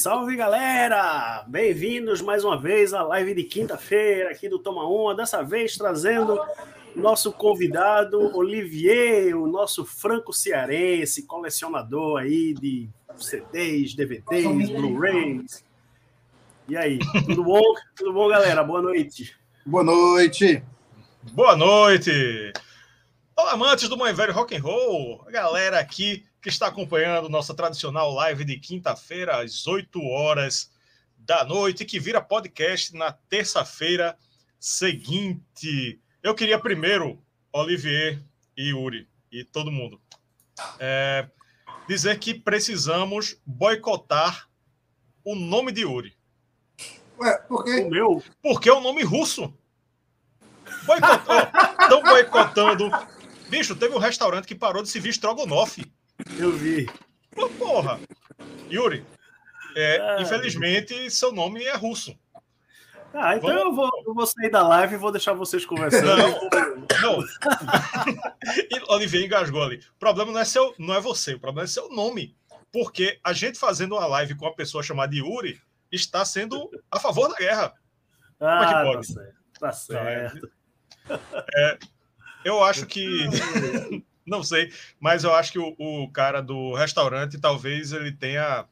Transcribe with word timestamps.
Salve! 0.00 0.34
Galera! 0.34 1.44
Bem-vindos 1.46 2.22
mais 2.22 2.42
uma 2.42 2.58
vez 2.58 2.94
à 2.94 3.02
live 3.02 3.34
de 3.34 3.44
quinta-feira 3.44 4.30
aqui 4.30 4.48
do 4.48 4.58
Toma 4.58 4.88
Uma, 4.88 5.14
dessa 5.14 5.42
vez 5.42 5.76
trazendo 5.76 6.40
nosso 6.96 7.30
convidado 7.30 8.34
Olivier, 8.34 9.36
o 9.36 9.46
nosso 9.46 9.84
franco 9.84 10.32
cearense, 10.32 11.26
colecionador 11.26 12.22
aí 12.22 12.54
de 12.54 12.88
CDs, 13.18 13.94
DVDs, 13.94 14.70
Blu-rays. 14.70 15.62
E 16.66 16.78
aí, 16.78 16.98
tudo 17.26 17.44
bom? 17.44 17.74
Tudo 17.94 18.14
bom, 18.14 18.26
galera? 18.26 18.64
Boa 18.64 18.80
noite. 18.80 19.36
Boa 19.66 19.84
noite. 19.84 20.64
Boa 21.34 21.54
noite. 21.54 22.54
Olá, 23.36 23.52
amantes 23.52 23.86
do 23.86 23.98
Mãe 23.98 24.14
Velho 24.14 24.32
Rock 24.32 24.56
and 24.56 24.62
Roll, 24.62 25.22
a 25.26 25.30
galera 25.30 25.78
aqui 25.78 26.24
que 26.40 26.48
está 26.48 26.68
acompanhando 26.68 27.28
nossa 27.28 27.54
tradicional 27.54 28.12
live 28.12 28.44
de 28.44 28.58
quinta-feira 28.58 29.42
às 29.42 29.66
8 29.66 30.02
horas 30.02 30.70
da 31.18 31.44
noite, 31.44 31.84
que 31.84 32.00
vira 32.00 32.20
podcast 32.20 32.94
na 32.96 33.12
terça-feira 33.12 34.16
seguinte. 34.58 36.00
Eu 36.22 36.34
queria 36.34 36.58
primeiro, 36.58 37.22
Olivier 37.52 38.22
e 38.56 38.70
Yuri 38.70 39.08
e 39.30 39.44
todo 39.44 39.70
mundo, 39.70 40.00
é, 40.78 41.28
dizer 41.86 42.18
que 42.18 42.34
precisamos 42.34 43.40
boicotar 43.44 44.48
o 45.24 45.34
nome 45.34 45.72
de 45.72 45.82
Yuri. 45.82 46.16
Ué, 47.18 47.36
por 47.48 47.64
quê? 47.64 47.82
O 47.82 47.90
meu? 47.90 48.24
Porque 48.42 48.68
é 48.70 48.74
um 48.74 48.80
nome 48.80 49.02
russo. 49.02 49.52
Estão 51.82 52.02
boicotando. 52.02 52.90
Bicho, 53.48 53.76
teve 53.76 53.94
um 53.94 53.98
restaurante 53.98 54.46
que 54.46 54.54
parou 54.54 54.82
de 54.82 54.88
se 54.88 54.98
vir 54.98 55.10
estrogonofe. 55.10 55.92
Eu 56.38 56.52
vi. 56.52 56.86
Pô, 57.30 57.48
porra. 57.50 58.00
Yuri, 58.70 59.04
é, 59.76 59.98
ah, 59.98 60.20
infelizmente 60.20 61.10
seu 61.10 61.32
nome 61.32 61.64
é 61.64 61.74
russo. 61.74 62.18
Ah, 63.12 63.36
então 63.36 63.50
eu 63.50 63.74
vou, 63.74 63.90
eu 64.06 64.14
vou, 64.14 64.26
sair 64.26 64.50
da 64.50 64.66
live 64.66 64.94
e 64.94 64.98
vou 64.98 65.10
deixar 65.10 65.32
vocês 65.32 65.66
conversando. 65.66 66.06
Não, 66.06 67.18
não. 67.18 67.24
Olivier 68.94 69.24
engasgou 69.24 69.62
ali. 69.62 69.78
O 69.96 69.98
problema 69.98 70.30
não 70.30 70.40
é, 70.40 70.44
seu, 70.44 70.74
não 70.78 70.94
é 70.94 71.00
você, 71.00 71.34
o 71.34 71.40
problema 71.40 71.64
é 71.64 71.68
seu 71.68 71.88
nome. 71.88 72.36
Porque 72.72 73.18
a 73.24 73.32
gente 73.32 73.58
fazendo 73.58 73.96
uma 73.96 74.06
live 74.06 74.36
com 74.36 74.44
uma 74.44 74.54
pessoa 74.54 74.82
chamada 74.82 75.14
Yuri 75.14 75.60
está 75.90 76.24
sendo 76.24 76.70
a 76.88 77.00
favor 77.00 77.28
da 77.28 77.36
guerra. 77.36 77.74
Ah, 78.38 78.58
Como 78.58 78.62
é 78.62 78.66
que 78.66 78.74
ah, 78.74 78.82
pode? 78.84 79.06
Tá 79.08 79.12
certo. 79.12 79.40
Tá 79.58 79.72
certo. 79.72 80.52
É, 81.56 81.78
eu 82.44 82.62
acho 82.62 82.86
que. 82.86 83.26
não 84.26 84.42
sei, 84.42 84.72
mas 84.98 85.24
eu 85.24 85.34
acho 85.34 85.52
que 85.52 85.58
o, 85.58 85.74
o 85.78 86.10
cara 86.10 86.40
do 86.40 86.74
restaurante 86.74 87.38
talvez 87.38 87.92
ele 87.92 88.12
tenha 88.12 88.66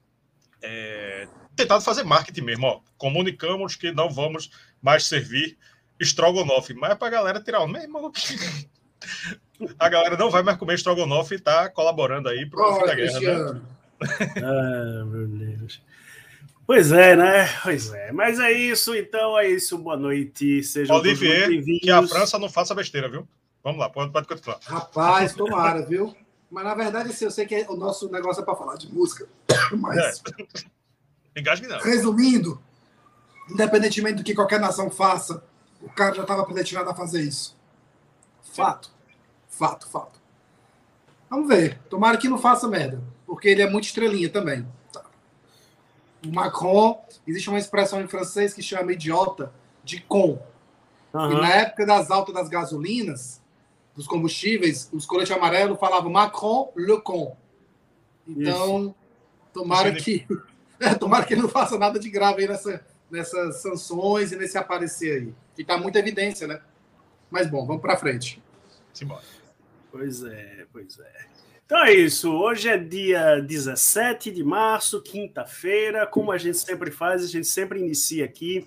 é, 0.62 1.28
tentado 1.56 1.82
fazer 1.82 2.04
marketing 2.04 2.42
mesmo. 2.42 2.66
Ó. 2.66 2.80
Comunicamos 2.96 3.76
que 3.76 3.92
não 3.92 4.10
vamos 4.10 4.50
mais 4.80 5.06
servir 5.06 5.56
estrogonofe, 5.98 6.74
mas 6.74 6.92
é 6.92 6.94
para 6.94 7.08
a 7.08 7.10
galera 7.10 7.40
tirar 7.40 7.60
o 7.60 7.68
mesmo. 7.68 8.12
a 9.78 9.88
galera 9.88 10.16
não 10.16 10.30
vai 10.30 10.42
mais 10.42 10.56
comer 10.56 10.74
estrogonofe 10.74 11.34
e 11.34 11.38
está 11.38 11.68
colaborando 11.68 12.28
aí 12.28 12.46
para 12.46 12.60
o 12.60 12.80
fim 12.80 12.86
da 12.86 12.94
guerra. 12.94 13.52
Né? 13.52 13.60
ah, 14.42 15.04
meu 15.04 15.26
Deus. 15.26 15.82
Pois 16.66 16.92
é, 16.92 17.16
né? 17.16 17.48
Pois 17.62 17.92
é. 17.92 18.12
Mas 18.12 18.38
é 18.38 18.52
isso, 18.52 18.94
então 18.94 19.38
é 19.38 19.48
isso. 19.48 19.78
Boa 19.78 19.96
noite. 19.96 20.62
Sejam 20.62 20.96
Olivier, 20.96 21.48
que 21.80 21.90
a 21.90 22.06
França 22.06 22.38
não 22.38 22.48
faça 22.48 22.74
besteira, 22.74 23.08
viu? 23.08 23.26
Vamos 23.62 23.80
lá, 23.80 23.90
pode, 23.90 24.12
pode 24.12 24.26
continuar. 24.26 24.58
Rapaz, 24.62 25.34
tomara, 25.34 25.82
viu? 25.82 26.14
Mas 26.50 26.64
na 26.64 26.74
verdade, 26.74 27.10
assim, 27.10 27.24
eu 27.24 27.30
sei 27.30 27.46
que 27.46 27.66
o 27.68 27.76
nosso 27.76 28.10
negócio 28.10 28.40
é 28.40 28.44
para 28.44 28.56
falar 28.56 28.76
de 28.76 28.92
música. 28.92 29.28
Mas. 29.72 30.22
É. 31.34 31.40
Engasgue 31.40 31.66
não. 31.66 31.78
Resumindo, 31.78 32.60
independentemente 33.50 34.16
do 34.16 34.24
que 34.24 34.34
qualquer 34.34 34.58
nação 34.58 34.90
faça, 34.90 35.44
o 35.80 35.88
cara 35.88 36.14
já 36.14 36.22
estava 36.22 36.44
predestinado 36.44 36.90
a 36.90 36.94
fazer 36.94 37.20
isso. 37.20 37.56
Fato. 38.42 38.90
Fato, 39.48 39.88
fato. 39.88 40.20
Vamos 41.28 41.48
ver. 41.48 41.78
Tomara 41.90 42.16
que 42.16 42.28
não 42.28 42.38
faça 42.38 42.66
merda. 42.66 43.02
Porque 43.26 43.48
ele 43.48 43.62
é 43.62 43.68
muito 43.68 43.84
estrelinha 43.84 44.30
também. 44.30 44.66
Tá. 44.92 45.04
O 46.24 46.32
Macron, 46.32 47.04
existe 47.26 47.48
uma 47.48 47.58
expressão 47.58 48.00
em 48.00 48.08
francês 48.08 48.54
que 48.54 48.62
chama 48.62 48.92
idiota 48.92 49.52
de 49.84 50.00
com. 50.00 50.40
Uhum. 51.12 51.32
E 51.32 51.40
na 51.40 51.50
época 51.50 51.86
das 51.86 52.10
altas 52.10 52.34
das 52.34 52.48
gasolinas, 52.48 53.40
dos 53.98 54.06
combustíveis, 54.06 54.88
os 54.92 55.04
coletes 55.04 55.32
amarelos 55.32 55.76
falavam 55.76 56.08
Macron 56.08 56.72
Le 56.76 57.00
Con. 57.00 57.36
Então, 58.24 58.80
Isso. 58.82 58.94
tomara 59.52 59.92
que, 59.92 60.24
é, 60.78 60.94
tomara 60.94 61.26
que 61.26 61.34
ele 61.34 61.42
não 61.42 61.48
faça 61.48 61.76
nada 61.76 61.98
de 61.98 62.08
grave 62.08 62.42
aí 62.42 62.48
nessa, 62.48 62.86
nessas 63.10 63.60
sanções 63.60 64.30
e 64.30 64.36
nesse 64.36 64.56
aparecer 64.56 65.20
aí. 65.20 65.34
Que 65.56 65.62
está 65.62 65.76
muita 65.76 65.98
evidência, 65.98 66.46
né? 66.46 66.60
Mas 67.28 67.50
bom, 67.50 67.66
vamos 67.66 67.82
para 67.82 67.96
frente. 67.96 68.40
Simbora. 68.94 69.24
Pois 69.90 70.22
é, 70.22 70.64
pois 70.72 71.00
é. 71.00 71.26
Então 71.66 71.84
é 71.84 71.92
isso. 71.92 72.30
Hoje 72.30 72.68
é 72.68 72.78
dia 72.78 73.40
17 73.40 74.30
de 74.30 74.44
março, 74.44 75.02
quinta-feira. 75.02 76.06
Como 76.06 76.30
a 76.30 76.38
gente 76.38 76.58
sempre 76.58 76.92
faz, 76.92 77.24
a 77.24 77.26
gente 77.26 77.48
sempre 77.48 77.80
inicia 77.80 78.24
aqui 78.24 78.64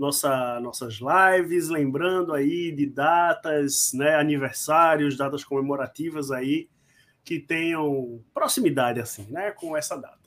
nossa, 0.00 0.58
nossas 0.60 0.98
lives, 0.98 1.68
lembrando 1.68 2.32
aí 2.32 2.72
de 2.72 2.86
datas, 2.86 3.92
né, 3.92 4.14
aniversários, 4.14 5.14
datas 5.14 5.44
comemorativas 5.44 6.30
aí 6.30 6.70
que 7.22 7.38
tenham 7.38 8.24
proximidade 8.32 8.98
assim, 8.98 9.26
né, 9.30 9.50
com 9.50 9.76
essa 9.76 9.98
data. 9.98 10.18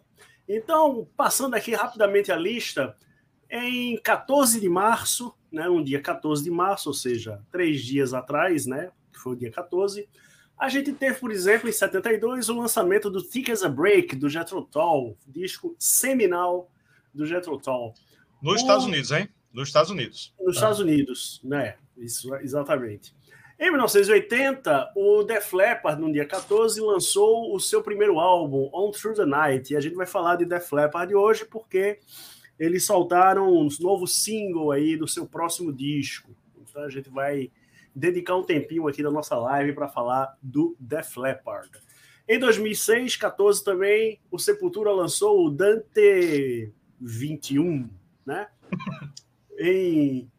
Então, 0.48 1.10
passando 1.18 1.56
aqui 1.56 1.74
rapidamente 1.74 2.32
a 2.32 2.36
lista, 2.36 2.96
em 3.50 3.98
14 3.98 4.62
de 4.62 4.70
março, 4.70 5.34
né, 5.52 5.68
um 5.68 5.84
dia 5.84 6.00
14 6.00 6.44
de 6.44 6.52
março, 6.52 6.90
ou 6.90 6.94
seja, 6.94 7.42
três 7.52 7.82
dias 7.82 8.14
atrás, 8.14 8.68
né, 8.68 8.92
que 9.12 9.18
foi 9.18 9.34
o 9.34 9.36
dia 9.36 9.50
14, 9.50 10.08
a 10.56 10.70
gente 10.70 10.94
teve, 10.94 11.18
por 11.18 11.32
exemplo, 11.32 11.68
em 11.68 11.74
72, 11.74 12.48
o 12.48 12.60
lançamento 12.60 13.10
do 13.10 13.24
Thick 13.24 13.52
as 13.52 13.64
a 13.64 13.70
Break, 13.70 14.18
do 14.18 14.30
Jethro 14.30 14.62
Tull, 14.66 15.18
disco 15.28 15.76
seminal 15.80 16.70
do 17.12 17.26
Jethro 17.26 17.58
Tull. 17.58 17.96
Nos 18.40 18.54
o... 18.54 18.58
Estados 18.58 18.86
Unidos, 18.86 19.10
hein? 19.10 19.28
Nos 19.54 19.70
Estados 19.70 19.92
Unidos. 19.92 20.34
Nos 20.40 20.56
Estados 20.56 20.80
Unidos, 20.80 21.40
né? 21.44 21.76
Isso, 21.96 22.34
exatamente. 22.36 23.16
Em 23.60 23.70
1980, 23.70 24.94
o 24.96 25.24
Def 25.24 25.54
Leppard, 25.54 26.02
no 26.02 26.12
dia 26.12 26.26
14, 26.26 26.82
lançou 26.82 27.56
o 27.56 27.60
seu 27.60 27.84
primeiro 27.84 28.20
álbum, 28.20 28.70
On 28.74 28.92
Through 28.92 29.16
the 29.16 29.26
Night. 29.26 29.72
E 29.72 29.78
a 29.78 29.80
gente 29.80 29.96
vai 29.96 30.08
falar 30.08 30.38
de 30.38 30.46
Def 30.46 30.72
Leppard 30.74 31.14
hoje 31.14 31.46
porque 31.46 32.00
eles 32.60 32.84
soltaram 32.84 33.54
um 33.54 33.68
novo 33.80 34.08
single 34.08 34.72
aí 34.72 34.98
do 34.98 35.08
seu 35.08 35.28
próximo 35.28 35.72
disco. 35.72 36.36
Então 36.60 36.84
a 36.84 36.90
gente 36.90 37.10
vai 37.10 37.52
dedicar 37.96 38.36
um 38.36 38.44
tempinho 38.44 38.88
aqui 38.88 39.04
da 39.04 39.12
nossa 39.12 39.36
live 39.36 39.74
para 39.74 39.88
falar 39.88 40.36
do 40.42 40.76
Def 40.80 41.16
Leppard. 41.16 41.70
Em 42.28 42.40
2006, 42.40 43.18
14 43.18 43.64
também, 43.64 44.20
o 44.32 44.40
Sepultura 44.40 44.92
lançou 44.92 45.46
o 45.46 45.52
Dante 45.52 46.72
21, 47.00 47.90
né? 48.26 48.48
Em 49.66 50.30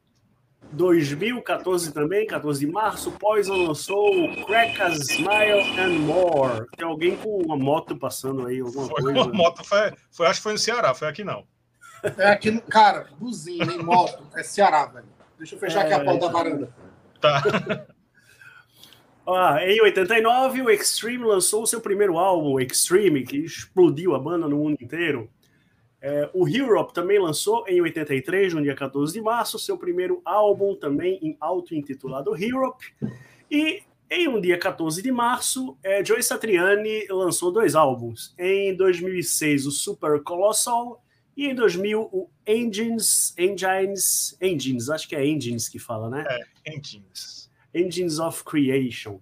2014 0.73 1.94
também, 1.94 2.26
14 2.26 2.61
de 2.61 2.71
março, 2.71 3.11
Poison 3.12 3.69
lançou 3.69 4.23
o 4.23 4.44
Crack 4.44 4.82
a 4.82 4.88
Smile 4.91 5.81
and 5.81 5.99
More. 6.00 6.67
Tem 6.76 6.87
alguém 6.87 7.17
com 7.17 7.38
uma 7.38 7.56
moto 7.56 7.97
passando 7.97 8.47
aí, 8.47 8.61
alguma 8.61 8.87
foi 8.87 9.03
coisa? 9.03 9.23
Uma 9.23 9.32
moto 9.32 9.65
foi, 9.65 9.93
foi, 10.12 10.26
acho 10.26 10.41
que 10.41 10.43
foi 10.43 10.53
no 10.53 10.59
Ceará, 10.59 10.93
foi 10.93 11.09
aqui 11.09 11.25
não. 11.25 11.47
É 12.19 12.32
aqui, 12.32 12.50
no, 12.50 12.61
cara, 12.61 13.09
buzina 13.19 13.73
em 13.73 13.82
moto, 13.82 14.23
é 14.37 14.43
Ceará, 14.43 14.85
velho. 14.85 15.06
Deixa 15.38 15.55
eu 15.55 15.59
fechar 15.59 15.81
é, 15.81 15.85
aqui 15.85 15.94
a 15.94 16.05
porta 16.05 16.26
da 16.26 16.32
varanda. 16.32 16.75
Tá. 17.19 17.43
Ah, 19.26 19.56
em 19.62 19.81
89, 19.81 20.61
o 20.61 20.69
Extreme 20.69 21.25
lançou 21.25 21.62
o 21.62 21.67
seu 21.67 21.81
primeiro 21.81 22.19
álbum, 22.19 22.61
Extreme, 22.61 23.25
que 23.25 23.38
explodiu 23.38 24.15
a 24.15 24.19
banda 24.19 24.47
no 24.47 24.59
mundo 24.59 24.76
inteiro. 24.79 25.31
É, 26.06 26.29
o 26.35 26.47
Europe 26.47 26.93
também 26.93 27.19
lançou 27.19 27.65
em 27.67 27.81
83, 27.81 28.53
no 28.53 28.62
dia 28.62 28.75
14 28.75 29.11
de 29.15 29.23
março, 29.23 29.59
seu 29.59 29.79
primeiro 29.79 30.21
álbum 30.23 30.77
também 30.77 31.19
em 31.23 31.35
auto-intitulado 31.41 32.37
Europe. 32.37 32.93
E 33.51 33.83
Em 34.11 34.29
um 34.29 34.39
dia 34.39 34.59
14 34.59 35.01
de 35.01 35.11
março, 35.11 35.79
é, 35.83 36.05
Joey 36.05 36.23
Satriani 36.23 37.06
lançou 37.09 37.51
dois 37.51 37.75
álbuns. 37.75 38.35
Em 38.39 38.77
2006, 38.77 39.65
o 39.65 39.71
Super 39.71 40.23
Colossal 40.23 41.03
e 41.35 41.47
em 41.47 41.55
2000, 41.55 42.03
o 42.12 42.29
Engines, 42.47 43.35
Engines, 43.39 44.37
Engines, 44.43 44.91
acho 44.91 45.09
que 45.09 45.17
é 45.17 45.27
Engines 45.27 45.71
que 45.71 45.79
fala, 45.79 46.11
né? 46.11 46.23
É, 46.29 46.77
Engines. 46.77 47.50
Engines 47.75 48.19
of 48.19 48.45
Creation. 48.45 49.21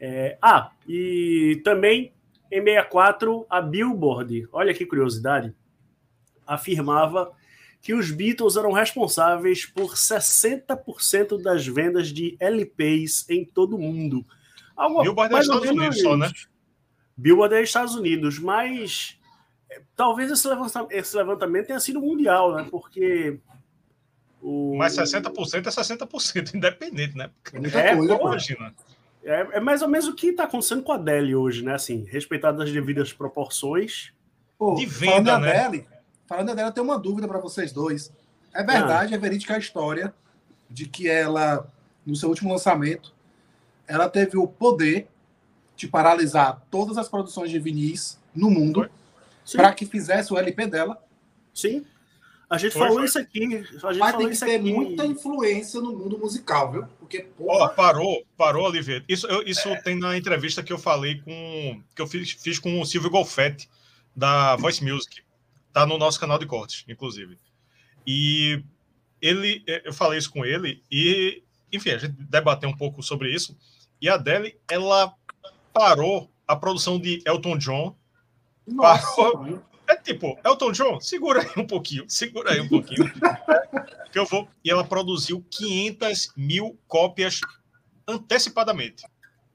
É, 0.00 0.38
ah, 0.40 0.72
e 0.88 1.60
também 1.62 2.14
em 2.50 2.64
64, 2.64 3.46
a 3.50 3.60
Billboard, 3.60 4.48
olha 4.50 4.72
que 4.72 4.86
curiosidade, 4.86 5.54
afirmava 6.46 7.32
que 7.80 7.92
os 7.92 8.10
Beatles 8.10 8.56
eram 8.56 8.72
responsáveis 8.72 9.66
por 9.66 9.94
60% 9.94 11.42
das 11.42 11.66
vendas 11.66 12.08
de 12.08 12.36
LPs 12.40 13.28
em 13.28 13.44
todo 13.44 13.76
o 13.76 13.78
mundo. 13.78 14.24
Algo 14.74 15.02
Billboard 15.02 15.34
é 15.34 15.40
Estados 15.40 15.70
Unidos 15.70 16.00
só, 16.00 16.16
né? 16.16 16.32
Billboard 17.16 17.54
é 17.54 17.62
Estados 17.62 17.94
Unidos, 17.94 18.38
mas 18.38 19.18
talvez 19.94 20.30
esse 20.30 20.48
levantamento, 20.48 20.92
esse 20.92 21.16
levantamento 21.16 21.66
tenha 21.66 21.80
sido 21.80 22.00
mundial, 22.00 22.54
né? 22.54 22.66
Porque. 22.70 23.38
O... 24.40 24.76
Mas 24.76 24.96
60% 24.96 25.66
é 25.66 25.70
60%, 25.70 26.54
independente, 26.56 27.16
né? 27.16 27.30
É 27.52 27.58
muita 27.58 27.78
é, 27.80 27.96
coisa, 27.96 28.14
imagina. 28.14 28.74
É, 29.22 29.48
é, 29.52 29.60
mais 29.60 29.80
ou 29.80 29.88
menos 29.88 30.06
o 30.06 30.14
que 30.14 30.28
está 30.28 30.44
acontecendo 30.44 30.82
com 30.82 30.92
a 30.92 30.96
Adele 30.96 31.34
hoje, 31.34 31.62
né? 31.62 31.74
Assim, 31.74 32.04
respeitado 32.04 32.62
as 32.62 32.70
devidas 32.70 33.12
proporções. 33.12 34.12
Pô, 34.58 34.74
de 34.74 34.86
venda, 34.86 35.38
né? 35.38 35.64
Adele, 35.64 35.86
falando 36.26 36.50
Adele, 36.50 36.68
eu 36.68 36.72
tenho 36.72 36.86
uma 36.86 36.98
dúvida 36.98 37.28
para 37.28 37.38
vocês 37.38 37.72
dois. 37.72 38.12
É 38.52 38.62
verdade, 38.62 39.14
ah. 39.14 39.16
é 39.16 39.20
verídica 39.20 39.54
a 39.54 39.58
história 39.58 40.14
de 40.70 40.86
que 40.86 41.08
ela, 41.08 41.70
no 42.06 42.16
seu 42.16 42.28
último 42.28 42.50
lançamento, 42.50 43.12
ela 43.86 44.08
teve 44.08 44.36
o 44.36 44.46
poder 44.46 45.08
de 45.76 45.88
paralisar 45.88 46.62
todas 46.70 46.96
as 46.96 47.08
produções 47.08 47.50
de 47.50 47.58
vinis 47.58 48.18
no 48.34 48.50
mundo. 48.50 48.88
Para 49.52 49.74
que 49.74 49.84
fizesse 49.84 50.32
o 50.32 50.38
LP 50.38 50.66
dela. 50.66 51.02
Sim. 51.52 51.84
A 52.48 52.56
gente 52.56 52.72
foi, 52.72 52.82
falou 52.82 52.96
foi. 52.96 53.04
isso 53.06 53.18
aqui. 53.18 53.44
A 53.82 53.92
gente 53.92 53.98
Mas 53.98 54.16
tem 54.16 54.30
que 54.30 54.38
ter 54.38 54.54
aqui. 54.56 54.72
muita 54.72 55.04
influência 55.04 55.80
no 55.80 55.92
mundo 55.92 56.18
musical, 56.18 56.70
viu? 56.70 56.86
Porque, 56.98 57.20
porra... 57.36 57.66
oh, 57.66 57.68
parou, 57.70 58.24
parou, 58.36 58.66
Oliveira. 58.66 59.04
Isso, 59.08 59.26
eu, 59.26 59.42
isso 59.42 59.68
é. 59.68 59.80
tem 59.82 59.98
na 59.98 60.16
entrevista 60.16 60.62
que 60.62 60.72
eu 60.72 60.78
falei 60.78 61.20
com. 61.20 61.82
que 61.94 62.00
eu 62.00 62.06
fiz, 62.06 62.32
fiz 62.32 62.58
com 62.58 62.80
o 62.80 62.86
Silvio 62.86 63.10
Golfetti, 63.10 63.68
da 64.14 64.56
Voice 64.56 64.84
Music. 64.84 65.23
Tá 65.74 65.84
no 65.84 65.98
nosso 65.98 66.18
canal 66.18 66.38
de 66.38 66.46
cortes, 66.46 66.84
inclusive. 66.88 67.38
E 68.06 68.64
ele, 69.20 69.62
eu 69.66 69.92
falei 69.92 70.18
isso 70.18 70.30
com 70.30 70.42
ele, 70.42 70.82
e, 70.90 71.42
enfim, 71.70 71.90
a 71.90 71.98
gente 71.98 72.12
debateu 72.12 72.70
um 72.70 72.76
pouco 72.76 73.02
sobre 73.02 73.30
isso. 73.30 73.54
E 74.00 74.08
a 74.08 74.14
Adele, 74.14 74.58
ela 74.70 75.14
parou 75.72 76.30
a 76.48 76.56
produção 76.56 76.98
de 76.98 77.22
Elton 77.26 77.58
John 77.58 77.96
nossa, 78.66 79.20
é 79.86 79.96
tipo, 79.96 80.38
Elton 80.44 80.72
John, 80.72 81.00
segura 81.00 81.42
aí 81.42 81.62
um 81.62 81.66
pouquinho, 81.66 82.04
segura 82.08 82.52
aí 82.52 82.60
um 82.60 82.68
pouquinho. 82.68 83.04
que 84.10 84.18
eu 84.18 84.24
vou. 84.24 84.48
E 84.64 84.70
ela 84.70 84.84
produziu 84.84 85.44
500 85.50 86.32
mil 86.36 86.78
cópias 86.86 87.40
antecipadamente. 88.08 89.04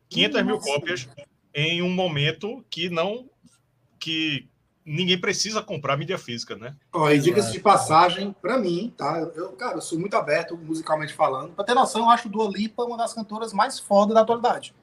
500 0.10 0.34
Nossa. 0.34 0.46
mil 0.46 0.60
cópias 0.60 1.10
em 1.54 1.82
um 1.82 1.90
momento 1.90 2.64
que 2.70 2.90
não. 2.90 3.30
que 4.00 4.48
ninguém 4.90 5.22
precisa 5.22 5.62
comprar 5.62 5.96
mídia 5.96 6.18
física, 6.18 6.56
né? 6.56 6.76
Ó, 6.92 7.10
e 7.12 7.20
diga-se 7.20 7.52
de 7.52 7.60
passagem, 7.60 8.36
para 8.42 8.58
mim, 8.58 8.92
tá? 8.98 9.20
Eu, 9.36 9.52
cara, 9.52 9.78
eu 9.78 9.82
sou 9.82 10.00
muito 10.00 10.16
aberto 10.18 10.58
musicalmente 10.58 11.14
falando. 11.14 11.54
Pra 11.54 11.64
ter 11.64 11.76
noção, 11.76 12.02
eu 12.02 12.10
acho 12.10 12.28
Dua 12.28 12.50
Lipa 12.50 12.84
uma 12.84 12.98
das 12.98 13.14
cantoras 13.14 13.54
mais 13.54 13.80
fodas 13.80 14.16
da 14.16 14.22
atualidade. 14.22 14.74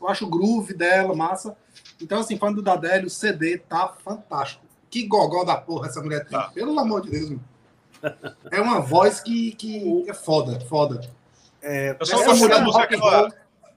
Eu 0.00 0.08
acho 0.08 0.26
o 0.26 0.28
groove 0.28 0.74
dela 0.74 1.14
massa. 1.14 1.56
Então, 2.02 2.18
assim, 2.18 2.36
falando 2.36 2.60
da 2.60 2.72
Adélio, 2.72 3.06
o 3.06 3.10
CD 3.10 3.58
tá 3.58 3.94
fantástico. 4.04 4.64
Que 4.90 5.06
gogó 5.06 5.44
da 5.44 5.56
porra 5.56 5.86
essa 5.86 6.02
mulher 6.02 6.24
tem. 6.24 6.36
Tá. 6.36 6.48
Pelo 6.48 6.78
amor 6.78 7.02
de 7.02 7.10
Deus, 7.10 7.38
É 8.50 8.60
uma 8.60 8.80
voz 8.80 9.20
que, 9.20 9.52
que 9.52 10.04
é 10.08 10.12
foda, 10.12 10.60
foda. 10.66 11.00
É, 11.62 11.96
eu 11.98 12.04
só 12.04 12.20
essa 12.20 12.34
mulher 12.34 12.60
no 12.60 12.70
rock 12.70 12.94
aquela... 12.94 13.28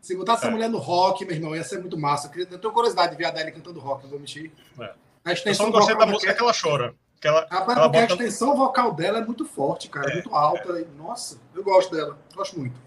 Se 0.01 0.15
botasse 0.15 0.43
é. 0.43 0.47
essa 0.47 0.51
mulher 0.51 0.69
no 0.69 0.77
rock, 0.77 1.23
meu 1.25 1.35
irmão, 1.35 1.55
ia 1.55 1.63
ser 1.63 1.79
muito 1.79 1.97
massa. 1.97 2.31
Eu 2.35 2.59
tenho 2.59 2.73
curiosidade 2.73 3.11
de 3.11 3.17
ver 3.17 3.25
a 3.25 3.29
Adélia 3.29 3.51
cantando 3.51 3.79
rock, 3.79 4.03
não 4.03 4.09
vou 4.09 4.19
mentir. 4.19 4.51
É. 4.79 4.93
A 5.27 5.33
extensão 5.33 5.65
eu 5.65 5.71
só 5.73 5.77
gostei 5.79 5.97
da 5.97 6.05
música 6.05 6.33
que 6.33 6.41
ela 6.41 6.53
chora. 6.53 6.95
Que 7.19 7.27
ela, 7.27 7.45
Rapaz, 7.51 7.77
ela 7.77 7.89
bota... 7.89 7.99
a 7.99 8.05
extensão 8.05 8.55
vocal 8.55 8.93
dela 8.93 9.19
é 9.19 9.25
muito 9.25 9.43
forte, 9.43 9.89
cara. 9.89 10.09
É, 10.09 10.13
muito 10.13 10.33
alta. 10.33 10.79
É. 10.79 10.85
Nossa, 10.97 11.37
eu 11.53 11.61
gosto 11.63 11.93
dela. 11.93 12.17
Gosto 12.33 12.57
muito. 12.57 12.79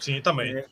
Sim, 0.00 0.22
também. 0.22 0.56
É. 0.56 0.64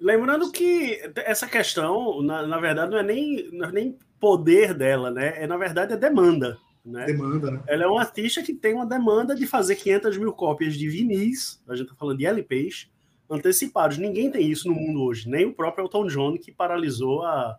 Lembrando 0.00 0.50
que 0.50 1.02
essa 1.16 1.46
questão, 1.46 2.22
na, 2.22 2.46
na 2.46 2.58
verdade, 2.58 2.92
não 2.92 2.98
é, 2.98 3.02
nem, 3.02 3.50
não 3.52 3.68
é 3.68 3.72
nem 3.72 3.98
poder 4.18 4.72
dela, 4.72 5.10
né? 5.10 5.42
É, 5.42 5.46
na 5.46 5.58
verdade, 5.58 5.92
é 5.92 5.96
demanda. 5.98 6.56
Né? 6.82 7.04
Demanda, 7.04 7.50
né? 7.50 7.60
Ela 7.66 7.84
é 7.84 7.86
uma 7.86 8.00
artista 8.00 8.42
que 8.42 8.54
tem 8.54 8.72
uma 8.72 8.86
demanda 8.86 9.34
de 9.34 9.46
fazer 9.46 9.76
500 9.76 10.16
mil 10.16 10.32
cópias 10.32 10.74
de 10.74 10.88
vinis, 10.88 11.62
a 11.68 11.76
gente 11.76 11.88
tá 11.88 11.94
falando 11.94 12.16
de 12.16 12.24
LPs, 12.24 12.88
antecipados. 13.28 13.98
Ninguém 13.98 14.30
tem 14.30 14.48
isso 14.48 14.68
no 14.68 14.74
mundo 14.74 15.02
hoje, 15.02 15.28
nem 15.28 15.44
o 15.44 15.52
próprio 15.52 15.84
Elton 15.84 16.06
John, 16.06 16.38
que 16.38 16.50
paralisou 16.50 17.22
a, 17.24 17.58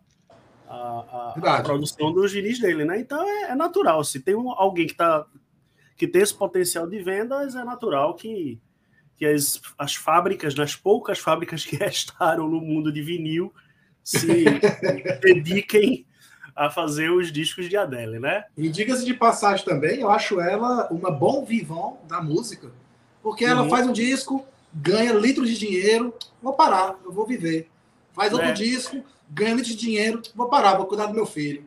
a, 0.69 1.33
a, 1.41 1.57
a 1.57 1.63
produção 1.63 2.13
dos 2.13 2.31
vinis 2.31 2.59
dele, 2.59 2.85
né? 2.85 2.99
Então 2.99 3.21
é, 3.27 3.51
é 3.51 3.55
natural. 3.55 4.03
Se 4.03 4.19
tem 4.19 4.35
um, 4.35 4.51
alguém 4.51 4.87
que, 4.87 4.95
tá, 4.95 5.25
que 5.97 6.07
tem 6.07 6.21
esse 6.21 6.33
potencial 6.33 6.87
de 6.87 7.01
vendas, 7.01 7.55
é 7.55 7.63
natural 7.63 8.15
que 8.15 8.59
que 9.19 9.25
as, 9.25 9.61
as 9.77 9.95
fábricas, 9.95 10.55
nas 10.55 10.77
poucas 10.77 11.19
fábricas 11.19 11.65
que 11.65 11.75
restaram 11.77 12.47
no 12.47 12.61
mundo 12.61 12.89
de 12.89 13.01
vinil, 13.01 13.53
se 14.01 14.45
dediquem 15.21 16.05
a 16.55 16.69
fazer 16.69 17.11
os 17.11 17.31
discos 17.31 17.69
de 17.69 17.75
Adele, 17.75 18.17
né? 18.17 18.45
E 18.57 18.69
diga-se 18.69 19.05
de 19.05 19.13
passagem 19.13 19.65
também, 19.65 19.99
eu 19.99 20.09
acho 20.09 20.39
ela 20.39 20.87
uma 20.89 21.11
bom 21.11 21.43
vivant 21.43 21.95
da 22.07 22.21
música, 22.21 22.71
porque 23.21 23.43
ela 23.43 23.63
uhum. 23.63 23.69
faz 23.69 23.85
um 23.85 23.93
disco, 23.93 24.45
ganha 24.73 25.13
litros 25.13 25.49
de 25.49 25.57
dinheiro, 25.57 26.13
vou 26.41 26.53
parar, 26.53 26.97
eu 27.03 27.11
vou 27.11 27.27
viver. 27.27 27.69
Faz 28.19 28.33
outro 28.33 28.49
é. 28.49 28.51
disco, 28.51 29.01
ganha 29.29 29.55
de 29.61 29.73
dinheiro, 29.73 30.21
vou 30.35 30.49
parar, 30.49 30.75
vou 30.75 30.85
cuidar 30.87 31.05
do 31.05 31.13
meu 31.13 31.25
filho. 31.25 31.63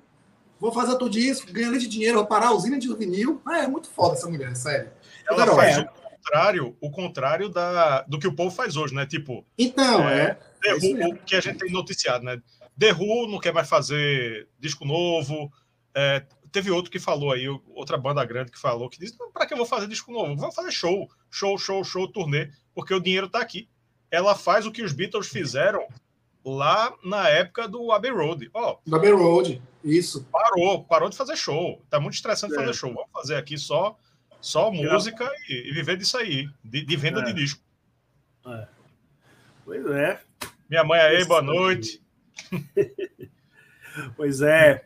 Vou 0.60 0.70
fazer 0.70 0.90
outro 0.90 1.08
disco, 1.08 1.50
ganha 1.50 1.78
de 1.78 1.88
dinheiro, 1.88 2.18
vou 2.18 2.26
parar 2.26 2.48
a 2.48 2.52
usina 2.52 2.78
de 2.78 2.94
vinil. 2.94 3.40
Ah, 3.46 3.60
é 3.60 3.66
muito 3.66 3.88
foda 3.88 4.16
essa 4.16 4.28
mulher, 4.28 4.54
sério. 4.54 4.90
Ela 5.26 5.46
faz, 5.46 5.78
é 5.78 5.84
contrário, 5.84 6.76
o 6.78 6.90
contrário 6.90 7.48
da, 7.48 8.02
do 8.02 8.18
que 8.18 8.28
o 8.28 8.36
povo 8.36 8.54
faz 8.54 8.76
hoje, 8.76 8.94
né? 8.94 9.06
Tipo. 9.06 9.46
Então, 9.56 10.06
é. 10.06 10.38
é, 10.62 10.72
é 10.72 10.74
o 11.06 11.16
que 11.16 11.34
a 11.34 11.40
gente 11.40 11.56
tem 11.56 11.72
noticiado, 11.72 12.22
né? 12.22 12.38
Who 12.98 13.28
não 13.28 13.40
quer 13.40 13.54
mais 13.54 13.66
fazer 13.66 14.46
disco 14.58 14.84
novo. 14.84 15.50
É, 15.94 16.22
teve 16.52 16.70
outro 16.70 16.90
que 16.90 16.98
falou 16.98 17.32
aí, 17.32 17.48
outra 17.74 17.96
banda 17.96 18.22
grande 18.26 18.52
que 18.52 18.60
falou, 18.60 18.90
que 18.90 18.98
disse: 18.98 19.16
para 19.32 19.46
que 19.46 19.54
eu 19.54 19.58
vou 19.58 19.64
fazer 19.64 19.88
disco 19.88 20.12
novo? 20.12 20.36
Vou 20.36 20.52
fazer 20.52 20.70
show, 20.70 21.08
show, 21.30 21.56
show, 21.56 21.82
show, 21.82 22.06
turnê, 22.06 22.50
porque 22.74 22.92
o 22.92 23.00
dinheiro 23.00 23.26
está 23.26 23.40
aqui. 23.40 23.70
Ela 24.10 24.34
faz 24.34 24.66
o 24.66 24.70
que 24.70 24.82
os 24.82 24.92
Beatles 24.92 25.28
fizeram 25.28 25.88
lá 26.44 26.94
na 27.04 27.28
época 27.28 27.68
do 27.68 27.92
Abbey 27.92 28.10
Road. 28.10 28.50
Ó, 28.52 28.78
oh, 28.84 28.94
Abbey 28.94 29.12
Road, 29.12 29.62
isso. 29.84 30.26
Parou, 30.30 30.84
parou 30.84 31.08
de 31.08 31.16
fazer 31.16 31.36
show. 31.36 31.80
Tá 31.88 32.00
muito 32.00 32.14
estressante 32.14 32.54
é. 32.54 32.56
fazer 32.56 32.74
show. 32.74 32.92
Vamos 32.92 33.10
fazer 33.12 33.36
aqui 33.36 33.58
só 33.58 33.96
só 34.42 34.72
música 34.72 35.30
e, 35.48 35.70
e, 35.70 35.72
viver 35.72 35.96
disso 35.96 36.18
aí, 36.18 36.48
de, 36.64 36.84
de 36.84 36.96
venda 36.96 37.20
é. 37.20 37.24
de 37.24 37.32
disco. 37.32 37.62
É. 38.44 38.66
Pois 39.64 39.86
é. 39.86 40.20
Minha 40.68 40.82
mãe 40.82 41.00
aí, 41.00 41.24
boa 41.24 41.40
noite. 41.40 42.02
pois 44.16 44.42
é. 44.42 44.84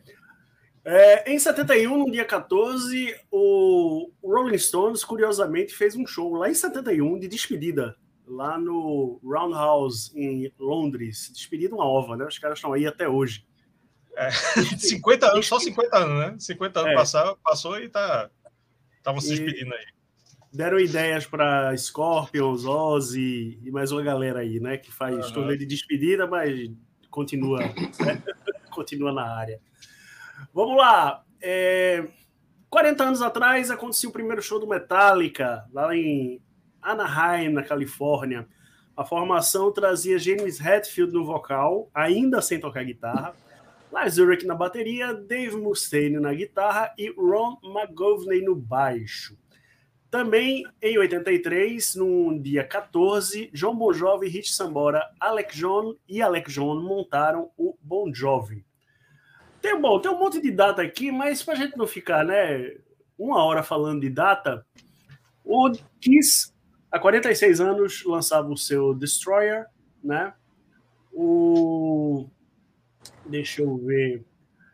é. 0.85 1.33
Em 1.33 1.39
71, 1.39 1.97
no 1.97 2.11
dia 2.11 2.23
14, 2.23 3.15
o 3.31 4.11
Rolling 4.23 4.57
Stones, 4.59 5.03
curiosamente, 5.03 5.73
fez 5.73 5.95
um 5.95 6.05
show 6.05 6.35
lá 6.35 6.49
em 6.49 6.53
71 6.53 7.17
de 7.17 7.27
despedida, 7.27 7.97
lá 8.27 8.57
no 8.57 9.19
Roundhouse, 9.23 10.11
em 10.15 10.51
Londres. 10.59 11.31
Despedida 11.33 11.73
uma 11.73 11.85
ova, 11.85 12.15
né? 12.15 12.25
Os 12.25 12.37
caras 12.37 12.57
estão 12.57 12.73
aí 12.73 12.85
até 12.85 13.07
hoje. 13.07 13.45
É, 14.15 14.29
50 14.77 15.31
anos, 15.31 15.47
só 15.47 15.59
50 15.59 15.97
anos, 15.97 16.19
né? 16.19 16.35
50 16.39 16.79
anos 16.79 16.91
é. 16.91 16.95
passou, 16.95 17.37
passou 17.43 17.79
e 17.79 17.89
tá 17.89 18.29
Estavam 19.07 19.21
se 19.21 19.29
despedindo 19.29 19.73
aí. 19.73 19.85
Deram 20.51 20.77
ideias 20.79 21.25
para 21.25 21.75
Scorpions, 21.77 22.65
Ozzy 22.65 23.57
e 23.63 23.71
mais 23.71 23.89
uma 23.89 24.01
galera 24.01 24.39
aí, 24.39 24.59
né? 24.59 24.77
Que 24.77 24.91
faz 24.91 25.27
uhum. 25.27 25.33
turnê 25.33 25.55
de 25.55 25.65
despedida, 25.65 26.27
mas 26.27 26.69
continua, 27.09 27.59
né? 27.59 27.73
continua 28.69 29.13
na 29.13 29.23
área. 29.23 29.61
Vamos 30.53 30.75
lá. 30.77 31.23
É... 31.39 32.05
40 32.69 33.03
anos 33.03 33.21
atrás 33.21 33.71
aconteceu 33.71 34.09
o 34.09 34.13
primeiro 34.13 34.41
show 34.41 34.59
do 34.59 34.67
Metallica, 34.67 35.65
lá 35.71 35.95
em 35.95 36.41
Anaheim, 36.81 37.49
na 37.49 37.63
Califórnia. 37.63 38.47
A 38.95 39.05
formação 39.05 39.71
trazia 39.71 40.17
James 40.17 40.59
Hetfield 40.59 41.13
no 41.13 41.25
vocal, 41.25 41.89
ainda 41.93 42.41
sem 42.41 42.59
tocar 42.59 42.83
guitarra. 42.83 43.35
Lars 43.91 44.17
Ulrich 44.17 44.45
na 44.45 44.55
bateria, 44.55 45.13
Dave 45.13 45.55
Mustaine 45.55 46.19
na 46.19 46.33
guitarra 46.33 46.93
e 46.97 47.09
Ron 47.09 47.57
McGovney 47.63 48.41
no 48.41 48.55
baixo. 48.55 49.37
Também 50.09 50.65
em 50.81 50.97
83, 50.97 51.95
no 51.95 52.39
dia 52.39 52.63
14, 52.63 53.49
João 53.53 53.75
Bon 53.75 53.91
Jovi, 53.91 54.27
Rich 54.27 54.53
Sambora, 54.53 55.03
Alec 55.19 55.55
John 55.55 55.95
e 56.07 56.21
Alec 56.21 56.49
John 56.49 56.81
montaram 56.81 57.51
o 57.57 57.77
Bon 57.81 58.13
Jovi. 58.13 58.65
Tem, 59.61 59.79
bom, 59.79 59.99
tem 59.99 60.09
um 60.09 60.17
monte 60.17 60.41
de 60.41 60.49
data 60.49 60.81
aqui, 60.81 61.11
mas 61.11 61.43
para 61.43 61.55
a 61.55 61.57
gente 61.57 61.77
não 61.77 61.85
ficar 61.85 62.23
né, 62.23 62.77
uma 63.17 63.43
hora 63.43 63.63
falando 63.63 64.01
de 64.01 64.09
data, 64.09 64.65
o 65.43 65.71
Kiss, 65.99 66.53
há 66.97 66.99
46 66.99 67.61
anos, 67.61 68.03
lançava 68.05 68.49
o 68.49 68.57
seu 68.57 68.93
Destroyer, 68.93 69.65
né? 70.03 70.33
O. 71.13 72.27
Deixa 73.25 73.61
eu 73.61 73.77
ver. 73.77 74.23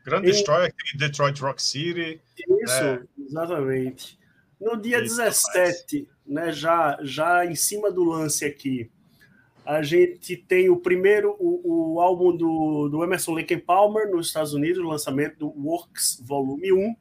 Grande 0.06 0.32
Destroyer, 0.32 0.74
Detroit 0.96 1.40
Rock 1.42 1.62
City. 1.62 2.20
Isso, 2.38 2.84
é. 2.84 3.04
exatamente. 3.18 4.20
No 4.60 4.78
dia 4.78 5.02
Isso, 5.02 5.18
17, 5.18 6.10
né, 6.26 6.52
já, 6.52 6.98
já 7.02 7.46
em 7.46 7.56
cima 7.56 7.92
do 7.92 8.04
lance 8.04 8.46
aqui, 8.46 8.90
a 9.66 9.82
gente 9.82 10.36
tem 10.36 10.70
o 10.70 10.78
primeiro, 10.78 11.36
o, 11.40 11.94
o 11.96 12.02
álbum 12.02 12.36
do, 12.36 12.90
do 12.90 13.04
Emerson 13.04 13.34
Lake 13.34 13.58
Palmer 13.58 14.10
nos 14.10 14.28
Estados 14.28 14.54
Unidos, 14.54 14.84
o 14.84 14.88
lançamento 14.88 15.38
do 15.40 15.48
Works 15.48 16.22
Volume 16.26 16.72
1. 16.72 16.96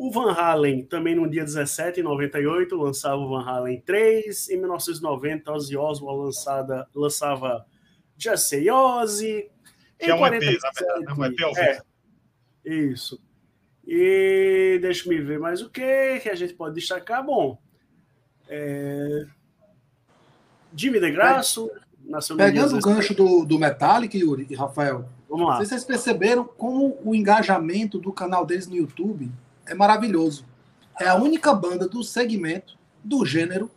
O 0.00 0.10
Van 0.10 0.32
Halen, 0.32 0.86
também 0.86 1.14
no 1.14 1.28
dia 1.28 1.44
17, 1.44 2.00
em 2.00 2.02
98, 2.02 2.74
lançava 2.74 3.16
o 3.16 3.28
Van 3.28 3.42
Halen 3.42 3.82
3. 3.82 4.48
Em 4.48 4.56
1990, 4.56 5.52
Ozzy 5.52 5.76
Osbourne 5.76 6.24
lançada, 6.24 6.88
lançava 6.94 7.66
Just 8.16 8.44
Say 8.44 8.70
Ozzy. 8.70 9.50
Que 9.98 10.10
é 10.10 10.14
um 10.14 10.18
47, 10.20 10.56
EP, 10.56 10.62
na 10.62 10.70
verdade, 10.70 11.04
é 11.06 11.12
um 11.12 11.24
EP 11.26 11.40
ao 11.42 11.58
é, 11.58 11.82
Isso. 12.64 13.20
E 13.86 14.78
deixa 14.80 15.06
me 15.06 15.20
ver 15.20 15.38
mais 15.38 15.60
o 15.60 15.68
que 15.68 16.20
que 16.20 16.30
a 16.30 16.34
gente 16.34 16.54
pode 16.54 16.76
destacar. 16.76 17.22
Bom, 17.22 17.60
é... 18.48 19.26
Jimmy 20.74 20.98
DeGrasso 20.98 21.70
nasceu 22.06 22.36
no 22.36 22.42
Pegando 22.42 22.74
o 22.74 22.80
gancho 22.80 23.12
do, 23.12 23.44
do 23.44 23.58
Metallica, 23.58 24.16
Yuri 24.16 24.46
e 24.48 24.54
Rafael, 24.54 25.06
Vamos 25.28 25.46
lá. 25.46 25.58
vocês 25.58 25.84
perceberam 25.84 26.42
como 26.42 26.98
o 27.04 27.14
engajamento 27.14 27.98
do 27.98 28.10
canal 28.10 28.46
deles 28.46 28.66
no 28.66 28.76
YouTube 28.76 29.30
é 29.70 29.74
maravilhoso. 29.74 30.44
É 31.00 31.08
a 31.08 31.14
única 31.14 31.54
banda 31.54 31.88
do 31.88 32.02
segmento, 32.02 32.76
do 33.02 33.24
gênero, 33.24 33.70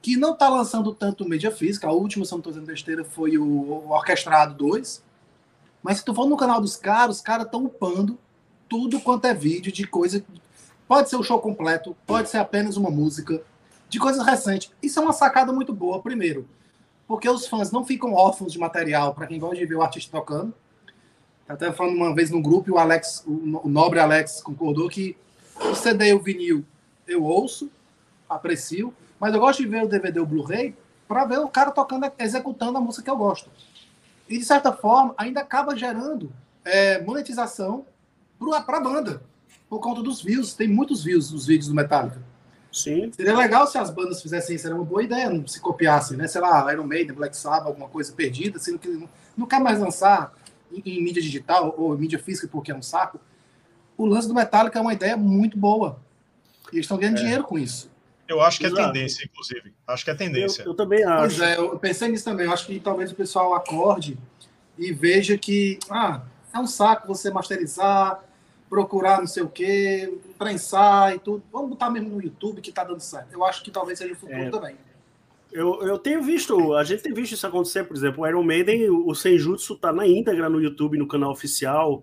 que 0.00 0.16
não 0.16 0.34
está 0.34 0.48
lançando 0.48 0.94
tanto 0.94 1.28
mídia 1.28 1.50
física. 1.50 1.88
A 1.88 1.92
última, 1.92 2.24
se 2.24 2.30
não 2.30 2.38
estou 2.38 2.52
dizendo 2.52 2.66
besteira, 2.66 3.04
foi 3.04 3.38
o, 3.38 3.88
Orquestrado 3.88 4.54
2. 4.54 5.02
Mas 5.82 5.98
se 5.98 6.04
tu 6.04 6.14
for 6.14 6.28
no 6.28 6.36
canal 6.36 6.60
dos 6.60 6.76
caras, 6.76 7.16
os 7.16 7.22
caras 7.22 7.46
estão 7.46 7.64
upando 7.64 8.18
tudo 8.68 9.00
quanto 9.00 9.24
é 9.24 9.34
vídeo 9.34 9.72
de 9.72 9.86
coisa. 9.86 10.22
Pode 10.86 11.08
ser 11.08 11.16
o 11.16 11.22
show 11.22 11.40
completo, 11.40 11.96
pode 12.06 12.28
ser 12.28 12.38
apenas 12.38 12.76
uma 12.76 12.90
música, 12.90 13.42
de 13.88 13.98
coisas 13.98 14.24
recentes. 14.24 14.70
Isso 14.82 15.00
é 15.00 15.02
uma 15.02 15.12
sacada 15.12 15.52
muito 15.52 15.72
boa, 15.72 16.00
primeiro, 16.02 16.46
porque 17.06 17.28
os 17.28 17.46
fãs 17.46 17.72
não 17.72 17.84
ficam 17.84 18.12
órfãos 18.12 18.52
de 18.52 18.58
material 18.58 19.14
para 19.14 19.26
quem 19.26 19.38
gosta 19.38 19.56
de 19.56 19.64
ver 19.64 19.76
o 19.76 19.82
artista 19.82 20.16
tocando. 20.16 20.54
Até 21.48 21.72
falando 21.72 21.96
uma 21.96 22.14
vez 22.14 22.30
no 22.30 22.42
grupo, 22.42 22.72
o 22.72 22.78
Alex, 22.78 23.24
o 23.26 23.68
nobre 23.68 23.98
Alex 23.98 24.42
concordou 24.42 24.88
que 24.88 25.16
o 25.60 25.74
CD 25.74 26.10
e 26.10 26.12
o 26.12 26.20
vinil 26.20 26.64
eu 27.06 27.24
ouço, 27.24 27.70
aprecio, 28.28 28.92
mas 29.18 29.32
eu 29.32 29.40
gosto 29.40 29.62
de 29.62 29.68
ver 29.68 29.82
o 29.82 29.88
DVD 29.88 30.20
o 30.20 30.26
Blu-ray 30.26 30.76
para 31.08 31.24
ver 31.24 31.38
o 31.38 31.48
cara 31.48 31.70
tocando, 31.70 32.12
executando 32.18 32.76
a 32.76 32.80
música 32.80 33.04
que 33.04 33.10
eu 33.10 33.16
gosto. 33.16 33.50
E 34.28 34.38
de 34.38 34.44
certa 34.44 34.72
forma, 34.72 35.14
ainda 35.16 35.40
acaba 35.40 35.74
gerando 35.74 36.30
é, 36.64 37.00
monetização 37.00 37.86
para 38.66 38.76
a 38.76 38.80
banda, 38.80 39.22
por 39.70 39.80
conta 39.80 40.02
dos 40.02 40.22
views. 40.22 40.52
Tem 40.52 40.68
muitos 40.68 41.02
views 41.02 41.32
nos 41.32 41.46
vídeos 41.46 41.68
do 41.68 41.74
Metallica. 41.74 42.20
Sim. 42.70 43.10
Seria 43.12 43.34
legal 43.34 43.66
se 43.66 43.78
as 43.78 43.90
bandas 43.90 44.20
fizessem 44.20 44.54
isso, 44.54 44.66
era 44.66 44.76
uma 44.76 44.84
boa 44.84 45.02
ideia, 45.02 45.30
não 45.30 45.46
se 45.46 45.58
copiassem, 45.58 46.18
né? 46.18 46.28
Sei 46.28 46.40
lá, 46.40 46.70
Iron 46.70 46.84
Maiden, 46.84 47.14
Black 47.14 47.34
Sabbath, 47.34 47.66
alguma 47.66 47.88
coisa 47.88 48.12
perdida, 48.12 48.58
sendo 48.58 48.78
que 48.78 48.88
não, 48.88 49.08
não 49.34 49.46
quer 49.46 49.58
mais 49.58 49.80
lançar 49.80 50.34
em, 50.72 50.82
em, 50.84 51.02
mídia 51.02 51.22
digital 51.22 51.74
ou 51.76 51.94
em 51.94 51.98
mídia 51.98 52.18
física 52.18 52.48
porque 52.50 52.70
é 52.70 52.74
um 52.74 52.82
saco. 52.82 53.20
O 53.96 54.06
lance 54.06 54.28
do 54.28 54.34
Metallica 54.34 54.78
é 54.78 54.82
uma 54.82 54.92
ideia 54.92 55.16
muito 55.16 55.56
boa. 55.58 56.00
E 56.72 56.76
eles 56.76 56.84
estão 56.84 56.98
ganhando 56.98 57.18
é. 57.18 57.22
dinheiro 57.22 57.44
com 57.44 57.58
isso. 57.58 57.90
Eu 58.28 58.42
acho 58.42 58.58
que 58.58 58.66
é 58.66 58.70
tendência, 58.70 59.24
inclusive. 59.24 59.72
Acho 59.86 60.04
que 60.04 60.10
é 60.10 60.14
tendência. 60.14 60.62
Eu, 60.62 60.68
eu 60.68 60.74
também 60.74 61.02
acho. 61.02 61.36
Pois 61.36 61.40
é, 61.40 61.56
eu 61.56 61.78
pensei 61.78 62.08
nisso 62.08 62.24
também. 62.24 62.46
Eu 62.46 62.52
acho 62.52 62.66
que 62.66 62.78
talvez 62.78 63.10
o 63.10 63.14
pessoal 63.14 63.54
acorde 63.54 64.18
e 64.76 64.92
veja 64.92 65.38
que 65.38 65.78
ah, 65.88 66.22
é 66.52 66.58
um 66.58 66.66
saco 66.66 67.08
você 67.08 67.30
masterizar, 67.30 68.22
procurar 68.68 69.18
não 69.18 69.26
sei 69.26 69.42
o 69.42 69.48
quê, 69.48 70.12
prensar 70.38 71.16
e 71.16 71.18
tudo. 71.18 71.42
Vamos 71.50 71.70
botar 71.70 71.90
mesmo 71.90 72.10
no 72.10 72.22
YouTube 72.22 72.60
que 72.60 72.70
tá 72.70 72.84
dando 72.84 73.00
certo. 73.00 73.32
Eu 73.32 73.44
acho 73.44 73.62
que 73.62 73.70
talvez 73.70 73.98
seja 73.98 74.12
o 74.12 74.16
futuro 74.16 74.42
é, 74.42 74.50
também. 74.50 74.76
Eu, 75.52 75.82
eu 75.82 75.98
tenho 75.98 76.22
visto, 76.22 76.74
a 76.74 76.84
gente 76.84 77.02
tem 77.02 77.12
visto 77.12 77.32
isso 77.32 77.46
acontecer, 77.46 77.84
por 77.84 77.96
exemplo, 77.96 78.22
o 78.22 78.26
Iron 78.26 78.42
Maiden, 78.42 78.90
o 78.90 79.14
Senjutsu 79.14 79.76
tá 79.76 79.92
na 79.92 80.06
íntegra 80.06 80.48
no 80.48 80.60
YouTube, 80.60 80.98
no 80.98 81.08
canal 81.08 81.30
oficial. 81.30 82.02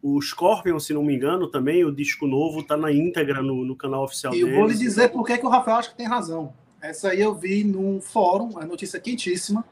O 0.00 0.20
Scorpion, 0.20 0.78
se 0.78 0.92
não 0.92 1.02
me 1.02 1.14
engano, 1.14 1.48
também, 1.48 1.84
o 1.84 1.90
disco 1.90 2.26
novo, 2.26 2.62
tá 2.62 2.76
na 2.76 2.92
íntegra 2.92 3.42
no, 3.42 3.64
no 3.64 3.74
canal 3.74 4.04
oficial 4.04 4.34
e 4.34 4.38
deles. 4.38 4.52
eu 4.52 4.58
vou 4.58 4.68
lhe 4.68 4.76
dizer 4.76 5.08
por 5.08 5.24
que, 5.26 5.38
que 5.38 5.46
o 5.46 5.48
Rafael 5.48 5.78
acha 5.78 5.90
que 5.90 5.96
tem 5.96 6.06
razão. 6.06 6.52
Essa 6.80 7.08
aí 7.08 7.20
eu 7.20 7.34
vi 7.34 7.64
num 7.64 8.00
fórum, 8.00 8.58
a 8.58 8.66
notícia 8.66 9.00
quentíssima, 9.00 9.64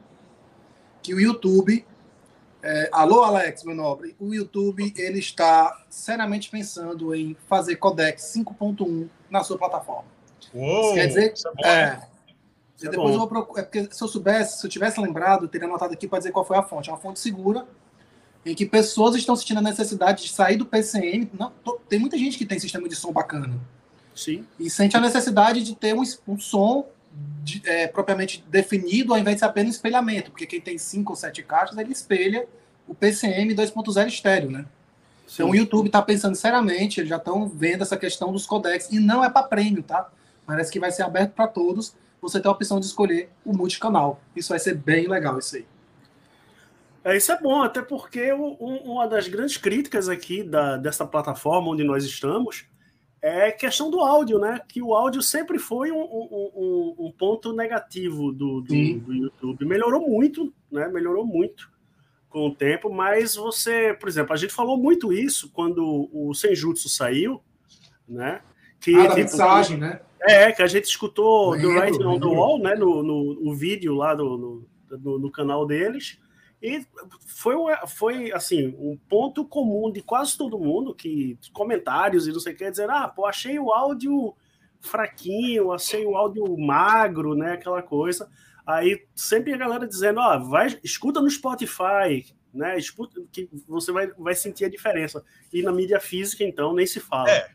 que 1.02 1.14
o 1.14 1.20
YouTube 1.20 1.84
é, 2.62 2.88
alô, 2.92 3.22
Alex, 3.24 3.64
meu 3.64 3.74
nobre. 3.74 4.14
O 4.20 4.32
YouTube 4.32 4.94
ele 4.96 5.18
está 5.18 5.84
seriamente 5.90 6.48
pensando 6.48 7.12
em 7.14 7.36
fazer 7.48 7.76
Codex 7.76 8.32
5.1 8.36 9.08
na 9.28 9.42
sua 9.42 9.58
plataforma. 9.58 10.04
Uou, 10.54 10.84
Isso 10.84 10.94
quer 10.94 11.06
dizer, 11.06 11.32
isso 11.32 11.48
é, 11.64 11.68
é, 11.68 12.00
é 12.86 12.90
depois 12.90 13.08
bom. 13.08 13.14
eu 13.14 13.18
vou 13.18 13.28
procurar, 13.28 13.60
é 13.60 13.64
porque 13.64 13.88
se 13.90 14.02
eu 14.02 14.08
soubesse, 14.08 14.60
se 14.60 14.66
eu 14.66 14.70
tivesse 14.70 15.00
lembrado, 15.00 15.44
eu 15.44 15.48
teria 15.48 15.66
anotado 15.66 15.92
aqui 15.92 16.06
para 16.08 16.18
dizer 16.18 16.32
qual 16.32 16.44
foi 16.44 16.56
a 16.56 16.62
fonte. 16.62 16.90
É 16.90 16.92
uma 16.92 16.98
fonte 16.98 17.20
segura, 17.20 17.66
em 18.44 18.54
que 18.54 18.66
pessoas 18.66 19.14
estão 19.14 19.36
sentindo 19.36 19.58
a 19.58 19.62
necessidade 19.62 20.24
de 20.24 20.30
sair 20.30 20.56
do 20.56 20.66
PCM. 20.66 21.30
Não, 21.38 21.52
tem 21.88 21.98
muita 21.98 22.18
gente 22.18 22.36
que 22.36 22.44
tem 22.44 22.58
sistema 22.58 22.88
de 22.88 22.96
som 22.96 23.12
bacana. 23.12 23.58
Sim. 24.14 24.44
E 24.58 24.68
sente 24.68 24.96
a 24.96 25.00
necessidade 25.00 25.62
de 25.62 25.74
ter 25.74 25.94
um, 25.94 26.02
um 26.28 26.38
som 26.38 26.86
de, 27.42 27.62
é, 27.64 27.86
propriamente 27.86 28.44
definido, 28.48 29.12
ao 29.12 29.18
invés 29.18 29.36
de 29.36 29.40
ser 29.40 29.46
apenas 29.46 29.74
espelhamento, 29.74 30.30
porque 30.30 30.46
quem 30.46 30.60
tem 30.60 30.78
cinco 30.78 31.12
ou 31.12 31.16
sete 31.16 31.42
caixas, 31.42 31.76
ele 31.76 31.92
espelha 31.92 32.46
o 32.86 32.94
PCM 32.94 33.54
2.0 33.54 34.06
estéreo, 34.06 34.50
né? 34.50 34.66
Sim. 35.26 35.34
Então 35.34 35.50
o 35.50 35.54
YouTube 35.54 35.86
está 35.86 36.02
pensando 36.02 36.34
seriamente, 36.34 37.00
eles 37.00 37.08
já 37.08 37.16
estão 37.16 37.48
vendo 37.48 37.82
essa 37.82 37.96
questão 37.96 38.32
dos 38.32 38.46
codecs, 38.46 38.90
e 38.90 38.98
não 38.98 39.24
é 39.24 39.30
para 39.30 39.46
prêmio, 39.46 39.82
tá? 39.82 40.10
Parece 40.46 40.70
que 40.70 40.80
vai 40.80 40.90
ser 40.90 41.02
aberto 41.02 41.32
para 41.32 41.46
todos, 41.46 41.94
você 42.22 42.40
tem 42.40 42.48
a 42.48 42.54
opção 42.54 42.78
de 42.78 42.86
escolher 42.86 43.28
o 43.44 43.52
multicanal. 43.52 44.22
Isso 44.34 44.50
vai 44.50 44.60
ser 44.60 44.76
bem 44.76 45.08
legal, 45.08 45.40
isso 45.40 45.56
aí. 45.56 45.66
É, 47.04 47.16
isso 47.16 47.32
é 47.32 47.40
bom, 47.40 47.62
até 47.62 47.82
porque 47.82 48.32
um, 48.32 48.52
uma 48.84 49.08
das 49.08 49.26
grandes 49.26 49.56
críticas 49.56 50.08
aqui 50.08 50.44
da, 50.44 50.76
dessa 50.76 51.04
plataforma 51.04 51.70
onde 51.70 51.82
nós 51.82 52.04
estamos 52.04 52.64
é 53.20 53.50
questão 53.50 53.90
do 53.90 54.00
áudio, 54.00 54.38
né? 54.38 54.60
Que 54.68 54.80
o 54.80 54.94
áudio 54.94 55.20
sempre 55.20 55.58
foi 55.58 55.90
um, 55.90 56.00
um, 56.00 56.94
um 56.98 57.12
ponto 57.12 57.52
negativo 57.52 58.32
do, 58.32 58.60
do, 58.60 59.00
do, 59.00 59.12
YouTube. 59.12 59.64
Melhorou 59.64 60.08
muito, 60.08 60.52
né? 60.70 60.88
Melhorou 60.88 61.26
muito 61.26 61.70
com 62.28 62.46
o 62.46 62.54
tempo, 62.54 62.92
mas 62.92 63.34
você, 63.34 63.94
por 63.94 64.08
exemplo, 64.08 64.32
a 64.32 64.36
gente 64.36 64.52
falou 64.52 64.76
muito 64.76 65.12
isso 65.12 65.50
quando 65.52 66.08
o 66.12 66.32
Senjutsu 66.34 66.88
saiu, 66.88 67.42
né? 68.08 68.42
Que, 68.80 68.94
ah, 68.94 69.02
da 69.02 69.08
tipo, 69.14 69.20
mensagem, 69.20 69.76
né? 69.76 70.00
É, 70.22 70.52
que 70.52 70.62
a 70.62 70.66
gente 70.66 70.84
escutou 70.84 71.58
do 71.58 71.68
Writing 71.68 72.04
on 72.04 72.20
the 72.20 72.26
Wall, 72.26 72.58
né? 72.58 72.74
No, 72.74 73.02
no, 73.02 73.34
no 73.34 73.54
vídeo 73.54 73.94
lá 73.94 74.14
do, 74.14 74.68
no, 74.90 75.18
no 75.18 75.30
canal 75.30 75.66
deles. 75.66 76.18
E 76.62 76.86
foi, 77.26 77.56
foi 77.88 78.32
assim, 78.32 78.68
um 78.78 78.96
ponto 79.08 79.44
comum 79.44 79.90
de 79.90 80.00
quase 80.00 80.38
todo 80.38 80.58
mundo, 80.58 80.94
que 80.94 81.36
comentários 81.52 82.28
e 82.28 82.32
não 82.32 82.38
sei 82.38 82.52
o 82.52 82.56
que, 82.56 82.70
dizer, 82.70 82.88
ah, 82.88 83.08
pô, 83.08 83.26
achei 83.26 83.58
o 83.58 83.72
áudio 83.72 84.32
fraquinho, 84.80 85.72
achei 85.72 86.06
o 86.06 86.16
áudio 86.16 86.56
magro, 86.56 87.34
né? 87.34 87.54
Aquela 87.54 87.82
coisa. 87.82 88.30
Aí 88.64 89.04
sempre 89.14 89.52
a 89.52 89.56
galera 89.56 89.88
dizendo, 89.88 90.20
ó, 90.20 90.36
oh, 90.36 90.48
vai, 90.48 90.78
escuta 90.84 91.20
no 91.20 91.28
Spotify, 91.28 92.24
né? 92.54 92.78
Escuta, 92.78 93.20
que 93.32 93.48
você 93.66 93.90
vai, 93.90 94.06
vai 94.16 94.34
sentir 94.36 94.64
a 94.64 94.70
diferença. 94.70 95.24
E 95.52 95.62
na 95.62 95.72
mídia 95.72 95.98
física, 95.98 96.44
então, 96.44 96.72
nem 96.72 96.86
se 96.86 97.00
fala. 97.00 97.28
É. 97.28 97.50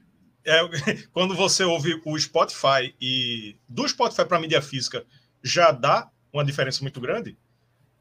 é 0.47 0.61
quando 1.13 1.35
você 1.35 1.63
ouve 1.63 2.01
o 2.03 2.17
Spotify 2.17 2.95
e 2.99 3.55
do 3.67 3.87
Spotify 3.87 4.25
para 4.25 4.39
mídia 4.39 4.61
física 4.61 5.05
já 5.43 5.71
dá 5.71 6.09
uma 6.33 6.43
diferença 6.43 6.81
muito 6.81 6.99
grande. 6.99 7.37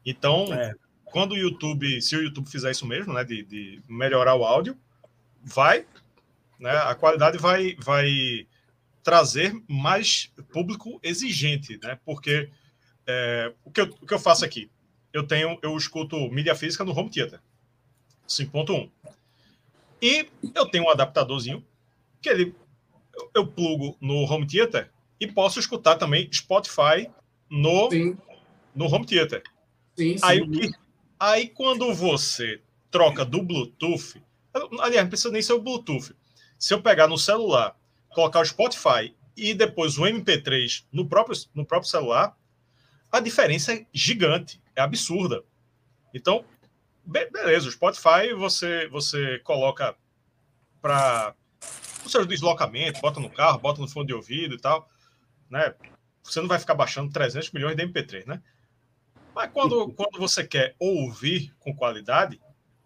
Então, 0.05 0.51
é 0.53 0.73
quando 1.11 1.31
o 1.31 1.37
YouTube, 1.37 2.01
se 2.01 2.15
o 2.15 2.21
YouTube 2.21 2.49
fizer 2.49 2.71
isso 2.71 2.85
mesmo, 2.85 3.13
né, 3.13 3.23
de, 3.23 3.43
de 3.43 3.81
melhorar 3.87 4.35
o 4.35 4.43
áudio, 4.43 4.77
vai, 5.41 5.85
né, 6.59 6.71
a 6.71 6.93
qualidade 6.95 7.37
vai, 7.37 7.75
vai 7.79 8.47
trazer 9.01 9.55
mais 9.67 10.31
público 10.51 10.99
exigente, 11.01 11.79
né, 11.81 11.97
porque 12.05 12.49
é, 13.05 13.53
o, 13.63 13.71
que 13.71 13.81
eu, 13.81 13.85
o 14.01 14.05
que 14.05 14.13
eu 14.13 14.19
faço 14.19 14.43
aqui, 14.43 14.69
eu 15.13 15.25
tenho, 15.25 15.57
eu 15.61 15.75
escuto 15.77 16.29
mídia 16.29 16.55
física 16.55 16.83
no 16.83 16.97
home 16.97 17.09
theater, 17.09 17.39
5.1, 18.27 18.91
e 20.01 20.29
eu 20.53 20.65
tenho 20.65 20.85
um 20.85 20.89
adaptadorzinho 20.89 21.65
que 22.21 22.29
ele, 22.29 22.55
eu, 23.35 23.47
plugo 23.47 23.97
no 24.01 24.23
home 24.23 24.47
theater 24.47 24.91
e 25.19 25.27
posso 25.27 25.59
escutar 25.59 25.95
também 25.95 26.29
Spotify 26.31 27.09
no, 27.49 27.89
no 28.75 28.85
home 28.85 29.05
theater. 29.05 29.43
Sim, 29.95 30.17
sim. 30.17 30.23
Aí, 30.23 30.71
aí 31.19 31.47
quando 31.49 31.93
você 31.93 32.61
troca 32.91 33.25
do 33.25 33.41
Bluetooth, 33.41 34.21
aliás, 34.79 35.03
não 35.03 35.09
precisa 35.09 35.31
nem 35.31 35.41
ser 35.41 35.53
o 35.53 35.61
Bluetooth. 35.61 36.15
Se 36.57 36.73
eu 36.73 36.81
pegar 36.81 37.07
no 37.07 37.17
celular, 37.17 37.77
colocar 38.09 38.41
o 38.41 38.45
Spotify 38.45 39.15
e 39.35 39.53
depois 39.53 39.97
o 39.97 40.03
MP3 40.03 40.85
no 40.91 41.07
próprio, 41.07 41.37
no 41.53 41.65
próprio 41.65 41.89
celular, 41.89 42.35
a 43.11 43.19
diferença 43.19 43.73
é 43.73 43.85
gigante, 43.93 44.61
é 44.75 44.81
absurda. 44.81 45.43
Então, 46.13 46.43
beleza, 47.05 47.67
o 47.67 47.71
Spotify 47.71 48.33
você, 48.35 48.87
você 48.87 49.39
coloca 49.39 49.95
para 50.81 51.35
o 52.07 52.11
seu 52.11 52.25
deslocamento, 52.25 53.01
bota 53.01 53.19
no 53.19 53.29
carro, 53.29 53.59
bota 53.59 53.81
no 53.81 53.87
fone 53.87 54.07
de 54.07 54.13
ouvido 54.13 54.55
e 54.55 54.59
tal, 54.59 54.89
né? 55.49 55.73
Você 56.23 56.41
não 56.41 56.47
vai 56.47 56.59
ficar 56.59 56.75
baixando 56.75 57.11
300 57.11 57.51
milhões 57.51 57.75
de 57.75 57.85
MP3, 57.85 58.25
né? 58.25 58.41
Mas 59.33 59.51
quando, 59.51 59.89
quando 59.93 60.17
você 60.17 60.43
quer 60.43 60.75
ouvir 60.79 61.53
com 61.59 61.75
qualidade, 61.75 62.41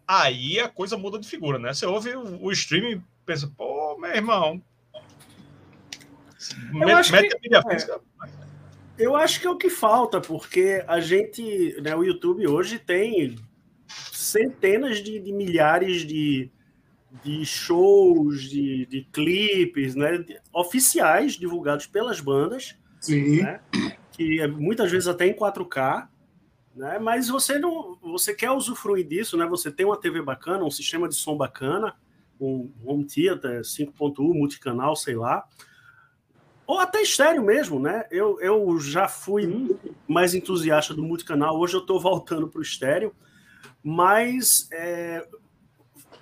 aí 0.06 0.60
a 0.60 0.68
coisa 0.68 0.98
muda 0.98 1.18
de 1.18 1.28
figura, 1.28 1.58
né? 1.58 1.74
Você 1.74 1.86
ouve 1.86 2.13
o, 2.16 2.44
o 2.44 2.51
streaming 2.51 2.98
e 2.98 3.01
pensa, 3.25 3.51
pô, 3.56 3.98
meu 3.98 4.12
irmão. 4.12 4.62
Eu 6.74 6.98
acho 6.98 7.12
mete 7.12 7.38
que. 7.40 7.56
É, 7.56 8.00
eu 8.98 9.16
acho 9.16 9.40
que 9.40 9.48
é 9.48 9.50
o 9.50 9.58
que 9.58 9.70
falta, 9.70 10.20
porque 10.20 10.84
a 10.88 11.00
gente, 11.00 11.80
né, 11.82 11.96
o 11.96 12.04
YouTube 12.04 12.46
hoje 12.48 12.78
tem 12.78 13.38
centenas 14.12 15.01
de, 15.01 15.20
de 15.20 15.32
milhares 15.32 16.06
de, 16.06 16.51
de 17.24 17.46
shows, 17.46 18.50
de, 18.50 18.86
de 18.86 19.08
clipes, 19.12 19.96
né, 19.96 20.18
de, 20.20 20.39
oficiais 20.53 21.34
divulgados 21.34 21.86
pelas 21.86 22.20
bandas, 22.20 22.75
Sim. 23.00 23.41
Né, 23.41 23.60
que 24.12 24.39
é, 24.39 24.48
muitas 24.48 24.91
vezes 24.91 25.08
até 25.08 25.27
em 25.27 25.34
4K, 25.34 26.08
né, 26.75 27.00
mas 27.00 27.27
você 27.27 27.60
não, 27.60 27.98
você 28.01 28.34
quer 28.34 28.51
usufruir 28.51 29.06
disso, 29.06 29.36
né? 29.36 29.46
Você 29.46 29.70
tem 29.70 29.86
uma 29.86 30.00
TV 30.00 30.22
bacana, 30.22 30.63
um 30.63 30.72
sistema 30.72 31.10
de 31.10 31.15
som 31.15 31.36
bacana, 31.36 31.96
um 32.39 32.72
home 32.86 33.06
theater 33.06 33.62
5.1 33.62 34.34
multicanal, 34.34 34.96
sei 34.96 35.15
lá, 35.15 35.46
ou 36.65 36.80
até 36.80 37.01
estéreo 37.01 37.44
mesmo, 37.44 37.80
né? 37.80 38.06
Eu, 38.10 38.39
eu 38.39 38.80
já 38.80 39.08
fui 39.08 39.77
mais 40.08 40.34
entusiasta 40.34 40.94
do 40.94 41.03
multicanal, 41.03 41.60
hoje 41.60 41.75
eu 41.75 41.82
estou 41.82 42.00
voltando 42.00 42.48
para 42.48 42.60
o 42.60 42.63
estéreo, 42.63 43.13
mas 43.84 44.70
é, 44.72 45.27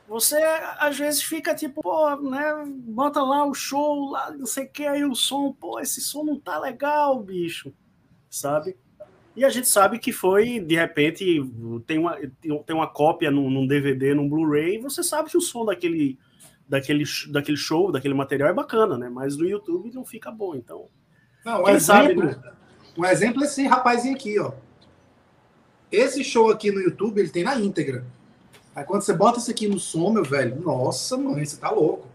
você 0.09 0.37
às 0.79 0.97
vezes 0.97 1.21
fica 1.21 1.53
tipo, 1.53 1.83
pô, 1.83 2.15
né? 2.15 2.65
Bota 2.67 3.21
lá 3.21 3.45
o 3.45 3.53
show, 3.53 4.09
lá, 4.09 4.31
não 4.31 4.47
sei 4.47 4.65
o 4.65 4.69
que, 4.69 4.87
aí 4.87 5.05
o 5.05 5.13
som, 5.13 5.53
pô, 5.53 5.79
esse 5.79 6.01
som 6.01 6.23
não 6.23 6.39
tá 6.39 6.57
legal, 6.59 7.21
bicho, 7.21 7.71
sabe? 8.27 8.75
E 9.35 9.45
a 9.45 9.49
gente 9.49 9.67
sabe 9.67 9.99
que 9.99 10.11
foi, 10.11 10.59
de 10.59 10.75
repente, 10.75 11.23
tem 11.85 11.99
uma, 11.99 12.17
tem 12.41 12.75
uma 12.75 12.87
cópia 12.87 13.29
num, 13.29 13.51
num 13.51 13.67
DVD, 13.67 14.15
num 14.15 14.27
Blu-ray, 14.27 14.79
você 14.79 15.03
sabe 15.03 15.29
que 15.29 15.37
o 15.37 15.41
som 15.41 15.63
daquele, 15.63 16.17
daquele, 16.67 17.03
daquele 17.31 17.57
show, 17.57 17.91
daquele 17.91 18.15
material 18.15 18.49
é 18.49 18.53
bacana, 18.53 18.97
né? 18.97 19.09
Mas 19.09 19.37
no 19.37 19.47
YouTube 19.47 19.93
não 19.93 20.03
fica 20.03 20.31
bom, 20.31 20.55
então. 20.55 20.87
Não, 21.45 21.63
um 21.63 21.69
exemplo, 21.69 21.81
sabe, 21.81 22.15
né? 22.15 22.53
um 22.97 23.05
exemplo 23.05 23.43
é 23.43 23.45
esse 23.45 23.67
rapazinho 23.67 24.15
aqui, 24.15 24.39
ó. 24.39 24.53
Esse 25.91 26.23
show 26.23 26.49
aqui 26.49 26.71
no 26.71 26.81
YouTube, 26.81 27.19
ele 27.19 27.29
tem 27.29 27.43
na 27.43 27.55
íntegra. 27.55 28.05
Aí 28.79 28.85
quando 28.85 29.01
você 29.01 29.11
bota 29.11 29.39
isso 29.39 29.51
aqui 29.51 29.67
no 29.67 29.77
som, 29.77 30.09
meu 30.09 30.23
velho, 30.23 30.61
nossa, 30.61 31.17
mãe, 31.17 31.45
você 31.45 31.57
tá 31.57 31.69
louco. 31.69 32.07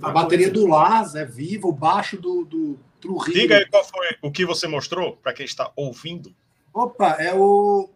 A 0.00 0.10
bateria 0.10 0.50
coisa. 0.50 0.66
do 0.66 0.66
Laz 0.66 1.14
é 1.14 1.26
viva, 1.26 1.68
o 1.68 1.72
baixo 1.72 2.16
do, 2.16 2.46
do 2.46 2.78
Trujillo. 2.98 3.38
Diga 3.38 3.58
aí 3.58 3.68
qual 3.68 3.84
foi 3.84 4.16
o 4.22 4.30
que 4.30 4.46
você 4.46 4.66
mostrou 4.66 5.18
para 5.22 5.34
quem 5.34 5.44
está 5.44 5.70
ouvindo. 5.76 6.34
Opa, 6.72 7.16
é 7.18 7.34
o 7.34 7.90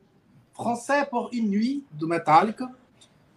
Français 0.54 1.08
pour 1.08 1.30
une 1.32 1.48
nuit 1.48 1.86
do 1.90 2.06
Metallica. 2.06 2.70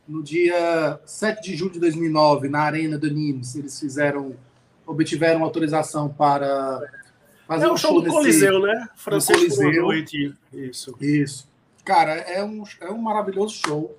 No 0.05 0.21
dia 0.21 0.99
7 1.05 1.41
de 1.41 1.55
julho 1.55 1.71
de 1.71 1.79
2009, 1.79 2.49
na 2.49 2.59
Arena 2.59 2.97
do 2.97 3.09
Nimes, 3.09 3.55
eles 3.55 3.79
fizeram, 3.79 4.35
obtiveram 4.85 5.41
autorização 5.41 6.09
para 6.09 6.81
fazer 7.47 7.65
é 7.65 7.71
um 7.71 7.77
show, 7.77 7.91
show 7.91 8.01
do 8.01 8.09
Coliseu, 8.09 8.59
né? 8.59 8.89
Francês 8.97 9.37
Coliseu. 9.37 9.83
Noite. 9.83 10.35
Isso. 10.51 10.97
Isso. 10.99 11.47
Cara, 11.85 12.11
é 12.11 12.43
um, 12.43 12.63
é 12.81 12.89
um 12.89 12.97
maravilhoso 12.97 13.53
show. 13.53 13.95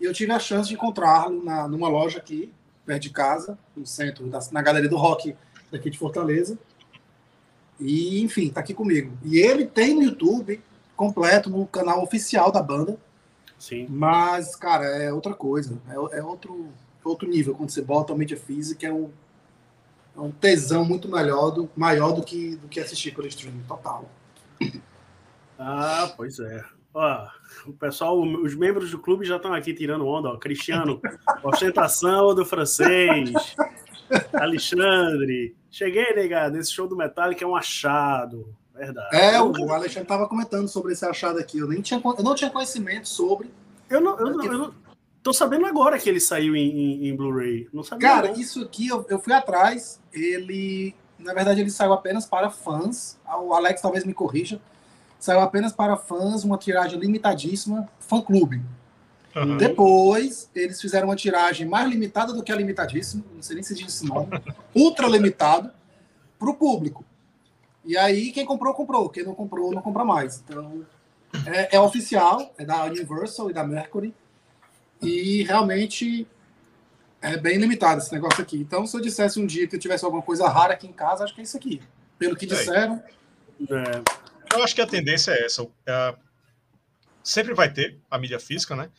E 0.00 0.04
eu 0.04 0.12
tive 0.12 0.32
a 0.32 0.38
chance 0.38 0.68
de 0.68 0.74
encontrá-lo 0.74 1.42
numa 1.68 1.88
loja 1.88 2.18
aqui, 2.18 2.52
perto 2.86 3.02
de 3.02 3.10
casa, 3.10 3.58
no 3.76 3.86
centro, 3.86 4.26
da, 4.28 4.38
na 4.52 4.62
Galeria 4.62 4.88
do 4.88 4.96
Rock 4.96 5.34
daqui 5.70 5.90
de 5.90 5.98
Fortaleza. 5.98 6.58
E, 7.80 8.20
enfim, 8.22 8.50
tá 8.50 8.60
aqui 8.60 8.74
comigo. 8.74 9.16
E 9.24 9.38
ele 9.38 9.66
tem 9.66 9.94
no 9.94 10.02
YouTube 10.02 10.60
completo, 10.96 11.48
no 11.48 11.66
canal 11.66 12.02
oficial 12.02 12.50
da 12.50 12.62
banda. 12.62 12.98
Sim. 13.58 13.86
Mas, 13.88 14.56
cara, 14.56 14.84
é 14.84 15.12
outra 15.12 15.34
coisa. 15.34 15.80
É, 15.88 16.18
é 16.18 16.22
outro, 16.22 16.68
outro 17.04 17.28
nível. 17.28 17.54
Quando 17.54 17.70
você 17.70 17.82
bota 17.82 18.12
a 18.12 18.16
mídia 18.16 18.36
física, 18.36 18.86
é 18.86 18.92
um, 18.92 19.10
é 20.16 20.20
um 20.20 20.30
tesão 20.30 20.84
muito 20.84 21.08
melhor, 21.08 21.50
do, 21.50 21.70
maior 21.76 22.12
do 22.12 22.22
que, 22.22 22.56
do 22.56 22.68
que 22.68 22.80
assistir 22.80 23.14
pelo 23.14 23.26
streaming 23.28 23.64
total. 23.66 24.08
Ah, 25.58 26.12
pois 26.16 26.38
é. 26.38 26.64
Ó, 26.94 27.28
o 27.66 27.72
pessoal, 27.72 28.20
os 28.20 28.54
membros 28.54 28.90
do 28.90 28.98
clube 28.98 29.24
já 29.24 29.36
estão 29.36 29.52
aqui 29.52 29.74
tirando 29.74 30.06
onda. 30.06 30.30
Ó. 30.30 30.36
Cristiano, 30.36 31.00
ostentação 31.44 32.34
do 32.34 32.44
francês. 32.44 33.56
Alexandre, 34.32 35.54
cheguei, 35.70 36.14
negado. 36.14 36.56
Esse 36.56 36.72
show 36.72 36.88
do 36.88 36.96
Metallica 36.96 37.44
é 37.44 37.48
um 37.48 37.56
achado. 37.56 38.54
Verdade. 38.74 39.16
É, 39.16 39.40
o 39.40 39.72
Alexandre 39.72 40.02
estava 40.02 40.28
comentando 40.28 40.68
sobre 40.68 40.92
esse 40.92 41.04
achado 41.04 41.38
aqui. 41.38 41.58
Eu 41.58 41.68
nem 41.68 41.82
tinha, 41.82 42.00
eu 42.00 42.22
não 42.22 42.34
tinha 42.34 42.48
conhecimento 42.48 43.08
sobre. 43.08 43.50
Eu 43.90 44.00
não, 44.00 44.18
eu, 44.18 44.30
não, 44.30 44.44
eu 44.44 44.58
não 44.58 44.74
tô 45.22 45.32
sabendo 45.32 45.66
agora 45.66 45.98
que 45.98 46.08
ele 46.08 46.20
saiu 46.20 46.54
em, 46.54 46.70
em, 46.70 47.08
em 47.08 47.16
Blu-ray. 47.16 47.68
Não 47.72 47.82
sabia. 47.82 48.08
Cara, 48.08 48.28
não. 48.28 48.40
isso 48.40 48.62
aqui 48.62 48.86
eu, 48.88 49.04
eu 49.08 49.18
fui 49.18 49.32
atrás. 49.32 50.00
Ele, 50.12 50.94
na 51.18 51.34
verdade, 51.34 51.60
ele 51.60 51.70
saiu 51.70 51.92
apenas 51.92 52.24
para 52.24 52.50
fãs. 52.50 53.18
O 53.42 53.52
Alex 53.52 53.82
talvez 53.82 54.04
me 54.04 54.14
corrija. 54.14 54.60
Saiu 55.18 55.40
apenas 55.40 55.72
para 55.72 55.96
fãs, 55.96 56.44
uma 56.44 56.56
tiragem 56.56 56.98
limitadíssima, 56.98 57.88
fã 57.98 58.20
clube. 58.20 58.62
Uhum. 59.34 59.56
Depois, 59.56 60.50
eles 60.54 60.80
fizeram 60.80 61.08
uma 61.08 61.16
tiragem 61.16 61.66
mais 61.66 61.88
limitada 61.88 62.32
do 62.32 62.42
que 62.42 62.50
a 62.50 62.56
limitadíssima, 62.56 63.24
não 63.34 63.42
sei 63.42 63.54
nem 63.54 63.62
se 63.62 63.74
diz 63.74 63.88
esse 63.88 64.06
nome, 64.06 64.28
ultra 64.74 65.06
limitado, 65.06 65.70
para 66.38 66.50
o 66.50 66.54
público. 66.54 67.04
E 67.84 67.96
aí, 67.96 68.30
quem 68.32 68.44
comprou, 68.44 68.74
comprou. 68.74 69.08
Quem 69.08 69.24
não 69.24 69.34
comprou, 69.34 69.72
não 69.72 69.82
compra 69.82 70.04
mais. 70.04 70.42
Então, 70.44 70.84
é, 71.46 71.76
é, 71.76 71.80
oficial, 71.80 72.52
é 72.58 72.64
da 72.64 72.84
Universal 72.84 73.50
e 73.50 73.52
da 73.52 73.64
Mercury. 73.64 74.14
E 75.00 75.42
realmente 75.44 76.26
é 77.20 77.36
bem 77.36 77.58
limitado 77.58 78.00
esse 78.00 78.12
negócio 78.12 78.42
aqui. 78.42 78.58
Então, 78.58 78.86
se 78.86 78.96
eu 78.96 79.00
dissesse 79.00 79.40
um 79.40 79.46
dia 79.46 79.66
que 79.66 79.76
eu 79.76 79.80
tivesse 79.80 80.04
alguma 80.04 80.22
coisa 80.22 80.48
rara 80.48 80.74
aqui 80.74 80.86
em 80.86 80.92
casa, 80.92 81.24
acho 81.24 81.34
que 81.34 81.40
é 81.40 81.44
isso 81.44 81.56
aqui. 81.56 81.80
Pelo 82.18 82.36
que 82.36 82.46
disseram. 82.46 83.02
É. 83.68 84.27
Eu 84.52 84.62
acho 84.62 84.74
que 84.74 84.80
a 84.80 84.86
tendência 84.86 85.32
é 85.32 85.44
essa. 85.44 85.66
É, 85.86 86.14
sempre 87.22 87.54
vai 87.54 87.72
ter 87.72 87.98
a 88.10 88.18
mídia 88.18 88.40
física, 88.40 88.74
né? 88.74 88.90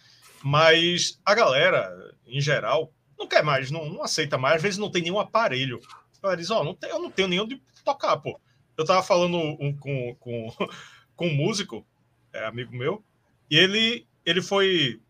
Mas 0.43 1.19
a 1.25 1.33
galera, 1.33 2.15
em 2.25 2.39
geral, 2.39 2.93
não 3.17 3.27
quer 3.27 3.43
mais, 3.43 3.69
não, 3.69 3.89
não 3.89 4.03
aceita 4.03 4.37
mais. 4.37 4.57
Às 4.57 4.61
vezes 4.61 4.77
não 4.77 4.91
tem 4.91 5.01
nenhum 5.01 5.19
aparelho. 5.19 5.79
Ela 6.23 6.35
diz: 6.35 6.49
Ó, 6.49 6.61
oh, 6.61 6.63
não 6.63 6.73
tem, 6.73 6.89
eu 6.89 6.99
não 6.99 7.11
tenho 7.11 7.27
nenhum 7.27 7.47
de 7.47 7.61
tocar, 7.83 8.17
pô. 8.17 8.39
Eu 8.77 8.85
tava 8.85 9.03
falando 9.03 9.37
um, 9.37 9.75
com, 9.75 10.15
com, 10.15 10.47
com 11.15 11.27
um 11.27 11.35
músico, 11.35 11.85
é, 12.31 12.45
amigo 12.45 12.73
meu, 12.75 13.03
e 13.49 13.57
ele, 13.57 14.07
ele 14.25 14.41
foi 14.41 15.01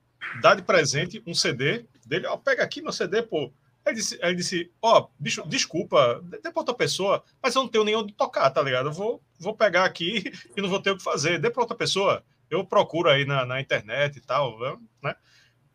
dar 0.41 0.56
de 0.56 0.63
presente 0.63 1.21
um 1.28 1.34
CD 1.34 1.86
dele. 2.06 2.25
Ó, 2.28 2.34
oh, 2.34 2.38
pega 2.39 2.63
aqui 2.63 2.82
meu 2.82 2.91
CD, 2.91 3.21
pô. 3.21 3.54
Ele 3.89 3.95
disse, 3.95 4.19
ele 4.21 4.36
disse, 4.36 4.71
ó, 4.82 4.99
oh, 4.99 5.10
bicho, 5.19 5.43
desculpa, 5.47 6.21
dê 6.23 6.39
pra 6.39 6.62
outra 6.62 6.75
pessoa, 6.75 7.23
mas 7.41 7.56
eu 7.56 7.63
não 7.63 7.69
tenho 7.69 7.84
nenhum 7.84 8.06
de 8.06 8.13
tocar, 8.13 8.49
tá 8.52 8.62
ligado? 8.62 8.89
Eu 8.89 8.93
vou, 8.93 9.21
vou 9.39 9.56
pegar 9.56 9.86
aqui 9.86 10.23
e 10.56 10.62
não 10.62 10.69
vou 10.69 10.82
ter 10.82 10.91
o 10.91 10.97
que 10.97 11.04
fazer. 11.04 11.39
Dê 11.39 11.49
pra 11.49 11.63
outra 11.63 11.75
pessoa 11.75 12.23
eu 12.49 12.65
procuro 12.65 13.10
aí 13.10 13.25
na, 13.25 13.45
na 13.45 13.62
internet 13.62 14.17
e 14.17 14.21
tal, 14.21 14.60
né? 15.02 15.15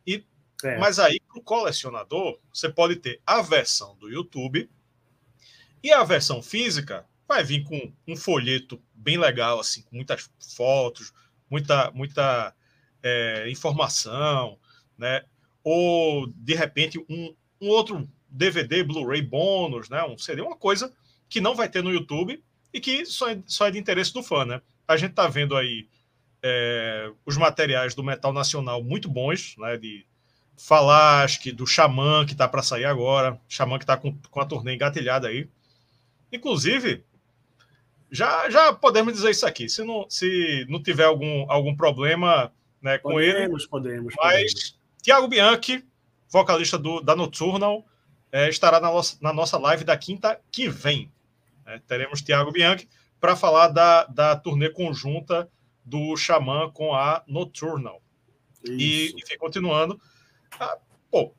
E, 0.07 0.25
é. 0.65 0.79
Mas 0.79 0.99
aí, 0.99 1.21
para 1.21 1.39
o 1.39 1.43
colecionador, 1.43 2.39
você 2.53 2.69
pode 2.69 2.97
ter 2.97 3.21
a 3.25 3.41
versão 3.43 3.97
do 3.97 4.11
YouTube 4.11 4.69
e 5.83 5.93
a 5.93 6.03
versão 6.03 6.43
física 6.43 7.07
vai 7.29 7.45
vir 7.45 7.65
com 7.65 7.93
um 8.09 8.17
folheto 8.17 8.83
bem 8.93 9.17
legal, 9.17 9.61
assim, 9.61 9.83
com 9.83 9.97
muitas 9.97 10.29
fotos, 10.57 11.13
muita, 11.49 11.91
muita 11.93 12.55
é, 13.03 13.49
informação, 13.51 14.59
né? 14.99 15.25
Ou, 15.63 16.27
de 16.27 16.55
repente, 16.55 16.99
um, 17.09 17.35
um 17.65 17.69
outro 17.69 18.09
DVD, 18.29 18.83
Blu-ray 18.83 19.23
bônus, 19.23 19.89
né? 19.89 20.03
Um 20.05 20.19
CD, 20.19 20.43
uma 20.43 20.57
coisa 20.57 20.93
que 21.29 21.41
não 21.41 21.55
vai 21.55 21.69
ter 21.69 21.83
no 21.83 21.93
YouTube 21.93 22.43
e 22.73 22.81
que 22.81 23.07
só 23.07 23.31
é, 23.31 23.43
só 23.47 23.67
é 23.67 23.71
de 23.71 23.79
interesse 23.79 24.13
do 24.13 24.23
fã, 24.23 24.45
né? 24.45 24.61
A 24.87 24.97
gente 24.97 25.15
tá 25.15 25.27
vendo 25.27 25.57
aí 25.57 25.89
é, 26.43 27.11
os 27.25 27.37
materiais 27.37 27.95
do 27.95 28.05
metal 28.05 28.33
nacional 28.33 28.83
muito 28.83 29.09
bons, 29.09 29.57
né? 29.59 29.77
De 29.77 30.05
Falasque, 30.57 31.53
do 31.53 31.67
Xamã, 31.67 32.25
que 32.27 32.33
está 32.33 32.47
para 32.47 32.63
sair 32.63 32.85
agora, 32.85 33.41
Xamã 33.49 33.79
que 33.79 33.85
está 33.85 33.97
com, 33.97 34.17
com 34.31 34.41
a 34.41 34.47
turnê 34.47 34.75
engatilhada 34.75 35.29
aí. 35.29 35.49
Inclusive, 36.33 37.05
já, 38.11 38.49
já 38.51 38.73
podemos 38.73 39.15
dizer 39.15 39.31
isso 39.31 39.47
aqui. 39.47 39.69
Se 39.69 39.83
não, 39.83 40.07
se 40.09 40.67
não 40.69 40.83
tiver 40.83 41.05
algum, 41.05 41.51
algum 41.51 41.75
problema 41.75 42.53
né, 42.83 42.99
com 42.99 43.11
podemos, 43.11 43.33
ele. 43.33 43.41
Podemos, 43.43 43.67
podemos. 43.67 44.15
Mas 44.17 44.79
Tiago 45.03 45.29
Bianchi, 45.29 45.85
vocalista 46.35 46.77
do, 46.77 47.01
da 47.01 47.15
Nocturnal, 47.15 47.85
é, 48.33 48.49
estará 48.49 48.81
na 48.81 48.91
nossa, 48.91 49.17
na 49.21 49.33
nossa 49.33 49.57
live 49.57 49.85
da 49.85 49.97
quinta 49.97 50.41
que 50.51 50.69
vem. 50.69 51.11
É, 51.65 51.79
teremos 51.87 52.21
Tiago 52.21 52.51
Bianchi 52.51 52.89
para 53.21 53.37
falar 53.37 53.69
da, 53.69 54.05
da 54.07 54.37
turnê 54.37 54.69
conjunta 54.69 55.49
do 55.85 56.17
Xamã 56.17 56.71
com 56.73 56.93
a 56.93 57.23
Nocturnal. 57.27 58.03
E, 58.65 59.15
enfim, 59.17 59.39
continuando. 59.39 60.01
Ah, 60.59 60.77
pô, 61.11 61.33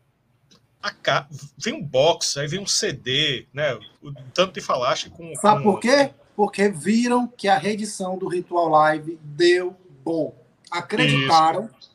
a, 0.82 1.28
vem 1.58 1.74
um 1.74 1.84
box, 1.84 2.38
aí 2.38 2.48
vem 2.48 2.60
um 2.60 2.66
CD, 2.66 3.48
né? 3.54 3.74
O, 4.02 4.14
tanto 4.34 4.54
de 4.54 4.62
falaste 4.62 5.10
com. 5.10 5.36
Sabe 5.36 5.64
com... 5.64 5.74
por 5.74 5.80
quê? 5.80 6.14
Porque 6.36 6.70
viram 6.70 7.28
que 7.28 7.48
a 7.48 7.58
reedição 7.58 8.18
do 8.18 8.28
Ritual 8.28 8.70
Live 8.70 9.20
deu 9.22 9.76
bom. 10.04 10.36
Acreditaram, 10.72 11.66
Isso. 11.66 11.92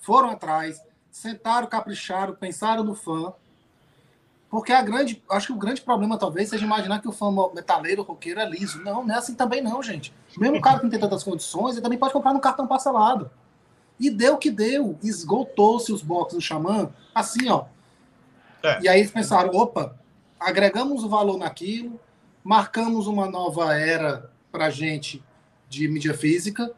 foram 0.00 0.30
atrás, 0.30 0.80
sentaram, 1.14 1.68
capricharam, 1.68 2.34
pensaram 2.34 2.82
no 2.82 2.92
fã. 2.92 3.32
Porque 4.50 4.72
a 4.72 4.82
grande, 4.82 5.22
acho 5.30 5.46
que 5.46 5.52
o 5.52 5.58
grande 5.58 5.80
problema 5.80 6.18
talvez 6.18 6.48
seja 6.48 6.64
imaginar 6.64 7.00
que 7.00 7.06
o 7.06 7.12
fã 7.12 7.30
metaleiro, 7.54 8.02
roqueiro 8.02 8.40
é 8.40 8.48
liso. 8.48 8.82
Não, 8.82 9.06
não 9.06 9.14
é 9.14 9.18
assim 9.18 9.34
também 9.34 9.62
não, 9.62 9.80
gente. 9.80 10.12
Mesmo 10.36 10.56
o 10.56 10.60
cara 10.60 10.78
que 10.78 10.82
não 10.82 10.90
tem 10.90 10.98
tantas 10.98 11.22
condições, 11.22 11.74
ele 11.74 11.82
também 11.82 11.98
pode 11.98 12.12
comprar 12.12 12.34
no 12.34 12.40
cartão 12.40 12.66
parcelado. 12.66 13.30
E 13.98 14.10
deu 14.10 14.34
o 14.34 14.38
que 14.38 14.50
deu. 14.50 14.98
Esgotou-se 15.04 15.92
os 15.92 16.02
boxes 16.02 16.34
do 16.34 16.42
Xamã, 16.42 16.90
assim, 17.14 17.48
ó. 17.48 17.66
É. 18.60 18.80
E 18.82 18.88
aí 18.88 18.98
eles 18.98 19.12
pensaram, 19.12 19.50
opa, 19.54 19.96
agregamos 20.38 21.04
o 21.04 21.08
valor 21.08 21.38
naquilo, 21.38 22.00
marcamos 22.42 23.06
uma 23.06 23.30
nova 23.30 23.72
era 23.72 24.30
para 24.50 24.68
gente 24.68 25.22
de 25.68 25.86
mídia 25.86 26.14
física, 26.14 26.72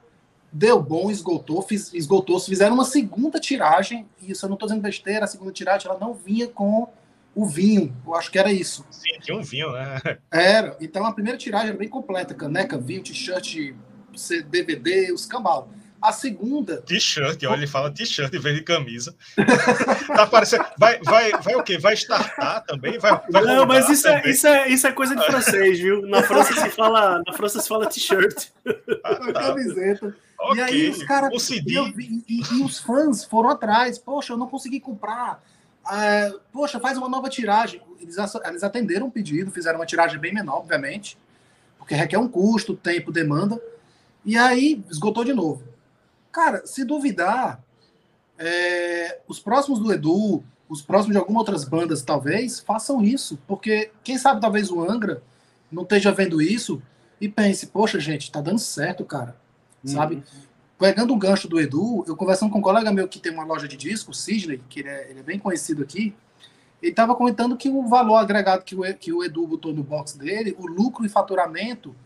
deu 0.57 0.83
bom, 0.83 1.11
esgotou, 1.11 1.61
fiz, 1.61 1.93
esgotou, 1.93 2.41
se 2.41 2.49
fizeram 2.49 2.75
uma 2.75 2.85
segunda 2.85 3.39
tiragem, 3.39 4.07
e 4.23 4.31
isso 4.31 4.47
eu 4.47 4.49
não 4.49 4.55
estou 4.55 4.67
dizendo 4.67 4.83
besteira, 4.83 5.27
a 5.27 5.29
segunda 5.29 5.53
tiragem 5.53 5.89
ela 5.89 6.01
não 6.01 6.15
vinha 6.15 6.49
com 6.49 6.89
o 7.35 7.45
vinho, 7.45 7.95
eu 8.07 8.15
acho 8.15 8.31
que 8.31 8.39
era 8.39 8.51
isso. 8.51 8.87
Sim, 8.91 9.19
tinha 9.21 9.37
um 9.37 9.43
vinho, 9.43 9.71
né? 9.73 10.01
Era, 10.33 10.75
então 10.81 11.05
a 11.05 11.13
primeira 11.13 11.37
tiragem 11.37 11.69
era 11.69 11.77
bem 11.77 11.89
completa, 11.89 12.33
caneca, 12.33 12.79
vinho, 12.79 13.03
t-shirt, 13.03 13.75
DVD, 14.49 15.13
os 15.13 15.27
cambal. 15.27 15.69
A 16.01 16.13
segunda. 16.13 16.81
T-shirt, 16.83 17.43
olha, 17.45 17.59
ele 17.59 17.67
fala 17.67 17.91
t-shirt 17.91 18.33
em 18.33 18.39
vez 18.39 18.57
de 18.57 18.63
camisa. 18.63 19.15
tá 20.07 20.27
parecendo. 20.27 20.65
Vai, 20.79 20.99
vai, 21.03 21.33
vai 21.33 21.55
o 21.57 21.63
quê? 21.63 21.79
Vai 21.79 21.95
startar 21.95 22.65
também? 22.65 22.99
Vai, 22.99 23.21
vai 23.31 23.43
Não, 23.43 23.67
mas 23.67 23.89
isso 23.89 24.09
é, 24.09 24.31
isso, 24.31 24.47
é, 24.47 24.69
isso 24.69 24.87
é 24.87 24.93
coisa 24.93 25.15
de 25.17 25.25
francês, 25.25 25.79
viu? 25.79 26.03
Na 26.07 26.23
França 26.23 26.55
se 26.55 26.71
fala, 26.71 27.23
na 27.27 27.33
França 27.35 27.61
se 27.61 27.69
fala 27.69 27.87
t-shirt. 27.87 28.49
Ah, 29.05 29.15
tá. 29.33 29.33
Camiseta. 29.33 30.17
Okay. 30.39 30.59
E 30.59 30.63
aí 30.63 30.91
os 30.91 31.03
caras. 31.03 31.51
E, 31.51 31.63
e, 32.29 32.41
e, 32.41 32.63
os 32.63 32.79
fãs 32.79 33.25
foram 33.25 33.51
atrás. 33.51 33.99
Poxa, 33.99 34.33
eu 34.33 34.37
não 34.37 34.49
consegui 34.49 34.81
comprar. 34.81 35.43
É, 35.91 36.33
poxa, 36.53 36.81
faz 36.81 36.99
uma 36.99 37.09
nova 37.09 37.29
tiragem. 37.29 37.81
Eles, 38.01 38.17
eles 38.45 38.63
atenderam 38.63 39.07
o 39.07 39.11
pedido, 39.11 39.51
fizeram 39.51 39.79
uma 39.79 39.87
tiragem 39.87 40.19
bem 40.19 40.35
menor, 40.35 40.59
obviamente, 40.59 41.17
porque 41.79 41.95
requer 41.95 42.19
um 42.19 42.29
custo, 42.29 42.77
tempo, 42.77 43.13
demanda. 43.13 43.61
E 44.25 44.37
aí 44.37 44.83
esgotou 44.91 45.25
de 45.25 45.33
novo. 45.33 45.63
Cara, 46.33 46.67
se 46.67 46.85
duvidar, 46.85 47.63
é, 48.39 49.21
os 49.27 49.39
próximos 49.39 49.79
do 49.79 49.93
Edu, 49.93 50.43
os 50.69 50.83
próximos 50.83 51.15
de 51.15 51.19
algumas 51.19 51.41
outras 51.41 51.65
bandas, 51.65 52.03
talvez, 52.03 52.61
façam 52.61 53.03
isso. 53.03 53.39
Porque 53.47 53.91
quem 54.03 54.19
sabe 54.19 54.41
talvez 54.41 54.71
o 54.71 54.83
Angra 54.83 55.23
não 55.71 55.85
esteja 55.85 56.13
vendo 56.13 56.43
isso 56.43 56.83
e 57.21 57.29
pense, 57.29 57.69
poxa, 57.69 57.99
gente, 57.99 58.31
tá 58.31 58.41
dando 58.41 58.59
certo, 58.59 59.05
cara. 59.05 59.37
Uhum. 59.85 59.91
Sabe? 59.91 60.23
Pegando 60.79 61.15
o 61.15 61.17
gancho 61.17 61.49
do 61.49 61.61
Edu, 61.61 62.05
eu 62.07 62.17
conversando 62.17 62.51
com 62.51 62.59
um 62.59 62.63
colega 62.63 62.93
meu 62.93 63.09
que 63.09 63.19
tem 63.19 63.33
uma 63.33 63.45
loja 63.45 63.67
de 63.67 63.77
disco, 63.77 64.11
o 64.11 64.15
Sidney, 64.15 64.63
que 64.69 64.81
ele 64.81 64.89
é, 64.89 65.11
ele 65.11 65.21
é 65.21 65.23
bem 65.23 65.39
conhecido 65.39 65.83
aqui, 65.83 66.15
ele 66.83 66.93
estava 66.93 67.15
comentando 67.15 67.57
que 67.57 67.69
o 67.71 67.89
valor 67.89 68.17
agregado 68.17 68.63
que 68.63 68.75
o, 68.75 68.83
que 68.97 69.13
o 69.13 69.25
Edu 69.25 69.47
botou 69.47 69.73
no 69.73 69.83
box 69.83 70.19
dele, 70.19 70.55
o 70.59 70.67
lucro 70.67 71.07
e 71.07 71.09
faturamento, 71.09 71.97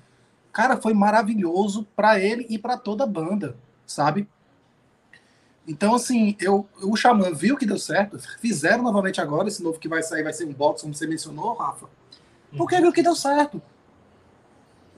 cara, 0.52 0.76
foi 0.76 0.94
maravilhoso 0.94 1.86
para 1.96 2.20
ele 2.20 2.46
e 2.48 2.56
para 2.58 2.76
toda 2.76 3.02
a 3.02 3.06
banda 3.06 3.56
sabe? 3.90 4.28
Então, 5.66 5.94
assim, 5.94 6.36
eu, 6.40 6.66
o 6.82 6.96
Xamã 6.96 7.32
viu 7.32 7.56
que 7.56 7.66
deu 7.66 7.78
certo, 7.78 8.18
fizeram 8.40 8.82
novamente 8.82 9.20
agora, 9.20 9.48
esse 9.48 9.62
novo 9.62 9.78
que 9.78 9.88
vai 9.88 10.02
sair 10.02 10.22
vai 10.22 10.32
ser 10.32 10.46
um 10.46 10.52
box, 10.52 10.82
como 10.82 10.94
você 10.94 11.06
mencionou, 11.06 11.54
Rafa, 11.54 11.86
porque 12.56 12.76
uhum. 12.76 12.82
viu 12.82 12.92
que 12.92 13.02
deu 13.02 13.14
certo. 13.14 13.60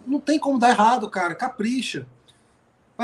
Não 0.06 0.20
tem 0.20 0.38
como 0.38 0.58
dar 0.58 0.70
errado, 0.70 1.08
cara, 1.08 1.34
capricha. 1.34 2.06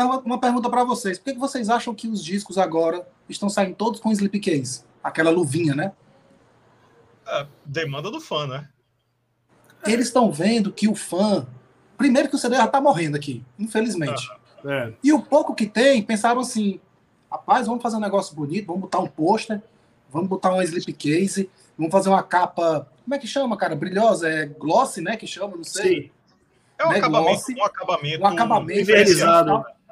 Uma 0.05 0.39
pergunta 0.39 0.69
para 0.69 0.85
vocês, 0.85 1.19
por 1.19 1.33
que, 1.33 1.39
vocês 1.39 1.69
acham 1.69 1.95
que 1.95 2.09
os 2.09 2.23
discos 2.23 2.59
agora 2.59 3.07
estão 3.29 3.49
saindo 3.49 3.75
todos 3.75 4.01
com 4.01 4.13
slip 4.13 4.39
case? 4.41 4.85
Aquela 5.03 5.31
luvinha, 5.31 5.75
né? 5.75 5.93
É, 7.27 7.47
demanda 7.65 8.11
do 8.11 8.21
fã, 8.21 8.47
né? 8.47 8.69
Eles 9.87 10.07
estão 10.07 10.31
vendo 10.31 10.73
que 10.73 10.89
o 10.89 10.95
fã. 10.95 11.47
Primeiro 11.97 12.29
que 12.29 12.35
o 12.35 12.39
CD 12.39 12.57
já 12.57 12.67
tá 12.67 12.81
morrendo 12.81 13.17
aqui, 13.17 13.45
infelizmente. 13.59 14.29
É. 14.65 14.93
E 15.03 15.13
o 15.13 15.23
pouco 15.23 15.55
que 15.55 15.67
tem, 15.67 16.03
pensaram 16.03 16.41
assim: 16.41 16.81
rapaz, 17.31 17.67
vamos 17.67 17.83
fazer 17.83 17.97
um 17.97 18.01
negócio 18.01 18.35
bonito, 18.35 18.67
vamos 18.67 18.83
botar 18.83 18.99
um 18.99 19.07
pôster, 19.07 19.63
vamos 20.11 20.29
botar 20.29 20.53
um 20.53 20.63
slipcase, 20.63 21.51
vamos 21.77 21.93
fazer 21.93 22.09
uma 22.09 22.23
capa. 22.23 22.89
Como 23.05 23.15
é 23.15 23.19
que 23.19 23.27
chama, 23.27 23.57
cara? 23.57 23.75
Brilhosa? 23.75 24.29
É 24.29 24.47
gloss, 24.47 24.97
né? 24.97 25.17
Que 25.17 25.27
chama, 25.27 25.57
não 25.57 25.65
sei. 25.65 26.03
Sim. 26.03 26.11
É 26.79 26.87
um, 26.87 26.91
né? 26.91 26.99
acabamento, 26.99 27.43
um 27.53 27.65
acabamento. 27.65 28.23
Um 28.23 28.27
acabamento. 28.27 28.87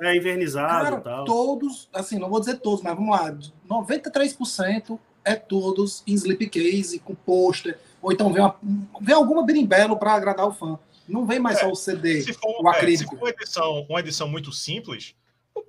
É, 0.01 0.17
invernizado. 0.17 0.85
Cara, 0.85 1.01
tal. 1.01 1.25
todos, 1.25 1.89
assim, 1.93 2.19
não 2.19 2.29
vou 2.29 2.41
dizer 2.41 2.59
todos, 2.59 2.83
mas 2.83 2.95
vamos 2.95 3.11
lá: 3.11 3.35
93% 3.69 4.99
é 5.25 5.35
todos 5.35 6.03
em 6.07 6.15
slipcase, 6.15 6.99
com 6.99 7.15
pôster, 7.15 7.79
ou 8.01 8.13
então 8.13 8.33
vem, 8.33 8.43
uma, 8.43 8.57
vem 9.01 9.15
alguma 9.15 9.45
berimbelo 9.45 9.99
para 9.99 10.15
agradar 10.15 10.47
o 10.47 10.53
fã. 10.53 10.79
Não 11.09 11.27
vem 11.27 11.39
mais 11.39 11.59
é, 11.59 11.61
só 11.61 11.71
o 11.71 11.77
CD, 11.77 12.23
se 12.23 12.33
for, 12.33 12.63
o 12.63 12.69
acrílico. 12.69 13.03
É, 13.03 13.07
se 13.07 13.19
for 13.19 13.25
uma 13.25 13.31
edição, 13.31 13.87
uma 13.89 14.01
edição 14.01 14.29
muito 14.29 14.53
simples, 14.53 15.15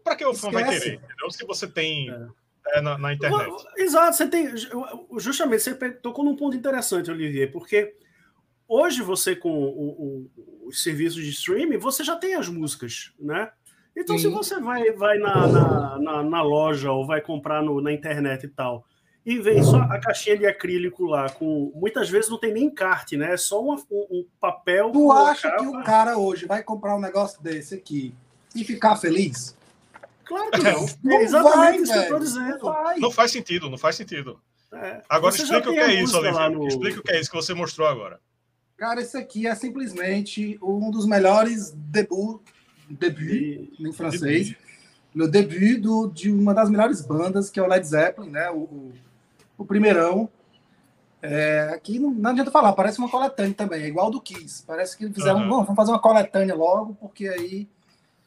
para 0.03 0.15
que 0.15 0.25
o 0.25 0.33
fã 0.33 0.51
vai 0.51 0.63
querer? 0.63 0.95
Entendeu? 0.95 1.31
Se 1.31 1.45
você 1.45 1.67
tem 1.67 2.09
é. 2.09 2.27
é. 2.77 2.81
na, 2.81 2.97
na, 2.97 3.13
internet. 3.13 3.65
Exato, 3.77 4.15
você 4.15 4.27
tem. 4.27 4.51
Justamente, 5.17 5.63
você 5.63 5.73
tocou 5.91 6.25
num 6.25 6.35
ponto 6.35 6.55
interessante, 6.55 7.09
Olivier, 7.09 7.51
porque 7.51 7.95
hoje 8.67 9.01
você, 9.01 9.35
com 9.35 9.51
o, 9.51 9.89
o, 9.89 10.67
os 10.67 10.83
serviços 10.83 11.23
de 11.23 11.29
streaming, 11.29 11.77
você 11.77 12.03
já 12.03 12.15
tem 12.15 12.35
as 12.35 12.49
músicas, 12.49 13.11
né? 13.19 13.51
Então, 13.97 14.15
Sim. 14.17 14.29
se 14.29 14.29
você 14.29 14.59
vai, 14.59 14.91
vai 14.91 15.17
na, 15.17 15.47
na, 15.47 15.99
na, 15.99 16.23
na 16.23 16.41
loja 16.43 16.91
ou 16.91 17.05
vai 17.05 17.19
comprar 17.19 17.63
no, 17.63 17.81
na 17.81 17.91
internet 17.91 18.43
e 18.43 18.49
tal 18.49 18.85
e 19.27 19.39
vem 19.39 19.61
só 19.61 19.75
a 19.75 19.99
caixinha 19.99 20.37
de 20.37 20.45
acrílico 20.45 21.05
lá, 21.05 21.29
com 21.29 21.69
muitas 21.75 22.09
vezes 22.09 22.29
não 22.29 22.39
tem 22.39 22.53
nem 22.53 22.63
encarte, 22.63 23.17
né? 23.17 23.33
É 23.33 23.37
só 23.37 23.61
um, 23.61 23.75
um 23.91 24.25
papel. 24.39 24.89
Tu 24.89 25.11
acha 25.11 25.51
que 25.51 25.65
o 25.65 25.83
cara 25.83 26.17
hoje 26.17 26.45
vai 26.45 26.63
comprar 26.63 26.95
um 26.95 26.99
negócio 27.01 27.43
desse 27.43 27.75
aqui 27.75 28.15
e 28.55 28.63
ficar 28.63 28.95
feliz? 28.95 29.53
Claro 30.23 30.49
que 30.49 30.63
não. 30.63 30.85
não 31.03 31.17
é 31.17 31.23
exatamente 31.23 31.57
vai, 31.57 31.75
isso 31.75 31.91
que 31.91 31.97
eu 31.97 32.03
estou 32.03 32.19
dizendo. 32.19 32.63
Não, 32.63 32.99
não, 32.99 33.11
faz 33.11 33.31
sentido, 33.31 33.69
não 33.69 33.77
faz 33.77 33.97
sentido. 33.97 34.39
É. 34.71 35.01
Agora 35.09 35.33
você 35.33 35.43
explica 35.43 35.69
o 35.71 35.73
que 35.73 35.79
é 35.79 36.01
isso, 36.01 36.17
Olivia. 36.17 36.49
No... 36.49 36.65
Explica 36.65 36.99
o 37.01 37.03
que 37.03 37.11
é 37.11 37.19
isso 37.19 37.29
que 37.29 37.35
você 37.35 37.53
mostrou 37.53 37.85
agora. 37.85 38.21
Cara, 38.77 39.01
esse 39.01 39.17
aqui 39.17 39.45
é 39.45 39.55
simplesmente 39.55 40.57
um 40.63 40.89
dos 40.89 41.05
melhores 41.05 41.73
debut, 42.95 43.27
debut 43.27 43.79
em 43.79 43.93
francês, 43.93 44.55
o 45.15 45.27
debut 45.27 45.81
do, 45.81 46.07
de 46.07 46.31
uma 46.31 46.53
das 46.53 46.69
melhores 46.69 47.01
bandas, 47.01 47.49
que 47.49 47.59
é 47.59 47.63
o 47.63 47.67
Led 47.67 47.85
Zeppelin, 47.85 48.29
né? 48.29 48.49
O, 48.51 48.57
o 48.57 48.93
o 49.57 49.65
primeirão. 49.65 50.29
É, 51.21 51.71
aqui 51.73 51.97
não, 51.97 52.11
não, 52.11 52.29
adianta 52.29 52.51
falar, 52.51 52.73
parece 52.73 52.99
uma 52.99 53.09
coletânea 53.09 53.53
também, 53.53 53.81
é 53.81 53.87
igual 53.87 54.11
do 54.11 54.21
Kiss. 54.21 54.63
Parece 54.65 54.95
que 54.95 55.09
fizeram, 55.09 55.41
uhum. 55.41 55.49
bom, 55.49 55.63
vamos 55.63 55.75
fazer 55.75 55.91
uma 55.91 55.99
coletânea 55.99 56.53
logo, 56.53 56.95
porque 57.01 57.27
aí 57.27 57.67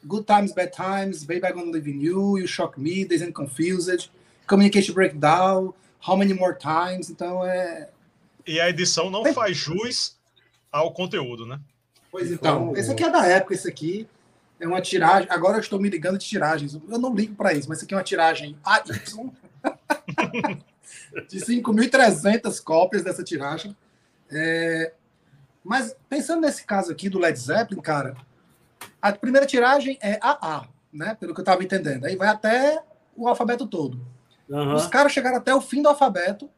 Good 0.04 0.26
Times, 0.26 0.52
Bad 0.52 0.72
Times, 0.72 1.24
Baby 1.24 1.46
I 1.46 1.52
Gonna 1.52 1.70
Live 1.70 1.88
in 1.88 2.00
You, 2.00 2.38
You 2.38 2.48
Shock 2.48 2.80
Me, 2.80 3.04
Days 3.04 3.22
and 3.22 3.32
Confused, 3.32 4.10
Communication 4.46 4.92
Breakdown, 4.92 5.72
How 6.06 6.16
Many 6.16 6.34
More 6.34 6.56
Times, 6.58 7.08
então 7.10 7.46
é... 7.46 7.88
E 8.44 8.58
a 8.58 8.68
edição 8.68 9.08
não 9.08 9.22
Tem... 9.22 9.32
faz 9.32 9.56
jus 9.56 10.16
ao 10.72 10.92
conteúdo, 10.92 11.46
né? 11.46 11.60
Pois 12.10 12.32
então, 12.32 12.76
esse 12.76 12.90
aqui 12.90 13.04
é 13.04 13.10
da 13.10 13.24
época, 13.24 13.54
esse 13.54 13.68
aqui 13.68 14.08
é 14.60 14.66
uma 14.66 14.80
tiragem, 14.80 15.26
agora 15.30 15.56
eu 15.56 15.60
estou 15.60 15.80
me 15.80 15.88
ligando 15.88 16.18
de 16.18 16.26
tiragens, 16.26 16.74
eu 16.74 16.98
não 16.98 17.14
ligo 17.14 17.34
para 17.34 17.52
isso, 17.52 17.68
mas 17.68 17.78
esse 17.78 17.86
aqui 17.86 17.94
é 17.94 17.96
uma 17.96 18.02
tiragem 18.02 18.56
AY, 18.64 18.82
de 21.26 21.40
5.300 21.40 22.62
cópias 22.62 23.02
dessa 23.02 23.24
tiragem. 23.24 23.76
É, 24.30 24.92
mas 25.64 25.96
pensando 26.08 26.42
nesse 26.42 26.64
caso 26.64 26.92
aqui 26.92 27.08
do 27.08 27.18
Led 27.18 27.38
Zeppelin, 27.38 27.80
cara, 27.80 28.16
a 29.00 29.10
primeira 29.12 29.46
tiragem 29.46 29.98
é 30.00 30.18
AA, 30.22 30.68
né? 30.92 31.16
Pelo 31.18 31.34
que 31.34 31.40
eu 31.40 31.42
estava 31.42 31.64
entendendo. 31.64 32.04
Aí 32.04 32.16
vai 32.16 32.28
até 32.28 32.82
o 33.16 33.26
alfabeto 33.26 33.66
todo. 33.66 34.00
Uhum. 34.48 34.74
Os 34.74 34.86
caras 34.86 35.12
chegaram 35.12 35.38
até 35.38 35.54
o 35.54 35.60
fim 35.60 35.82
do 35.82 35.88
alfabeto 35.88 36.50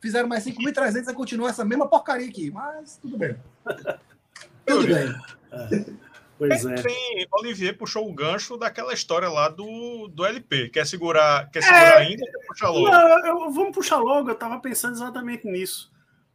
Fizeram 0.00 0.28
mais 0.28 0.44
5.300 0.44 1.10
e 1.10 1.14
continua 1.14 1.50
essa 1.50 1.64
mesma 1.64 1.86
porcaria 1.86 2.26
aqui. 2.26 2.50
Mas 2.50 2.96
tudo 2.96 3.18
bem. 3.18 3.36
tudo 4.64 4.86
bem. 4.86 6.00
Pois 6.40 6.64
é. 6.64 6.74
Tem, 6.76 7.26
Olivier 7.32 7.76
puxou 7.76 8.08
o 8.08 8.14
gancho 8.14 8.56
daquela 8.56 8.94
história 8.94 9.28
lá 9.28 9.50
do, 9.50 10.08
do 10.08 10.24
LP. 10.24 10.70
Quer 10.70 10.86
segurar, 10.86 11.50
quer 11.50 11.62
segurar 11.62 12.00
é, 12.00 12.06
ainda 12.06 12.24
ou 12.24 12.46
puxar 12.46 12.70
logo? 12.70 12.88
Não, 12.88 13.26
eu, 13.26 13.50
vamos 13.50 13.74
puxar 13.74 13.98
logo. 13.98 14.30
Eu 14.30 14.32
estava 14.32 14.58
pensando 14.58 14.94
exatamente 14.94 15.46
nisso. 15.46 15.92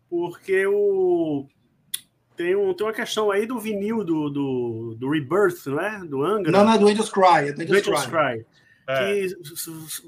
Porque 0.08 0.64
o. 0.68 1.48
Tem, 2.38 2.56
um, 2.56 2.72
tem 2.76 2.86
uma 2.86 2.94
questão 2.94 3.32
aí 3.32 3.48
do 3.48 3.58
vinil 3.58 4.04
do, 4.04 4.30
do, 4.30 4.96
do 4.96 5.10
Rebirth, 5.10 5.66
não 5.66 5.80
é? 5.80 6.06
Do 6.06 6.24
Angra. 6.24 6.52
Não, 6.52 6.64
não 6.64 6.74
é 6.74 6.78
do 6.78 6.88
Angels 6.88 7.10
Cry. 7.10 7.50
É 7.50 7.54
do 7.54 7.62
Angels, 7.64 7.88
Angels 7.88 8.06
Cry. 8.06 8.12
Cry. 8.12 8.46
É. 8.88 9.00
Que 9.00 9.36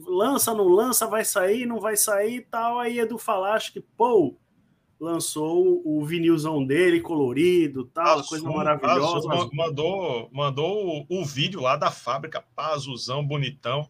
lança, 0.06 0.54
não 0.54 0.68
lança, 0.68 1.08
vai 1.08 1.26
sair, 1.26 1.66
não 1.66 1.80
vai 1.80 1.98
sair 1.98 2.36
e 2.36 2.42
tal. 2.42 2.80
Aí 2.80 3.00
Edu 3.00 3.18
Falaste 3.18 3.74
que, 3.74 3.82
pô, 3.82 4.36
lançou 5.00 5.82
o 5.86 6.04
vinilzão 6.06 6.66
dele, 6.66 7.00
colorido, 7.00 7.86
tal, 7.86 8.20
azul, 8.20 8.30
coisa 8.30 8.50
maravilhosa. 8.50 9.32
Azul, 9.32 9.50
mandou, 9.54 10.30
mandou 10.32 11.06
o, 11.10 11.22
o, 11.22 11.26
vídeo 11.26 11.62
lá 11.62 11.76
da 11.76 11.92
fábrica, 11.92 12.44
pá, 12.56 12.74
azulzão, 12.74 13.26
bonitão. 13.26 13.88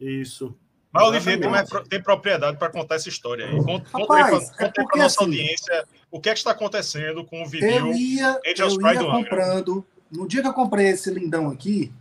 Isso. 0.00 0.56
Mas 0.90 1.04
o 1.04 1.08
Olivier 1.08 1.38
tem, 1.38 1.50
mais, 1.50 1.68
tem 1.88 2.02
propriedade 2.02 2.56
para 2.56 2.70
contar 2.70 2.94
essa 2.94 3.08
história 3.08 3.46
aí. 3.46 3.62
Conta, 3.62 3.88
Rapaz, 3.92 4.50
conta 4.50 4.64
aí 4.64 4.86
para 4.86 4.98
é 4.98 5.02
nossa 5.02 5.20
assim, 5.20 5.24
audiência 5.24 5.88
o 6.10 6.20
que 6.20 6.30
é 6.30 6.32
que 6.32 6.38
está 6.38 6.52
acontecendo 6.52 7.24
com 7.24 7.42
o 7.42 7.46
vinil 7.46 7.88
eu 7.88 7.92
ia, 7.92 8.40
Angels 8.46 8.76
eu 8.78 8.92
ia 8.92 9.04
comprando, 9.04 9.86
No 10.10 10.26
dia 10.26 10.40
que 10.40 10.48
eu 10.48 10.54
comprei 10.54 10.86
esse 10.88 11.10
lindão 11.10 11.50
aqui, 11.50 11.92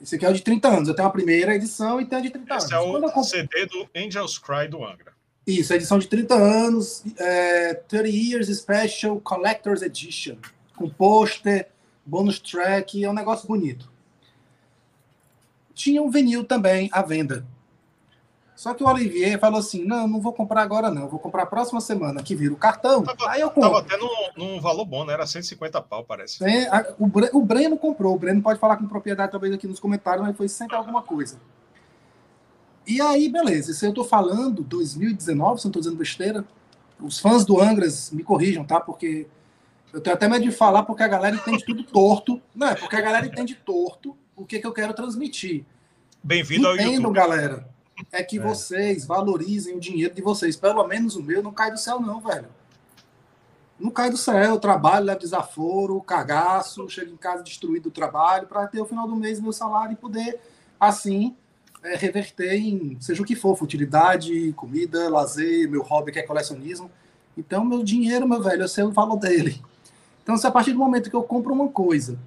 esse 0.00 0.14
aqui 0.14 0.26
é 0.26 0.28
o 0.28 0.34
de 0.34 0.42
30 0.42 0.68
anos. 0.68 0.88
Eu 0.88 0.94
tenho 0.94 1.08
a 1.08 1.10
primeira 1.10 1.54
edição 1.54 2.00
e 2.00 2.04
tenho 2.04 2.20
a 2.20 2.24
de 2.24 2.30
30 2.30 2.54
esse 2.54 2.74
anos. 2.74 2.86
Esse 2.86 3.04
é 3.04 3.08
o 3.08 3.12
comp... 3.12 3.24
CD 3.24 3.66
do 3.66 3.88
Angels 3.96 4.38
Cry 4.38 4.68
do 4.68 4.84
Angra. 4.84 5.13
Isso, 5.46 5.72
a 5.72 5.76
edição 5.76 5.98
de 5.98 6.08
30 6.08 6.34
anos, 6.34 7.04
é, 7.18 7.74
30 7.74 8.08
Years 8.08 8.48
Special 8.48 9.20
Collector's 9.20 9.82
Edition, 9.82 10.36
com 10.76 10.88
pôster, 10.88 11.68
bônus 12.04 12.38
track, 12.38 13.04
é 13.04 13.10
um 13.10 13.14
negócio 13.14 13.46
bonito. 13.46 13.92
Tinha 15.74 16.02
um 16.02 16.10
vinil 16.10 16.44
também 16.44 16.88
à 16.92 17.02
venda. 17.02 17.46
Só 18.56 18.72
que 18.72 18.84
o 18.84 18.88
Olivier 18.88 19.38
falou 19.38 19.58
assim: 19.58 19.84
não, 19.84 20.06
não 20.06 20.20
vou 20.20 20.32
comprar 20.32 20.62
agora, 20.62 20.90
não. 20.90 21.08
Vou 21.08 21.18
comprar 21.18 21.42
a 21.42 21.46
próxima 21.46 21.80
semana, 21.80 22.22
que 22.22 22.36
vira 22.36 22.54
o 22.54 22.56
cartão. 22.56 23.02
Tava, 23.02 23.30
aí 23.30 23.40
eu 23.40 23.50
compro. 23.50 23.70
Tava 23.70 23.80
até 23.80 23.96
num, 23.96 24.08
num 24.36 24.60
valor 24.60 24.84
bom, 24.84 25.04
né? 25.04 25.12
Era 25.12 25.26
150 25.26 25.82
pau, 25.82 26.04
parece. 26.04 26.42
É, 26.44 26.68
a, 26.68 26.94
o, 26.98 27.10
o 27.38 27.44
Breno 27.44 27.76
comprou. 27.76 28.14
O 28.14 28.18
Breno 28.18 28.40
pode 28.40 28.60
falar 28.60 28.76
com 28.76 28.86
propriedade 28.86 29.32
talvez 29.32 29.52
aqui 29.52 29.66
nos 29.66 29.80
comentários, 29.80 30.24
mas 30.24 30.36
foi 30.36 30.48
sempre 30.48 30.76
alguma 30.76 31.02
coisa. 31.02 31.38
E 32.86 33.00
aí, 33.00 33.28
beleza. 33.28 33.70
Isso 33.70 33.84
eu 33.84 33.92
tô 33.92 34.04
falando 34.04 34.62
2019, 34.62 35.60
se 35.60 35.66
não 35.66 35.72
tô 35.72 35.78
dizendo 35.80 35.96
besteira. 35.96 36.44
Os 37.00 37.18
fãs 37.18 37.44
do 37.44 37.60
Angras 37.60 38.10
me 38.10 38.22
corrijam, 38.22 38.64
tá? 38.64 38.80
Porque 38.80 39.26
eu 39.92 40.00
tenho 40.00 40.14
até 40.14 40.28
medo 40.28 40.44
de 40.44 40.50
falar 40.50 40.82
porque 40.82 41.02
a 41.02 41.08
galera 41.08 41.36
entende 41.36 41.64
tudo 41.64 41.82
torto. 41.84 42.40
Não, 42.54 42.68
é 42.68 42.74
porque 42.74 42.96
a 42.96 43.00
galera 43.00 43.26
entende 43.26 43.54
torto 43.54 44.16
o 44.36 44.44
que, 44.44 44.58
que 44.58 44.66
eu 44.66 44.72
quero 44.72 44.92
transmitir. 44.92 45.64
Bem-vindo 46.22 46.66
ao 46.66 46.76
YouTube. 46.76 47.14
galera 47.14 47.68
é 48.10 48.22
que 48.22 48.38
é. 48.38 48.40
vocês 48.40 49.04
valorizem 49.04 49.76
o 49.76 49.80
dinheiro 49.80 50.14
de 50.14 50.22
vocês. 50.22 50.56
Pelo 50.56 50.86
menos 50.86 51.16
o 51.16 51.22
meu 51.22 51.42
não 51.42 51.52
cai 51.52 51.70
do 51.70 51.78
céu, 51.78 52.00
não, 52.00 52.20
velho. 52.20 52.48
Não 53.78 53.90
cai 53.90 54.10
do 54.10 54.16
céu. 54.16 54.36
Eu 54.36 54.58
trabalho, 54.58 55.06
levo 55.06 55.20
desaforo, 55.20 56.00
cagaço, 56.00 56.88
chego 56.88 57.12
em 57.12 57.16
casa 57.16 57.42
destruído 57.42 57.84
do 57.84 57.90
trabalho, 57.90 58.46
para 58.46 58.66
ter 58.66 58.80
o 58.80 58.86
final 58.86 59.06
do 59.06 59.16
mês 59.16 59.40
meu 59.40 59.52
salário 59.52 59.92
e 59.92 59.96
poder, 59.96 60.40
assim, 60.78 61.36
é, 61.84 61.96
reverter 61.96 62.54
em 62.54 62.96
seja 63.00 63.22
o 63.22 63.24
que 63.24 63.36
for, 63.36 63.56
futilidade, 63.56 64.52
comida, 64.54 65.08
lazer, 65.10 65.70
meu 65.70 65.82
hobby 65.82 66.10
que 66.10 66.18
é 66.18 66.22
colecionismo. 66.22 66.90
Então, 67.36 67.64
meu 67.64 67.84
dinheiro, 67.84 68.26
meu 68.26 68.42
velho, 68.42 68.62
eu 68.62 68.68
sei 68.68 68.84
o 68.84 68.90
valor 68.90 69.16
dele. 69.16 69.60
Então, 70.22 70.36
se 70.36 70.46
a 70.46 70.50
partir 70.50 70.72
do 70.72 70.78
momento 70.78 71.10
que 71.10 71.16
eu 71.16 71.22
compro 71.22 71.52
uma 71.52 71.68
coisa 71.68 72.18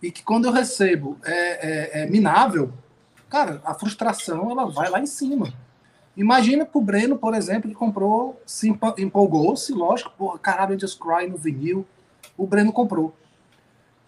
e 0.00 0.12
que 0.12 0.22
quando 0.22 0.44
eu 0.44 0.52
recebo 0.52 1.18
é, 1.24 1.32
é, 1.32 2.02
é 2.02 2.06
minável, 2.06 2.72
cara, 3.28 3.60
a 3.64 3.74
frustração 3.74 4.50
ela 4.50 4.66
vai 4.66 4.88
lá 4.88 5.00
em 5.00 5.06
cima. 5.06 5.52
Imagina 6.16 6.64
pro 6.64 6.80
Breno, 6.80 7.16
por 7.18 7.34
exemplo, 7.34 7.68
que 7.68 7.74
comprou, 7.74 8.40
se 8.46 8.68
empolgou-se, 8.98 9.72
lógico, 9.72 10.12
porra, 10.16 10.38
caralho, 10.38 10.78
Just 10.78 11.00
Cry 11.00 11.28
no 11.28 11.36
vinil. 11.36 11.86
O 12.36 12.46
Breno 12.46 12.72
comprou. 12.72 13.16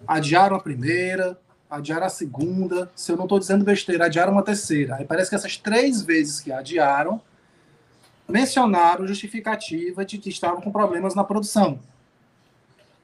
Adiaram 0.07 0.55
a 0.55 0.61
primeira, 0.61 1.39
adiaram 1.71 2.07
a 2.07 2.11
segunda. 2.11 2.91
Se 2.95 3.13
eu 3.13 3.17
não 3.17 3.25
estou 3.25 3.39
dizendo 3.39 3.65
besteira, 3.65 4.07
adiaram 4.07 4.33
uma 4.33 4.43
terceira. 4.43 4.97
Aí 4.97 5.05
parece 5.05 5.31
que 5.31 5.37
essas 5.37 5.57
três 5.57 6.03
vezes 6.03 6.41
que 6.41 6.53
adiaram, 6.53 7.21
mencionaram 8.29 9.07
justificativa 9.07 10.05
de 10.05 10.19
que 10.19 10.29
estavam 10.29 10.61
com 10.61 10.71
problemas 10.71 11.15
na 11.15 11.25
produção. 11.25 11.79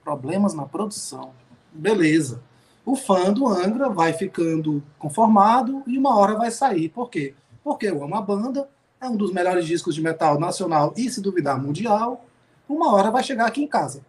Problemas 0.03 0.55
na 0.55 0.67
produção. 0.67 1.33
Beleza 1.73 2.43
o 2.85 2.97
fã 2.97 3.33
do 3.33 3.47
Angra 3.47 3.89
vai 3.89 4.13
ficando 4.13 4.83
conformado 4.99 5.83
e 5.87 5.99
uma 5.99 6.17
hora 6.19 6.35
vai 6.35 6.51
sair. 6.51 6.89
Por 6.89 7.09
quê? 7.09 7.35
Porque 7.63 7.87
eu 7.87 8.03
amo 8.03 8.17
a 8.17 8.21
banda, 8.21 8.69
é 9.01 9.09
um 9.09 9.17
dos 9.17 9.33
melhores 9.33 9.65
discos 9.67 9.95
de 9.95 10.03
metal 10.03 10.39
nacional 10.41 10.93
e, 10.97 11.09
se 11.09 11.21
duvidar, 11.21 11.61
mundial. 11.61 12.25
Uma 12.69 12.93
hora 12.93 13.11
vai 13.11 13.23
chegar 13.23 13.47
aqui 13.47 13.63
em 13.63 13.67
casa. 13.67 14.05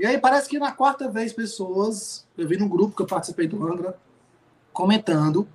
E 0.00 0.06
aí 0.06 0.16
parece 0.16 0.48
que 0.48 0.58
na 0.58 0.72
quarta 0.72 1.10
vez 1.10 1.30
pessoas, 1.30 2.26
eu 2.34 2.48
vi 2.48 2.56
num 2.56 2.70
grupo 2.70 2.96
que 2.96 3.02
eu 3.02 3.06
participei 3.06 3.46
do 3.46 3.62
Angra, 3.66 3.98
comentando: 4.72 5.46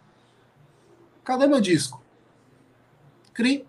cadê 1.23 1.47
meu 1.47 1.59
disco? 1.59 1.99
Cri, 3.33 3.65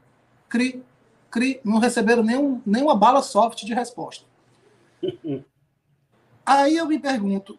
cri, 0.51 0.85
cri. 1.31 1.63
Não 1.65 1.79
receberam 1.79 2.23
nenhum, 2.23 2.61
nenhuma 2.67 2.95
bala 2.95 3.23
soft 3.23 3.65
de 3.65 3.73
resposta. 3.73 4.27
aí 6.45 6.77
eu 6.77 6.85
me 6.85 6.99
pergunto: 6.99 7.59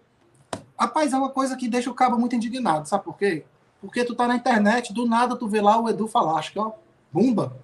Rapaz, 0.80 1.12
é 1.12 1.18
uma 1.18 1.32
coisa 1.32 1.58
que 1.58 1.68
deixa 1.68 1.90
o 1.90 1.96
cabo 1.96 2.20
muito 2.20 2.36
indignado, 2.36 2.88
sabe 2.88 3.04
por 3.04 3.18
quê? 3.18 3.44
Porque 3.82 4.06
tu 4.06 4.14
tá 4.14 4.28
na 4.28 4.36
internet, 4.36 4.94
do 4.94 5.08
nada 5.08 5.36
tu 5.36 5.48
vê 5.48 5.60
lá 5.60 5.82
o 5.82 5.90
Edu 5.90 6.08
Falasco, 6.08 6.60
ó, 6.60 6.72
bumba. 7.12 7.58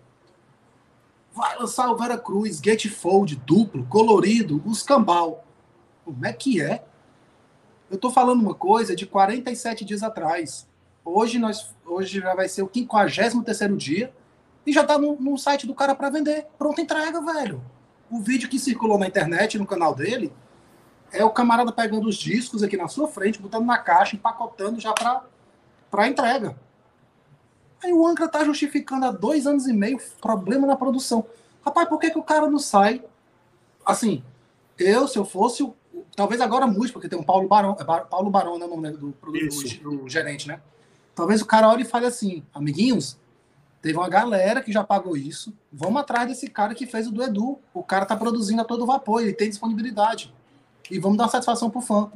Vai 1.33 1.57
lançar 1.57 1.89
o 1.89 1.97
Vera 1.97 2.17
Cruz, 2.17 2.59
Gatefold, 2.59 3.35
duplo, 3.37 3.85
colorido, 3.87 4.61
os 4.65 4.83
cambal. 4.83 5.43
Como 6.05 6.23
é 6.25 6.31
que 6.31 6.61
é? 6.61 6.85
Eu 7.89 7.97
tô 7.97 8.11
falando 8.11 8.41
uma 8.41 8.53
coisa 8.53 8.95
de 8.95 9.07
47 9.07 9.83
dias 9.83 10.03
atrás. 10.03 10.67
Hoje 11.03 11.39
nós 11.39 11.73
hoje 11.85 12.19
já 12.19 12.35
vai 12.35 12.47
ser 12.47 12.61
o 12.61 12.69
53 12.71 13.33
dia 13.75 14.13
e 14.65 14.71
já 14.71 14.83
tá 14.83 14.97
no, 14.99 15.19
no 15.19 15.35
site 15.37 15.65
do 15.65 15.73
cara 15.73 15.95
para 15.95 16.11
vender. 16.11 16.45
Pronta 16.57 16.81
entrega, 16.81 17.19
velho. 17.19 17.63
O 18.11 18.19
vídeo 18.19 18.47
que 18.47 18.59
circulou 18.59 18.99
na 18.99 19.07
internet, 19.07 19.57
no 19.57 19.65
canal 19.65 19.95
dele, 19.95 20.31
é 21.11 21.25
o 21.25 21.31
camarada 21.31 21.71
pegando 21.71 22.07
os 22.07 22.15
discos 22.15 22.61
aqui 22.61 22.77
na 22.77 22.87
sua 22.87 23.07
frente, 23.07 23.41
botando 23.41 23.65
na 23.65 23.79
caixa, 23.79 24.15
empacotando 24.15 24.79
já 24.79 24.93
para 24.93 26.07
entrega. 26.07 26.55
Aí 27.83 27.91
o 27.91 28.07
Angra 28.07 28.27
tá 28.27 28.43
justificando 28.45 29.05
há 29.05 29.11
dois 29.11 29.45
anos 29.45 29.67
e 29.67 29.73
meio 29.73 29.99
problema 30.21 30.65
na 30.65 30.75
produção. 30.75 31.25
Rapaz, 31.65 31.87
por 31.87 31.99
que, 31.99 32.11
que 32.11 32.17
o 32.17 32.23
cara 32.23 32.49
não 32.49 32.59
sai? 32.59 33.03
Assim, 33.85 34.23
eu, 34.77 35.07
se 35.07 35.17
eu 35.17 35.25
fosse, 35.25 35.69
talvez 36.15 36.39
agora 36.39 36.65
mude, 36.65 36.93
porque 36.93 37.09
tem 37.09 37.19
um 37.19 37.23
Paulo 37.23 37.47
Barão, 37.47 37.75
é 37.79 37.83
Paulo 37.83 38.29
Barão, 38.29 38.57
né, 38.57 38.65
o 38.65 38.69
nome 38.69 38.91
do, 38.91 38.97
do, 38.97 39.13
do, 39.31 39.97
do 39.97 40.09
gerente, 40.09 40.47
né? 40.47 40.61
Talvez 41.13 41.41
o 41.41 41.45
cara 41.45 41.69
olhe 41.69 41.83
e 41.83 41.85
fale 41.85 42.05
assim, 42.05 42.43
amiguinhos, 42.53 43.17
teve 43.81 43.97
uma 43.97 44.09
galera 44.09 44.61
que 44.61 44.71
já 44.71 44.83
pagou 44.83 45.15
isso, 45.15 45.53
vamos 45.71 46.01
atrás 46.01 46.27
desse 46.27 46.49
cara 46.49 46.73
que 46.73 46.87
fez 46.87 47.07
o 47.07 47.11
do 47.11 47.21
Edu. 47.21 47.59
O 47.73 47.83
cara 47.83 48.05
tá 48.05 48.15
produzindo 48.15 48.61
a 48.61 48.65
todo 48.65 48.85
vapor, 48.85 49.21
ele 49.21 49.33
tem 49.33 49.49
disponibilidade 49.49 50.33
e 50.89 50.99
vamos 50.99 51.17
dar 51.17 51.27
satisfação 51.27 51.69
pro 51.69 51.81
fã. 51.81 52.11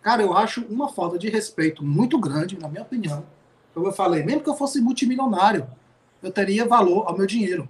Cara, 0.00 0.22
eu 0.22 0.36
acho 0.36 0.64
uma 0.66 0.88
falta 0.88 1.18
de 1.18 1.28
respeito 1.28 1.84
muito 1.84 2.18
grande, 2.18 2.58
na 2.58 2.68
minha 2.68 2.82
opinião. 2.82 3.24
Como 3.74 3.88
eu 3.88 3.92
falei, 3.92 4.22
mesmo 4.22 4.42
que 4.42 4.48
eu 4.48 4.54
fosse 4.54 4.80
multimilionário, 4.80 5.66
eu 6.22 6.30
teria 6.30 6.64
valor 6.64 7.08
ao 7.08 7.16
meu 7.16 7.26
dinheiro, 7.26 7.68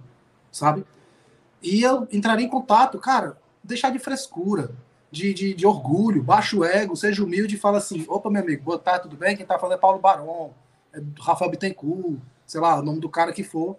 sabe? 0.51 0.85
E 1.61 1.81
eu 1.81 2.07
entraria 2.11 2.45
em 2.45 2.49
contato, 2.49 2.99
cara, 2.99 3.37
deixar 3.63 3.89
de 3.89 3.97
frescura, 3.97 4.71
de, 5.11 5.33
de, 5.33 5.53
de 5.53 5.65
orgulho, 5.65 6.21
baixo 6.21 6.63
ego, 6.63 6.95
seja 6.95 7.23
humilde 7.23 7.55
e 7.55 7.59
fala 7.59 7.79
assim: 7.79 8.05
opa, 8.07 8.29
meu 8.29 8.41
amigo, 8.41 8.63
boa 8.63 8.77
tarde, 8.77 9.03
tudo 9.03 9.17
bem? 9.17 9.35
Quem 9.35 9.45
tá 9.45 9.57
falando 9.57 9.77
é 9.77 9.79
Paulo 9.79 9.99
Barão, 9.99 10.53
é 10.93 11.01
Rafael 11.19 11.49
Bittencourt, 11.49 12.19
sei 12.45 12.61
lá, 12.61 12.79
o 12.79 12.83
nome 12.83 12.99
do 12.99 13.09
cara 13.09 13.33
que 13.33 13.43
for. 13.43 13.77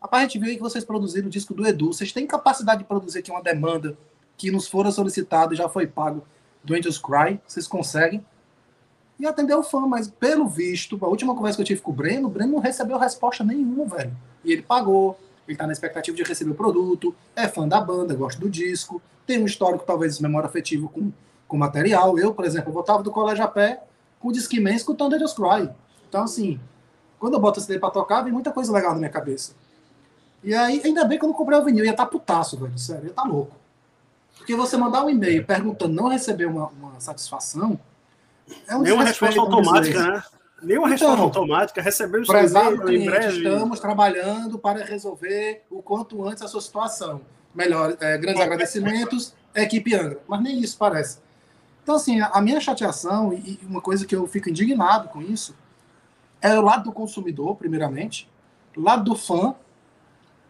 Rapaz, 0.00 0.22
a 0.22 0.26
gente 0.26 0.38
viu 0.38 0.48
aí 0.48 0.56
que 0.56 0.62
vocês 0.62 0.84
produziram 0.84 1.26
o 1.26 1.30
disco 1.30 1.52
do 1.52 1.66
Edu, 1.66 1.92
vocês 1.92 2.12
têm 2.12 2.26
capacidade 2.26 2.78
de 2.78 2.84
produzir 2.84 3.18
aqui 3.18 3.30
uma 3.30 3.42
demanda 3.42 3.98
que 4.36 4.50
nos 4.50 4.68
fora 4.68 4.90
solicitado 4.90 5.54
já 5.54 5.68
foi 5.68 5.86
pago 5.86 6.24
do 6.62 6.74
Angels 6.74 6.98
Cry, 6.98 7.40
vocês 7.46 7.66
conseguem. 7.66 8.24
E 9.18 9.26
atender 9.26 9.54
o 9.54 9.62
fã, 9.62 9.80
mas 9.86 10.08
pelo 10.08 10.46
visto, 10.46 10.98
a 11.02 11.08
última 11.08 11.34
conversa 11.34 11.56
que 11.56 11.62
eu 11.62 11.66
tive 11.66 11.80
com 11.80 11.90
o 11.90 11.94
Breno, 11.94 12.28
o 12.28 12.30
Breno 12.30 12.52
não 12.52 12.60
recebeu 12.60 12.96
resposta 12.98 13.42
nenhuma, 13.42 13.84
velho. 13.84 14.16
E 14.44 14.52
ele 14.52 14.62
pagou, 14.62 15.18
ele 15.46 15.56
tá 15.56 15.66
na 15.66 15.72
expectativa 15.72 16.16
de 16.16 16.22
receber 16.22 16.52
o 16.52 16.54
produto, 16.54 17.14
é 17.34 17.48
fã 17.48 17.66
da 17.66 17.80
banda, 17.80 18.14
gosta 18.14 18.40
do 18.40 18.48
disco, 18.48 19.02
tem 19.26 19.42
um 19.42 19.46
histórico, 19.46 19.84
talvez, 19.84 20.20
memória 20.20 20.48
afetivo 20.48 20.88
com, 20.88 21.10
com 21.48 21.56
material. 21.56 22.18
Eu, 22.18 22.32
por 22.32 22.44
exemplo, 22.44 22.70
eu 22.70 22.74
voltava 22.74 23.02
do 23.02 23.10
colégio 23.10 23.44
a 23.44 23.48
pé 23.48 23.82
com 24.20 24.28
o 24.28 24.32
Discman 24.32 24.74
escutando 24.74 25.14
Angels 25.14 25.34
Cry. 25.34 25.68
Então, 26.08 26.22
assim, 26.22 26.60
quando 27.18 27.34
eu 27.34 27.40
boto 27.40 27.58
esse 27.58 27.68
daí 27.68 27.78
pra 27.78 27.90
tocar, 27.90 28.22
vem 28.22 28.32
muita 28.32 28.52
coisa 28.52 28.72
legal 28.72 28.92
na 28.92 28.98
minha 28.98 29.10
cabeça. 29.10 29.52
E 30.42 30.54
aí, 30.54 30.80
ainda 30.84 31.04
bem 31.04 31.18
que 31.18 31.24
eu 31.24 31.28
não 31.28 31.34
comprei 31.34 31.58
o 31.58 31.64
vinil, 31.64 31.84
ia 31.84 31.94
tá 31.94 32.06
putaço, 32.06 32.56
velho. 32.56 32.78
Sério, 32.78 33.08
ia 33.08 33.12
tá 33.12 33.24
louco. 33.24 33.56
Porque 34.36 34.54
você 34.54 34.76
mandar 34.76 35.04
um 35.04 35.10
e-mail 35.10 35.44
perguntando 35.44 35.94
não 35.94 36.08
receber 36.08 36.46
uma, 36.46 36.68
uma 36.68 37.00
satisfação. 37.00 37.78
É 38.66 38.76
um 38.76 38.82
Nenhuma 38.82 39.04
resposta 39.04 39.40
automática, 39.40 40.02
né? 40.02 40.22
Nenhuma 40.62 40.92
então, 40.92 41.10
resposta 41.10 41.22
automática, 41.22 41.82
recebeu 41.82 42.20
o 42.20 42.24
e-mail 42.24 42.80
cliente, 42.82 43.04
em 43.04 43.10
breve. 43.10 43.36
Estamos 43.36 43.80
trabalhando 43.80 44.58
para 44.58 44.84
resolver 44.84 45.62
o 45.70 45.80
quanto 45.82 46.24
antes 46.26 46.42
a 46.42 46.48
sua 46.48 46.60
situação. 46.60 47.20
Melhor, 47.54 47.96
é, 48.00 48.18
grandes 48.18 48.42
agradecimentos, 48.42 49.34
equipe 49.54 49.94
Angra. 49.94 50.20
Mas 50.26 50.42
nem 50.42 50.60
isso 50.60 50.76
parece. 50.76 51.18
Então, 51.82 51.94
assim, 51.96 52.20
a, 52.20 52.40
minha 52.40 52.60
chateação, 52.60 53.32
e 53.32 53.58
uma 53.62 53.80
coisa 53.80 54.04
que 54.04 54.14
eu 54.14 54.26
fico 54.26 54.50
indignado 54.50 55.08
com 55.08 55.22
isso, 55.22 55.56
é 56.40 56.58
o 56.58 56.62
lado 56.62 56.84
do 56.84 56.92
consumidor, 56.92 57.56
primeiramente, 57.56 58.28
lado 58.76 59.04
do 59.04 59.16
fã, 59.16 59.54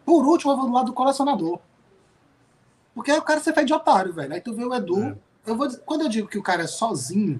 por 0.05 0.25
último, 0.25 0.51
eu 0.51 0.57
vou 0.57 0.65
do 0.65 0.73
lado 0.73 0.87
do 0.87 0.93
colecionador. 0.93 1.59
Porque 2.93 3.11
aí 3.11 3.19
o 3.19 3.23
cara 3.23 3.39
você 3.39 3.53
fez 3.53 3.65
de 3.65 3.73
otário, 3.73 4.13
velho. 4.13 4.33
Aí 4.33 4.41
tu 4.41 4.53
vê 4.53 4.63
o 4.63 4.73
Edu. 4.73 5.03
É. 5.03 5.15
Eu 5.45 5.55
vou, 5.55 5.69
quando 5.85 6.01
eu 6.01 6.09
digo 6.09 6.27
que 6.27 6.37
o 6.37 6.43
cara 6.43 6.63
é 6.63 6.67
sozinho, 6.67 7.39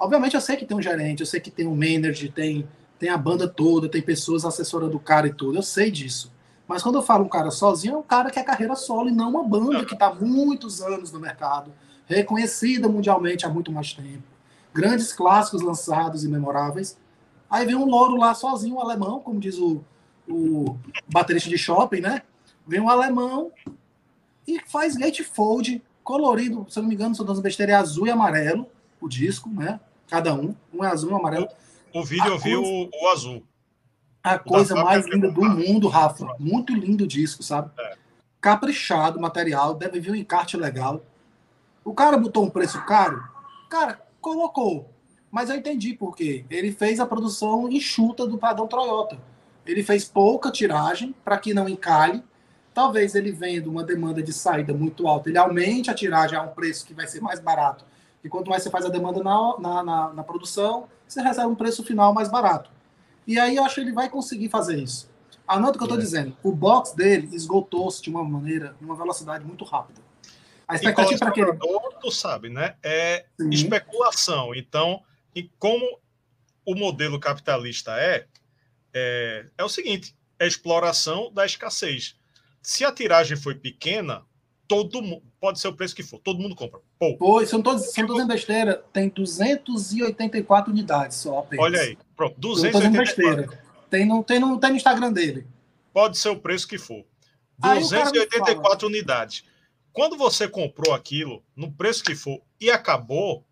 obviamente 0.00 0.34
eu 0.34 0.40
sei 0.40 0.56
que 0.56 0.64
tem 0.64 0.76
um 0.76 0.82
gerente, 0.82 1.20
eu 1.20 1.26
sei 1.26 1.38
que 1.38 1.50
tem 1.50 1.66
um 1.66 1.76
manager, 1.76 2.32
tem, 2.32 2.66
tem 2.98 3.10
a 3.10 3.18
banda 3.18 3.46
toda, 3.46 3.88
tem 3.88 4.00
pessoas 4.00 4.46
assessorando 4.46 4.96
o 4.96 5.00
cara 5.00 5.26
e 5.26 5.32
tudo. 5.32 5.58
Eu 5.58 5.62
sei 5.62 5.90
disso. 5.90 6.32
Mas 6.66 6.82
quando 6.82 6.96
eu 6.96 7.02
falo 7.02 7.24
um 7.24 7.28
cara 7.28 7.50
sozinho, 7.50 7.94
é 7.94 7.98
um 7.98 8.02
cara 8.02 8.30
que 8.30 8.38
é 8.38 8.42
carreira 8.42 8.74
solo 8.74 9.08
e 9.08 9.12
não 9.12 9.30
uma 9.30 9.44
banda 9.44 9.84
que 9.84 9.92
está 9.92 10.06
há 10.06 10.14
muitos 10.14 10.80
anos 10.80 11.12
no 11.12 11.20
mercado, 11.20 11.72
reconhecida 12.06 12.88
mundialmente 12.88 13.44
há 13.44 13.48
muito 13.48 13.70
mais 13.70 13.92
tempo. 13.92 14.22
Grandes 14.72 15.12
clássicos 15.12 15.62
lançados 15.62 16.24
e 16.24 16.28
memoráveis. 16.28 16.96
Aí 17.50 17.66
vem 17.66 17.74
um 17.74 17.84
louro 17.84 18.16
lá 18.16 18.32
sozinho, 18.34 18.76
um 18.76 18.80
alemão, 18.80 19.20
como 19.20 19.40
diz 19.40 19.58
o, 19.58 19.84
o 20.28 20.76
baterista 21.12 21.50
de 21.50 21.58
shopping, 21.58 22.00
né? 22.00 22.22
Vem 22.66 22.80
um 22.80 22.88
alemão 22.88 23.50
e 24.46 24.60
faz 24.66 24.96
gatefold 24.96 25.82
colorido, 26.04 26.66
se 26.68 26.78
eu 26.78 26.82
não 26.82 26.88
me 26.88 26.94
engano, 26.94 27.14
são 27.14 27.26
das 27.26 27.40
besteiras 27.40 27.74
é 27.74 27.78
azul 27.78 28.06
e 28.06 28.10
amarelo, 28.10 28.66
o 29.00 29.08
disco, 29.08 29.48
né? 29.48 29.80
Cada 30.10 30.34
um, 30.34 30.56
um 30.74 30.84
é 30.84 30.88
azul 30.88 31.12
um 31.12 31.16
amarelo. 31.16 31.48
O, 31.94 32.00
o 32.00 32.04
vídeo 32.04 32.24
a 32.24 32.28
eu 32.28 32.38
vi 32.38 32.56
o, 32.56 32.90
o, 32.92 33.08
azul. 33.08 33.44
A 34.22 34.38
coisa 34.38 34.74
mais 34.74 35.06
linda 35.06 35.30
do 35.30 35.42
mundo, 35.42 35.86
Rafa. 35.86 36.26
Muito 36.38 36.74
lindo 36.74 37.04
o 37.04 37.06
disco, 37.06 37.44
sabe? 37.44 37.70
É. 37.78 37.94
Caprichado 38.40 39.20
material, 39.20 39.74
deve 39.74 40.00
vir 40.00 40.10
um 40.10 40.16
encarte 40.16 40.56
legal. 40.56 41.02
O 41.84 41.94
cara 41.94 42.18
botou 42.18 42.44
um 42.44 42.50
preço 42.50 42.84
caro? 42.84 43.22
Cara, 43.70 44.00
colocou. 44.20 44.90
Mas 45.30 45.48
eu 45.48 45.56
entendi 45.56 45.94
por 45.94 46.16
quê. 46.16 46.44
Ele 46.50 46.72
fez 46.72 46.98
a 46.98 47.06
produção 47.06 47.70
enxuta 47.70 48.26
do 48.26 48.36
padrão 48.36 48.66
Toyota. 48.66 49.16
Ele 49.64 49.82
fez 49.82 50.04
pouca 50.04 50.50
tiragem 50.50 51.14
para 51.24 51.38
que 51.38 51.54
não 51.54 51.68
encalhe. 51.68 52.22
Talvez 52.74 53.14
ele 53.14 53.30
vendo 53.30 53.70
uma 53.70 53.84
demanda 53.84 54.22
de 54.22 54.32
saída 54.32 54.74
muito 54.74 55.06
alta, 55.06 55.28
ele 55.28 55.38
aumente 55.38 55.90
a 55.90 55.94
tiragem 55.94 56.38
a 56.38 56.42
um 56.42 56.48
preço 56.48 56.86
que 56.86 56.94
vai 56.94 57.06
ser 57.06 57.20
mais 57.20 57.38
barato. 57.40 57.84
E 58.22 58.28
quanto 58.28 58.50
mais 58.50 58.62
você 58.62 58.70
faz 58.70 58.84
a 58.84 58.88
demanda 58.88 59.22
na, 59.22 59.58
na, 59.58 59.82
na, 59.82 60.12
na 60.12 60.24
produção, 60.24 60.88
você 61.06 61.22
recebe 61.22 61.46
um 61.46 61.54
preço 61.54 61.84
final 61.84 62.12
mais 62.12 62.30
barato. 62.30 62.70
E 63.26 63.38
aí 63.38 63.56
eu 63.56 63.64
acho 63.64 63.76
que 63.76 63.80
ele 63.80 63.92
vai 63.92 64.08
conseguir 64.08 64.48
fazer 64.48 64.78
isso. 64.78 65.10
Anota 65.46 65.72
o 65.72 65.78
que 65.78 65.82
eu 65.82 65.86
estou 65.86 65.98
é. 65.98 66.00
dizendo. 66.00 66.36
O 66.42 66.52
box 66.52 66.94
dele 66.94 67.28
esgotou-se 67.34 68.02
de 68.02 68.10
uma 68.10 68.22
maneira, 68.22 68.76
uma 68.80 68.94
velocidade 68.94 69.44
muito 69.44 69.64
rápida. 69.64 70.00
A 70.66 70.76
expectativa 70.76 71.18
para 71.18 71.28
aquele. 71.28 71.58
Tu 72.00 72.10
sabe, 72.12 72.48
né? 72.48 72.76
É 72.82 73.26
Sim. 73.38 73.50
especulação. 73.50 74.54
Então, 74.54 75.02
e 75.34 75.50
como 75.58 75.98
o 76.64 76.74
modelo 76.76 77.18
capitalista 77.18 77.92
é, 77.98 78.26
é, 78.94 79.46
é 79.58 79.64
o 79.64 79.68
seguinte: 79.68 80.14
é 80.38 80.46
exploração 80.46 81.32
da 81.32 81.44
escassez. 81.44 82.16
Se 82.62 82.84
a 82.84 82.92
tiragem 82.92 83.36
foi 83.36 83.56
pequena, 83.56 84.24
todo 84.70 85.02
mundo, 85.02 85.22
pode 85.40 85.58
ser 85.58 85.66
o 85.66 85.72
preço 85.72 85.96
que 85.96 86.02
for, 86.04 86.20
todo 86.20 86.38
mundo 86.38 86.54
compra. 86.54 86.78
Pô, 86.96 87.16
Pô 87.16 87.44
são 87.44 87.60
todos, 87.60 87.92
são 87.92 88.06
todos 88.06 88.24
besteira, 88.24 88.84
tem 88.92 89.08
284 89.08 90.72
unidades 90.72 91.16
só 91.16 91.40
apenas. 91.40 91.64
Olha 91.64 91.80
aí, 91.80 91.98
pronto, 92.14 92.38
284. 92.38 93.58
Tem 93.90 94.06
no, 94.06 94.22
tem, 94.22 94.38
no, 94.38 94.60
tem 94.60 94.70
no 94.70 94.76
Instagram 94.76 95.12
dele. 95.12 95.44
Pode 95.92 96.16
ser 96.18 96.28
o 96.28 96.36
preço 96.36 96.68
que 96.68 96.78
for. 96.78 97.04
284 97.58 98.86
unidades. 98.86 99.44
Quando 99.92 100.16
você 100.16 100.46
comprou 100.46 100.94
aquilo, 100.94 101.42
no 101.56 101.72
preço 101.72 102.04
que 102.04 102.14
for, 102.14 102.40
e 102.60 102.70
acabou, 102.70 103.44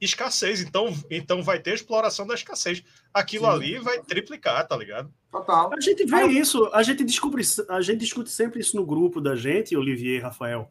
escassez. 0.00 0.60
Então, 0.60 0.92
então 1.10 1.42
vai 1.42 1.58
ter 1.58 1.74
exploração 1.74 2.26
da 2.26 2.34
escassez. 2.34 2.82
Aquilo 3.12 3.46
Sim. 3.46 3.52
ali 3.52 3.78
vai 3.78 4.00
triplicar, 4.00 4.66
tá 4.66 4.76
ligado? 4.76 5.12
Total. 5.30 5.72
A 5.72 5.80
gente 5.80 6.04
vê 6.04 6.26
isso, 6.26 6.68
a 6.72 6.82
gente 6.82 7.04
descobre, 7.04 7.42
a 7.68 7.80
gente 7.80 8.00
discute 8.00 8.30
sempre 8.30 8.60
isso 8.60 8.76
no 8.76 8.86
grupo 8.86 9.20
da 9.20 9.34
gente, 9.34 9.76
Olivier 9.76 10.18
e 10.18 10.22
Rafael. 10.22 10.70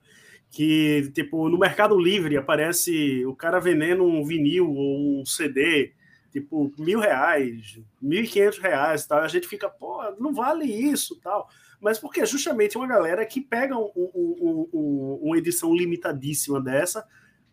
Que, 0.52 1.12
tipo, 1.14 1.50
no 1.50 1.58
Mercado 1.58 2.00
Livre 2.00 2.38
aparece 2.38 3.26
o 3.26 3.36
cara 3.36 3.60
vendendo 3.60 4.04
um 4.06 4.24
vinil 4.24 4.72
ou 4.72 5.22
um 5.22 5.26
CD, 5.26 5.94
tipo, 6.32 6.72
mil 6.78 7.00
reais, 7.00 7.80
mil 8.02 8.24
e 8.24 8.28
quinhentos 8.28 8.60
reais 8.60 9.06
tal. 9.06 9.20
A 9.20 9.28
gente 9.28 9.48
fica, 9.48 9.70
pô, 9.70 10.02
não 10.20 10.34
vale 10.34 10.66
isso 10.66 11.20
tal. 11.22 11.50
Mas 11.82 12.00
porque 12.00 12.22
é 12.22 12.26
justamente 12.26 12.78
uma 12.78 12.88
galera 12.88 13.26
que 13.26 13.42
pega 13.42 13.78
um, 13.78 13.92
um, 13.96 14.70
um, 14.74 15.20
uma 15.24 15.38
edição 15.38 15.76
limitadíssima 15.76 16.62
dessa, 16.62 17.06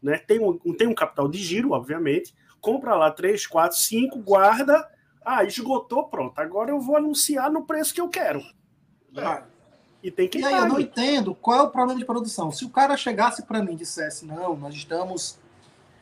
né? 0.03 0.19
Tem 0.19 0.41
um, 0.41 0.59
tem 0.75 0.87
um 0.88 0.95
capital 0.95 1.29
de 1.29 1.38
giro, 1.38 1.73
obviamente, 1.73 2.35
compra 2.61 2.95
lá 2.95 3.11
3, 3.11 3.47
4, 3.47 3.77
5, 3.77 4.19
guarda, 4.19 4.88
ah, 5.25 5.45
esgotou, 5.45 6.05
pronto, 6.05 6.38
agora 6.38 6.71
eu 6.71 6.81
vou 6.81 6.97
anunciar 6.97 7.51
no 7.51 7.65
preço 7.65 7.95
que 7.95 8.01
eu 8.01 8.09
quero. 8.09 8.43
Né? 9.12 9.43
E 10.03 10.11
tem 10.11 10.29
que 10.29 10.38
E 10.38 10.45
aí 10.45 10.55
eu 10.55 10.67
não 10.67 10.81
entendo 10.81 11.35
qual 11.35 11.59
é 11.59 11.62
o 11.62 11.71
problema 11.71 11.99
de 11.99 12.05
produção. 12.05 12.51
Se 12.51 12.65
o 12.65 12.71
cara 12.71 12.97
chegasse 12.97 13.43
para 13.45 13.62
mim 13.62 13.75
e 13.75 13.77
dissesse, 13.77 14.25
não, 14.27 14.57
nós 14.57 14.75
estamos 14.75 15.38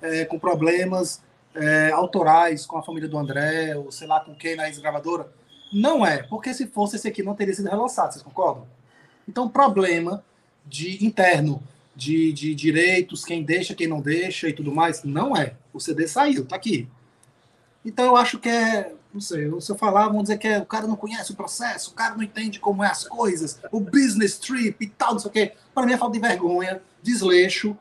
é, 0.00 0.24
com 0.24 0.38
problemas 0.38 1.22
é, 1.54 1.90
autorais 1.90 2.64
com 2.64 2.78
a 2.78 2.82
família 2.82 3.08
do 3.08 3.18
André, 3.18 3.76
ou 3.76 3.92
sei 3.92 4.06
lá 4.06 4.20
com 4.20 4.34
quem 4.34 4.56
na 4.56 4.68
ex-gravadora, 4.68 5.30
não 5.72 6.04
é, 6.04 6.22
porque 6.22 6.54
se 6.54 6.66
fosse 6.66 6.96
esse 6.96 7.08
aqui 7.08 7.22
não 7.22 7.34
teria 7.34 7.54
sido 7.54 7.68
relançado, 7.68 8.12
vocês 8.12 8.22
concordam? 8.22 8.66
Então, 9.28 9.48
problema 9.48 10.24
de 10.66 11.04
interno 11.04 11.62
de, 12.00 12.32
de 12.32 12.54
direitos, 12.54 13.26
quem 13.26 13.44
deixa, 13.44 13.74
quem 13.74 13.86
não 13.86 14.00
deixa 14.00 14.48
e 14.48 14.54
tudo 14.54 14.72
mais. 14.72 15.04
Não 15.04 15.36
é. 15.36 15.54
O 15.70 15.78
CD 15.78 16.08
saiu, 16.08 16.46
tá 16.46 16.56
aqui. 16.56 16.88
Então 17.84 18.06
eu 18.06 18.16
acho 18.16 18.38
que 18.38 18.48
é. 18.48 18.94
Não 19.12 19.20
sei, 19.20 19.50
se 19.60 19.72
eu 19.72 19.76
falar, 19.76 20.08
vão 20.08 20.22
dizer 20.22 20.38
que 20.38 20.46
é, 20.46 20.60
o 20.60 20.66
cara 20.66 20.86
não 20.86 20.94
conhece 20.94 21.32
o 21.32 21.34
processo, 21.34 21.90
o 21.90 21.94
cara 21.94 22.14
não 22.14 22.22
entende 22.22 22.60
como 22.60 22.84
é 22.84 22.86
as 22.86 23.02
coisas, 23.02 23.58
o 23.72 23.80
business 23.80 24.38
trip 24.38 24.76
e 24.84 24.88
tal, 24.88 25.14
não 25.14 25.18
sei 25.18 25.28
o 25.28 25.32
quê. 25.32 25.52
Para 25.74 25.84
mim 25.84 25.94
é 25.94 25.98
falta 25.98 26.12
de 26.12 26.20
vergonha, 26.20 26.80
desleixo 27.02 27.76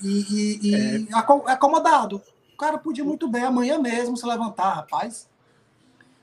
e, 0.00 0.60
e, 0.62 0.70
e 0.70 0.74
é. 0.74 1.16
acomodado. 1.50 2.22
O 2.54 2.56
cara 2.56 2.78
podia 2.78 3.04
muito 3.04 3.28
bem 3.28 3.42
amanhã 3.42 3.76
mesmo 3.80 4.16
se 4.16 4.24
levantar, 4.24 4.74
rapaz. 4.74 5.28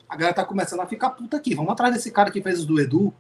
A 0.08 0.16
galera 0.16 0.36
tá 0.36 0.46
começando 0.46 0.80
a 0.80 0.88
ficar 0.88 1.10
puta 1.10 1.36
aqui. 1.36 1.54
Vamos 1.54 1.74
atrás 1.74 1.94
desse 1.94 2.10
cara 2.10 2.32
que 2.32 2.42
fez 2.42 2.60
os 2.60 2.66
do 2.66 2.80
Edu. 2.80 3.14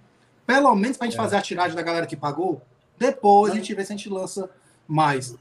Pelo 0.47 0.73
menos 0.73 0.95
pra 0.95 1.05
gente 1.05 1.15
é. 1.15 1.21
fazer 1.21 1.35
a 1.35 1.41
tiragem 1.41 1.75
da 1.75 1.81
galera 1.81 2.07
que 2.07 2.15
pagou. 2.15 2.61
Depois 2.97 3.51
a 3.51 3.55
gente 3.55 3.73
vê 3.73 3.83
se 3.83 3.93
a 3.93 3.95
gente 3.95 4.09
lança 4.09 4.49
mais. 4.87 5.35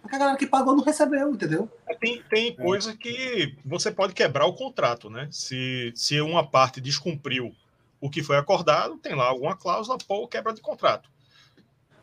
Porque 0.00 0.16
a 0.16 0.18
galera 0.18 0.38
que 0.38 0.46
pagou 0.46 0.74
não 0.74 0.82
recebeu, 0.82 1.30
entendeu? 1.30 1.68
É, 1.86 1.94
tem, 1.94 2.22
tem 2.22 2.48
é. 2.48 2.52
coisa 2.52 2.96
que 2.96 3.56
você 3.64 3.90
pode 3.90 4.14
quebrar 4.14 4.46
o 4.46 4.54
contrato, 4.54 5.10
né? 5.10 5.28
Se, 5.30 5.92
se 5.94 6.20
uma 6.20 6.46
parte 6.46 6.80
descumpriu 6.80 7.54
o 8.00 8.08
que 8.08 8.22
foi 8.22 8.36
acordado, 8.36 8.96
tem 8.96 9.14
lá 9.14 9.26
alguma 9.26 9.56
cláusula, 9.56 9.98
pô, 9.98 10.26
quebra 10.26 10.54
de 10.54 10.60
contrato. 10.60 11.10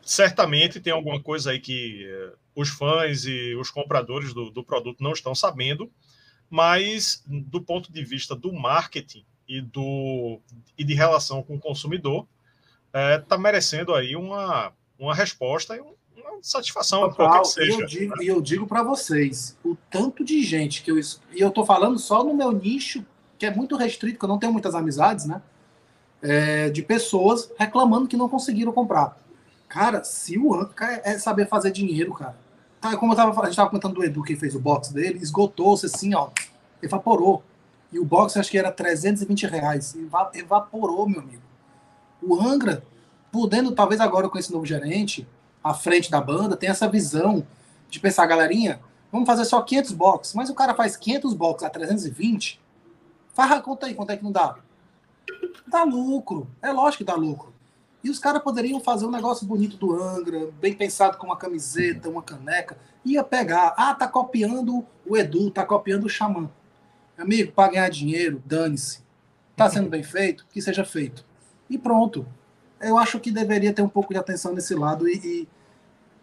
Certamente 0.00 0.80
tem 0.80 0.92
alguma 0.92 1.20
coisa 1.20 1.50
aí 1.50 1.58
que 1.58 2.06
eh, 2.08 2.32
os 2.54 2.68
fãs 2.68 3.24
e 3.24 3.54
os 3.56 3.70
compradores 3.70 4.32
do, 4.32 4.50
do 4.50 4.62
produto 4.62 5.02
não 5.02 5.12
estão 5.12 5.34
sabendo, 5.34 5.90
mas 6.48 7.22
do 7.26 7.60
ponto 7.60 7.92
de 7.92 8.04
vista 8.04 8.34
do 8.34 8.52
marketing 8.52 9.24
e, 9.46 9.60
do, 9.60 10.40
e 10.78 10.84
de 10.84 10.94
relação 10.94 11.42
com 11.42 11.56
o 11.56 11.60
consumidor, 11.60 12.26
está 12.86 13.34
eh, 13.34 13.38
é, 13.38 13.38
merecendo 13.38 13.94
aí 13.94 14.14
uma, 14.14 14.72
uma 14.98 15.14
resposta 15.14 15.76
e 15.76 15.80
uma 15.80 15.94
satisfação, 16.42 17.08
Total, 17.10 17.42
que 17.42 17.48
seja. 17.48 17.72
E 17.72 17.80
eu 17.80 17.86
digo, 17.86 18.16
né? 18.16 18.24
eu 18.24 18.40
digo 18.40 18.66
para 18.66 18.82
vocês, 18.82 19.56
o 19.64 19.76
tanto 19.90 20.24
de 20.24 20.42
gente 20.42 20.82
que 20.82 20.90
eu. 20.90 20.98
E 20.98 21.40
eu 21.40 21.48
estou 21.48 21.64
falando 21.64 21.98
só 21.98 22.24
no 22.24 22.34
meu 22.34 22.52
nicho, 22.52 23.04
que 23.38 23.46
é 23.46 23.54
muito 23.54 23.76
restrito, 23.76 24.18
que 24.18 24.24
eu 24.24 24.28
não 24.28 24.38
tenho 24.38 24.52
muitas 24.52 24.74
amizades, 24.74 25.26
né? 25.26 25.40
É, 26.20 26.68
de 26.70 26.82
pessoas 26.82 27.50
reclamando 27.56 28.08
que 28.08 28.16
não 28.16 28.28
conseguiram 28.28 28.72
comprar. 28.72 29.16
Cara, 29.68 30.02
se 30.02 30.38
o 30.38 30.54
Anca 30.54 31.00
é 31.04 31.18
saber 31.18 31.46
fazer 31.46 31.70
dinheiro, 31.70 32.12
cara. 32.14 32.36
Tá, 32.80 32.96
como 32.96 33.12
eu 33.12 33.16
tava, 33.16 33.30
a 33.30 33.44
gente 33.44 33.50
estava 33.50 33.68
comentando 33.68 33.94
do 33.94 34.04
Edu, 34.04 34.22
que 34.22 34.36
fez 34.36 34.54
o 34.54 34.60
box 34.60 34.92
dele, 34.92 35.18
esgotou-se 35.20 35.86
assim, 35.86 36.14
ó, 36.14 36.30
evaporou. 36.82 37.42
E 37.92 37.98
o 37.98 38.04
box 38.04 38.36
acho 38.36 38.50
que 38.50 38.58
era 38.58 38.70
320 38.70 39.46
reais. 39.46 39.96
Evaporou, 40.34 41.08
meu 41.08 41.20
amigo. 41.20 41.42
O 42.22 42.40
Angra 42.40 42.82
podendo, 43.32 43.72
talvez 43.72 44.00
agora 44.00 44.28
com 44.28 44.38
esse 44.38 44.52
novo 44.52 44.66
gerente, 44.66 45.26
à 45.62 45.74
frente 45.74 46.10
da 46.10 46.20
banda, 46.20 46.56
tem 46.56 46.68
essa 46.68 46.88
visão 46.88 47.46
de 47.88 48.00
pensar, 48.00 48.26
galerinha, 48.26 48.80
vamos 49.10 49.26
fazer 49.26 49.44
só 49.44 49.60
500 49.62 49.92
boxes, 49.92 50.34
mas 50.34 50.50
o 50.50 50.54
cara 50.54 50.74
faz 50.74 50.96
500 50.96 51.34
boxes 51.34 51.66
a 51.66 51.70
320, 51.70 52.60
faz 53.34 53.52
a 53.52 53.60
conta 53.60 53.86
aí, 53.86 53.94
quanto 53.94 54.10
é 54.10 54.16
que 54.16 54.24
não 54.24 54.32
dá? 54.32 54.56
Dá 55.66 55.84
lucro. 55.84 56.48
É 56.62 56.72
lógico 56.72 56.98
que 56.98 57.04
dá 57.04 57.14
lucro. 57.14 57.52
E 58.02 58.10
os 58.10 58.18
caras 58.18 58.42
poderiam 58.42 58.80
fazer 58.80 59.06
um 59.06 59.10
negócio 59.10 59.46
bonito 59.46 59.76
do 59.76 60.00
Angra, 60.00 60.50
bem 60.60 60.72
pensado 60.72 61.18
com 61.18 61.26
uma 61.26 61.36
camiseta, 61.36 62.08
uma 62.08 62.22
caneca. 62.22 62.78
Ia 63.04 63.24
pegar. 63.24 63.74
Ah, 63.76 63.94
tá 63.94 64.06
copiando 64.06 64.86
o 65.06 65.16
Edu, 65.16 65.50
tá 65.50 65.64
copiando 65.64 66.04
o 66.04 66.08
Xamã. 66.08 66.48
Amigo, 67.16 67.52
para 67.52 67.72
ganhar 67.72 67.90
dinheiro, 67.90 68.42
dane-se. 68.46 69.02
Tá 69.56 69.68
sendo 69.68 69.88
bem 69.90 70.04
feito? 70.04 70.46
Que 70.50 70.62
seja 70.62 70.84
feito. 70.84 71.24
E 71.68 71.76
pronto. 71.76 72.24
Eu 72.80 72.98
acho 72.98 73.18
que 73.18 73.30
deveria 73.30 73.72
ter 73.72 73.82
um 73.82 73.88
pouco 73.88 74.12
de 74.12 74.18
atenção 74.18 74.54
nesse 74.54 74.74
lado. 74.74 75.08
E, 75.08 75.16
e 75.16 75.48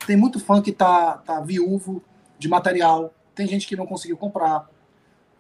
tem 0.06 0.16
muito 0.16 0.40
fã 0.40 0.62
que 0.62 0.72
tá, 0.72 1.18
tá 1.18 1.40
viúvo 1.42 2.02
de 2.38 2.48
material. 2.48 3.14
Tem 3.34 3.48
gente 3.48 3.68
que 3.68 3.76
não 3.76 3.86
conseguiu 3.86 4.18
comprar. 4.18 4.70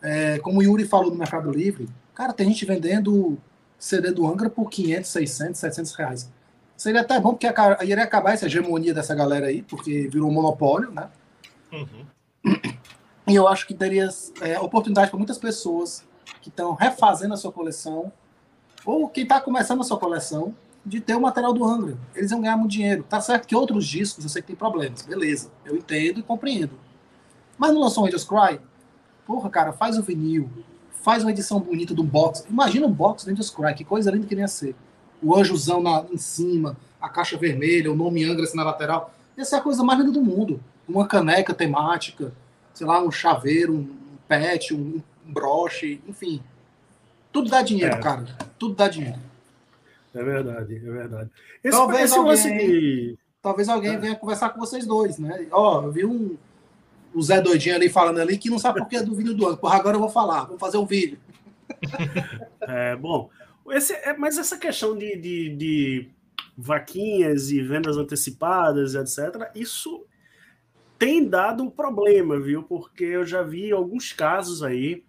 É, 0.01 0.39
como 0.39 0.59
o 0.59 0.63
Yuri 0.63 0.85
falou 0.85 1.09
no 1.09 1.17
Mercado 1.17 1.49
Livre, 1.51 1.89
cara, 2.13 2.33
tem 2.33 2.47
gente 2.47 2.65
vendendo 2.65 3.37
CD 3.77 4.11
do 4.11 4.27
Angra 4.27 4.49
por 4.49 4.69
500, 4.69 5.09
600, 5.09 5.59
700 5.59 5.95
reais. 5.95 6.31
Seria 6.77 7.01
até 7.01 7.19
bom, 7.19 7.33
porque 7.33 7.47
iria 7.83 8.03
acabar 8.03 8.33
essa 8.33 8.47
hegemonia 8.47 8.93
dessa 8.93 9.15
galera 9.15 9.47
aí, 9.47 9.61
porque 9.61 10.07
virou 10.09 10.29
um 10.29 10.33
monopólio, 10.33 10.91
né? 10.91 11.09
Uhum. 11.71 12.05
E 13.27 13.33
eu 13.33 13.47
acho 13.47 13.65
que 13.65 13.73
teria 13.73 14.09
é, 14.41 14.59
oportunidade 14.59 15.09
para 15.09 15.17
muitas 15.17 15.37
pessoas 15.37 16.03
que 16.41 16.49
estão 16.49 16.73
refazendo 16.73 17.33
a 17.33 17.37
sua 17.37 17.51
coleção, 17.51 18.11
ou 18.85 19.07
quem 19.09 19.23
está 19.23 19.39
começando 19.39 19.81
a 19.81 19.83
sua 19.83 19.97
coleção, 19.97 20.53
de 20.85 20.99
ter 20.99 21.15
o 21.15 21.21
material 21.21 21.51
do 21.51 21.63
Angra. 21.65 21.97
Eles 22.13 22.31
iam 22.31 22.41
ganhar 22.41 22.57
muito 22.57 22.71
dinheiro. 22.71 23.03
Tá 23.03 23.19
certo 23.19 23.47
que 23.47 23.55
outros 23.55 23.87
discos 23.87 24.23
eu 24.23 24.29
sei 24.29 24.41
que 24.41 24.49
tem 24.49 24.55
problemas, 24.55 25.01
beleza. 25.01 25.49
Eu 25.65 25.75
entendo 25.75 26.19
e 26.19 26.23
compreendo. 26.23 26.71
Mas 27.57 27.73
não 27.73 27.81
lançou 27.81 28.05
Angels 28.05 28.23
Cry? 28.23 28.59
Porra, 29.25 29.49
cara, 29.49 29.73
faz 29.73 29.97
o 29.97 30.03
vinil, 30.03 30.49
faz 31.01 31.23
uma 31.23 31.31
edição 31.31 31.59
bonita 31.59 31.93
do 31.93 32.03
box. 32.03 32.45
Imagina 32.49 32.85
um 32.85 32.91
box 32.91 33.25
do 33.25 33.53
Cry, 33.53 33.73
que 33.73 33.83
coisa 33.83 34.11
linda 34.11 34.27
que 34.27 34.35
ia 34.35 34.47
ser. 34.47 34.75
O 35.23 35.35
anjozão 35.35 35.81
na, 35.81 36.05
em 36.11 36.17
cima, 36.17 36.77
a 37.01 37.09
caixa 37.09 37.37
vermelha, 37.37 37.91
o 37.91 37.95
nome 37.95 38.23
Angra 38.23 38.43
assim 38.43 38.57
na 38.57 38.63
lateral. 38.63 39.11
Ia 39.35 39.45
ser 39.45 39.55
a 39.55 39.61
coisa 39.61 39.83
mais 39.83 39.99
linda 39.99 40.11
do 40.11 40.21
mundo. 40.21 40.61
Uma 40.87 41.07
caneca 41.07 41.53
temática, 41.53 42.31
sei 42.73 42.85
lá, 42.85 43.01
um 43.01 43.09
chaveiro, 43.09 43.73
um 43.73 43.87
pet, 44.27 44.73
um, 44.73 45.01
um 45.25 45.33
broche, 45.33 45.99
enfim. 46.07 46.41
Tudo 47.31 47.49
dá 47.49 47.63
dinheiro, 47.63 47.95
é. 47.95 47.99
cara. 47.99 48.25
Tudo 48.59 48.75
dá 48.75 48.87
dinheiro. 48.87 49.19
É 50.15 50.23
verdade, 50.23 50.75
é 50.75 50.79
verdade. 50.79 51.29
Esse, 51.61 51.77
talvez, 51.77 52.03
esse 52.05 52.17
alguém, 52.17 52.57
de... 52.57 53.17
talvez 53.41 53.67
alguém 53.67 53.99
venha 53.99 54.15
conversar 54.15 54.49
com 54.49 54.59
vocês 54.59 54.87
dois, 54.87 55.19
né? 55.19 55.45
Ó, 55.51 55.83
eu 55.83 55.91
vi 55.91 56.05
um, 56.05 56.37
o 57.13 57.21
Zé 57.21 57.41
Doidinho 57.41 57.75
ali 57.75 57.89
falando 57.89 58.19
ali 58.19 58.37
que 58.37 58.49
não 58.49 58.57
sabe 58.57 58.79
por 58.79 58.87
que 58.87 58.95
é 58.95 59.03
do 59.03 59.13
vídeo 59.13 59.33
do 59.33 59.45
ano. 59.45 59.57
Porra, 59.57 59.75
agora 59.75 59.97
eu 59.97 59.99
vou 59.99 60.09
falar, 60.09 60.45
vou 60.45 60.57
fazer 60.57 60.77
um 60.77 60.85
vídeo. 60.85 61.19
É, 62.67 62.95
bom, 62.95 63.29
esse, 63.69 63.93
é, 63.93 64.17
mas 64.17 64.39
essa 64.39 64.57
questão 64.57 64.97
de, 64.97 65.15
de, 65.17 65.55
de 65.55 66.09
vaquinhas 66.57 67.51
e 67.51 67.61
vendas 67.61 67.95
antecipadas, 67.95 68.95
etc., 68.95 69.51
isso 69.53 70.03
tem 70.97 71.27
dado 71.27 71.63
um 71.63 71.69
problema, 71.69 72.39
viu? 72.39 72.63
Porque 72.63 73.03
eu 73.03 73.23
já 73.23 73.43
vi 73.43 73.71
alguns 73.71 74.11
casos 74.13 74.63
aí 74.63 75.03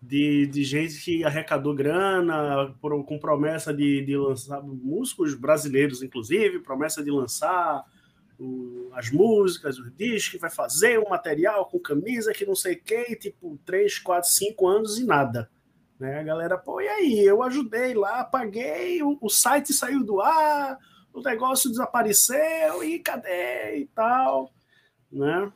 de, 0.00 0.46
de 0.46 0.64
gente 0.64 1.00
que 1.02 1.24
arrecadou 1.24 1.74
grana 1.74 2.74
por, 2.80 3.04
com 3.04 3.18
promessa 3.18 3.72
de, 3.72 4.04
de 4.04 4.16
lançar 4.16 4.62
músicos 4.62 5.34
brasileiros, 5.34 6.02
inclusive, 6.02 6.60
promessa 6.60 7.02
de 7.02 7.10
lançar 7.10 7.84
o, 8.38 8.90
as 8.92 9.10
músicas, 9.10 9.78
os 9.78 9.94
discos, 9.96 10.40
vai 10.40 10.50
fazer 10.50 10.98
um 10.98 11.08
material 11.08 11.66
com 11.66 11.78
camisa 11.78 12.32
que 12.32 12.46
não 12.46 12.54
sei 12.54 12.74
o 12.74 12.82
que, 12.82 13.16
tipo, 13.16 13.58
3, 13.64 13.98
4, 13.98 14.30
5 14.30 14.68
anos 14.68 14.98
e 14.98 15.04
nada. 15.04 15.50
Né? 15.98 16.20
A 16.20 16.22
galera, 16.22 16.58
pô, 16.58 16.80
e 16.80 16.88
aí? 16.88 17.24
Eu 17.24 17.42
ajudei 17.42 17.94
lá, 17.94 18.24
paguei, 18.24 19.02
o, 19.02 19.16
o 19.20 19.28
site 19.28 19.72
saiu 19.72 20.04
do 20.04 20.20
ar, 20.20 20.78
o 21.12 21.22
negócio 21.22 21.70
desapareceu, 21.70 22.84
e 22.84 22.98
cadê? 22.98 23.78
E 23.78 23.86
tal. 23.94 24.52
Né? 25.10 25.50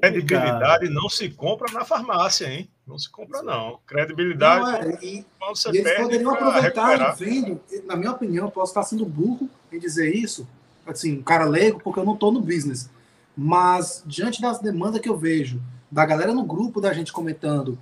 Credibilidade 0.00 0.88
não 0.88 1.08
se 1.08 1.30
compra 1.30 1.72
na 1.72 1.84
farmácia, 1.84 2.46
hein? 2.46 2.68
Não 2.86 2.98
se 2.98 3.08
compra, 3.08 3.42
não. 3.42 3.78
Credibilidade. 3.86 4.64
Não, 4.64 4.90
é, 4.90 4.98
e, 5.02 5.26
você 5.40 5.70
e 5.70 5.78
eles 5.78 5.96
poderiam 5.96 6.34
aproveitar 6.34 7.14
vendo, 7.14 7.60
na 7.84 7.96
minha 7.96 8.12
opinião, 8.12 8.50
posso 8.50 8.72
estar 8.72 8.82
sendo 8.82 9.06
burro 9.06 9.48
em 9.72 9.78
dizer 9.78 10.14
isso, 10.14 10.46
assim, 10.86 11.18
um 11.18 11.22
cara 11.22 11.44
leigo, 11.44 11.80
porque 11.82 11.98
eu 11.98 12.04
não 12.04 12.14
estou 12.14 12.30
no 12.30 12.40
business. 12.40 12.90
Mas, 13.36 14.02
diante 14.06 14.40
das 14.40 14.60
demandas 14.60 15.00
que 15.00 15.08
eu 15.08 15.16
vejo, 15.16 15.60
da 15.90 16.04
galera 16.04 16.34
no 16.34 16.44
grupo 16.44 16.80
da 16.80 16.92
gente 16.92 17.12
comentando, 17.12 17.78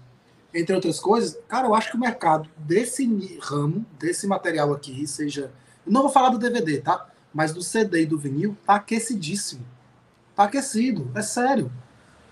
entre 0.54 0.74
outras 0.74 1.00
coisas, 1.00 1.38
cara, 1.48 1.66
eu 1.66 1.74
acho 1.74 1.90
que 1.90 1.96
o 1.96 2.00
mercado 2.00 2.48
desse 2.56 3.38
ramo, 3.40 3.84
desse 3.98 4.26
material 4.26 4.72
aqui, 4.72 5.06
seja. 5.06 5.50
Eu 5.84 5.92
não 5.92 6.02
vou 6.02 6.10
falar 6.10 6.28
do 6.28 6.38
DVD, 6.38 6.80
tá? 6.80 7.08
Mas 7.34 7.52
do 7.52 7.62
CD 7.62 8.02
e 8.02 8.06
do 8.06 8.18
vinil, 8.18 8.56
tá 8.64 8.74
aquecidíssimo. 8.74 9.64
Tá 10.36 10.44
aquecido, 10.44 11.10
é 11.14 11.22
sério. 11.22 11.72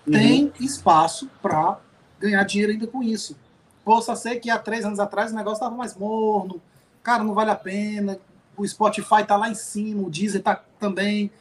Uhum. 0.05 0.13
Tem 0.13 0.53
espaço 0.59 1.29
para 1.41 1.79
ganhar 2.21 2.43
dinheiro 2.43 2.71
ainda 2.71 2.87
com 2.87 3.01
isso. 3.03 3.35
Possa 3.83 4.15
ser 4.15 4.37
que 4.37 4.49
há 4.49 4.57
três 4.57 4.85
anos 4.85 4.99
atrás 4.99 5.31
o 5.31 5.35
negócio 5.35 5.55
estava 5.55 5.75
mais 5.75 5.95
morno, 5.95 6.61
cara, 7.01 7.23
não 7.23 7.33
vale 7.33 7.49
a 7.49 7.55
pena, 7.55 8.19
o 8.55 8.67
Spotify 8.67 9.21
está 9.21 9.35
lá 9.35 9.49
em 9.49 9.55
cima, 9.55 10.03
o 10.03 10.09
Deezer 10.09 10.39
está 10.39 10.63
também. 10.79 11.31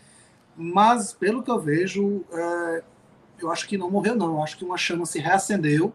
Mas, 0.56 1.12
pelo 1.12 1.42
que 1.42 1.50
eu 1.50 1.60
vejo, 1.60 2.24
é, 2.32 2.82
eu 3.40 3.50
acho 3.50 3.66
que 3.68 3.78
não 3.78 3.90
morreu, 3.90 4.16
não. 4.16 4.34
Eu 4.34 4.42
acho 4.42 4.56
que 4.56 4.64
uma 4.64 4.76
chama 4.76 5.06
se 5.06 5.18
reacendeu. 5.18 5.92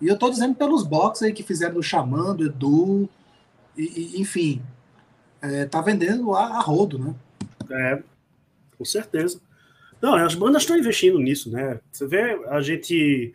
E 0.00 0.08
eu 0.08 0.14
estou 0.14 0.30
dizendo 0.30 0.54
pelos 0.54 0.84
box 0.84 1.24
aí 1.24 1.32
que 1.32 1.42
fizeram 1.42 1.74
do 1.74 1.82
Xamã, 1.82 2.36
Edu, 2.38 3.08
e, 3.76 4.16
e, 4.16 4.20
enfim, 4.20 4.62
é, 5.40 5.64
tá 5.64 5.80
vendendo 5.80 6.34
a, 6.34 6.58
a, 6.58 6.60
rodo, 6.60 6.98
né? 6.98 7.14
É, 7.70 8.02
com 8.76 8.84
certeza. 8.84 9.40
Não, 10.00 10.14
as 10.16 10.34
bandas 10.34 10.62
estão 10.62 10.76
investindo 10.76 11.18
nisso, 11.18 11.50
né? 11.50 11.80
Você 11.90 12.06
vê, 12.06 12.32
a 12.48 12.60
gente 12.60 13.34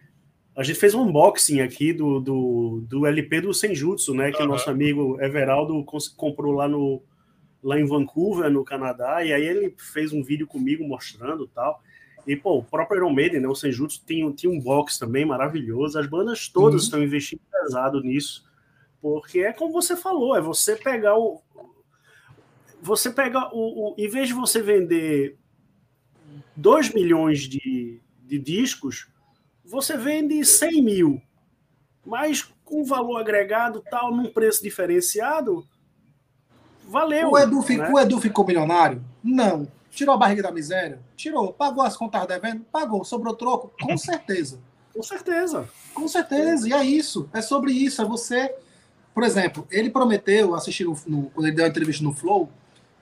a 0.57 0.63
gente 0.63 0.79
fez 0.79 0.95
um 0.95 1.03
unboxing 1.03 1.61
aqui 1.61 1.93
do, 1.93 2.19
do, 2.19 2.83
do 2.89 3.05
LP 3.05 3.41
do 3.41 3.53
Senjutsu, 3.53 4.15
né? 4.15 4.31
Que 4.31 4.39
uhum. 4.39 4.45
o 4.45 4.47
nosso 4.47 4.67
amigo 4.67 5.21
Everaldo 5.21 5.85
comprou 6.15 6.51
lá, 6.51 6.67
no, 6.67 6.99
lá 7.61 7.79
em 7.79 7.85
Vancouver, 7.85 8.49
no 8.49 8.65
Canadá, 8.65 9.23
e 9.23 9.31
aí 9.31 9.45
ele 9.45 9.75
fez 9.77 10.11
um 10.11 10.23
vídeo 10.23 10.47
comigo 10.47 10.83
mostrando 10.83 11.47
tal. 11.47 11.79
E, 12.25 12.35
pô, 12.35 12.57
o 12.57 12.63
próprio 12.63 12.97
Iron 12.97 13.13
Maiden, 13.13 13.39
né? 13.39 13.47
O 13.47 13.53
Senjutsu 13.53 14.03
tem, 14.03 14.29
tem 14.33 14.49
um 14.49 14.59
box 14.59 14.97
também 14.97 15.23
maravilhoso. 15.23 15.99
As 15.99 16.07
bandas 16.07 16.49
todas 16.49 16.81
uhum. 16.81 16.85
estão 16.85 17.03
investindo 17.03 17.41
pesado 17.51 18.01
nisso. 18.01 18.43
Porque 18.99 19.41
é 19.41 19.53
como 19.53 19.71
você 19.71 19.95
falou, 19.95 20.35
é 20.35 20.41
você 20.41 20.75
pegar 20.75 21.19
o. 21.19 21.39
Você 22.81 23.11
pega 23.11 23.47
o. 23.53 23.91
o 23.91 23.95
em 23.95 24.09
vez 24.09 24.27
de 24.27 24.33
você 24.33 24.59
vender 24.59 25.37
2 26.55 26.95
milhões 26.95 27.41
de, 27.41 28.01
de 28.25 28.39
discos, 28.39 29.07
você 29.69 29.97
vende 29.97 30.43
100 30.43 30.81
mil, 30.81 31.21
mas 32.05 32.47
com 32.63 32.85
valor 32.85 33.17
agregado 33.17 33.83
tal, 33.89 34.15
num 34.15 34.31
preço 34.31 34.63
diferenciado, 34.63 35.67
valeu. 36.87 37.31
O 37.31 37.37
Edu, 37.37 37.59
né? 37.77 37.89
o 37.91 37.99
Edu 37.99 38.19
ficou 38.19 38.45
milionário? 38.45 39.03
Não. 39.23 39.67
Tirou 39.91 40.15
a 40.15 40.17
barriga 40.17 40.43
da 40.43 40.51
miséria? 40.51 40.99
Tirou. 41.15 41.51
Pagou 41.51 41.83
as 41.83 41.97
contas 41.97 42.25
devendo? 42.27 42.63
Pagou. 42.71 43.03
Sobrou 43.03 43.35
troco? 43.35 43.73
Com 43.81 43.95
certeza. 43.97 44.59
Com 44.93 45.03
certeza. 45.03 45.67
Com 45.93 46.07
certeza. 46.07 46.69
E 46.69 46.73
é 46.73 46.83
isso. 46.83 47.29
É 47.33 47.41
sobre 47.41 47.71
isso. 47.71 48.01
É 48.01 48.05
você. 48.05 48.53
Por 49.13 49.23
exemplo, 49.23 49.67
ele 49.71 49.89
prometeu, 49.89 50.53
assisti 50.53 50.83
no, 50.83 50.95
no, 51.07 51.29
quando 51.31 51.47
ele 51.47 51.55
deu 51.55 51.65
a 51.65 51.67
entrevista 51.67 52.03
no 52.03 52.13
Flow, 52.13 52.49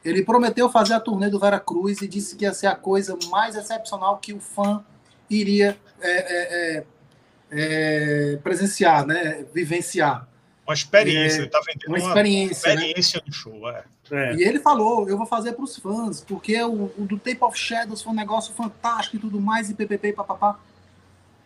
ele 0.04 0.24
prometeu 0.24 0.70
fazer 0.70 0.94
a 0.94 1.00
turnê 1.00 1.30
do 1.30 1.40
Vera 1.40 1.60
Cruz 1.60 2.02
e 2.02 2.08
disse 2.08 2.36
que 2.36 2.46
ia 2.46 2.54
ser 2.54 2.68
a 2.68 2.76
coisa 2.76 3.18
mais 3.30 3.56
excepcional 3.56 4.18
que 4.18 4.34
o 4.34 4.40
fã 4.40 4.84
iria 5.30 5.78
é, 6.02 6.12
é, 6.12 6.78
é, 6.78 6.86
é, 7.52 8.38
presenciar, 8.38 9.06
né? 9.06 9.46
vivenciar. 9.54 10.28
Uma 10.66 10.74
experiência, 10.74 11.38
ele 11.38 11.46
está 11.46 11.60
vendendo 11.60 11.88
uma 11.90 11.98
experiência, 11.98 12.70
uma 12.70 12.76
experiência 12.76 13.20
né? 13.20 13.24
do 13.28 13.34
show. 13.34 13.70
É. 13.70 14.36
E 14.36 14.44
ele 14.44 14.60
falou, 14.60 15.08
eu 15.08 15.18
vou 15.18 15.26
fazer 15.26 15.54
para 15.54 15.64
os 15.64 15.78
fãs, 15.78 16.22
porque 16.22 16.62
o, 16.64 16.92
o, 16.98 17.06
do 17.06 17.18
Tape 17.18 17.44
of 17.44 17.58
Shadows 17.58 18.02
foi 18.02 18.12
um 18.12 18.16
negócio 18.16 18.54
fantástico 18.54 19.16
e 19.16 19.20
tudo 19.20 19.40
mais, 19.40 19.70
e 19.70 19.74
ppp, 19.74 20.14
papapá. 20.14 20.60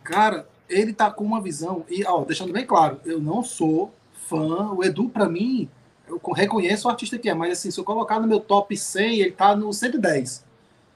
Cara, 0.04 0.48
ele 0.70 0.94
tá 0.94 1.12
com 1.12 1.24
uma 1.24 1.42
visão, 1.42 1.86
e 1.90 2.06
ó, 2.06 2.24
deixando 2.24 2.54
bem 2.54 2.66
claro, 2.66 3.00
eu 3.06 3.20
não 3.20 3.44
sou 3.44 3.94
fã, 4.28 4.72
o 4.72 4.84
Edu, 4.84 5.10
para 5.10 5.28
mim, 5.28 5.70
eu 6.08 6.20
reconheço 6.34 6.88
o 6.88 6.92
artista 6.92 7.18
que 7.18 7.30
é, 7.30 7.34
mas 7.34 7.54
assim, 7.54 7.72
se 7.72 7.80
eu 7.80 7.84
colocar 7.84 8.20
no 8.20 8.28
meu 8.28 8.40
top 8.40 8.76
100, 8.76 9.20
ele 9.20 9.32
tá 9.32 9.56
no 9.56 9.72
110. 9.72 10.46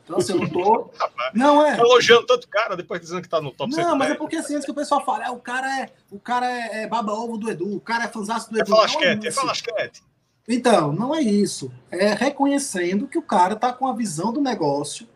Então, 0.04 0.18
assim, 0.18 0.34
eu 0.34 0.40
não 0.40 0.50
tô. 0.50 0.90
Não, 1.34 1.66
é. 1.66 1.78
Tá 1.78 1.82
elogiando 1.82 2.26
tanto 2.26 2.48
cara, 2.48 2.76
depois 2.76 3.00
dizendo 3.00 3.22
que 3.22 3.30
tá 3.30 3.42
no 3.42 3.52
top 3.52 3.74
Não, 3.76 3.96
mas 3.96 4.12
é 4.12 4.16
porque 4.16 4.36
assim, 4.36 4.54
antes 4.54 4.66
que 4.66 4.72
o 4.72 4.76
pessoal 4.76 5.04
fala, 5.04 5.26
é, 5.26 5.32
o 5.32 5.40
cara 5.40 5.82
é 5.82 5.90
o 6.12 6.20
cara 6.20 6.46
é, 6.46 6.84
é 6.84 6.88
baba-ovo 6.88 7.38
do 7.38 7.50
Edu, 7.50 7.78
o 7.78 7.80
cara 7.80 8.04
é 8.04 8.08
fanzaço 8.08 8.52
do 8.52 8.58
é 8.58 8.62
Edu. 8.62 8.70
Falasquete, 8.72 9.26
é, 9.26 9.30
é 9.30 9.32
falasquete. 9.32 10.04
Então, 10.48 10.92
não 10.92 11.16
é 11.16 11.22
isso. 11.22 11.72
É 11.90 12.14
reconhecendo 12.14 13.08
que 13.08 13.18
o 13.18 13.22
cara 13.22 13.56
tá 13.56 13.72
com 13.72 13.88
a 13.88 13.94
visão 13.94 14.34
do 14.34 14.42
negócio, 14.42 15.08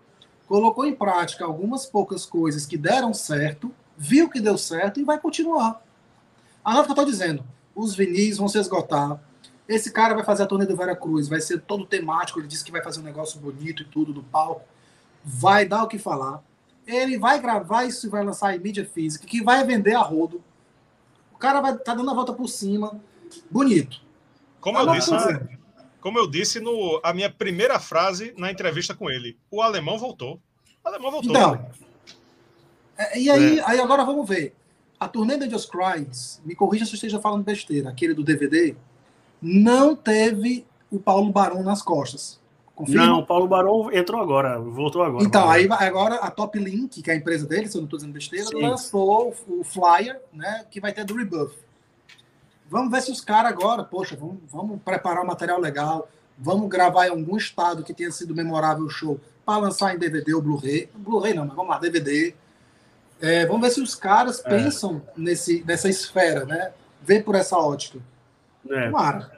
colocou 0.48 0.86
em 0.86 0.96
prática 0.96 1.44
algumas 1.44 1.86
poucas 1.86 2.26
coisas 2.26 2.66
que 2.66 2.78
deram 2.78 3.14
certo, 3.14 3.74
viu 3.98 4.30
que 4.30 4.40
deu 4.40 4.58
certo 4.58 5.00
e 5.00 5.04
vai 5.04 5.20
continuar. 5.20 5.82
A 6.64 6.74
nota 6.74 6.86
que 6.86 6.92
eu 6.92 6.96
tô 6.96 7.06
dizendo, 7.06 7.44
os 7.76 7.94
vinis 7.94 8.38
vão 8.38 8.48
se 8.48 8.58
esgotar, 8.58 9.22
Esse 9.68 9.92
cara 9.92 10.16
vai 10.16 10.24
fazer 10.24 10.44
a 10.44 10.46
turnê 10.46 10.66
do 10.66 10.78
Vera 10.78 10.96
Cruz, 10.96 11.28
vai 11.28 11.42
ser 11.42 11.60
todo 11.60 11.86
temático, 11.86 12.40
ele 12.40 12.48
disse 12.48 12.64
que 12.64 12.72
vai 12.72 12.82
fazer 12.82 13.02
um 13.02 13.04
negócio 13.04 13.38
bonito 13.38 13.84
e 13.84 13.86
tudo 13.86 14.14
do 14.14 14.24
palco. 14.24 14.64
Vai 15.30 15.66
dar 15.66 15.84
o 15.84 15.88
que 15.88 16.00
falar. 16.00 16.42
Ele 16.86 17.18
vai 17.18 17.42
gravar 17.42 17.84
isso 17.84 18.08
e 18.08 18.10
vai 18.10 18.24
lançar 18.24 18.56
em 18.56 18.60
mídia 18.60 18.86
física, 18.86 19.28
que 19.28 19.44
vai 19.44 19.66
vender 19.66 19.94
a 19.94 20.02
rodo. 20.02 20.42
O 21.34 21.38
cara 21.38 21.60
vai 21.60 21.78
tá 21.78 21.94
dando 21.94 22.10
a 22.10 22.14
volta 22.14 22.32
por 22.32 22.48
cima. 22.48 22.98
Bonito. 23.52 24.02
Como 24.62 24.80
eu 24.80 24.92
disse, 24.94 25.12
como 26.00 26.18
eu 26.18 26.28
disse 26.28 26.62
no 26.62 27.02
a 27.04 27.14
minha 27.14 27.30
primeira 27.30 27.78
frase 27.78 28.34
na 28.38 28.50
entrevista 28.50 28.96
com 28.96 29.10
ele, 29.10 29.38
o 29.52 29.62
alemão 29.62 29.98
voltou. 29.98 30.40
O 30.84 30.88
alemão 30.88 31.12
voltou. 31.12 31.30
Então, 31.30 31.70
é, 32.98 33.20
e 33.20 33.30
aí, 33.30 33.60
é. 33.60 33.64
aí 33.70 33.80
agora 33.80 34.06
vamos 34.06 34.28
ver. 34.28 34.56
A 34.98 35.08
turnê 35.08 35.38
da 35.38 35.48
Just 35.48 35.70
Cries, 35.70 36.42
me 36.44 36.56
corrija 36.56 36.86
se 36.86 36.92
eu 36.92 36.96
esteja 36.96 37.20
falando 37.20 37.44
besteira, 37.44 37.90
aquele 37.90 38.14
do 38.14 38.24
DVD, 38.24 38.76
não 39.42 39.96
teve 39.96 40.66
o 40.90 41.00
Paulo 41.00 41.32
Barão 41.32 41.62
nas 41.62 41.82
costas. 41.82 42.40
Confirma? 42.78 43.08
Não, 43.08 43.20
o 43.22 43.26
Paulo 43.26 43.48
Barão 43.48 43.92
entrou 43.92 44.22
agora, 44.22 44.60
voltou 44.60 45.02
agora. 45.02 45.24
Então, 45.24 45.50
aí 45.50 45.68
agora 45.68 46.18
a 46.18 46.30
Top 46.30 46.60
Link, 46.60 47.02
que 47.02 47.10
é 47.10 47.16
a 47.16 47.18
empresa 47.18 47.48
dele, 47.48 47.68
se 47.68 47.76
eu 47.76 47.82
não 47.82 47.88
estou 47.88 47.98
dizendo 47.98 48.14
besteira, 48.14 48.46
Sim. 48.46 48.62
lançou 48.62 49.34
o 49.48 49.64
flyer, 49.64 50.22
né, 50.32 50.64
que 50.70 50.80
vai 50.80 50.94
ter 50.94 51.04
do 51.04 51.16
Rebuff. 51.16 51.56
Vamos 52.70 52.92
ver 52.92 53.02
se 53.02 53.12
os 53.12 53.20
caras 53.20 53.52
agora, 53.52 53.84
poxa, 53.84 54.16
vamos, 54.16 54.38
vamos 54.48 54.80
preparar 54.84 55.24
um 55.24 55.26
material 55.26 55.60
legal, 55.60 56.08
vamos 56.38 56.70
gravar 56.70 57.08
em 57.08 57.10
algum 57.10 57.36
estado 57.36 57.84
que 57.84 57.96
tenha 57.96 58.12
sido 58.12 58.36
memorável 58.36 58.86
o 58.86 58.90
show 58.92 59.20
para 59.44 59.58
lançar 59.58 59.96
em 59.96 59.98
DVD 59.98 60.36
ou 60.36 60.42
Blu-ray. 60.44 60.88
Blu-ray 60.94 61.34
não, 61.34 61.48
mas 61.48 61.56
vamos 61.56 61.72
lá, 61.72 61.80
DVD. 61.80 62.36
É, 63.20 63.48
vamos 63.48 63.62
ver 63.64 63.72
se 63.72 63.82
os 63.82 63.96
caras 63.96 64.40
é. 64.46 64.50
pensam 64.50 65.02
nesse, 65.18 65.64
nessa 65.66 65.90
esfera, 65.90 66.46
né? 66.46 66.74
Vê 67.02 67.24
por 67.24 67.34
essa 67.34 67.58
ótica. 67.58 67.98
É. 68.70 68.86
Tomara. 68.86 69.37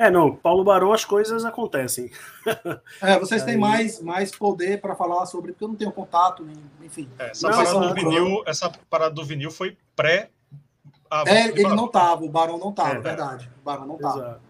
É, 0.00 0.10
não, 0.10 0.34
Paulo 0.34 0.64
Barão 0.64 0.92
as 0.92 1.04
coisas 1.04 1.44
acontecem. 1.44 2.10
É, 3.02 3.18
vocês 3.18 3.42
têm 3.44 3.56
mais, 3.56 4.00
mais 4.00 4.30
poder 4.30 4.80
para 4.80 4.96
falar 4.96 5.26
sobre, 5.26 5.52
porque 5.52 5.64
eu 5.64 5.68
não 5.68 5.76
tenho 5.76 5.92
contato, 5.92 6.46
enfim. 6.82 7.08
É, 7.18 7.30
essa, 7.30 7.48
não, 7.48 7.56
parada 7.56 7.88
do 7.88 7.94
vinil, 7.94 8.42
essa 8.46 8.72
parada 8.88 9.14
do 9.14 9.24
vinil 9.24 9.50
foi 9.50 9.76
pré 9.94 10.30
ah, 11.10 11.24
é, 11.26 11.48
ele 11.48 11.74
não 11.74 11.86
estava, 11.86 12.24
o 12.24 12.28
Barão 12.28 12.56
não 12.56 12.70
estava, 12.70 12.94
é, 12.94 13.00
verdade. 13.00 13.50
O 13.60 13.64
Barão 13.64 13.84
não 13.84 13.96
estava. 13.96 14.40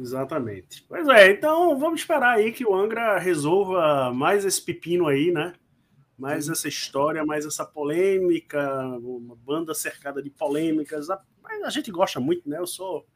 Exatamente. 0.00 0.82
Pois 0.88 1.06
é, 1.08 1.30
então 1.30 1.78
vamos 1.78 2.00
esperar 2.00 2.36
aí 2.36 2.52
que 2.52 2.66
o 2.66 2.74
Angra 2.74 3.18
resolva 3.18 4.10
mais 4.14 4.46
esse 4.46 4.62
pepino 4.62 5.06
aí, 5.06 5.30
né? 5.30 5.52
Mais 6.18 6.46
Sim. 6.46 6.52
essa 6.52 6.68
história, 6.68 7.24
mais 7.24 7.44
essa 7.44 7.66
polêmica, 7.66 8.82
uma 8.98 9.36
banda 9.36 9.74
cercada 9.74 10.22
de 10.22 10.30
polêmicas. 10.30 11.08
Mas 11.42 11.62
a 11.62 11.70
gente 11.70 11.90
gosta 11.90 12.18
muito, 12.18 12.48
né? 12.48 12.58
Eu 12.58 12.66
sou 12.66 13.06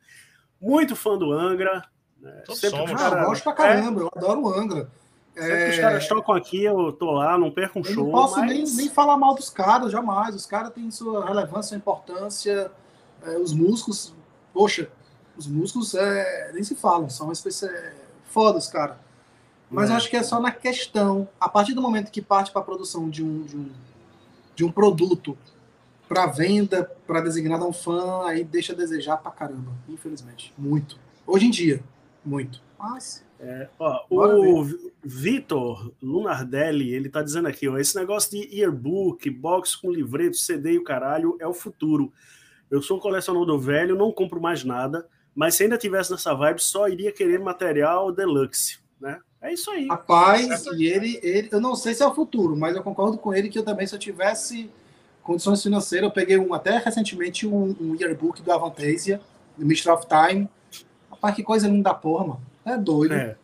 muito 0.63 0.95
fã 0.95 1.19
do 1.19 1.33
Angra. 1.33 1.85
Né? 2.21 2.43
Sempre 2.51 2.71
somos. 2.71 2.93
Cara... 2.93 3.17
Ah, 3.17 3.23
eu 3.23 3.27
gosto 3.27 3.43
pra 3.43 3.53
caramba, 3.53 4.01
é. 4.01 4.05
eu 4.05 4.11
adoro 4.15 4.43
o 4.43 4.55
Angra. 4.55 4.89
Sempre 5.35 5.53
é... 5.53 5.65
que 5.65 5.71
os 5.73 5.79
caras 5.79 6.09
tocam 6.09 6.35
aqui, 6.35 6.63
eu 6.63 6.93
tô 6.93 7.11
lá, 7.11 7.37
não 7.37 7.51
perco 7.51 7.81
um 7.81 7.83
eu 7.83 7.93
show. 7.93 8.05
Não 8.05 8.13
posso 8.13 8.39
mas... 8.39 8.49
nem, 8.49 8.77
nem 8.77 8.89
falar 8.89 9.17
mal 9.17 9.35
dos 9.35 9.51
caras, 9.51 9.91
jamais. 9.91 10.35
Os 10.35 10.47
caras 10.47 10.73
têm 10.73 10.91
sua 10.91 11.27
relevância, 11.27 11.71
sua 11.71 11.77
importância. 11.77 12.71
É, 13.25 13.37
os 13.39 13.53
músicos, 13.53 14.15
poxa, 14.55 14.89
os 15.37 15.47
músicos 15.47 15.95
é, 15.95 16.53
nem 16.53 16.63
se 16.63 16.75
falam, 16.75 17.09
são 17.11 17.27
uma 17.27 17.33
espécie 17.33 17.67
é, 17.67 17.95
fodas, 18.27 18.69
cara. 18.69 18.99
Mas 19.71 19.89
é. 19.89 19.93
eu 19.93 19.97
acho 19.97 20.11
que 20.11 20.17
é 20.17 20.23
só 20.23 20.39
na 20.39 20.51
questão. 20.51 21.29
A 21.41 21.49
partir 21.49 21.73
do 21.73 21.81
momento 21.81 22.11
que 22.11 22.21
parte 22.21 22.53
para 22.53 22.61
a 22.61 22.65
produção 22.65 23.09
de 23.09 23.25
um, 23.25 23.43
de 23.43 23.57
um, 23.57 23.71
de 24.55 24.65
um 24.65 24.71
produto 24.71 25.37
para 26.13 26.27
venda, 26.27 26.85
para 27.07 27.23
designar 27.23 27.63
um 27.67 27.73
fã, 27.73 28.27
aí 28.27 28.45
deixa 28.45 28.75
a 28.75 28.77
desejar 28.77 29.17
pra 29.17 29.31
caramba, 29.31 29.73
infelizmente. 29.89 30.53
Muito. 30.59 30.99
Hoje 31.27 31.47
em 31.47 31.51
dia, 31.51 31.83
muito. 32.23 32.61
Mas. 32.79 33.25
É, 33.41 33.69
ó, 33.79 34.05
o 34.11 34.65
Vitor 35.03 35.91
Lunardelli, 36.03 36.93
ele 36.93 37.09
tá 37.09 37.23
dizendo 37.23 37.49
aqui, 37.49 37.67
ó, 37.67 37.79
esse 37.79 37.97
negócio 37.97 38.31
de 38.31 38.55
yearbook, 38.55 39.29
box 39.31 39.75
com 39.75 39.91
livreto, 39.91 40.37
CD 40.37 40.73
e 40.73 40.79
o 40.79 40.85
caralho 40.85 41.37
é 41.41 41.47
o 41.47 41.55
futuro. 41.55 42.13
Eu 42.71 42.83
sou 42.83 42.99
um 42.99 43.01
colecionador 43.01 43.59
velho, 43.59 43.97
não 43.97 44.13
compro 44.13 44.41
mais 44.41 44.65
nada, 44.65 45.09
mas 45.35 45.55
se 45.55 45.65
ainda 45.65 45.79
tivesse 45.79 46.11
nessa 46.11 46.35
vibe, 46.35 46.63
só 46.63 46.89
iria 46.89 47.11
querer 47.11 47.41
material 47.41 48.13
deluxe, 48.13 48.79
né? 49.01 49.19
É 49.41 49.53
isso 49.53 49.71
aí. 49.71 49.89
Rapaz, 49.89 50.67
e 50.67 50.87
ele, 50.87 51.19
ele, 51.23 51.49
eu 51.51 51.61
não 51.61 51.75
sei 51.75 51.95
se 51.95 52.03
é 52.03 52.07
o 52.07 52.15
futuro, 52.15 52.55
mas 52.55 52.77
eu 52.77 52.83
concordo 52.83 53.19
com 53.19 53.35
ele 53.35 53.49
que 53.49 53.59
eu 53.59 53.65
também, 53.65 53.87
se 53.87 53.95
eu 53.95 53.99
tivesse 53.99 54.71
condições 55.23 55.63
financeiras, 55.63 56.09
eu 56.09 56.13
peguei 56.13 56.39
um, 56.39 56.53
até 56.53 56.79
recentemente 56.79 57.47
um, 57.47 57.77
um 57.81 57.97
yearbook 57.99 58.43
do 58.43 58.53
Avantasia, 58.53 59.21
do 59.57 59.65
Mr. 59.65 59.91
of 59.91 60.07
Time. 60.07 60.49
Rapaz, 61.11 61.35
que 61.35 61.43
coisa 61.43 61.69
linda 61.69 61.91
da 61.91 61.95
porra, 61.95 62.27
mano. 62.27 62.43
É 62.65 62.77
doido. 62.77 63.15
É. 63.15 63.37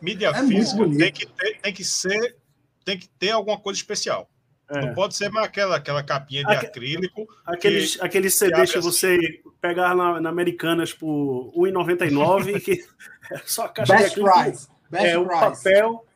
Mídia 0.00 0.28
é 0.28 0.46
física 0.46 0.84
tem 0.88 1.12
que, 1.12 1.26
ter, 1.26 1.60
tem 1.60 1.72
que 1.72 1.84
ser, 1.84 2.36
tem 2.84 2.98
que 2.98 3.08
ter 3.08 3.30
alguma 3.30 3.58
coisa 3.58 3.78
especial. 3.78 4.28
É. 4.68 4.80
Não 4.80 4.94
pode 4.94 5.14
ser 5.14 5.30
mais 5.30 5.46
aquela, 5.46 5.76
aquela 5.76 6.02
capinha 6.02 6.44
de 6.44 6.52
Aque, 6.52 6.66
acrílico. 6.66 7.26
Aqueles, 7.46 7.96
que, 7.96 8.04
aqueles 8.04 8.34
CDs 8.34 8.72
que, 8.72 8.78
que 8.78 8.84
você 8.84 9.14
assim. 9.14 9.52
pegar 9.60 9.94
na, 9.94 10.20
na 10.20 10.28
Americanas 10.30 10.92
por 10.92 11.52
R$1,99 11.54 12.60
que 12.64 12.84
é 13.30 13.38
só 13.44 13.66
a 13.66 13.68
caixa 13.68 13.94
Best 13.94 14.14
de 14.14 14.20
acrílico. 14.20 14.42
Price. 14.42 14.68
Best 14.90 15.06
é, 15.06 15.18
o 15.18 15.28
papel, 15.28 16.06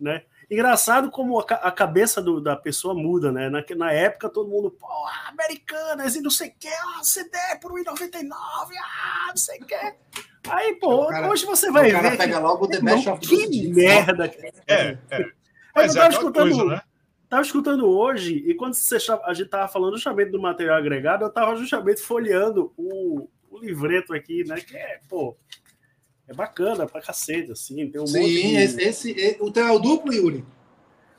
né? 0.00 0.22
Engraçado 0.50 1.10
como 1.10 1.40
a, 1.40 1.42
a 1.42 1.72
cabeça 1.72 2.22
do, 2.22 2.40
da 2.40 2.54
pessoa 2.54 2.94
muda, 2.94 3.32
né? 3.32 3.50
Na, 3.50 3.64
na 3.76 3.92
época 3.92 4.28
todo 4.28 4.48
mundo, 4.48 4.70
pô, 4.70 4.86
Americanas 5.28 6.14
e 6.14 6.20
não 6.20 6.30
sei 6.30 6.50
o 6.50 6.54
que, 6.58 6.68
ah, 6.68 7.02
CD 7.02 7.36
por 7.60 7.72
R$1,99, 7.72 8.30
ah, 8.32 9.26
não 9.28 9.36
sei 9.36 9.58
o 9.58 9.66
que. 9.66 9.94
Aí, 10.48 10.76
pô, 10.76 11.06
cara, 11.08 11.28
hoje 11.28 11.44
você 11.44 11.70
vai 11.70 11.88
o 11.88 11.92
cara 11.92 12.10
ver. 12.10 12.16
pega 12.16 12.38
logo 12.38 12.64
o 12.64 12.68
The 12.68 12.80
Best 12.80 13.08
of 13.08 13.20
Que 13.20 13.68
merda. 13.68 14.30
É, 14.68 14.98
é. 15.10 15.30
Mas 15.74 15.94
eu 15.94 16.02
tava 16.02 16.14
é 16.14 16.16
escutando. 16.16 16.56
Coisa, 16.56 16.64
né? 16.64 16.82
Tava 17.28 17.42
escutando 17.42 17.88
hoje, 17.88 18.36
e 18.46 18.54
quando 18.54 18.74
você, 18.74 18.98
a 19.24 19.34
gente 19.34 19.48
tava 19.48 19.66
falando 19.66 19.96
justamente 19.96 20.30
do 20.30 20.40
material 20.40 20.76
agregado, 20.76 21.24
eu 21.24 21.30
tava 21.30 21.56
justamente 21.56 22.00
folheando 22.00 22.72
o, 22.76 23.28
o 23.50 23.58
livreto 23.58 24.14
aqui, 24.14 24.44
né? 24.44 24.60
Que 24.60 24.76
é, 24.76 25.00
pô, 25.08 25.36
é 26.28 26.34
bacana 26.34 26.86
pra 26.86 27.00
cacete, 27.00 27.52
assim. 27.52 27.88
Tem 27.88 28.00
um 28.00 28.06
Sim, 28.06 28.22
de... 28.22 28.56
esse, 28.56 28.82
esse, 28.82 29.36
o 29.40 29.50
teu 29.50 29.66
é 29.66 29.72
o 29.72 29.78
duplo, 29.78 30.12
Yuri? 30.12 30.44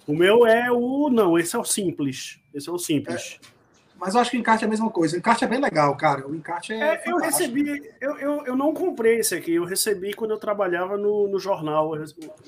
O 0.06 0.14
meu 0.14 0.46
é 0.46 0.72
o. 0.72 1.10
Não, 1.10 1.38
esse 1.38 1.56
é 1.56 1.60
o 1.60 1.64
simples. 1.64 2.40
Esse 2.54 2.70
é 2.70 2.72
o 2.72 2.78
simples. 2.78 3.40
É. 3.44 3.58
Mas 4.00 4.14
eu 4.14 4.22
acho 4.22 4.32
que 4.32 4.38
o 4.38 4.40
encarte 4.40 4.64
é 4.64 4.68
a 4.68 4.70
mesma 4.70 4.90
coisa. 4.90 5.16
O 5.16 5.20
encarte 5.20 5.44
é 5.44 5.48
bem 5.48 5.60
legal, 5.60 5.96
cara. 5.98 6.28
O 6.28 6.36
encarte 6.36 6.72
é. 6.74 6.96
é 6.96 7.04
eu 7.08 7.18
recebi. 7.18 7.92
Eu, 8.00 8.18
eu, 8.18 8.46
eu 8.46 8.56
não 8.56 8.74
comprei 8.74 9.20
esse 9.20 9.34
aqui. 9.34 9.54
Eu 9.54 9.66
recebi 9.66 10.14
quando 10.14 10.32
eu 10.32 10.38
trabalhava 10.38 10.98
no, 10.98 11.28
no 11.28 11.40
jornal. 11.40 11.94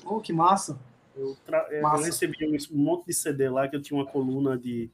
Oh, 0.04 0.20
que 0.20 0.32
massa. 0.32 0.78
Eu, 1.16 1.36
tra... 1.44 1.66
É, 1.70 1.80
massa. 1.80 2.02
eu 2.02 2.06
recebi 2.06 2.36
um, 2.46 2.76
monte 2.76 3.06
de 3.06 3.12
CD 3.12 3.48
lá 3.48 3.68
que 3.68 3.76
eu 3.76 3.82
tinha 3.82 3.98
uma 3.98 4.06
coluna 4.06 4.56
de, 4.56 4.88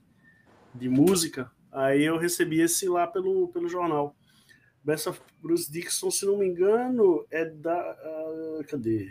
de 0.75 0.89
música. 0.89 1.51
Aí 1.71 2.03
eu 2.03 2.17
recebi 2.17 2.61
esse 2.61 2.89
lá 2.89 3.07
pelo, 3.07 3.49
pelo 3.49 3.69
jornal. 3.69 4.17
Best 4.87 5.09
of 5.09 5.21
Bruce 5.43 5.69
Dixon, 5.69 6.13
se 6.13 6.25
não 6.25 6.39
me 6.39 6.47
engano, 6.47 7.27
é 7.29 7.45
da. 7.45 7.97
Uh, 8.05 8.65
cadê? 8.69 9.11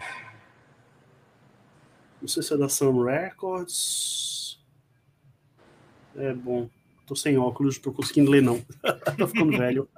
Não 2.22 2.30
sei 2.30 2.42
se 2.42 2.54
é 2.54 2.58
da 2.58 2.70
Sun 2.70 3.04
Records. 3.04 4.58
É 6.16 6.34
bom. 6.34 6.70
Tô 7.06 7.14
sem 7.14 7.38
óculos, 7.38 7.78
tô 7.78 7.92
conseguindo 7.92 8.32
ler, 8.32 8.42
não. 8.42 8.66
tô 9.20 9.28
ficando 9.28 9.58
velho. 9.58 9.90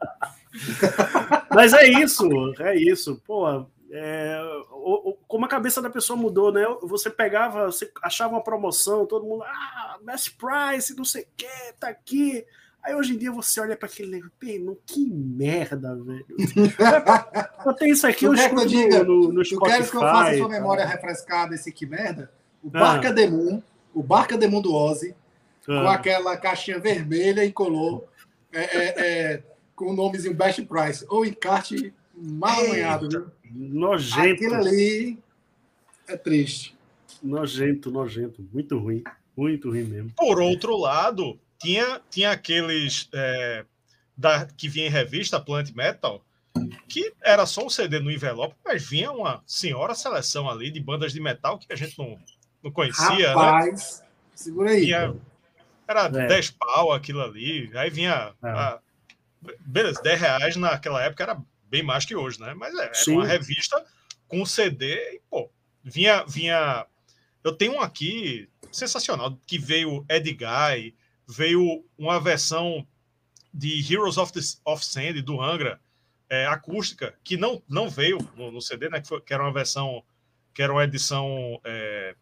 Mas 1.54 1.74
é 1.74 1.88
isso, 1.88 2.28
é 2.60 2.76
isso. 2.76 3.22
Pô, 3.24 3.48
é, 3.92 4.42
o, 4.72 5.12
o, 5.12 5.14
como 5.28 5.46
a 5.46 5.48
cabeça 5.48 5.80
da 5.80 5.92
pessoa 5.92 6.18
mudou, 6.18 6.52
né? 6.52 6.66
Você 6.82 7.12
pegava, 7.12 7.68
você 7.68 7.92
achava 8.02 8.34
uma 8.34 8.44
promoção, 8.44 9.06
todo 9.06 9.28
mundo, 9.28 9.44
ah, 9.44 10.00
best 10.02 10.36
price, 10.38 10.98
não 10.98 11.06
sei 11.06 11.22
o 11.22 11.28
que, 11.38 11.74
tá 11.80 11.90
aqui. 11.90 12.44
Aí 12.88 12.96
hoje 12.96 13.16
em 13.16 13.18
dia 13.18 13.34
você 13.34 13.60
olha 13.60 13.76
para 13.76 13.90
aquele 13.90 14.10
negócio, 14.10 14.32
que 14.86 15.10
merda, 15.10 15.94
velho. 15.94 16.26
eu 17.66 17.74
tenho 17.74 17.92
isso 17.92 18.08
aqui, 18.08 18.24
eu 18.24 18.34
escuto 18.34 18.66
diga, 18.66 19.04
no, 19.04 19.34
no 19.34 19.44
Spotify. 19.44 19.54
Eu 19.54 19.60
quero 19.60 19.92
que 19.92 19.98
eu 19.98 20.00
faça 20.00 20.32
a 20.32 20.38
sua 20.38 20.48
memória 20.48 20.86
refrescada, 20.86 21.54
esse 21.54 21.70
que 21.70 21.86
merda. 21.86 22.32
O 22.64 22.70
ah. 22.74 22.80
Barca 22.80 23.12
Demon, 23.12 23.62
o 23.94 24.02
Barca 24.02 24.38
Demon 24.38 24.62
do 24.62 24.74
Ozzy, 24.74 25.14
ah. 25.68 25.82
com 25.82 25.90
aquela 25.90 26.38
caixinha 26.38 26.80
vermelha 26.80 27.44
e 27.44 27.52
colou 27.52 28.08
é, 28.54 28.62
é, 28.62 28.94
é, 29.34 29.44
com 29.76 29.92
o 29.92 29.94
nomezinho 29.94 30.34
Best 30.34 30.64
Price. 30.64 31.06
Ou 31.10 31.26
encarte 31.26 31.94
mal 32.16 32.58
amanhado, 32.58 33.10
viu? 33.10 33.28
Nojento. 33.54 34.46
Aquilo 34.46 34.56
ali 34.56 35.20
é 36.08 36.16
triste. 36.16 36.74
Nojento, 37.22 37.92
nojento. 37.92 38.48
Muito 38.54 38.80
ruim. 38.80 39.04
Muito 39.36 39.72
ruim 39.72 39.84
mesmo. 39.84 40.14
Por 40.16 40.40
outro 40.40 40.78
lado, 40.78 41.38
tinha, 41.60 42.02
tinha 42.10 42.32
aqueles 42.32 43.10
é, 43.14 43.66
da, 44.16 44.46
que 44.46 44.68
vinha 44.68 44.88
em 44.88 44.92
revista 44.92 45.40
Plant 45.40 45.72
Metal, 45.72 46.24
que 46.88 47.14
era 47.22 47.46
só 47.46 47.66
um 47.66 47.70
CD 47.70 48.00
no 48.00 48.12
envelope, 48.12 48.56
mas 48.66 48.88
vinha 48.88 49.12
uma 49.12 49.44
senhora 49.46 49.94
seleção 49.94 50.50
ali 50.50 50.72
de 50.72 50.80
bandas 50.80 51.14
de 51.14 51.20
metal 51.20 51.58
que 51.58 51.72
a 51.72 51.76
gente 51.76 51.98
não, 51.98 52.18
não 52.64 52.72
conhecia. 52.72 53.08
Né? 53.08 53.34
Rapaz, 53.34 54.00
né? 54.02 54.08
segura 54.34 54.72
aí. 54.72 54.86
Tinha, 54.86 55.16
era 55.88 56.06
é. 56.06 56.28
10 56.28 56.52
pau 56.52 56.92
aquilo 56.92 57.22
ali, 57.22 57.72
aí 57.76 57.90
vinha. 57.90 58.34
É. 58.44 58.50
A, 58.50 58.80
beleza, 59.62 60.02
10 60.02 60.20
reais 60.20 60.56
naquela 60.56 61.02
época 61.04 61.24
era 61.24 61.42
bem 61.70 61.84
mais 61.84 62.06
que 62.06 62.16
hoje, 62.16 62.40
né? 62.40 62.54
Mas 62.54 62.74
é, 62.78 62.84
era 62.84 63.12
uma 63.12 63.26
revista 63.26 63.84
com 64.28 64.46
CD 64.46 64.96
e, 64.96 65.22
pô, 65.30 65.50
vinha, 65.84 66.24
vinha. 66.26 66.86
Eu 67.44 67.54
tenho 67.54 67.74
um 67.74 67.82
aqui 67.82 68.50
sensacional 68.72 69.38
que 69.46 69.58
veio 69.58 70.06
Ed 70.10 70.30
Guy, 70.34 70.96
veio 71.28 71.84
uma 71.98 72.20
versão 72.20 72.88
de 73.54 73.82
Heroes 73.92 74.18
of, 74.18 74.32
the, 74.32 74.40
of 74.66 74.86
Sand 74.86 75.22
do 75.24 75.42
Angra, 75.42 75.80
é, 76.30 76.46
acústica, 76.46 77.14
que 77.24 77.38
não, 77.38 77.62
não 77.68 77.90
veio 77.90 78.18
no, 78.36 78.52
no 78.52 78.62
CD, 78.62 78.90
né? 78.90 79.02
Que, 79.02 79.08
foi, 79.08 79.22
que, 79.22 79.34
era 79.34 79.44
uma 79.44 79.52
versão, 79.52 80.04
que 80.54 80.62
era 80.62 80.72
uma 80.72 80.84
edição, 80.84 81.60
é, 81.64 82.16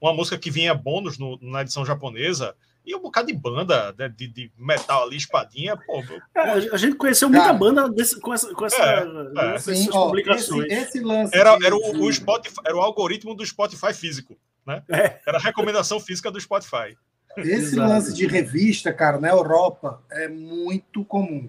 uma 0.00 0.12
música 0.12 0.38
que 0.38 0.50
vinha 0.50 0.74
bônus 0.74 1.18
no, 1.18 1.38
na 1.42 1.62
edição 1.62 1.84
japonesa. 1.84 2.54
E 2.84 2.94
um 2.94 3.00
bocado 3.00 3.26
de 3.26 3.34
banda 3.34 3.94
né, 3.98 4.08
de, 4.08 4.28
de, 4.28 4.52
metal 4.56 5.02
ali, 5.02 5.16
espadinha. 5.16 5.76
Pô, 5.76 6.02
é, 6.34 6.40
a 6.72 6.76
gente 6.78 6.96
conheceu 6.96 7.28
muita 7.28 7.46
Cara, 7.46 7.58
banda 7.58 7.88
desse, 7.90 8.18
com 8.18 8.32
essa, 8.32 8.54
com 8.54 8.64
essa, 8.64 8.82
é, 8.82 9.54
é. 9.54 9.58
Sim, 9.58 9.90
ó, 9.92 10.06
publicações. 10.06 10.72
Esse, 10.72 10.82
esse 10.82 11.00
lance 11.00 11.36
era, 11.36 11.58
era, 11.62 11.76
o, 11.76 12.02
o 12.02 12.12
Spotify, 12.12 12.60
era 12.64 12.76
o 12.76 12.80
algoritmo 12.80 13.34
do 13.34 13.44
Spotify 13.44 13.92
físico. 13.92 14.38
Né? 14.64 14.82
É. 14.88 15.20
Era 15.26 15.36
a 15.36 15.40
recomendação 15.40 16.00
física 16.00 16.30
do 16.30 16.40
Spotify. 16.40 16.96
Esse 17.40 17.74
Exato. 17.74 17.88
lance 17.88 18.14
de 18.14 18.26
revista, 18.26 18.92
cara, 18.92 19.20
na 19.20 19.28
Europa 19.28 20.02
é 20.10 20.28
muito 20.28 21.04
comum. 21.04 21.48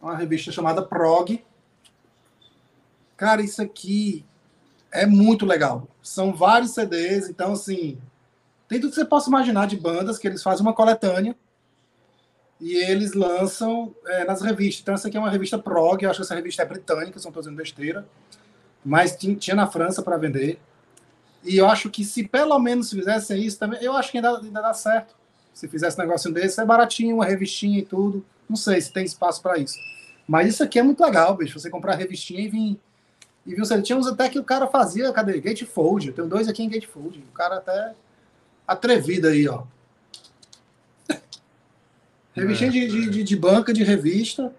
Uma 0.00 0.16
revista 0.16 0.50
chamada 0.50 0.82
Prog. 0.82 1.44
Cara, 3.16 3.42
isso 3.42 3.60
aqui 3.60 4.24
é 4.90 5.06
muito 5.06 5.44
legal. 5.44 5.86
São 6.02 6.34
vários 6.34 6.72
CDs, 6.72 7.28
então 7.28 7.52
assim, 7.52 7.98
tem 8.68 8.80
tudo 8.80 8.90
que 8.90 8.96
você 8.96 9.04
possa 9.04 9.28
imaginar 9.28 9.66
de 9.66 9.76
bandas 9.76 10.18
que 10.18 10.26
eles 10.26 10.42
fazem 10.42 10.62
uma 10.62 10.72
coletânea 10.72 11.36
e 12.60 12.76
eles 12.76 13.14
lançam 13.14 13.94
é, 14.06 14.24
nas 14.24 14.42
revistas. 14.42 14.82
Então, 14.82 14.94
essa 14.94 15.08
aqui 15.08 15.16
é 15.16 15.20
uma 15.20 15.30
revista 15.30 15.58
prog, 15.58 16.02
eu 16.02 16.10
acho 16.10 16.18
que 16.18 16.24
essa 16.24 16.34
revista 16.34 16.62
é 16.62 16.66
britânica, 16.66 17.18
se 17.18 17.24
não 17.24 17.30
estou 17.30 17.42
dizendo 17.42 17.56
besteira, 17.56 18.06
mas 18.84 19.16
tinha 19.16 19.56
na 19.56 19.66
França 19.66 20.02
para 20.02 20.16
vender. 20.16 20.60
E 21.44 21.56
eu 21.56 21.66
acho 21.66 21.88
que 21.90 22.04
se 22.04 22.26
pelo 22.26 22.58
menos 22.58 22.90
fizessem 22.90 23.42
isso 23.42 23.58
também, 23.58 23.82
eu 23.82 23.96
acho 23.96 24.10
que 24.10 24.18
ainda, 24.18 24.38
ainda 24.38 24.60
dá 24.60 24.74
certo. 24.74 25.14
Se 25.54 25.68
fizesse 25.68 25.98
um 25.98 26.02
negócio 26.02 26.32
desse, 26.32 26.60
é 26.60 26.64
baratinho, 26.64 27.16
uma 27.16 27.24
revistinha 27.24 27.78
e 27.78 27.84
tudo. 27.84 28.24
Não 28.48 28.56
sei 28.56 28.80
se 28.80 28.92
tem 28.92 29.04
espaço 29.04 29.42
para 29.42 29.58
isso. 29.58 29.76
Mas 30.26 30.48
isso 30.48 30.62
aqui 30.62 30.78
é 30.78 30.82
muito 30.82 31.02
legal, 31.02 31.36
bicho. 31.36 31.58
Você 31.58 31.68
comprar 31.68 31.94
a 31.94 31.96
revistinha 31.96 32.40
e 32.40 32.48
vir. 32.48 32.80
E 33.46 33.54
viu, 33.54 33.64
você 33.64 33.80
tinha 33.80 33.98
uns 33.98 34.06
até 34.06 34.28
que 34.28 34.38
o 34.38 34.44
cara 34.44 34.66
fazia, 34.66 35.12
cadê? 35.12 35.40
Gatefold. 35.40 36.08
Eu 36.08 36.14
tenho 36.14 36.28
dois 36.28 36.46
aqui 36.46 36.62
em 36.62 36.68
Gatefold. 36.68 37.18
O 37.18 37.32
cara 37.32 37.56
até 37.56 37.94
atrevida 38.66 39.28
aí, 39.30 39.48
ó. 39.48 39.64
Revistinha 42.32 42.70
é. 42.70 42.72
de, 42.72 43.10
de, 43.10 43.24
de, 43.24 43.36
banca, 43.36 43.72
de 43.72 43.82
revista. 43.82 44.54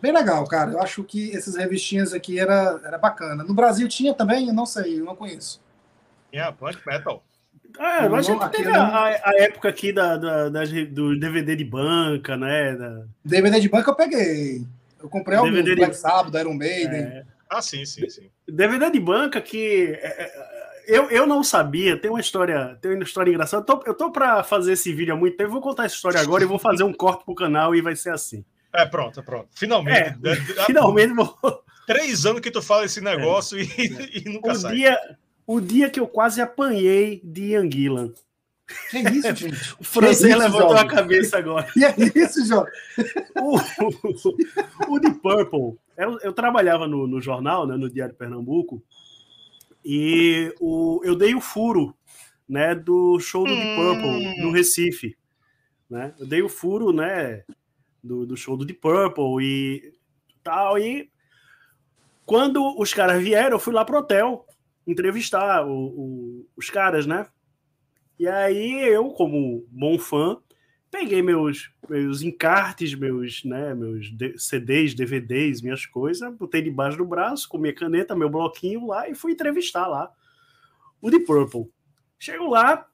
É 0.00 0.02
bem 0.02 0.12
legal, 0.12 0.46
cara. 0.46 0.72
Eu 0.72 0.80
acho 0.80 1.04
que 1.04 1.36
essas 1.36 1.56
revistinhas 1.56 2.14
aqui 2.14 2.40
era, 2.40 2.80
era 2.82 2.96
bacana. 2.96 3.44
No 3.44 3.52
Brasil 3.52 3.86
tinha 3.86 4.14
também? 4.14 4.48
Eu 4.48 4.54
não 4.54 4.64
sei, 4.64 4.98
eu 4.98 5.04
não 5.04 5.14
conheço. 5.14 5.62
Yeah, 6.32 6.56
Punk 6.56 6.78
Metal. 6.86 7.22
É, 7.78 8.08
mas 8.08 8.28
a 8.28 8.32
gente 8.32 8.48
teve 8.50 8.70
a, 8.70 9.04
a, 9.04 9.34
época 9.36 9.68
aqui 9.68 9.92
da, 9.92 10.16
da, 10.16 10.48
da, 10.48 10.64
do 10.90 11.18
DVD 11.18 11.54
de 11.54 11.64
banca, 11.64 12.36
né? 12.36 12.74
Da... 12.74 13.04
DVD 13.24 13.60
de 13.60 13.68
banca 13.68 13.90
eu 13.90 13.94
peguei. 13.94 14.66
Eu 15.00 15.08
comprei 15.08 15.38
o 15.38 15.44
DVD 15.44 15.76
Black 15.76 15.92
de... 15.92 15.98
Sábado, 15.98 16.36
Iron 16.38 16.54
Maiden. 16.54 17.00
É. 17.00 17.24
Ah, 17.48 17.62
sim, 17.62 17.84
sim, 17.84 18.08
sim. 18.08 18.30
DVD 18.48 18.90
de 18.90 19.00
banca 19.00 19.40
que 19.40 19.98
é, 20.00 20.22
é 20.24 20.60
eu, 20.86 21.08
eu 21.10 21.26
não 21.26 21.44
sabia, 21.44 21.96
tem 21.96 22.10
uma 22.10 22.20
história, 22.20 22.76
tem 22.80 22.92
uma 22.92 23.04
história 23.04 23.30
engraçada. 23.30 23.62
Eu 23.62 23.66
tô, 23.66 23.82
eu 23.86 23.94
tô 23.94 24.10
para 24.10 24.42
fazer 24.42 24.72
esse 24.72 24.92
vídeo 24.92 25.14
há 25.14 25.16
muito 25.16 25.36
tempo, 25.36 25.50
vou 25.50 25.60
contar 25.60 25.84
essa 25.84 25.94
história 25.94 26.20
agora 26.20 26.42
e 26.42 26.46
vou 26.46 26.58
fazer 26.58 26.82
um 26.82 26.92
corte 26.92 27.24
pro 27.24 27.34
canal 27.34 27.74
e 27.74 27.80
vai 27.80 27.94
ser 27.94 28.10
assim. 28.10 28.44
É, 28.72 28.86
pronto, 28.86 29.22
pronto. 29.22 29.48
Finalmente. 29.52 29.98
É, 29.98 30.16
né? 30.20 30.36
finalmente 30.66 31.12
vou. 31.14 31.36
Três 31.86 32.24
anos 32.24 32.40
que 32.40 32.50
tu 32.50 32.62
fala 32.62 32.84
esse 32.84 33.00
negócio 33.00 33.58
é, 33.58 33.62
e, 33.62 34.22
e, 34.26 34.28
nunca 34.28 34.52
o 34.52 34.54
sai. 34.54 34.76
Dia, 34.76 34.98
o 35.46 35.60
dia 35.60 35.90
que 35.90 35.98
eu 35.98 36.06
quase 36.06 36.40
apanhei 36.40 37.20
de 37.24 37.52
Ian 37.52 37.70
Gillan. 37.70 38.12
Que 38.90 38.98
é 38.98 39.10
isso, 39.10 39.34
gente? 39.34 39.74
O 39.80 39.84
francês 39.84 40.36
levantou 40.36 40.76
a 40.76 40.86
cabeça 40.86 41.38
agora. 41.38 41.66
Que 41.72 41.84
é 41.84 41.94
isso, 42.14 42.44
João? 42.46 42.64
O, 43.36 43.56
o, 43.56 44.94
o 44.94 45.00
The 45.00 45.10
Purple. 45.20 45.78
Eu, 45.96 46.18
eu 46.22 46.32
trabalhava 46.32 46.86
no, 46.86 47.06
no 47.06 47.20
jornal, 47.20 47.66
né, 47.66 47.76
no 47.76 47.90
Diário 47.90 48.14
Pernambuco, 48.14 48.82
e 49.84 50.54
o, 50.60 51.00
eu 51.04 51.16
dei 51.16 51.34
o 51.34 51.40
furo 51.40 51.94
né, 52.48 52.74
do 52.74 53.18
show 53.20 53.44
do 53.44 53.52
hum. 53.52 53.56
Deep 53.56 53.76
Purple 53.76 54.42
no 54.42 54.50
Recife. 54.50 55.16
Né? 55.88 56.14
Eu 56.18 56.26
dei 56.26 56.42
o 56.42 56.48
furo 56.48 56.92
né, 56.92 57.42
do, 58.02 58.26
do 58.26 58.36
show 58.36 58.56
do 58.56 58.64
Deep 58.64 58.80
Purple 58.80 59.44
e 59.44 59.94
tal. 60.42 60.78
E 60.78 61.10
quando 62.24 62.78
os 62.78 62.92
caras 62.94 63.22
vieram, 63.22 63.56
eu 63.56 63.60
fui 63.60 63.72
lá 63.72 63.84
pro 63.84 63.98
hotel 63.98 64.46
entrevistar 64.86 65.66
o, 65.66 65.72
o, 65.72 66.48
os 66.56 66.70
caras, 66.70 67.06
né? 67.06 67.26
E 68.18 68.28
aí 68.28 68.80
eu, 68.82 69.10
como 69.10 69.66
bom 69.70 69.98
fã, 69.98 70.38
peguei 70.90 71.22
meus, 71.22 71.72
meus 71.88 72.20
encartes, 72.20 72.94
meus, 72.94 73.44
né, 73.44 73.74
meus 73.74 74.12
CDs, 74.36 74.94
DVDs, 74.94 75.62
minhas 75.62 75.86
coisas, 75.86 76.34
botei 76.36 76.60
debaixo 76.60 76.98
do 76.98 77.06
braço 77.06 77.48
com 77.48 77.56
minha 77.56 77.74
caneta, 77.74 78.16
meu 78.16 78.28
bloquinho 78.28 78.88
lá 78.88 79.08
e 79.08 79.14
fui 79.14 79.32
entrevistar 79.32 79.86
lá 79.86 80.12
o 81.00 81.10
The 81.10 81.20
Purple. 81.20 81.70
Chego 82.18 82.48
lá, 82.48 82.86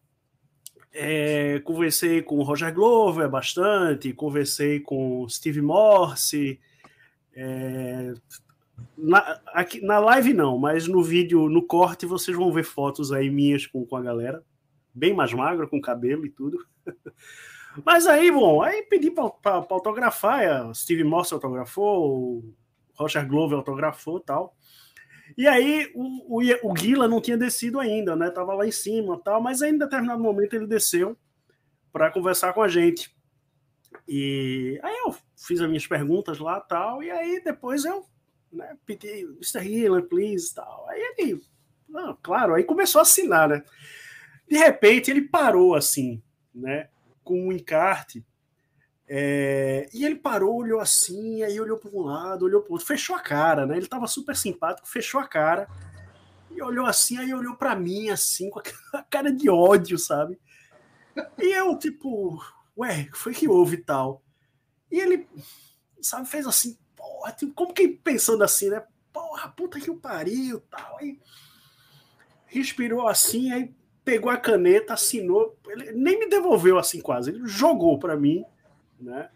é, 0.96 1.60
conversei 1.60 2.22
com 2.22 2.38
o 2.38 2.42
Roger 2.42 2.72
Glover 2.74 3.28
bastante, 3.28 4.12
conversei 4.12 4.80
com 4.80 5.28
Steve 5.28 5.60
Morse, 5.60 6.58
é, 7.34 8.14
na, 8.96 9.40
aqui, 9.48 9.80
na 9.80 9.98
live 9.98 10.32
não, 10.32 10.58
mas 10.58 10.86
no 10.88 11.02
vídeo, 11.02 11.48
no 11.48 11.62
corte, 11.62 12.06
vocês 12.06 12.36
vão 12.36 12.52
ver 12.52 12.64
fotos 12.64 13.12
aí 13.12 13.30
minhas 13.30 13.66
com, 13.66 13.84
com 13.84 13.96
a 13.96 14.02
galera, 14.02 14.42
bem 14.94 15.14
mais 15.14 15.32
magra, 15.32 15.66
com 15.66 15.80
cabelo 15.80 16.24
e 16.26 16.30
tudo. 16.30 16.58
Mas 17.84 18.06
aí, 18.06 18.30
bom, 18.32 18.62
aí 18.62 18.82
pedi 18.84 19.10
para 19.10 19.66
autografar, 19.68 20.48
a 20.48 20.72
Steve 20.72 21.04
Morse 21.04 21.34
autografou, 21.34 22.38
o 22.38 22.54
Roger 22.94 23.28
Glover 23.28 23.58
autografou 23.58 24.18
tal. 24.18 24.56
E 25.36 25.46
aí 25.46 25.90
o, 25.94 26.38
o, 26.38 26.70
o 26.70 26.72
Guila 26.72 27.06
não 27.06 27.20
tinha 27.20 27.36
descido 27.36 27.78
ainda, 27.78 28.16
né? 28.16 28.30
Tava 28.30 28.54
lá 28.54 28.66
em 28.66 28.72
cima 28.72 29.20
tal, 29.22 29.40
mas 29.40 29.62
aí, 29.62 29.70
em 29.70 29.78
determinado 29.78 30.22
momento 30.22 30.54
ele 30.54 30.66
desceu 30.66 31.16
para 31.92 32.10
conversar 32.10 32.52
com 32.52 32.62
a 32.62 32.68
gente. 32.68 33.14
E 34.08 34.80
aí 34.82 34.96
eu 35.04 35.14
fiz 35.36 35.60
as 35.60 35.68
minhas 35.68 35.86
perguntas 35.86 36.38
lá 36.38 36.60
tal, 36.60 37.02
e 37.02 37.10
aí 37.10 37.42
depois 37.42 37.84
eu 37.84 38.06
né, 38.52 38.76
pedi, 38.86 39.24
Mr. 39.24 39.58
Healer, 39.58 40.02
please, 40.04 40.54
tal. 40.54 40.86
Aí 40.88 41.14
ele, 41.18 41.40
não, 41.88 42.16
claro, 42.22 42.54
aí 42.54 42.64
começou 42.64 43.00
a 43.00 43.02
assinar, 43.02 43.48
né? 43.48 43.62
De 44.48 44.56
repente 44.56 45.10
ele 45.10 45.22
parou 45.22 45.74
assim, 45.74 46.22
né? 46.54 46.88
com 47.26 47.48
um 47.48 47.52
encarte. 47.52 48.24
É, 49.08 49.88
e 49.94 50.04
ele 50.04 50.16
parou, 50.16 50.56
olhou 50.56 50.80
assim, 50.80 51.42
aí 51.42 51.60
olhou 51.60 51.78
para 51.78 51.90
um 51.90 52.02
lado, 52.02 52.44
olhou 52.44 52.60
para 52.60 52.72
outro, 52.72 52.86
fechou 52.86 53.14
a 53.14 53.20
cara, 53.20 53.64
né? 53.64 53.76
Ele 53.76 53.84
estava 53.84 54.06
super 54.08 54.36
simpático, 54.36 54.88
fechou 54.88 55.20
a 55.20 55.26
cara 55.26 55.68
e 56.50 56.60
olhou 56.60 56.86
assim, 56.86 57.16
aí 57.18 57.32
olhou 57.32 57.54
para 57.54 57.76
mim 57.76 58.08
assim, 58.10 58.50
com 58.50 58.58
a 58.58 59.02
cara 59.08 59.32
de 59.32 59.48
ódio, 59.48 59.98
sabe? 59.98 60.38
E 61.38 61.52
eu, 61.52 61.78
tipo, 61.78 62.42
ué, 62.76 63.08
foi 63.12 63.32
que 63.32 63.48
houve 63.48 63.76
e 63.76 63.82
tal? 63.82 64.22
E 64.90 64.98
ele, 64.98 65.28
sabe, 66.00 66.28
fez 66.28 66.46
assim, 66.46 66.76
porra, 66.96 67.32
tipo, 67.32 67.54
como 67.54 67.72
que 67.72 67.88
pensando 67.88 68.42
assim, 68.42 68.70
né? 68.70 68.82
Porra, 69.12 69.48
puta 69.48 69.80
que 69.80 69.90
o 69.90 69.96
pariu 69.96 70.60
tal. 70.68 70.98
Aí 70.98 71.18
respirou 72.46 73.06
assim, 73.06 73.52
aí 73.52 73.74
pegou 74.04 74.30
a 74.30 74.36
caneta, 74.36 74.94
assinou, 74.94 75.58
ele 75.68 75.92
nem 75.92 76.18
me 76.18 76.28
devolveu 76.28 76.78
assim 76.78 77.00
quase, 77.00 77.30
ele 77.30 77.46
jogou 77.46 77.98
para 77.98 78.16
mim, 78.16 78.44
né? 79.00 79.28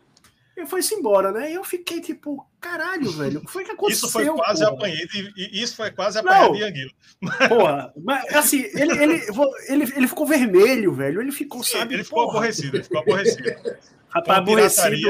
E 0.57 0.67
foi-se 0.67 0.95
embora, 0.95 1.33
né? 1.33 1.51
E 1.51 1.55
eu 1.55 1.65
fiquei 1.65 2.01
tipo, 2.01 2.47
caralho, 2.61 3.11
velho, 3.13 3.41
o 3.41 3.47
que 3.47 3.51
foi 3.51 3.65
que 3.65 3.71
aconteceu? 3.73 4.07
Isso 4.07 4.13
foi 4.13 4.27
quase 4.27 4.65
porra? 4.65 4.75
apanhei, 4.75 5.09
isso 5.37 5.77
foi 5.77 5.91
quase 5.91 6.19
apanhado 6.19 6.55
de 6.55 6.63
Anguilo. 6.65 6.91
Porra, 7.49 7.93
mas 7.97 8.35
assim, 8.35 8.63
ele, 8.75 9.03
ele, 9.03 9.23
ele, 9.69 9.93
ele 9.95 10.09
ficou 10.09 10.27
vermelho, 10.27 10.93
velho, 10.93 11.21
ele 11.21 11.33
ficou, 11.33 11.63
Sim, 11.63 11.79
sabe? 11.79 11.95
Ele 11.95 12.05
ficou 12.05 12.25
porra. 12.25 12.39
aborrecido, 12.39 12.77
ele 12.77 12.85
ficou 12.85 13.01
aborrecido. 13.01 13.51
Rapaz, 14.09 14.39
aborrecido. 14.39 15.09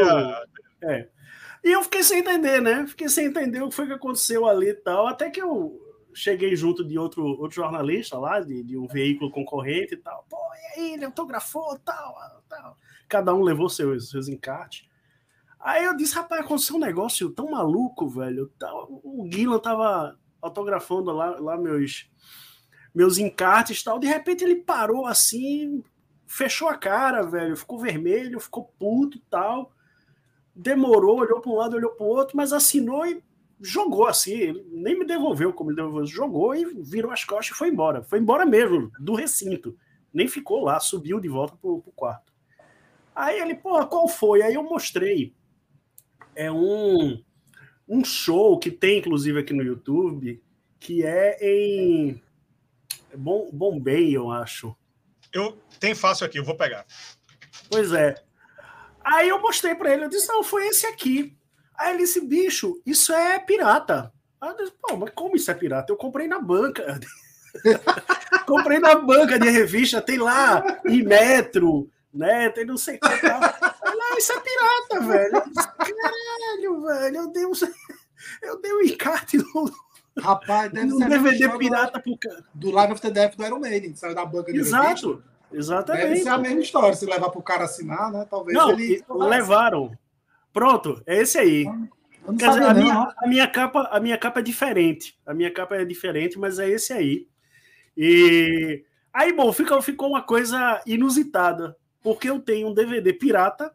É. 0.83 1.07
E 1.63 1.73
eu 1.73 1.83
fiquei 1.85 2.03
sem 2.03 2.21
entender, 2.21 2.61
né? 2.61 2.87
Fiquei 2.87 3.09
sem 3.09 3.27
entender 3.27 3.63
o 3.63 3.69
que 3.69 3.75
foi 3.75 3.87
que 3.87 3.93
aconteceu 3.93 4.47
ali 4.47 4.71
e 4.71 4.75
tal, 4.75 5.07
até 5.07 5.31
que 5.31 5.41
eu 5.41 5.81
cheguei 6.15 6.55
junto 6.57 6.85
de 6.85 6.99
outro, 6.99 7.25
outro 7.25 7.57
jornalista 7.57 8.19
lá, 8.19 8.41
de, 8.41 8.63
de 8.63 8.77
um 8.77 8.87
veículo 8.87 9.31
concorrente 9.31 9.95
e 9.95 9.97
tal. 9.97 10.25
Pô, 10.29 10.37
e 10.55 10.81
aí, 10.81 10.95
ele 10.95 11.05
autografou 11.05 11.79
tal, 11.79 12.15
tal. 12.49 12.77
Cada 13.09 13.35
um 13.35 13.43
levou 13.43 13.69
seus, 13.69 14.11
seus 14.11 14.29
encartes. 14.29 14.89
Aí 15.59 15.85
eu 15.85 15.97
disse, 15.97 16.15
rapaz, 16.15 16.41
aconteceu 16.41 16.77
um 16.77 16.81
negócio 16.81 17.31
tão 17.31 17.51
maluco, 17.51 18.09
velho. 18.09 18.51
O 18.89 19.25
Guilan 19.25 19.59
tava 19.59 20.19
autografando 20.41 21.13
lá, 21.13 21.39
lá 21.39 21.57
meus, 21.59 22.11
meus 22.95 23.19
encartes 23.19 23.81
e 23.81 23.85
tal. 23.85 23.99
De 23.99 24.07
repente 24.07 24.43
ele 24.43 24.57
parou 24.57 25.07
assim, 25.07 25.83
fechou 26.27 26.69
a 26.69 26.77
cara, 26.77 27.23
velho. 27.23 27.57
Ficou 27.57 27.79
vermelho, 27.79 28.41
ficou 28.41 28.73
puto 28.79 29.19
e 29.19 29.23
tal. 29.29 29.73
demorou, 30.55 31.21
olhou 31.21 31.41
para 31.41 31.51
um 31.51 31.57
lado, 31.57 31.77
olhou 31.77 31.91
para 31.93 32.07
o 32.07 32.09
outro, 32.09 32.37
mas 32.37 32.53
assinou 32.53 33.07
e 33.07 33.23
jogou 33.61 34.07
assim, 34.07 34.65
nem 34.71 34.99
me 34.99 35.05
devolveu 35.05 35.53
como 35.53 35.71
ele 35.71 35.77
devolveu, 35.77 36.07
jogou 36.07 36.55
e 36.55 36.65
virou 36.83 37.13
as 37.13 37.25
costas 37.25 37.55
e 37.55 37.59
foi 37.59 37.69
embora. 37.69 38.03
Foi 38.03 38.19
embora 38.19 38.47
mesmo, 38.47 38.91
do 38.99 39.15
recinto. 39.15 39.77
Nem 40.13 40.27
ficou 40.27 40.65
lá, 40.65 40.81
subiu 40.81 41.21
de 41.21 41.29
volta 41.29 41.57
pro, 41.57 41.83
pro 41.83 41.93
quarto. 41.93 42.33
Aí 43.15 43.39
ele, 43.39 43.55
pô, 43.55 43.87
qual 43.87 44.09
foi? 44.09 44.43
Aí 44.43 44.55
eu 44.55 44.63
mostrei. 44.63 45.35
É 46.35 46.51
um, 46.51 47.23
um 47.87 48.05
show 48.05 48.59
que 48.59 48.71
tem, 48.71 48.99
inclusive, 48.99 49.39
aqui 49.39 49.53
no 49.53 49.63
YouTube, 49.63 50.43
que 50.79 51.05
é 51.05 51.37
em 51.43 52.21
Bom, 53.17 53.51
Bombay, 53.53 54.17
eu 54.17 54.31
acho. 54.31 54.75
Eu 55.33 55.59
tem 55.79 55.95
fácil 55.95 56.27
aqui, 56.27 56.39
eu 56.39 56.45
vou 56.45 56.57
pegar. 56.57 56.87
Pois 57.71 57.93
é. 57.93 58.15
Aí 59.03 59.29
eu 59.29 59.41
mostrei 59.41 59.75
para 59.75 59.93
ele, 59.93 60.05
eu 60.05 60.09
disse, 60.09 60.29
não, 60.29 60.43
foi 60.43 60.67
esse 60.69 60.87
aqui. 60.87 61.37
Aí 61.81 61.95
ele 61.95 62.03
disse, 62.03 62.21
bicho, 62.21 62.79
isso 62.85 63.11
é 63.11 63.39
pirata. 63.39 64.13
Aí 64.39 64.51
eu 64.51 64.57
disse, 64.57 64.73
pô, 64.83 64.99
mas 64.99 65.11
como 65.15 65.35
isso 65.35 65.51
é 65.51 65.55
pirata? 65.55 65.91
Eu 65.91 65.97
comprei 65.97 66.29
na 66.29 66.39
banca. 66.39 67.01
comprei 68.47 68.79
na 68.79 68.97
banca 68.97 69.39
de 69.39 69.49
revista, 69.49 70.03
tem 70.03 70.19
lá, 70.19 70.63
em 70.85 71.03
metro, 71.03 71.89
né? 72.13 72.51
Tem 72.51 72.67
não 72.67 72.77
sei 72.77 72.97
o 72.97 73.01
que. 73.01 73.07
Aí, 73.09 74.19
isso 74.19 74.33
é 74.33 74.41
pirata, 74.41 75.07
velho. 75.07 75.37
Eu 75.37 75.45
disse, 75.49 75.69
Caralho, 75.69 76.83
velho, 76.83 77.17
eu 77.17 77.33
dei 77.33 77.47
um, 77.47 77.53
eu 78.43 78.61
dei 78.61 78.73
um 78.75 78.83
encarte 78.83 79.39
no, 79.39 79.73
Rapaz, 80.19 80.71
deve 80.71 80.91
ser 80.91 81.09
DVD 81.09 81.49
pirata 81.57 81.99
pro 81.99 82.19
cara. 82.19 82.45
do 82.53 82.71
Live 82.71 82.93
of 82.93 83.01
the 83.01 83.11
Death 83.11 83.37
do 83.37 83.45
Iron 83.47 83.59
Maiden, 83.59 83.97
saiu 83.97 84.15
da 84.15 84.27
banca 84.27 84.53
de 84.53 84.59
revista. 84.59 84.77
Exato, 84.79 85.23
Deve 85.51 85.59
exatamente. 86.15 86.23
ser 86.23 86.29
a 86.29 86.39
mesma 86.39 86.61
história. 86.61 86.95
Se 86.95 87.07
levar 87.07 87.31
pro 87.31 87.43
cara 87.43 87.65
assinar, 87.65 88.13
né? 88.13 88.27
Talvez 88.31 88.57
Não, 88.57 88.71
ele. 88.71 89.03
e 89.09 89.13
levaram. 89.13 89.97
Pronto, 90.53 91.03
é 91.07 91.21
esse 91.21 91.39
aí. 91.39 91.65
Eu 92.27 92.35
dizer, 92.35 92.63
a 92.63 92.75
minha, 92.75 93.15
a 93.17 93.27
minha 93.27 93.47
capa, 93.47 93.89
a 93.91 94.01
minha 94.01 94.19
capa 94.19 94.41
é 94.41 94.43
diferente. 94.43 95.19
A 95.27 95.33
minha 95.33 95.53
capa 95.53 95.77
é 95.77 95.85
diferente, 95.85 96.39
mas 96.39 96.59
é 96.59 96.69
esse 96.69 96.93
aí. 96.93 97.27
E 97.97 98.85
aí, 99.13 99.33
bom, 99.33 99.53
ficou, 99.53 99.81
ficou 99.83 100.09
uma 100.09 100.23
coisa 100.23 100.81
inusitada, 100.87 101.77
porque 102.03 102.29
eu 102.29 102.41
tenho 102.41 102.69
um 102.69 102.75
DVD 102.75 103.13
pirata 103.13 103.75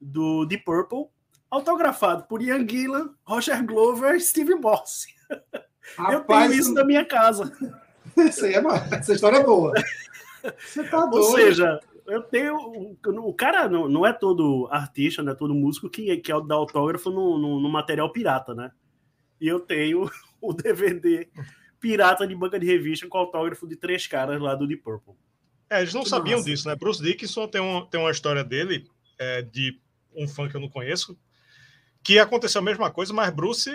do 0.00 0.44
Deep 0.46 0.64
Purple, 0.64 1.06
autografado 1.50 2.24
por 2.24 2.42
Ian 2.42 2.66
Gillan, 2.66 3.10
Roger 3.24 3.64
Glover 3.64 4.14
e 4.14 4.20
Steve 4.20 4.54
Morse. 4.54 5.08
eu 5.30 6.18
Rapaz, 6.18 6.50
tenho 6.50 6.60
isso 6.60 6.74
na 6.74 6.84
minha 6.84 7.04
casa. 7.04 7.52
isso 8.16 8.46
é 8.46 8.54
essa 8.92 9.12
história 9.12 9.38
é 9.38 9.44
boa. 9.44 9.72
Você 10.58 10.82
tá 10.84 11.04
Ou 11.04 11.10
doido. 11.10 11.36
seja, 11.36 11.80
eu 12.06 12.22
tenho. 12.22 12.56
O 12.56 13.34
cara 13.34 13.68
não, 13.68 13.88
não 13.88 14.06
é 14.06 14.12
todo 14.12 14.68
artista, 14.70 15.22
não 15.22 15.32
é 15.32 15.34
todo 15.34 15.54
músico 15.54 15.88
que, 15.88 16.16
que 16.18 16.32
dá 16.46 16.54
autógrafo 16.54 17.10
no, 17.10 17.38
no, 17.38 17.60
no 17.60 17.68
material 17.68 18.10
pirata, 18.10 18.54
né? 18.54 18.70
E 19.40 19.46
eu 19.46 19.60
tenho 19.60 20.10
o 20.40 20.52
DVD 20.52 21.28
pirata 21.80 22.26
de 22.26 22.34
banca 22.34 22.58
de 22.58 22.66
revista 22.66 23.08
com 23.08 23.18
autógrafo 23.18 23.66
de 23.66 23.76
três 23.76 24.06
caras 24.06 24.40
lá 24.40 24.54
do 24.54 24.66
Deep 24.66 24.82
Purple. 24.82 25.14
É, 25.68 25.80
eles 25.80 25.94
não 25.94 26.04
sabiam 26.04 26.42
disso, 26.42 26.68
né? 26.68 26.76
Bruce 26.76 27.02
Dickinson 27.02 27.48
tem, 27.48 27.60
um, 27.60 27.84
tem 27.86 27.98
uma 27.98 28.10
história 28.10 28.44
dele, 28.44 28.86
é, 29.18 29.42
de 29.42 29.80
um 30.14 30.28
fã 30.28 30.48
que 30.48 30.54
eu 30.54 30.60
não 30.60 30.68
conheço, 30.68 31.18
que 32.04 32.18
aconteceu 32.18 32.60
a 32.60 32.64
mesma 32.64 32.90
coisa, 32.90 33.12
mas 33.12 33.30
Bruce 33.30 33.70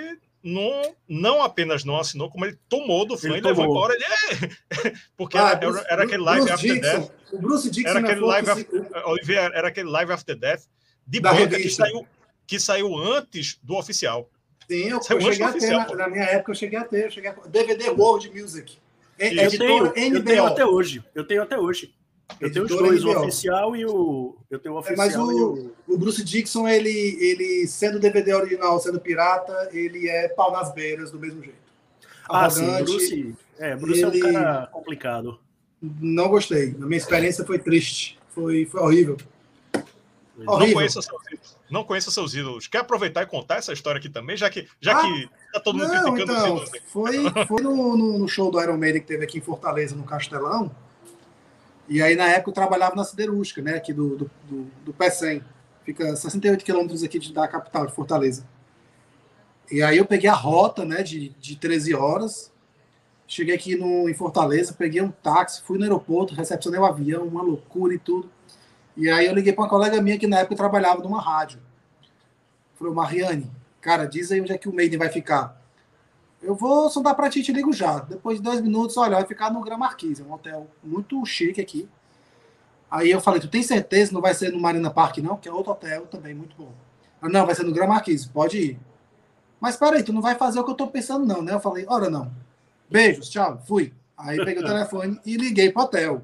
não, 0.48 0.96
não 1.08 1.44
apenas 1.44 1.84
não 1.84 1.98
assinou, 2.00 2.30
como 2.30 2.46
ele 2.46 2.58
tomou 2.70 3.06
do 3.06 3.18
fã 3.18 3.28
Ele 3.28 3.38
e 3.40 3.42
levou 3.42 3.66
tomou. 3.66 3.78
embora. 3.78 3.94
Ele, 3.96 4.04
"É!" 4.06 4.94
Porque 5.18 5.38
Ah, 5.38 5.50
era, 5.50 5.56
Bruce- 5.58 5.80
era, 5.80 5.94
era 5.94 6.04
aquele 6.04 6.24
live 6.24 6.46
Bruce 6.46 6.54
after 6.54 6.74
Dixon. 6.74 7.00
death. 7.00 7.12
O 7.34 7.40
Bruce 7.40 7.70
Dixon 7.70 7.90
Era 7.90 8.00
aquele 8.00 8.22
live 8.22 8.46
que 8.46 8.52
after, 8.52 9.26
se- 9.26 9.34
era 9.36 9.68
aquele 9.68 9.90
live 9.90 10.12
after 10.14 10.36
death 10.38 10.62
de 11.06 11.20
Da 11.20 11.34
banca 11.34 11.58
que 11.58 11.70
saiu, 11.70 12.08
que 12.46 12.60
saiu 12.60 12.96
antes 12.98 13.60
do 13.62 13.76
oficial. 13.76 14.30
Sim, 14.70 14.90
eu, 14.90 15.02
Saiu 15.02 15.20
eu 15.22 15.32
cheguei 15.32 15.46
a 15.46 15.52
ter, 15.54 15.68
na, 15.72 15.78
oficial, 15.84 15.96
na 15.98 16.08
minha 16.10 16.24
época 16.26 16.52
eu 16.52 16.56
cheguei 16.56 16.80
a 16.80 16.84
ter, 16.84 17.06
eu 17.06 17.12
cheguei 17.12 17.30
a... 17.30 17.34
DVD 17.48 17.90
World 17.90 18.30
Music. 18.34 18.78
É. 19.20 19.34
Eu 19.34 19.44
editora 19.44 19.90
tenho, 19.92 20.16
eu 20.18 20.24
tenho 20.24 20.46
até 20.46 20.66
hoje. 20.66 21.04
Eu 21.16 21.26
tenho 21.26 21.42
até 21.44 21.58
hoje. 21.58 21.94
Eu 22.40 22.52
tenho 22.52 22.66
os 22.66 22.72
dois, 22.72 23.04
o 23.04 23.10
oficial 23.12 23.76
e 23.76 23.86
o. 23.86 24.36
Eu 24.50 24.60
tenho 24.60 24.76
o 24.76 24.78
É, 24.78 24.80
oficial 24.82 24.98
mas 25.08 25.14
e 25.16 25.18
o, 25.18 25.74
o. 25.88 25.94
o 25.94 25.98
Bruce 25.98 26.24
Dixon, 26.24 26.68
ele, 26.68 26.90
ele 27.20 27.66
sendo 27.68 28.00
DVD 28.00 28.34
original, 28.34 28.80
sendo 28.80 29.00
pirata, 29.00 29.70
ele 29.72 30.08
é 30.10 30.28
pau 30.28 30.52
nas 30.52 30.74
beiras 30.74 31.10
do 31.12 31.20
mesmo 31.20 31.42
jeito. 31.42 31.58
Ah, 32.30 32.50
sim, 32.50 32.64
Arrogante, 32.66 32.84
Bruce. 32.92 33.36
É, 33.58 33.76
Bruce 33.76 34.04
é 34.04 34.08
ele- 34.08 34.18
um 34.30 34.34
cara 34.34 34.68
complicado. 34.68 35.40
Não 35.82 36.28
gostei. 36.28 36.76
A 36.82 36.86
minha 36.86 36.98
experiência 36.98 37.46
foi 37.46 37.60
triste. 37.60 38.20
Foi, 38.30 38.66
foi 38.66 38.82
horrível. 38.82 39.18
Não 40.38 40.54
Horrível. 40.54 40.76
conheça, 40.76 41.02
seus 41.02 41.22
ídolos. 41.32 41.58
não 41.72 41.84
conheça 41.84 42.12
seus 42.12 42.34
ídolos. 42.36 42.68
Quer 42.68 42.80
aproveitar 42.80 43.24
e 43.24 43.26
contar 43.26 43.56
essa 43.56 43.74
história 43.74 43.98
aqui 43.98 44.10
também, 44.10 44.38
já 44.38 44.50
que, 44.52 44.68
já 44.80 44.96
Ah, 45.00 45.02
que 45.02 45.30
tá 45.54 45.60
todo 45.60 45.78
mundo 45.80 45.88
Não, 45.88 46.14
criticando 46.14 46.32
os 46.34 46.38
então, 46.40 46.48
ídolos. 46.54 46.70
aqui. 46.70 46.82
foi, 46.86 47.46
foi 47.48 47.62
no, 47.64 47.98
no- 47.98 48.20
no 48.20 48.28
show 48.28 48.52
do 48.52 48.62
Iron 48.62 48.78
Maiden 48.78 49.02
que 49.02 49.08
teve 49.08 49.24
aqui 49.24 49.40
em 49.40 49.42
Fortaleza, 49.42 49.96
no 49.96 50.04
Castelão. 50.04 50.70
E 51.88 52.02
aí, 52.02 52.16
na 52.16 52.28
época, 52.30 52.50
eu 52.50 52.54
trabalhava 52.54 52.96
na 52.96 53.04
siderúrgica, 53.04 53.62
né? 53.62 53.76
Aqui 53.76 53.94
do, 53.94 54.18
do, 54.18 54.32
do, 54.44 54.64
do 54.86 54.94
Pecém. 54.94 55.42
Fica 55.86 56.16
68 56.16 56.66
quilômetros 56.66 57.02
aqui 57.04 57.18
de- 57.18 57.32
da 57.34 57.48
capital, 57.48 57.86
de 57.88 57.94
Fortaleza. 57.94 58.46
E 59.72 59.82
aí 59.82 59.98
eu 59.98 60.06
peguei 60.06 60.30
a 60.30 60.34
rota, 60.34 60.84
né? 60.86 61.02
De, 61.02 61.30
de 61.30 61.56
13 61.56 61.94
horas. 61.94 62.52
Cheguei 63.26 63.56
aqui 63.56 63.76
no, 63.76 64.08
em 64.10 64.14
Fortaleza, 64.14 64.74
peguei 64.74 65.02
um 65.02 65.12
táxi, 65.12 65.62
fui 65.64 65.78
no 65.78 65.84
aeroporto, 65.84 66.34
recepcionei 66.34 66.80
o 66.80 66.86
avião, 66.86 67.26
uma 67.28 67.42
loucura 67.42 67.94
e 67.94 68.00
tudo. 68.00 68.30
E 68.96 69.10
aí 69.10 69.26
eu 69.26 69.34
liguei 69.34 69.52
para 69.52 69.64
uma 69.64 69.70
colega 69.70 70.02
minha 70.02 70.18
que 70.18 70.28
na 70.28 70.40
época 70.40 70.56
trabalhava 70.56 71.02
numa 71.04 71.22
rádio. 71.22 71.60
Falei, 72.76 72.94
Mariane, 72.94 73.52
cara, 73.82 74.06
diz 74.06 74.32
aí 74.32 74.40
onde 74.40 74.54
é 74.54 74.58
que 74.58 74.70
o 74.70 74.74
Maiden 74.74 74.98
vai 74.98 75.10
ficar. 75.10 75.62
Eu 76.42 76.56
vou 76.56 76.90
sondar 76.90 77.16
para 77.16 77.30
ti, 77.30 77.42
te 77.42 77.52
ligo 77.52 77.74
já. 77.74 78.00
Depois 78.00 78.38
de 78.38 78.44
dois 78.44 78.62
minutos, 78.62 78.96
olha, 78.98 79.16
vai 79.16 79.26
ficar 79.26 79.52
no 79.52 79.62
Gran 79.62 79.78
Marquise, 79.78 80.22
um 80.22 80.34
hotel 80.34 80.68
muito 80.84 81.24
chique 81.26 81.60
aqui. 81.60 81.90
Aí 82.90 83.12
eu 83.12 83.20
falei, 83.20 83.42
tu 83.42 83.48
tem 83.48 83.64
certeza 83.64 84.10
que 84.10 84.14
não 84.14 84.22
vai 84.22 84.34
ser 84.34 84.52
no 84.52 84.60
Marina 84.60 84.90
Park, 84.90 85.18
não? 85.18 85.36
Que 85.36 85.50
é 85.50 85.52
outro 85.52 85.72
hotel 85.72 86.06
também 86.08 86.34
muito 86.34 86.56
bom. 86.56 86.72
Ah, 87.22 87.28
não, 87.28 87.46
vai 87.46 87.56
ser 87.56 87.64
no 87.64 87.74
Gran 87.74 87.88
Marquise, 87.88 88.30
pode 88.30 88.58
ir. 88.58 88.80
Mas 89.60 89.76
peraí, 89.76 90.04
tu 90.04 90.14
não 90.14 90.22
vai 90.22 90.36
fazer 90.36 90.60
o 90.60 90.64
que 90.64 90.72
eu 90.72 90.76
tô 90.76 90.88
pensando, 90.88 91.26
não, 91.26 91.42
né? 91.42 91.54
Eu 91.54 91.60
falei, 91.60 91.86
ora 91.88 92.10
não. 92.10 92.32
Beijos, 92.90 93.30
tchau, 93.30 93.62
fui. 93.68 93.94
Aí 94.16 94.38
peguei 94.38 94.64
o 94.64 94.66
telefone 94.66 95.20
e 95.26 95.36
liguei 95.36 95.72
pro 95.72 95.84
hotel. 95.84 96.22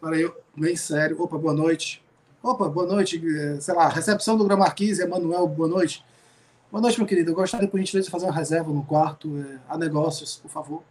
Falei, 0.00 0.30
bem 0.56 0.76
sério, 0.76 1.20
opa, 1.22 1.38
boa 1.38 1.54
noite. 1.54 2.04
Opa, 2.42 2.68
boa 2.68 2.86
noite, 2.86 3.22
eh, 3.24 3.60
sei 3.60 3.72
lá, 3.72 3.88
recepção 3.88 4.36
do 4.36 4.44
Gran 4.44 4.56
Marquise, 4.56 5.00
Emanuel, 5.00 5.46
boa 5.46 5.68
noite. 5.68 6.04
Boa 6.72 6.80
noite, 6.80 6.96
meu 6.96 7.06
querido. 7.06 7.32
Eu 7.32 7.34
gostaria, 7.34 7.68
por 7.68 7.78
gentileza, 7.78 8.06
de 8.06 8.10
fazer 8.10 8.24
uma 8.24 8.32
reserva 8.32 8.72
no 8.72 8.82
quarto 8.82 9.36
eh, 9.36 9.58
a 9.68 9.76
negócios, 9.76 10.36
por 10.36 10.50
favor. 10.50 10.82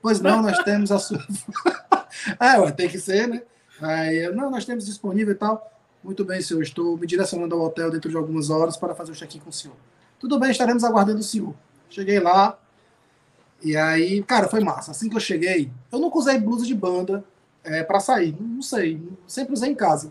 Pois 0.00 0.18
não, 0.18 0.40
nós 0.40 0.64
temos 0.64 0.90
a 0.90 0.98
sua. 0.98 1.22
é, 2.40 2.58
ué, 2.58 2.72
tem 2.72 2.88
que 2.88 2.98
ser, 2.98 3.28
né? 3.28 3.42
Aí, 3.78 4.32
não, 4.32 4.50
nós 4.50 4.64
temos 4.64 4.86
disponível 4.86 5.34
e 5.34 5.36
tal. 5.36 5.70
Muito 6.02 6.24
bem, 6.24 6.40
senhor. 6.40 6.62
Estou 6.62 6.96
me 6.96 7.06
direcionando 7.06 7.54
ao 7.54 7.60
hotel 7.66 7.90
dentro 7.90 8.08
de 8.08 8.16
algumas 8.16 8.48
horas 8.48 8.78
para 8.78 8.94
fazer 8.94 9.12
o 9.12 9.14
check-in 9.14 9.38
com 9.40 9.50
o 9.50 9.52
senhor. 9.52 9.76
Tudo 10.18 10.40
bem, 10.40 10.50
estaremos 10.50 10.82
aguardando 10.82 11.18
o 11.18 11.22
senhor. 11.22 11.54
Cheguei 11.90 12.18
lá. 12.18 12.58
E 13.62 13.76
aí, 13.76 14.22
cara, 14.22 14.48
foi 14.48 14.60
massa. 14.60 14.92
Assim 14.92 15.10
que 15.10 15.16
eu 15.16 15.20
cheguei, 15.20 15.70
eu 15.92 15.98
nunca 15.98 16.16
usei 16.16 16.38
blusa 16.38 16.64
de 16.64 16.74
banda 16.74 17.22
é, 17.62 17.82
para 17.82 18.00
sair. 18.00 18.34
Não 18.40 18.62
sei. 18.62 19.06
Sempre 19.26 19.52
usei 19.52 19.68
em 19.68 19.74
casa. 19.74 20.10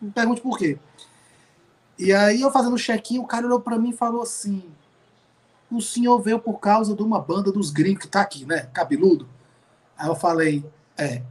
Não 0.00 0.10
pergunte 0.10 0.40
por 0.40 0.56
quê. 0.56 0.78
E 1.98 2.12
aí, 2.12 2.42
eu 2.42 2.50
fazendo 2.50 2.74
o 2.74 2.78
check-in, 2.78 3.18
o 3.18 3.26
cara 3.26 3.46
olhou 3.46 3.60
para 3.60 3.78
mim 3.78 3.90
e 3.90 3.96
falou 3.96 4.22
assim: 4.22 4.64
O 5.70 5.80
senhor 5.80 6.20
veio 6.20 6.38
por 6.38 6.58
causa 6.58 6.94
de 6.94 7.02
uma 7.02 7.20
banda 7.20 7.50
dos 7.50 7.70
gringos 7.70 8.02
que 8.02 8.08
tá 8.08 8.20
aqui, 8.20 8.44
né? 8.44 8.68
Cabeludo. 8.72 9.28
Aí 9.96 10.08
eu 10.08 10.14
falei: 10.14 10.64
É. 10.96 11.22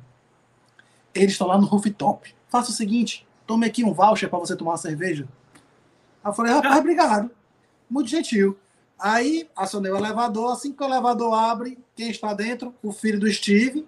Eles 1.14 1.32
estão 1.32 1.48
lá 1.48 1.58
no 1.58 1.68
rooftop. 1.68 2.34
Faça 2.50 2.72
o 2.72 2.74
seguinte: 2.74 3.28
tome 3.46 3.66
aqui 3.66 3.84
um 3.84 3.94
voucher 3.94 4.30
para 4.30 4.40
você 4.40 4.56
tomar 4.56 4.72
uma 4.72 4.78
cerveja. 4.78 5.28
Aí 6.24 6.30
eu 6.30 6.34
falei: 6.34 6.54
Rapaz, 6.54 6.78
obrigado. 6.78 7.30
Muito 7.90 8.10
gentil. 8.10 8.58
Aí 8.98 9.48
acionei 9.56 9.92
o 9.92 9.98
elevador. 9.98 10.52
Assim 10.52 10.72
que 10.72 10.82
o 10.82 10.86
elevador 10.86 11.34
abre, 11.34 11.78
quem 11.96 12.10
está 12.10 12.34
dentro? 12.34 12.74
O 12.82 12.92
filho 12.92 13.20
do 13.20 13.32
Steve 13.32 13.88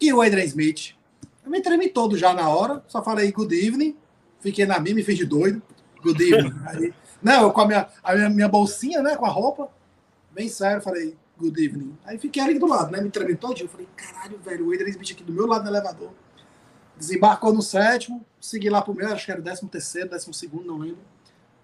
e 0.00 0.12
o 0.12 0.20
Adrian 0.20 0.44
Smith. 0.44 0.94
Eu 1.44 1.50
me 1.50 1.60
tremi 1.60 1.88
todo 1.88 2.16
já 2.16 2.32
na 2.32 2.48
hora, 2.48 2.84
só 2.86 3.02
falei 3.02 3.30
good 3.32 3.54
evening, 3.54 3.96
fiquei 4.40 4.64
na 4.64 4.78
minha, 4.78 4.94
me 4.94 5.02
fiz 5.02 5.16
de 5.16 5.24
doido. 5.24 5.60
Good 6.02 6.22
evening. 6.22 6.54
Aí, 6.66 6.94
não, 7.22 7.42
eu 7.42 7.52
com 7.52 7.60
a 7.60 7.66
minha, 7.66 7.88
a 8.02 8.14
minha, 8.14 8.28
minha 8.30 8.48
bolsinha, 8.48 9.00
né, 9.02 9.16
com 9.16 9.24
a 9.24 9.28
roupa, 9.30 9.68
bem 10.30 10.48
sério, 10.48 10.82
falei 10.82 11.16
good 11.38 11.64
evening. 11.64 11.96
Aí 12.04 12.18
fiquei 12.18 12.42
ali 12.42 12.58
do 12.58 12.66
lado, 12.66 12.90
né, 12.90 13.00
me 13.00 13.10
tremi 13.10 13.36
todinho. 13.36 13.68
Falei, 13.68 13.88
caralho, 13.96 14.38
velho, 14.38 14.68
o 14.68 14.72
Adrian 14.72 14.88
Smith 14.90 15.12
aqui 15.12 15.22
do 15.24 15.32
meu 15.32 15.46
lado 15.46 15.62
do 15.62 15.68
elevador. 15.70 16.10
Desembarcou 16.96 17.52
no 17.52 17.62
sétimo, 17.62 18.24
segui 18.40 18.68
lá 18.68 18.82
pro 18.82 18.94
meu, 18.94 19.12
acho 19.12 19.24
que 19.24 19.30
era 19.32 19.40
o 19.40 19.44
décimo 19.44 19.68
terceiro, 19.68 20.10
décimo 20.10 20.34
segundo, 20.34 20.66
não 20.66 20.78
lembro. 20.78 20.98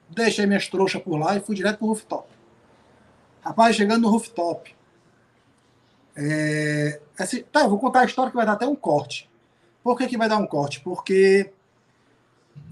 Deixei 0.08 0.46
minhas 0.46 0.68
trouxas 0.68 1.02
por 1.02 1.16
lá 1.18 1.36
e 1.36 1.40
fui 1.40 1.54
direto 1.54 1.78
pro 1.78 1.88
rooftop. 1.88 2.28
Rapaz, 3.42 3.76
chegando 3.76 4.02
no 4.02 4.10
rooftop. 4.10 4.74
É, 6.16 7.00
esse- 7.20 7.42
tá, 7.44 7.60
eu 7.60 7.68
vou 7.70 7.78
contar 7.78 8.00
a 8.00 8.04
história 8.04 8.30
que 8.30 8.36
vai 8.36 8.46
dar 8.46 8.52
até 8.54 8.66
um 8.66 8.74
corte. 8.74 9.28
Por 9.82 9.96
que, 9.96 10.06
que 10.08 10.16
vai 10.18 10.28
dar 10.28 10.38
um 10.38 10.46
corte? 10.46 10.80
Porque 10.80 11.52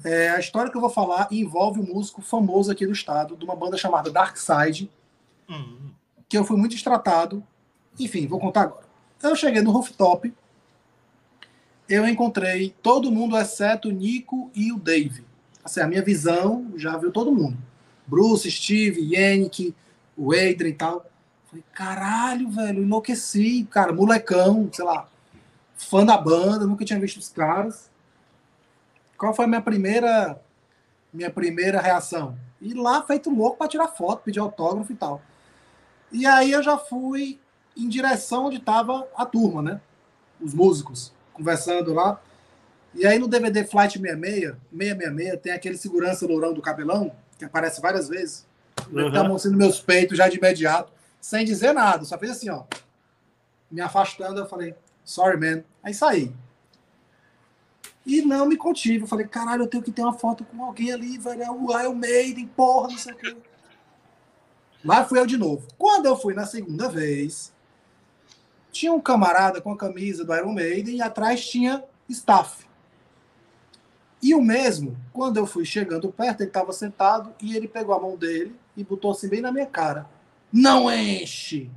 É, 0.05 0.30
a 0.30 0.39
história 0.39 0.70
que 0.70 0.76
eu 0.76 0.80
vou 0.80 0.91
falar 0.91 1.28
envolve 1.30 1.80
um 1.80 1.95
músico 1.95 2.22
famoso 2.22 2.70
aqui 2.70 2.87
do 2.87 2.93
estado, 2.93 3.37
de 3.37 3.45
uma 3.45 3.57
banda 3.57 3.76
chamada 3.76 4.11
Dark 4.11 4.37
Side, 4.37 4.91
Hum. 5.49 5.91
que 6.28 6.37
eu 6.37 6.45
fui 6.45 6.57
muito 6.57 6.72
destratado. 6.72 7.43
Enfim, 7.99 8.26
vou 8.26 8.39
contar 8.39 8.62
agora. 8.62 8.87
Eu 9.22 9.34
cheguei 9.34 9.62
no 9.62 9.70
rooftop, 9.70 10.32
eu 11.89 12.07
encontrei 12.07 12.74
todo 12.82 13.11
mundo 13.12 13.37
exceto 13.37 13.89
o 13.89 13.93
Nico 13.93 14.51
e 14.55 14.72
o 14.72 14.78
Dave. 14.78 15.24
Assim, 15.64 15.80
a 15.80 15.87
minha 15.87 16.03
visão 16.03 16.72
já 16.76 16.97
viu 16.97 17.11
todo 17.12 17.32
mundo. 17.32 17.57
Bruce, 18.07 18.51
Steve, 18.51 19.01
Yannick, 19.14 19.74
o 20.16 20.32
Adrian 20.32 20.68
e 20.68 20.74
tal. 20.74 21.07
Falei, 21.47 21.64
caralho, 21.72 22.49
velho, 22.51 22.82
enlouqueci, 22.82 23.66
cara, 23.70 23.93
molecão, 23.93 24.68
sei 24.72 24.84
lá, 24.84 25.09
fã 25.76 26.05
da 26.05 26.16
banda, 26.16 26.66
nunca 26.66 26.84
tinha 26.84 26.99
visto 27.01 27.18
os 27.18 27.28
caras. 27.28 27.91
Qual 29.18 29.34
foi 29.34 29.44
a 29.44 29.48
minha 29.48 29.62
primeira 29.62 30.40
minha 31.12 31.30
primeira 31.30 31.80
reação? 31.80 32.36
Ir 32.60 32.74
lá 32.74 33.02
feito 33.02 33.30
louco 33.30 33.56
para 33.58 33.68
tirar 33.68 33.88
foto, 33.88 34.22
pedir 34.22 34.38
autógrafo 34.40 34.92
e 34.92 34.96
tal. 34.96 35.22
E 36.12 36.26
aí 36.26 36.52
eu 36.52 36.62
já 36.62 36.76
fui 36.78 37.38
em 37.76 37.88
direção 37.88 38.46
onde 38.46 38.56
estava 38.56 39.06
a 39.16 39.24
turma, 39.24 39.62
né? 39.62 39.80
Os 40.40 40.52
músicos 40.54 41.12
conversando 41.32 41.92
lá. 41.94 42.20
E 42.94 43.06
aí 43.06 43.18
no 43.18 43.28
DVD 43.28 43.64
Flight 43.64 43.98
66, 43.98 44.54
666, 44.72 45.40
tem 45.42 45.52
aquele 45.52 45.76
segurança 45.76 46.26
lourão 46.26 46.52
do 46.54 46.62
cabelão, 46.62 47.12
que 47.38 47.44
aparece 47.44 47.80
várias 47.80 48.08
vezes. 48.08 48.46
Ele 48.90 49.04
Uhum. 49.04 49.12
tá 49.12 49.24
mostrando 49.24 49.56
meus 49.56 49.80
peitos 49.80 50.16
já 50.16 50.28
de 50.28 50.38
imediato, 50.38 50.92
sem 51.20 51.44
dizer 51.44 51.72
nada, 51.72 52.04
só 52.04 52.16
fez 52.18 52.32
assim, 52.32 52.48
ó. 52.50 52.64
Me 53.70 53.80
afastando, 53.80 54.40
eu 54.40 54.46
falei, 54.46 54.74
sorry, 55.04 55.36
man. 55.38 55.62
Aí 55.82 55.92
saí. 55.92 56.32
E 58.07 58.22
não 58.22 58.46
me 58.46 58.57
contive. 58.57 59.02
Eu 59.02 59.09
falei, 59.09 59.26
caralho, 59.26 59.64
eu 59.64 59.66
tenho 59.66 59.82
que 59.82 59.90
ter 59.90 60.02
uma 60.02 60.12
foto 60.12 60.44
com 60.44 60.64
alguém 60.64 60.92
ali, 60.92 61.18
velho. 61.18 61.42
É 61.42 61.50
o 61.50 61.80
Iron 61.80 61.94
Maiden, 61.94 62.46
porra, 62.46 62.88
não 62.88 62.98
sei 62.98 63.12
o 63.12 63.16
quê. 63.16 63.36
Lá 64.84 65.04
fui 65.04 65.18
eu 65.18 65.26
de 65.26 65.36
novo. 65.36 65.66
Quando 65.76 66.07
eu 66.07 66.16
fui 66.16 66.32
na 66.32 66.46
segunda 66.46 66.88
vez, 66.88 67.52
tinha 68.70 68.92
um 68.92 69.00
camarada 69.00 69.61
com 69.61 69.72
a 69.72 69.76
camisa 69.76 70.24
do 70.24 70.32
Iron 70.32 70.52
Maiden 70.52 70.96
e 70.96 71.02
atrás 71.02 71.44
tinha 71.44 71.82
staff. 72.09 72.64
E 74.22 74.34
o 74.34 74.40
mesmo, 74.40 74.96
quando 75.12 75.38
eu 75.38 75.46
fui 75.46 75.64
chegando 75.64 76.12
perto, 76.12 76.42
ele 76.42 76.50
estava 76.50 76.72
sentado 76.72 77.34
e 77.40 77.57
ele 77.57 77.66
pegou 77.66 77.94
a 77.94 78.00
mão 78.00 78.16
dele 78.16 78.54
e 78.76 78.84
botou 78.84 79.11
assim 79.11 79.28
bem 79.28 79.40
na 79.40 79.50
minha 79.50 79.66
cara. 79.66 80.07
Não 80.52 80.90
enche! 80.90 81.70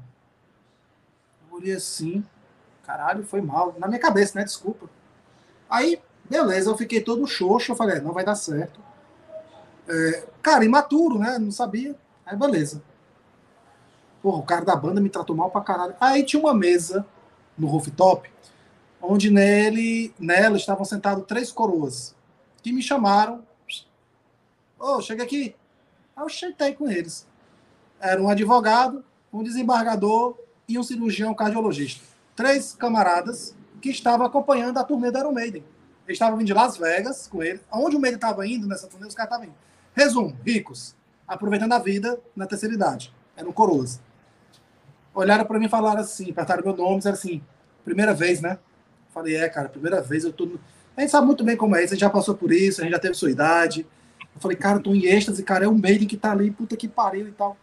Eu 1.49 1.57
olhei 1.57 1.73
assim, 1.73 2.23
caralho, 2.83 3.23
foi 3.23 3.41
mal. 3.41 3.75
Na 3.79 3.87
minha 3.87 3.99
cabeça, 3.99 4.37
né? 4.37 4.45
Desculpa. 4.45 4.87
Aí, 5.69 5.99
beleza, 6.29 6.69
eu 6.69 6.77
fiquei 6.77 7.01
todo 7.01 7.25
xoxo. 7.27 7.71
Eu 7.71 7.75
falei, 7.75 7.97
é, 7.97 8.01
não 8.01 8.13
vai 8.13 8.23
dar 8.23 8.35
certo. 8.35 8.79
É, 9.87 10.27
cara, 10.41 10.63
imaturo, 10.63 11.17
né? 11.17 11.37
Não 11.39 11.51
sabia. 11.51 11.95
Aí, 12.25 12.37
beleza. 12.37 12.81
Porra, 14.21 14.37
o 14.37 14.45
cara 14.45 14.65
da 14.65 14.75
banda 14.75 15.01
me 15.01 15.09
tratou 15.09 15.35
mal 15.35 15.49
pra 15.49 15.61
caralho. 15.61 15.95
Aí 15.99 16.23
tinha 16.23 16.39
uma 16.39 16.53
mesa 16.53 17.05
no 17.57 17.67
rooftop, 17.67 18.29
onde 19.01 19.31
nele, 19.31 20.13
nela 20.19 20.57
estavam 20.57 20.85
sentados 20.85 21.25
três 21.25 21.51
coroas, 21.51 22.15
que 22.61 22.71
me 22.71 22.81
chamaram. 22.81 23.43
Ô, 24.77 25.01
chega 25.01 25.23
aqui. 25.23 25.55
Aí 26.15 26.23
eu 26.23 26.29
sentei 26.29 26.73
com 26.73 26.89
eles. 26.89 27.27
Era 27.99 28.21
um 28.21 28.29
advogado, 28.29 29.03
um 29.31 29.43
desembargador 29.43 30.37
e 30.67 30.77
um 30.77 30.83
cirurgião 30.83 31.33
cardiologista. 31.33 32.03
Três 32.35 32.73
camaradas 32.73 33.55
que 33.81 33.89
estavam 33.89 34.25
acompanhando 34.25 34.77
a 34.77 34.83
turnê 34.83 35.11
da 35.11 35.19
Iron 35.19 35.31
Maiden. 35.31 35.63
Eles 36.09 36.15
estavam 36.15 36.39
vindo 36.39 36.47
de 36.47 36.53
Las 36.55 36.75
Vegas 36.75 37.27
com 37.27 37.43
ele. 37.43 37.61
Aonde 37.69 37.95
o 37.95 37.99
Maiden 37.99 38.15
estava 38.15 38.45
indo 38.47 38.67
nessa 38.67 38.87
turnê, 38.87 39.05
os 39.05 39.13
caras 39.13 39.31
estavam 39.31 39.45
indo. 39.45 39.55
Resumo, 39.93 40.35
ricos, 40.43 40.95
aproveitando 41.27 41.71
a 41.73 41.77
vida 41.77 42.19
na 42.35 42.47
terceira 42.47 42.73
idade. 42.73 43.13
Eram 43.37 43.51
coroas. 43.51 44.01
Olharam 45.13 45.45
para 45.45 45.59
mim 45.59 45.67
e 45.67 45.69
falaram 45.69 46.01
assim, 46.01 46.31
apertaram 46.31 46.63
meu 46.63 46.75
nome, 46.75 46.97
disseram 46.97 47.13
assim, 47.13 47.43
primeira 47.85 48.11
vez, 48.11 48.41
né? 48.41 48.57
Falei, 49.13 49.35
é, 49.35 49.47
cara, 49.47 49.69
primeira 49.69 50.01
vez 50.01 50.23
eu 50.23 50.33
tô... 50.33 50.49
A 50.97 51.01
gente 51.01 51.11
sabe 51.11 51.27
muito 51.27 51.43
bem 51.43 51.55
como 51.55 51.75
é 51.75 51.83
isso, 51.83 51.93
a 51.93 51.95
gente 51.95 52.01
já 52.01 52.09
passou 52.09 52.33
por 52.33 52.51
isso, 52.51 52.81
a 52.81 52.83
gente 52.83 52.93
já 52.93 52.99
teve 52.99 53.13
sua 53.13 53.29
idade. 53.29 53.85
Eu 54.33 54.41
falei, 54.41 54.57
cara, 54.57 54.79
eu 54.79 54.81
tô 54.81 54.95
em 54.95 55.05
êxtase, 55.05 55.43
cara, 55.43 55.65
é 55.65 55.67
o 55.67 55.77
Maiden 55.77 56.07
que 56.07 56.17
tá 56.17 56.31
ali, 56.31 56.49
puta 56.49 56.75
que 56.75 56.87
pariu 56.87 57.27
e 57.27 57.31
tal. 57.31 57.55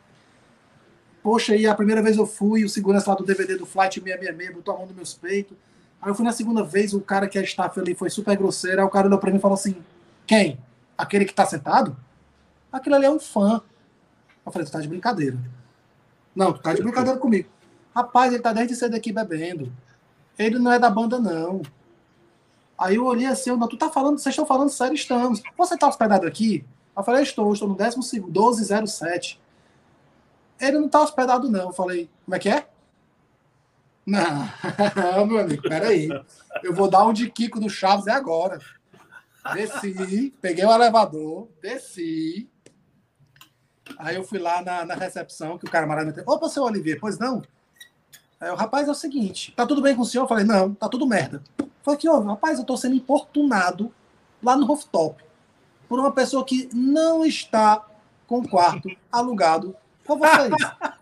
Poxa, 1.20 1.52
aí 1.54 1.66
a 1.66 1.74
primeira 1.74 2.00
vez 2.00 2.16
eu 2.16 2.26
fui, 2.26 2.64
o 2.64 2.68
segurança 2.68 3.10
lá 3.10 3.16
do 3.16 3.24
DVD 3.24 3.56
do 3.56 3.66
Flight 3.66 4.00
666 4.00 4.54
botou 4.54 4.72
a 4.72 4.78
mão 4.78 4.86
nos 4.86 4.94
meus 4.94 5.14
peitos. 5.14 5.56
Aí 6.00 6.10
eu 6.10 6.14
fui 6.14 6.24
na 6.24 6.32
segunda 6.32 6.62
vez, 6.62 6.94
o 6.94 7.00
cara 7.00 7.28
que 7.28 7.38
é 7.38 7.42
staff 7.42 7.78
ali 7.80 7.94
foi 7.94 8.10
super 8.10 8.36
grosseiro, 8.36 8.80
aí 8.80 8.86
o 8.86 8.90
cara 8.90 9.06
olhou 9.06 9.18
pra 9.18 9.30
mim 9.30 9.38
e 9.38 9.40
falou 9.40 9.54
assim, 9.54 9.76
quem? 10.26 10.58
Aquele 10.96 11.24
que 11.24 11.34
tá 11.34 11.44
sentado? 11.46 11.96
Aquele 12.70 12.96
ali 12.96 13.06
é 13.06 13.10
um 13.10 13.18
fã. 13.18 13.60
Eu 14.44 14.52
falei, 14.52 14.66
tu 14.66 14.72
tá 14.72 14.80
de 14.80 14.88
brincadeira. 14.88 15.38
Não, 16.34 16.52
tu 16.52 16.60
tá 16.60 16.74
de 16.74 16.82
brincadeira 16.82 17.18
comigo. 17.18 17.48
Rapaz, 17.94 18.32
ele 18.32 18.42
tá 18.42 18.52
desde 18.52 18.76
cedo 18.76 18.94
aqui 18.94 19.12
bebendo. 19.12 19.72
Ele 20.38 20.58
não 20.58 20.72
é 20.72 20.78
da 20.78 20.90
banda, 20.90 21.18
não. 21.18 21.62
Aí 22.78 22.96
eu 22.96 23.06
olhei 23.06 23.26
assim, 23.26 23.50
não, 23.56 23.66
tu 23.66 23.76
tá 23.76 23.88
falando, 23.88 24.18
vocês 24.18 24.32
estão 24.32 24.44
falando 24.44 24.68
sério, 24.68 24.94
estamos. 24.94 25.42
Você 25.56 25.78
tá 25.78 25.88
hospedado 25.88 26.26
aqui? 26.26 26.64
Eu 26.96 27.02
falei, 27.02 27.22
estou, 27.22 27.52
estou 27.52 27.68
no 27.68 27.74
12, 27.74 28.20
1207. 28.20 29.40
Ele 30.60 30.78
não 30.78 30.88
tá 30.88 31.02
hospedado, 31.02 31.50
não. 31.50 31.68
Eu 31.68 31.72
falei, 31.72 32.10
como 32.24 32.34
é 32.34 32.38
que 32.38 32.48
é? 32.48 32.66
Não, 34.06 34.48
meu 35.26 35.40
amigo, 35.40 35.62
peraí. 35.62 36.08
Eu 36.62 36.72
vou 36.72 36.88
dar 36.88 37.04
um 37.04 37.12
de 37.12 37.28
Kiko 37.28 37.58
do 37.58 37.68
Chaves 37.68 38.06
é 38.06 38.12
agora. 38.12 38.60
Desci, 39.52 40.32
peguei 40.40 40.64
o 40.64 40.72
elevador, 40.72 41.48
desci. 41.60 42.48
Aí 43.98 44.16
eu 44.16 44.24
fui 44.24 44.38
lá 44.38 44.62
na, 44.62 44.84
na 44.84 44.94
recepção, 44.94 45.58
que 45.58 45.64
o 45.64 45.70
cara 45.70 45.86
maravilhoso. 45.86 46.22
Opa, 46.26 46.48
seu 46.48 46.62
Olivier, 46.62 46.98
pois 47.00 47.18
não? 47.18 47.42
Aí 48.40 48.50
o 48.50 48.54
rapaz 48.54 48.86
é 48.86 48.90
o 48.90 48.94
seguinte, 48.94 49.52
tá 49.56 49.66
tudo 49.66 49.82
bem 49.82 49.94
com 49.96 50.02
o 50.02 50.04
senhor? 50.04 50.24
Eu 50.24 50.28
falei, 50.28 50.44
não, 50.44 50.74
tá 50.74 50.88
tudo 50.88 51.06
merda. 51.06 51.42
Falei 51.82 51.98
que, 51.98 52.08
ó, 52.08 52.20
rapaz, 52.20 52.58
eu 52.58 52.64
tô 52.64 52.76
sendo 52.76 52.94
importunado 52.94 53.92
lá 54.42 54.56
no 54.56 54.66
rooftop 54.66 55.24
por 55.88 55.98
uma 55.98 56.12
pessoa 56.12 56.44
que 56.44 56.68
não 56.72 57.24
está 57.24 57.84
com 58.26 58.40
o 58.40 58.48
quarto 58.48 58.88
alugado 59.10 59.74
com 60.04 60.18
vocês. 60.18 60.54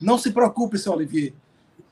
Não 0.00 0.18
se 0.18 0.32
preocupe, 0.32 0.78
seu 0.78 0.92
Olivier. 0.92 1.32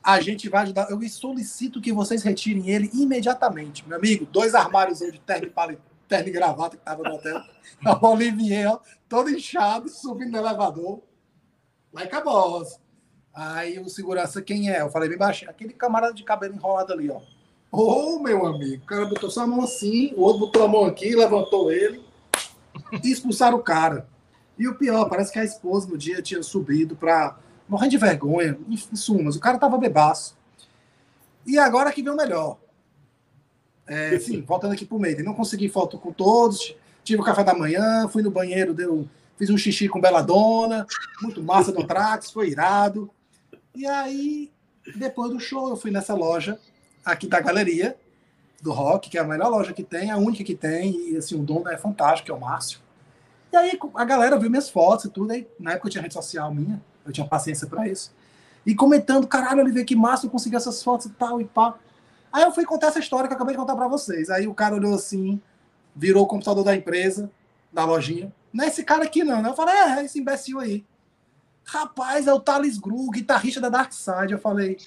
A 0.03 0.19
gente 0.19 0.49
vai 0.49 0.63
ajudar. 0.63 0.89
Eu 0.89 1.01
solicito 1.09 1.79
que 1.79 1.93
vocês 1.93 2.23
retirem 2.23 2.69
ele 2.69 2.89
imediatamente. 2.93 3.87
Meu 3.87 3.97
amigo, 3.97 4.25
dois 4.25 4.55
armários 4.55 4.99
de 4.99 5.19
terno 5.19 5.47
e, 5.47 5.77
terno 6.07 6.27
e 6.27 6.31
gravata 6.31 6.77
que 6.77 6.83
tava 6.83 7.03
no 7.03 7.15
hotel. 7.15 7.41
O 8.01 8.07
Olivier, 8.07 8.71
ó, 8.71 8.79
todo 9.07 9.29
inchado, 9.29 9.89
subindo 9.89 10.31
no 10.31 10.37
elevador. 10.37 11.01
Lá 11.93 12.03
em 12.03 12.07
Cabosa. 12.07 12.79
Aí 13.33 13.79
o 13.79 13.89
segurança, 13.89 14.41
quem 14.41 14.69
é? 14.69 14.81
Eu 14.81 14.89
falei 14.89 15.07
bem 15.07 15.17
baixinho. 15.17 15.49
Aquele 15.49 15.73
camarada 15.73 16.13
de 16.13 16.23
cabelo 16.23 16.53
enrolado 16.53 16.93
ali, 16.93 17.09
ó. 17.09 17.21
Ô, 17.71 18.19
meu 18.19 18.45
amigo. 18.45 18.83
O 18.83 18.85
cara 18.85 19.05
botou 19.05 19.29
só 19.29 19.41
a 19.41 19.47
mão 19.47 19.63
assim, 19.63 20.13
o 20.15 20.21
outro 20.21 20.41
botou 20.41 20.63
a 20.63 20.67
mão 20.67 20.85
aqui, 20.85 21.15
levantou 21.15 21.71
ele 21.71 22.03
e 23.03 23.11
expulsaram 23.11 23.57
o 23.57 23.63
cara. 23.63 24.07
E 24.57 24.67
o 24.67 24.75
pior, 24.75 25.07
parece 25.07 25.31
que 25.31 25.39
a 25.39 25.43
esposa 25.43 25.87
no 25.87 25.97
dia 25.97 26.21
tinha 26.21 26.43
subido 26.43 26.95
pra 26.95 27.39
morrendo 27.71 27.91
de 27.91 27.97
vergonha. 27.97 28.57
Em 28.67 28.73
em 28.73 28.95
sumas, 28.95 29.37
o 29.37 29.39
cara 29.39 29.57
tava 29.57 29.77
bebaço. 29.77 30.35
E 31.47 31.57
agora 31.57 31.91
que 31.91 32.03
vem 32.03 32.11
o 32.11 32.17
melhor. 32.17 32.57
É, 33.87 34.19
sim, 34.19 34.41
voltando 34.45 34.73
aqui 34.73 34.85
pro 34.85 34.99
meio. 34.99 35.23
Não 35.23 35.33
consegui 35.33 35.69
foto 35.69 35.97
com 35.97 36.11
todos. 36.11 36.75
Tive 37.01 37.21
o 37.21 37.25
café 37.25 37.43
da 37.43 37.53
manhã, 37.53 38.07
fui 38.09 38.21
no 38.21 38.29
banheiro, 38.29 38.73
deu, 38.73 39.07
fiz 39.37 39.49
um 39.49 39.57
xixi 39.57 39.87
com 39.87 39.99
Beladona, 39.99 40.85
muito 41.21 41.41
massa 41.41 41.71
do 41.71 41.87
Trax, 41.87 42.29
foi 42.29 42.49
irado. 42.49 43.09
E 43.73 43.87
aí, 43.87 44.51
depois 44.95 45.31
do 45.31 45.39
show, 45.39 45.69
eu 45.69 45.77
fui 45.77 45.89
nessa 45.89 46.13
loja 46.13 46.59
aqui 47.03 47.25
da 47.25 47.39
galeria 47.39 47.95
do 48.61 48.71
rock, 48.71 49.09
que 49.09 49.17
é 49.17 49.21
a 49.21 49.23
melhor 49.23 49.49
loja 49.49 49.73
que 49.73 49.83
tem, 49.83 50.11
a 50.11 50.17
única 50.17 50.43
que 50.43 50.53
tem, 50.53 51.13
e 51.13 51.17
assim, 51.17 51.33
o 51.33 51.43
dono 51.43 51.69
é 51.69 51.77
fantástico, 51.77 52.25
que 52.25 52.31
é 52.31 52.35
o 52.35 52.39
Márcio. 52.39 52.79
E 53.51 53.57
aí 53.57 53.79
a 53.95 54.05
galera 54.05 54.37
viu 54.37 54.49
minhas 54.49 54.69
fotos 54.69 55.05
e 55.05 55.09
tudo, 55.09 55.31
aí 55.31 55.47
na 55.59 55.71
época 55.71 55.87
eu 55.87 55.91
tinha 55.91 56.03
rede 56.03 56.13
social 56.13 56.53
minha, 56.53 56.79
eu 57.05 57.11
tinha 57.11 57.27
paciência 57.27 57.67
para 57.67 57.87
isso. 57.87 58.13
E 58.65 58.75
comentando, 58.75 59.27
caralho, 59.27 59.61
Olivier, 59.61 59.85
que 59.85 59.95
massa, 59.95 60.25
eu 60.25 60.29
consegui 60.29 60.55
essas 60.55 60.83
fotos 60.83 61.07
e 61.07 61.09
tal 61.09 61.41
e 61.41 61.45
pá. 61.45 61.75
Aí 62.31 62.43
eu 62.43 62.51
fui 62.51 62.65
contar 62.65 62.87
essa 62.87 62.99
história 62.99 63.27
que 63.27 63.33
eu 63.33 63.35
acabei 63.35 63.53
de 63.53 63.59
contar 63.59 63.75
para 63.75 63.87
vocês. 63.87 64.29
Aí 64.29 64.47
o 64.47 64.53
cara 64.53 64.75
olhou 64.75 64.93
assim, 64.93 65.41
virou 65.95 66.23
o 66.23 66.27
computador 66.27 66.63
da 66.63 66.75
empresa, 66.75 67.29
da 67.71 67.83
lojinha. 67.83 68.33
Não 68.53 68.65
é 68.65 68.67
esse 68.67 68.83
cara 68.83 69.03
aqui 69.03 69.23
não, 69.23 69.41
né? 69.41 69.49
Eu 69.49 69.55
falei, 69.55 69.73
é, 69.73 69.99
é 69.99 70.05
esse 70.05 70.19
imbecil 70.19 70.59
aí. 70.59 70.85
Rapaz, 71.65 72.27
é 72.27 72.33
o 72.33 72.39
Thales 72.39 72.77
Gru, 72.77 73.09
guitarrista 73.09 73.59
da 73.59 73.69
Dark 73.69 73.91
Side. 73.93 74.31
Eu 74.31 74.39
falei, 74.39 74.77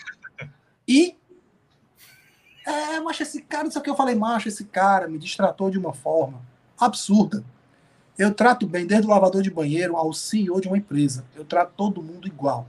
e? 0.86 1.16
É, 2.66 3.00
mas 3.00 3.20
esse 3.20 3.42
cara, 3.42 3.64
não 3.64 3.70
sei 3.70 3.80
o 3.80 3.84
que. 3.84 3.90
Eu 3.90 3.96
falei, 3.96 4.14
macho, 4.14 4.48
esse 4.48 4.64
cara 4.64 5.08
me 5.08 5.18
distratou 5.18 5.70
de 5.70 5.78
uma 5.78 5.92
forma 5.92 6.40
absurda. 6.78 7.44
Eu 8.16 8.32
trato 8.32 8.66
bem, 8.66 8.86
desde 8.86 9.06
o 9.06 9.10
lavador 9.10 9.42
de 9.42 9.50
banheiro 9.50 9.96
ao 9.96 10.12
CEO 10.12 10.60
de 10.60 10.68
uma 10.68 10.78
empresa. 10.78 11.24
Eu 11.34 11.44
trato 11.44 11.72
todo 11.76 12.02
mundo 12.02 12.28
igual. 12.28 12.66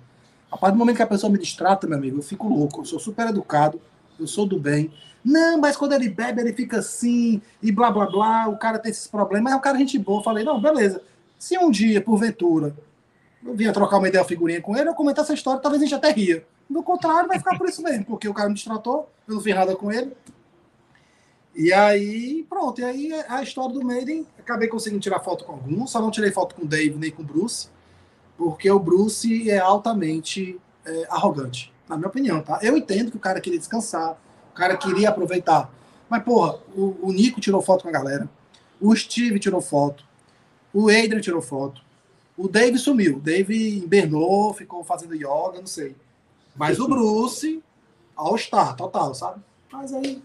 A 0.52 0.58
partir 0.58 0.74
do 0.74 0.80
momento 0.80 0.96
que 0.96 1.04
a 1.04 1.08
pessoa 1.08 1.32
me 1.32 1.38
distrata, 1.38 1.86
meu 1.86 1.98
amigo, 1.98 2.18
eu 2.18 2.24
fico 2.24 2.48
louco. 2.48 2.82
Eu 2.82 2.86
sou 2.86 3.00
super 3.00 3.28
educado, 3.28 3.80
eu 4.20 4.26
sou 4.26 4.46
do 4.46 4.60
bem. 4.60 4.92
Não, 5.24 5.60
mas 5.60 5.76
quando 5.76 5.94
ele 5.94 6.10
bebe, 6.10 6.42
ele 6.42 6.54
fica 6.54 6.80
assim, 6.80 7.42
e 7.62 7.72
blá 7.72 7.92
blá 7.92 8.06
blá, 8.06 8.48
o 8.48 8.58
cara 8.58 8.80
tem 8.80 8.92
esses 8.92 9.08
problemas, 9.08 9.46
mas 9.46 9.54
é 9.54 9.56
um 9.56 9.62
cara 9.62 9.78
gente 9.78 9.98
boa. 10.00 10.20
Eu 10.20 10.24
falei, 10.24 10.44
não, 10.44 10.62
beleza. 10.62 11.02
Se 11.38 11.58
um 11.58 11.70
dia, 11.70 12.02
porventura, 12.02 12.76
eu 13.44 13.56
vinha 13.56 13.74
trocar 13.74 13.98
uma 13.98 14.08
ideia, 14.08 14.22
uma 14.22 14.28
figurinha 14.28 14.62
com 14.62 14.76
ele, 14.76 14.90
eu 14.90 14.96
comentar 14.96 15.24
essa 15.24 15.34
história, 15.34 15.62
talvez 15.62 15.82
a 15.82 15.86
gente 15.86 15.96
até 15.96 16.12
ria. 16.12 16.46
Do 16.70 16.82
contrário, 16.82 17.28
vai 17.28 17.38
ficar 17.38 17.58
por 17.58 17.68
isso 17.68 17.82
mesmo, 17.84 18.06
porque 18.06 18.28
o 18.28 18.34
cara 18.34 18.50
me 18.50 18.56
destratou, 18.56 19.10
eu 19.28 19.36
não 19.36 19.42
fiz 19.42 19.54
nada 19.54 19.76
com 19.76 19.92
ele. 19.92 20.12
E 21.56 21.72
aí, 21.72 22.46
pronto, 22.50 22.82
e 22.82 22.84
aí 22.84 23.14
a 23.30 23.42
história 23.42 23.74
do 23.74 23.86
Maiden, 23.86 24.28
acabei 24.38 24.68
conseguindo 24.68 25.02
tirar 25.02 25.22
foto 25.22 25.46
com 25.46 25.54
alguns, 25.54 25.90
só 25.90 26.02
não 26.02 26.12
tirei 26.12 26.30
foto 26.30 26.54
com 26.54 26.64
o 26.64 26.68
Dave 26.68 26.98
nem 26.98 27.10
com 27.10 27.22
o 27.22 27.26
Bruce, 27.26 27.70
porque 28.38 28.70
o 28.70 28.78
Bruce 28.78 29.50
é 29.50 29.58
altamente 29.58 30.60
é, 30.86 31.08
arrogante, 31.10 31.74
na 31.88 31.96
minha 31.96 32.10
opinião, 32.10 32.42
tá? 32.42 32.60
Eu 32.62 32.76
entendo 32.76 33.10
que 33.10 33.18
o 33.18 33.22
cara 33.22 33.40
queria 33.40 33.58
descansar, 33.58 34.20
o 34.52 34.54
cara 34.54 34.76
queria 34.76 35.10
aproveitar. 35.10 35.74
Mas, 36.10 36.24
porra, 36.24 36.60
o, 36.76 37.08
o 37.08 37.12
Nico 37.14 37.40
tirou 37.40 37.62
foto 37.62 37.84
com 37.84 37.90
a 37.90 37.92
galera. 37.92 38.30
O 38.80 38.96
Steve 38.96 39.40
tirou 39.40 39.62
foto. 39.62 40.04
O 40.74 40.90
Adrian 40.90 41.22
tirou 41.22 41.42
foto. 41.42 41.82
O 42.38 42.48
Dave 42.48 42.78
sumiu. 42.78 43.18
O 43.18 43.20
Dave 43.20 43.80
invernou, 43.80 44.54
ficou 44.54 44.84
fazendo 44.84 45.16
yoga, 45.16 45.60
não 45.60 45.68
sei. 45.68 45.96
Mas 46.56 46.80
o 46.80 46.88
Bruce, 46.88 47.64
all-star, 48.16 48.76
total, 48.76 49.16
sabe? 49.16 49.42
Mas 49.72 49.94
aí. 49.94 50.22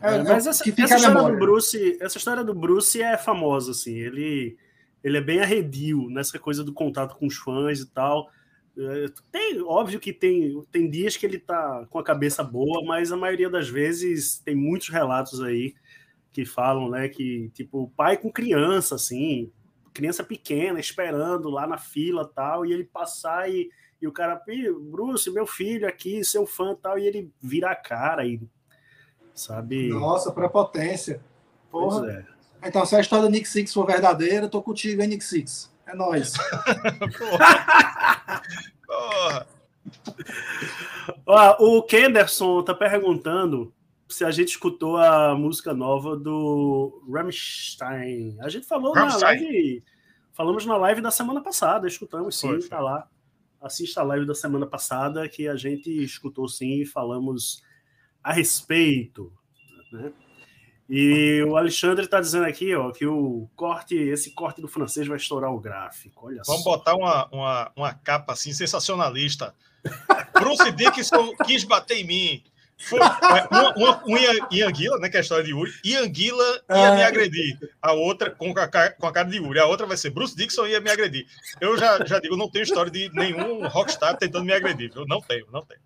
É, 0.00 0.16
é 0.16 0.22
mas 0.22 0.46
essa, 0.46 0.64
essa 0.68 0.96
história 0.96 1.30
do 1.30 1.38
Bruce, 1.38 1.98
essa 2.00 2.18
história 2.18 2.44
do 2.44 2.54
Bruce 2.54 3.02
é 3.02 3.16
famosa, 3.18 3.72
assim. 3.72 3.94
Ele, 3.94 4.56
ele 5.02 5.18
é 5.18 5.20
bem 5.20 5.40
arredio 5.40 6.08
nessa 6.08 6.38
coisa 6.38 6.64
do 6.64 6.72
contato 6.72 7.16
com 7.16 7.26
os 7.26 7.36
fãs 7.36 7.80
e 7.80 7.86
tal. 7.90 8.30
É, 8.76 9.06
tem, 9.30 9.60
óbvio 9.60 10.00
que 10.00 10.12
tem, 10.12 10.62
tem 10.70 10.88
dias 10.88 11.16
que 11.16 11.26
ele 11.26 11.38
tá 11.38 11.86
com 11.90 11.98
a 11.98 12.04
cabeça 12.04 12.42
boa, 12.42 12.82
mas 12.84 13.12
a 13.12 13.16
maioria 13.16 13.50
das 13.50 13.68
vezes 13.68 14.38
tem 14.38 14.54
muitos 14.54 14.88
relatos 14.88 15.42
aí 15.42 15.74
que 16.32 16.46
falam, 16.46 16.88
né, 16.88 17.08
que 17.08 17.50
tipo, 17.50 17.92
pai 17.94 18.16
com 18.16 18.32
criança, 18.32 18.94
assim, 18.94 19.52
criança 19.92 20.24
pequena, 20.24 20.80
esperando 20.80 21.50
lá 21.50 21.66
na 21.66 21.76
fila 21.76 22.26
tal, 22.26 22.64
e 22.64 22.72
ele 22.72 22.84
passar 22.84 23.50
e, 23.50 23.70
e 24.00 24.06
o 24.06 24.12
cara, 24.12 24.42
Bruce, 24.90 25.30
meu 25.30 25.46
filho 25.46 25.86
aqui, 25.86 26.24
seu 26.24 26.46
fã 26.46 26.74
tal, 26.74 26.98
e 26.98 27.06
ele 27.06 27.30
vira 27.42 27.70
a 27.70 27.76
cara 27.76 28.26
e 28.26 28.40
sabe? 29.34 29.88
Nossa, 29.88 30.32
prepotência. 30.32 31.20
Porra. 31.70 32.26
É. 32.62 32.68
Então, 32.68 32.84
se 32.86 32.94
a 32.94 33.00
história 33.00 33.24
do 33.24 33.30
Nick 33.30 33.48
Six 33.48 33.72
for 33.72 33.86
verdadeira, 33.86 34.46
eu 34.46 34.50
tô 34.50 34.62
contigo, 34.62 35.02
hein, 35.02 35.08
Nick 35.08 35.24
Six? 35.24 35.72
É 35.86 35.94
nóis. 35.94 36.34
Porra. 38.86 39.46
Ó, 41.26 41.78
o 41.78 41.82
Kenderson 41.82 42.62
tá 42.62 42.74
perguntando 42.74 43.72
se 44.08 44.24
a 44.24 44.30
gente 44.30 44.48
escutou 44.48 44.96
a 44.96 45.34
música 45.34 45.74
nova 45.74 46.16
do 46.16 47.02
Rammstein. 47.10 48.36
A 48.40 48.48
gente 48.48 48.66
falou 48.66 48.92
Rammstein. 48.92 49.20
na 49.20 49.26
live. 49.28 49.84
Falamos 50.32 50.64
na 50.64 50.76
live 50.76 51.00
da 51.00 51.10
semana 51.10 51.42
passada, 51.42 51.86
escutamos 51.86 52.38
sim, 52.38 52.48
Foi. 52.48 52.68
tá 52.68 52.80
lá. 52.80 53.06
Assista 53.60 54.00
a 54.00 54.04
live 54.04 54.26
da 54.26 54.34
semana 54.34 54.66
passada 54.66 55.28
que 55.28 55.46
a 55.46 55.56
gente 55.56 55.90
escutou 56.02 56.48
sim 56.48 56.80
e 56.80 56.86
falamos 56.86 57.62
a 58.22 58.32
respeito. 58.32 59.32
Né? 59.92 60.12
E 60.88 61.42
o 61.44 61.56
Alexandre 61.56 62.04
está 62.04 62.20
dizendo 62.20 62.44
aqui 62.44 62.74
ó, 62.74 62.90
que 62.90 63.06
o 63.06 63.48
corte, 63.56 63.96
esse 63.96 64.30
corte 64.32 64.60
do 64.60 64.68
francês 64.68 65.06
vai 65.06 65.16
estourar 65.16 65.52
o 65.52 65.60
gráfico. 65.60 66.26
Olha 66.26 66.42
Vamos 66.46 66.62
só. 66.62 66.76
botar 66.76 66.94
uma, 66.94 67.28
uma, 67.32 67.72
uma 67.74 67.94
capa 67.94 68.32
assim 68.32 68.52
sensacionalista. 68.52 69.54
Bruce 70.34 70.70
Dickinson 70.72 71.34
quis 71.46 71.64
bater 71.64 71.98
em 71.98 72.04
mim. 72.04 72.44
Foi, 72.76 72.98
uma, 72.98 73.74
uma, 73.76 74.04
uma 74.04 74.48
em 74.50 74.62
Anguila, 74.62 74.98
né, 74.98 75.08
que 75.08 75.16
é 75.16 75.20
a 75.20 75.22
história 75.22 75.44
de 75.44 75.50
Yuri, 75.50 75.72
e 75.84 75.96
Anguila 75.96 76.62
ia 76.68 76.94
me 76.94 77.02
agredir. 77.04 77.56
A 77.80 77.92
outra, 77.92 78.30
com 78.30 78.52
a, 78.58 78.90
com 78.90 79.06
a 79.06 79.12
cara 79.12 79.28
de 79.28 79.36
Yuri. 79.36 79.60
A 79.60 79.66
outra 79.66 79.86
vai 79.86 79.96
ser 79.96 80.10
Bruce 80.10 80.36
Dixon 80.36 80.66
ia 80.66 80.80
me 80.80 80.90
agredir. 80.90 81.26
Eu 81.60 81.78
já, 81.78 82.04
já 82.04 82.18
digo, 82.18 82.36
não 82.36 82.50
tenho 82.50 82.64
história 82.64 82.90
de 82.90 83.08
nenhum 83.14 83.66
rockstar 83.68 84.16
tentando 84.16 84.44
me 84.44 84.52
agredir. 84.52 84.90
Eu 84.94 85.06
não 85.06 85.20
tenho, 85.20 85.46
não 85.52 85.64
tenho. 85.64 85.80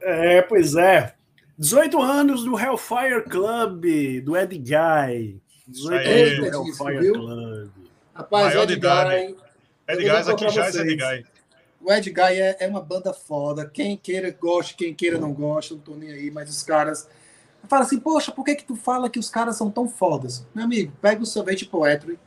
É, 0.00 0.42
pois 0.42 0.74
é. 0.76 1.14
18 1.58 2.00
anos 2.00 2.44
do 2.44 2.58
Hellfire 2.58 3.24
Club, 3.28 3.84
do 4.24 4.36
Ed 4.36 4.56
Guy. 4.56 5.42
18 5.66 6.08
anos 6.08 6.36
do 6.38 6.46
Hellfire 6.46 7.00
viu? 7.00 7.12
Club. 7.14 7.70
Rapaz, 8.14 8.54
Maior 8.54 8.70
Ed 8.70 8.76
Guy. 8.76 9.36
Ed 9.88 10.02
Guy 10.02 10.08
aqui 10.10 10.48
já 10.50 10.66
é 10.66 10.68
Ed 10.68 10.96
Guy. 10.96 11.26
O 11.80 11.92
Ed 11.92 12.10
Guy 12.10 12.40
é, 12.40 12.56
é, 12.60 12.68
uma 12.68 12.80
banda 12.80 13.12
foda. 13.12 13.68
Quem 13.68 13.96
queira 13.96 14.30
gosta, 14.30 14.74
quem 14.76 14.94
queira 14.94 15.18
não 15.18 15.32
gosta, 15.32 15.74
não 15.74 15.80
tô 15.80 15.94
nem 15.94 16.10
aí, 16.10 16.30
mas 16.30 16.50
os 16.50 16.62
caras. 16.62 17.08
Fala 17.68 17.82
assim, 17.82 17.98
poxa, 17.98 18.30
por 18.30 18.44
que, 18.44 18.54
que 18.54 18.64
tu 18.64 18.76
fala 18.76 19.10
que 19.10 19.18
os 19.18 19.28
caras 19.28 19.56
são 19.56 19.70
tão 19.70 19.88
fodas? 19.88 20.46
Meu 20.54 20.64
amigo, 20.64 20.92
pega 21.02 21.22
o 21.22 21.26
Savage 21.26 21.66
Poetry, 21.66 22.18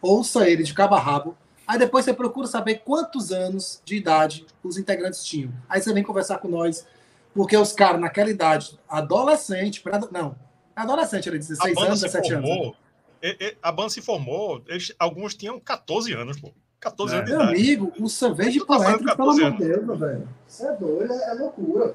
ouça 0.00 0.48
ele 0.48 0.62
de 0.62 0.72
cabo 0.72 0.94
a 0.94 1.00
rabo, 1.00 1.36
aí 1.68 1.78
depois 1.78 2.04
você 2.04 2.14
procura 2.14 2.48
saber 2.48 2.82
quantos 2.84 3.30
anos 3.30 3.82
de 3.84 3.96
idade 3.96 4.46
os 4.64 4.78
integrantes 4.78 5.22
tinham. 5.22 5.52
Aí 5.68 5.80
você 5.80 5.92
vem 5.92 6.02
conversar 6.02 6.38
com 6.38 6.48
nós 6.48 6.86
porque 7.34 7.56
os 7.56 7.72
caras, 7.72 8.00
naquela 8.00 8.30
idade, 8.30 8.80
adolescente, 8.88 9.80
pra, 9.80 10.00
não, 10.10 10.34
adolescente, 10.74 11.28
era 11.28 11.38
16 11.38 11.76
anos, 11.76 12.00
17 12.00 12.32
formou, 12.32 12.62
anos. 12.64 12.76
Né? 13.22 13.52
A 13.62 13.70
banda 13.70 13.90
se 13.90 14.00
formou, 14.00 14.62
eles, 14.66 14.92
alguns 14.98 15.34
tinham 15.34 15.60
14 15.60 16.12
anos, 16.14 16.40
pô. 16.40 16.52
14 16.80 17.14
é. 17.14 17.16
anos 17.18 17.30
de 17.30 17.36
Meu 17.36 17.42
idade. 17.44 17.58
amigo, 17.58 17.92
o 18.00 18.08
Savage 18.08 18.58
tá 18.60 18.66
Poetry, 18.66 19.16
pelo 19.16 19.30
amor 19.30 19.52
de 19.52 19.58
Deus, 19.58 20.00
velho. 20.00 20.28
Isso 20.48 20.66
é 20.66 20.76
doido, 20.76 21.12
é, 21.12 21.30
é 21.30 21.34
loucura. 21.34 21.94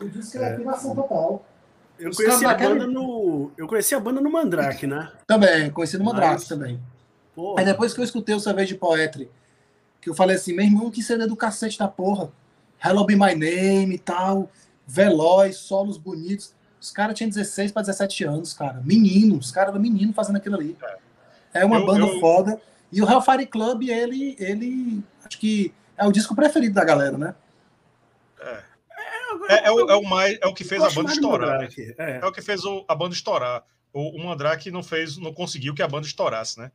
Eu 0.00 0.08
disse 0.08 0.32
que 0.32 0.38
é, 0.38 0.48
é 0.48 0.52
afirmação 0.52 0.94
total. 0.94 1.44
Eu 1.98 2.10
conheci, 2.10 2.44
a 2.44 2.54
banda 2.54 2.86
no, 2.86 3.52
eu 3.56 3.66
conheci 3.68 3.94
a 3.94 4.00
banda 4.00 4.20
no 4.20 4.30
Mandrake, 4.30 4.86
né? 4.86 5.12
Também, 5.26 5.70
conheci 5.70 5.96
no 5.96 6.04
Mandrake 6.04 6.34
Mas... 6.34 6.48
também. 6.48 6.80
Porra. 7.34 7.60
Aí 7.60 7.66
depois 7.66 7.94
que 7.94 8.00
eu 8.00 8.04
escutei 8.04 8.34
o 8.34 8.40
Savage 8.40 8.74
Poetry, 8.74 9.30
que 10.00 10.10
eu 10.10 10.14
falei 10.14 10.36
assim, 10.36 10.52
meu 10.52 10.64
irmão, 10.64 10.90
que 10.90 11.02
CD 11.02 11.26
do 11.26 11.36
cacete 11.36 11.78
da 11.78 11.88
porra. 11.88 12.30
Hello 12.84 13.06
Be 13.06 13.14
My 13.14 13.34
Name 13.34 13.94
e 13.94 13.98
tal, 13.98 14.50
veloz, 14.86 15.56
solos 15.56 15.96
bonitos. 15.96 16.54
Os 16.80 16.90
caras 16.90 17.16
tinham 17.16 17.30
16 17.30 17.70
para 17.70 17.82
17 17.82 18.24
anos, 18.24 18.52
cara. 18.52 18.82
Menino, 18.84 19.38
os 19.38 19.52
caras 19.52 19.70
eram 19.70 19.80
menino 19.80 20.12
fazendo 20.12 20.36
aquilo 20.36 20.56
ali. 20.56 20.76
É 21.54 21.64
uma 21.64 21.78
eu, 21.78 21.86
banda 21.86 22.06
eu... 22.06 22.18
foda. 22.18 22.60
E 22.90 23.00
o 23.00 23.08
Hellfire 23.08 23.46
Club, 23.46 23.84
ele, 23.84 24.36
ele. 24.38 25.02
Acho 25.24 25.38
que 25.38 25.72
é 25.96 26.06
o 26.06 26.12
disco 26.12 26.34
preferido 26.34 26.74
da 26.74 26.84
galera, 26.84 27.16
né? 27.16 27.34
É. 28.40 28.72
É, 29.48 29.68
é, 29.68 29.70
o, 29.70 29.90
é 29.90 29.96
o, 29.96 30.02
mais, 30.02 30.38
é 30.40 30.46
o 30.46 30.54
que 30.54 30.64
fez 30.64 30.82
a 30.82 30.90
banda 30.90 31.12
estourar. 31.12 31.62
É. 31.62 32.20
é. 32.22 32.26
o 32.26 32.32
que 32.32 32.42
fez 32.42 32.64
o, 32.64 32.84
a 32.88 32.94
banda 32.94 33.14
estourar. 33.14 33.64
O, 33.92 34.16
o 34.16 34.24
Mandrake 34.24 34.70
não 34.70 34.82
fez, 34.82 35.16
não 35.16 35.32
conseguiu 35.32 35.74
que 35.74 35.82
a 35.82 35.88
banda 35.88 36.06
estourasse, 36.06 36.58
né? 36.58 36.70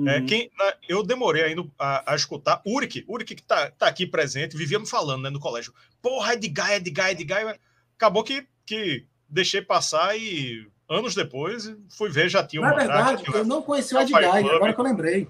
É, 0.00 0.02
uhum. 0.02 0.08
É, 0.08 0.20
quem, 0.22 0.50
eu 0.88 1.02
demorei 1.02 1.42
ainda 1.42 1.64
a, 1.78 2.12
a 2.12 2.16
escutar. 2.16 2.62
Uric, 2.66 3.04
Uric 3.08 3.34
que 3.34 3.42
tá, 3.42 3.70
tá 3.70 3.86
aqui 3.86 4.06
presente, 4.06 4.56
vivia 4.56 4.78
me 4.78 4.88
falando 4.88 5.22
né, 5.22 5.30
no 5.30 5.40
colégio. 5.40 5.74
Porra, 6.00 6.34
Edguy, 6.34 6.72
Edguy, 6.74 7.10
Edguy. 7.10 7.58
Acabou 7.96 8.24
que, 8.24 8.46
que 8.64 9.04
deixei 9.28 9.60
passar 9.60 10.16
e 10.16 10.66
anos 10.88 11.14
depois 11.14 11.74
fui 11.90 12.08
ver, 12.10 12.28
já 12.28 12.44
tinha 12.44 12.62
uma. 12.62 12.70
Na 12.70 12.76
verdade, 12.76 13.24
eu 13.32 13.44
não 13.44 13.62
conheci 13.62 13.94
o 13.94 14.00
Edguy, 14.00 14.24
agora 14.24 14.72
que 14.72 14.80
eu 14.80 14.84
lembrei. 14.84 15.28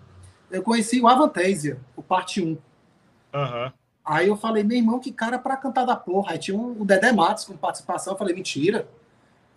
Eu 0.50 0.62
conheci 0.62 1.00
o 1.00 1.06
Avantasia, 1.06 1.78
o 1.96 2.02
parte 2.02 2.42
1. 2.42 2.46
Uhum. 2.48 3.72
Aí 4.04 4.26
eu 4.26 4.36
falei, 4.36 4.64
meu 4.64 4.76
irmão, 4.76 4.98
que 4.98 5.12
cara 5.12 5.38
pra 5.38 5.56
cantar 5.56 5.84
da 5.84 5.94
porra. 5.94 6.32
Aí 6.32 6.38
tinha 6.38 6.56
um, 6.56 6.80
o 6.80 6.84
Dedé 6.84 7.12
Matos 7.12 7.44
com 7.44 7.56
participação. 7.56 8.14
Eu 8.14 8.18
falei, 8.18 8.34
mentira. 8.34 8.88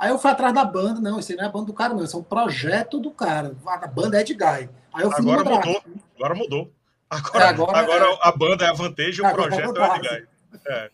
Aí 0.04 0.10
eu 0.10 0.20
fui 0.20 0.30
atrás 0.30 0.54
da 0.54 0.66
banda. 0.66 1.00
Não, 1.00 1.18
isso 1.18 1.32
aí 1.32 1.38
não 1.38 1.46
é 1.46 1.48
a 1.48 1.50
banda 1.50 1.68
do 1.68 1.74
cara, 1.74 1.94
não. 1.94 2.04
Isso 2.04 2.18
é 2.18 2.20
um 2.20 2.24
projeto 2.24 3.00
do 3.00 3.10
cara. 3.10 3.56
A 3.66 3.88
banda 3.88 4.20
é 4.20 4.24
de 4.24 4.34
Guy. 4.34 4.70
Aí 4.94 5.02
eu 5.02 5.10
fui 5.10 5.22
agora 5.22 5.44
mudou. 5.46 5.84
Agora 6.18 6.36
mudou. 6.36 6.72
Agora, 7.10 7.46
é, 7.46 7.48
agora, 7.48 7.78
agora 7.78 8.06
é... 8.06 8.18
a 8.22 8.32
banda 8.34 8.66
é 8.66 8.68
a 8.68 8.74
vantagem, 8.74 9.24
o 9.24 9.28
é 9.28 9.34
projeto 9.34 9.78
é 9.78 9.82
o 9.82 9.96
Edguy. 9.96 10.28
É. 10.68 10.92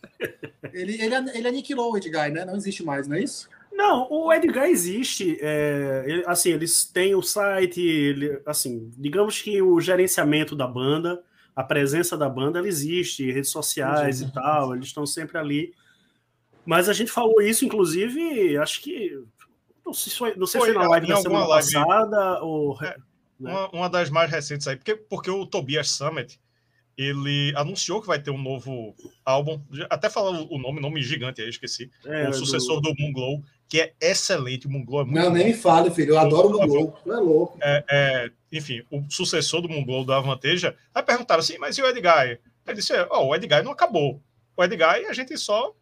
Ele, 0.72 1.02
ele, 1.02 1.14
ele 1.34 1.48
aniquilou 1.48 1.92
o 1.92 1.96
Edguy, 1.96 2.30
né? 2.30 2.44
Não 2.44 2.54
existe 2.54 2.84
mais, 2.84 3.08
não 3.08 3.16
é 3.16 3.22
isso? 3.22 3.48
Não, 3.72 4.06
o 4.08 4.32
Edgar 4.32 4.66
existe. 4.66 5.36
É, 5.40 6.04
ele, 6.06 6.22
assim, 6.24 6.52
eles 6.52 6.84
têm 6.84 7.16
o 7.16 7.22
site, 7.22 7.80
ele, 7.80 8.40
assim, 8.46 8.92
digamos 8.96 9.42
que 9.42 9.60
o 9.60 9.80
gerenciamento 9.80 10.54
da 10.54 10.68
banda, 10.68 11.20
a 11.56 11.64
presença 11.64 12.16
da 12.16 12.28
banda, 12.28 12.60
ela 12.60 12.68
existe, 12.68 13.28
redes 13.32 13.50
sociais 13.50 14.20
e 14.20 14.32
tal, 14.32 14.76
eles 14.76 14.86
estão 14.86 15.04
sempre 15.04 15.36
ali. 15.36 15.74
Mas 16.64 16.88
a 16.88 16.92
gente 16.92 17.10
falou 17.10 17.40
isso, 17.40 17.64
inclusive, 17.64 18.56
acho 18.58 18.80
que 18.82 19.18
não 19.84 19.94
sei, 19.94 20.12
se 20.12 20.18
foi, 20.18 20.36
não 20.36 20.46
sei 20.46 20.60
foi, 20.60 20.68
se 20.68 20.74
foi 20.74 20.82
na 20.82 20.88
live 20.90 21.06
da 21.06 21.16
semana 21.16 21.46
live, 21.46 21.72
passada 21.72 22.42
ou 22.42 22.78
é, 22.82 22.96
né? 23.38 23.50
Uma, 23.50 23.70
uma, 23.70 23.90
das 23.90 24.10
mais 24.10 24.30
recentes 24.30 24.68
aí, 24.68 24.76
porque, 24.76 24.94
porque 24.94 25.30
o 25.30 25.46
Tobias 25.46 25.90
Summit 25.90 26.38
ele 26.96 27.52
anunciou 27.56 28.00
que 28.00 28.06
vai 28.06 28.20
ter 28.20 28.30
um 28.30 28.40
novo 28.40 28.94
álbum, 29.24 29.58
até 29.88 30.10
falar 30.10 30.32
o 30.32 30.58
nome, 30.58 30.80
nome 30.80 31.02
gigante 31.02 31.40
aí, 31.40 31.48
esqueci, 31.48 31.90
é, 32.04 32.28
o 32.28 32.32
sucessor 32.34 32.80
do, 32.80 32.92
do 32.92 33.00
Moonglow, 33.00 33.42
que 33.66 33.80
é 33.80 33.94
excelente, 34.00 34.66
o 34.66 34.70
Moonglow 34.70 35.00
é 35.00 35.04
muito 35.04 35.16
Não, 35.16 35.30
bom. 35.30 35.32
nem 35.32 35.54
fale, 35.54 35.90
filho, 35.90 36.10
eu 36.10 36.18
adoro 36.18 36.48
o 36.48 36.52
Moonglow, 36.52 36.98
tu 37.02 37.12
é 37.12 37.16
louco. 37.16 37.58
É, 37.62 37.84
é, 37.90 38.30
enfim, 38.52 38.82
o 38.90 39.02
sucessor 39.08 39.62
do 39.62 39.68
Moonglow 39.68 40.04
da 40.04 40.18
Avanteja, 40.18 40.76
aí 40.94 41.02
perguntaram 41.02 41.40
assim, 41.40 41.56
mas 41.56 41.78
e 41.78 41.82
o 41.82 41.86
Edgar? 41.86 42.38
Ele 42.70 42.76
disse: 42.76 42.92
Ó, 43.10 43.26
o 43.26 43.34
Edguy 43.34 43.62
não 43.62 43.72
acabou. 43.72 44.22
O 44.56 44.62
Edguy 44.62 45.06
a 45.06 45.12
gente 45.12 45.36
só 45.36 45.74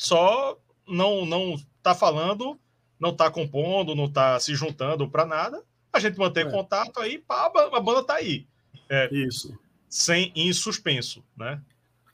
só 0.00 0.58
não 0.88 1.26
não 1.26 1.60
tá 1.82 1.94
falando, 1.94 2.58
não 2.98 3.14
tá 3.14 3.30
compondo, 3.30 3.94
não 3.94 4.10
tá 4.10 4.40
se 4.40 4.54
juntando 4.54 5.06
para 5.10 5.26
nada. 5.26 5.62
A 5.92 6.00
gente 6.00 6.18
mantém 6.18 6.46
é. 6.46 6.50
contato 6.50 7.00
aí, 7.00 7.18
pá, 7.18 7.52
a 7.54 7.80
banda 7.80 8.02
tá 8.02 8.14
aí. 8.14 8.46
É, 8.88 9.10
Isso. 9.12 9.58
Sem 9.90 10.32
em 10.34 10.50
suspenso, 10.54 11.22
né? 11.36 11.60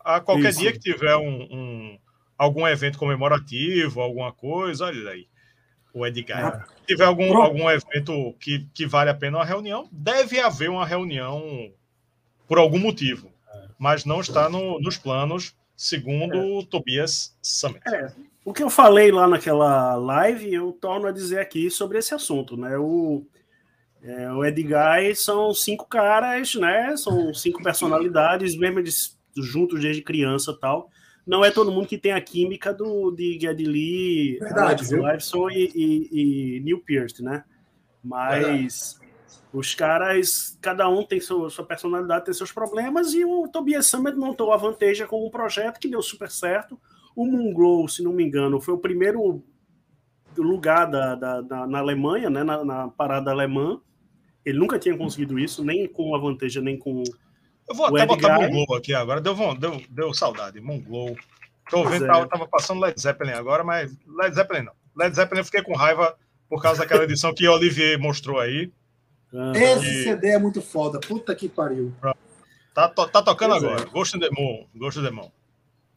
A 0.01 0.21
qualquer 0.21 0.51
Isso. 0.51 0.61
dia 0.61 0.73
que 0.73 0.81
tiver 0.81 1.15
um, 1.17 1.43
um, 1.43 1.99
algum 2.37 2.67
evento 2.67 2.99
comemorativo, 2.99 4.01
alguma 4.01 4.33
coisa, 4.33 4.87
olha 4.87 5.11
aí. 5.11 5.29
O 5.95 6.05
Edgar. 6.05 6.67
Se 6.81 6.87
tiver 6.89 7.05
algum, 7.05 7.37
algum 7.39 7.71
evento 7.71 8.35
que, 8.41 8.67
que 8.75 8.85
vale 8.85 9.11
a 9.11 9.15
pena 9.15 9.39
uma 9.39 9.45
reunião, 9.45 9.89
deve 9.93 10.41
haver 10.41 10.71
uma 10.71 10.85
reunião 10.85 11.73
por 12.49 12.59
algum 12.59 12.81
motivo. 12.81 13.33
Mas 13.79 14.05
não 14.05 14.21
está 14.21 14.49
no, 14.49 14.81
nos 14.81 14.99
planos, 14.99 15.55
segundo 15.77 16.61
é. 16.61 16.67
Tobias 16.67 17.37
Summit. 17.43 17.83
É. 17.87 18.13
O 18.45 18.53
que 18.53 18.63
eu 18.63 18.71
falei 18.71 19.11
lá 19.11 19.27
naquela 19.27 19.97
live, 19.97 20.55
eu 20.55 20.73
torno 20.73 21.07
a 21.07 21.13
dizer 21.13 21.41
aqui 21.41 21.71
sobre 21.71 21.99
esse 21.99 22.15
assunto, 22.15 22.57
né? 22.57 22.79
O, 22.79 23.27
é, 24.03 24.31
o 24.33 24.45
Edgar 24.45 25.15
são 25.15 25.53
cinco 25.53 25.87
caras, 25.89 26.55
né? 26.55 26.97
São 26.97 27.35
cinco 27.35 27.63
personalidades, 27.63 28.57
mesmo 28.57 28.79
eles 28.79 29.19
juntos 29.37 29.81
desde 29.81 30.01
criança 30.01 30.57
tal. 30.59 30.89
Não 31.27 31.45
é 31.45 31.51
todo 31.51 31.73
mundo 31.73 31.89
que 31.89 31.99
tem 31.99 32.13
a 32.13 32.21
química 32.21 32.73
do 32.73 33.11
de 33.11 33.37
Geddy 33.41 33.65
Lee, 33.65 34.39
Alex 34.53 34.93
Lifeson 34.93 35.51
e, 35.51 35.73
e, 35.75 36.09
e, 36.13 36.61
Neil 36.61 36.79
Pearce, 36.79 37.21
né? 37.23 37.43
Mas 38.03 39.01
os 39.53 39.75
caras, 39.75 40.59
cada 40.61 40.89
um 40.89 41.05
tem 41.05 41.21
sua, 41.21 41.49
sua 41.51 41.65
personalidade, 41.65 42.27
tem 42.27 42.35
seus 42.35 42.53
problemas, 42.53 43.15
e 43.15 43.25
o 43.25 43.49
Tobias 43.49 43.87
Summit 43.87 44.17
montou 44.17 44.53
a 44.53 44.57
Vanteja 44.57 45.07
com 45.07 45.27
um 45.27 45.31
projeto 45.31 45.81
que 45.81 45.89
deu 45.89 46.03
super 46.03 46.31
certo. 46.31 46.79
O 47.15 47.27
Moonglow, 47.27 47.89
se 47.89 48.03
não 48.03 48.13
me 48.13 48.25
engano, 48.25 48.61
foi 48.61 48.75
o 48.75 48.79
primeiro 48.79 49.43
lugar 50.37 50.85
da, 50.87 51.15
da, 51.15 51.41
da 51.41 51.67
na 51.67 51.79
Alemanha, 51.79 52.29
né? 52.29 52.45
Na, 52.45 52.63
na 52.65 52.89
parada 52.89 53.31
alemã. 53.31 53.81
Ele 54.45 54.59
nunca 54.59 54.79
tinha 54.79 54.97
conseguido 54.97 55.39
isso, 55.39 55.65
nem 55.65 55.89
com 55.89 56.15
a 56.15 56.19
Vanteja, 56.19 56.61
nem 56.61 56.79
com 56.79 57.03
eu 57.69 57.75
vou 57.75 57.87
até 57.87 58.07
botar 58.07 58.35
Monglow 58.35 58.77
aqui 58.77 58.95
agora. 58.95 59.21
Deu, 59.21 59.35
deu, 59.59 59.83
deu 59.91 60.15
saudade. 60.15 60.61
Monglow. 60.61 61.17
Tô 61.69 61.85
vendo, 61.85 62.05
é. 62.05 62.09
tava, 62.09 62.29
tava, 62.29 62.47
passando 62.47 62.81
Led 62.81 63.01
Zeppelin 63.01 63.33
agora, 63.33 63.65
mas 63.65 63.97
Led 64.07 64.35
Zeppelin 64.35 64.63
não. 64.63 64.73
Led 64.97 65.15
Zeppelin 65.15 65.41
eu 65.41 65.45
fiquei 65.45 65.63
com 65.63 65.75
raiva 65.75 66.17
por 66.49 66.63
causa 66.63 66.81
daquela 66.81 67.03
edição 67.03 67.35
que 67.35 67.47
o 67.49 67.53
Olivier 67.53 67.99
mostrou 67.99 68.39
aí. 68.39 68.73
Esse 69.55 69.87
e... 69.87 70.05
CD 70.05 70.29
é 70.29 70.39
muito 70.39 70.63
foda. 70.63 71.01
Puta 71.01 71.35
que 71.35 71.49
pariu. 71.49 71.93
Tá, 72.75 72.89
to, 72.89 73.07
tá 73.09 73.23
tocando 73.23 73.53
pois 73.53 73.65
agora. 73.65 73.83
É. 73.83 73.85
Ghost 73.87 74.17
in 74.17 74.21
the 74.21 74.31
Moon. 74.31 74.67
Ghost 74.75 75.01
in 75.01 75.03
the 75.03 75.11
Moon. 75.11 75.31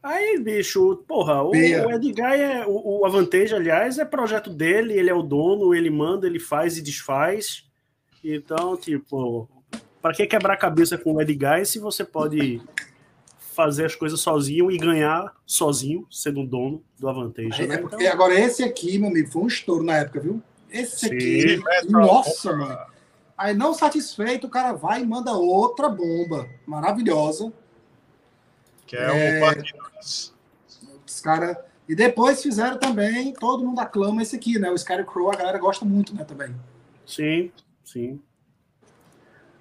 Aí, 0.02 0.38
bicho, 0.38 1.04
porra, 1.06 1.42
o, 1.42 1.50
o 1.50 1.92
Edgar 1.92 2.32
é. 2.32 2.66
O, 2.66 3.00
o 3.00 3.06
Avantage, 3.06 3.54
aliás, 3.54 3.98
é 3.98 4.04
projeto 4.04 4.48
dele, 4.48 4.94
ele 4.94 5.10
é 5.10 5.14
o 5.14 5.22
dono, 5.22 5.74
ele 5.74 5.90
manda, 5.90 6.26
ele 6.26 6.40
faz 6.40 6.78
e 6.78 6.82
desfaz. 6.82 7.64
Então, 8.24 8.76
tipo, 8.76 9.48
para 10.00 10.14
que 10.14 10.26
quebrar 10.26 10.54
a 10.54 10.56
cabeça 10.56 10.96
com 10.96 11.14
o 11.14 11.20
Edgar 11.20 11.64
se 11.66 11.78
você 11.78 12.02
pode 12.02 12.62
fazer 13.54 13.84
as 13.84 13.94
coisas 13.94 14.20
sozinho 14.20 14.70
e 14.70 14.78
ganhar 14.78 15.34
sozinho, 15.44 16.06
sendo 16.10 16.40
um 16.40 16.46
dono 16.46 16.82
do 16.98 17.08
Avantage? 17.08 17.62
É, 17.62 17.64
então... 17.66 17.88
porque 17.88 18.06
agora 18.06 18.38
esse 18.38 18.64
aqui, 18.64 18.98
meu 18.98 19.10
amigo, 19.10 19.30
foi 19.30 19.42
um 19.42 19.48
estouro 19.48 19.84
na 19.84 19.98
época, 19.98 20.20
viu? 20.20 20.42
Esse 20.70 21.08
Sim, 21.08 21.14
aqui, 21.14 21.62
nossa, 21.90 22.56
mano. 22.56 22.78
Aí 23.40 23.54
não 23.54 23.72
satisfeito, 23.72 24.46
o 24.46 24.50
cara 24.50 24.74
vai 24.74 25.00
e 25.00 25.06
manda 25.06 25.32
outra 25.32 25.88
bomba 25.88 26.46
maravilhosa. 26.66 27.50
Que 28.86 28.96
é, 28.96 29.40
é... 29.40 29.42
o 29.42 29.64
Os 31.06 31.20
caras. 31.22 31.56
E 31.88 31.94
depois 31.94 32.42
fizeram 32.42 32.76
também, 32.76 33.32
todo 33.32 33.64
mundo 33.64 33.80
aclama 33.80 34.20
esse 34.20 34.36
aqui, 34.36 34.58
né? 34.58 34.70
O 34.70 34.76
Scarecrow, 34.76 35.32
a 35.32 35.36
galera 35.36 35.56
gosta 35.58 35.86
muito, 35.86 36.14
né, 36.14 36.22
também. 36.22 36.54
Sim, 37.06 37.50
sim. 37.82 38.20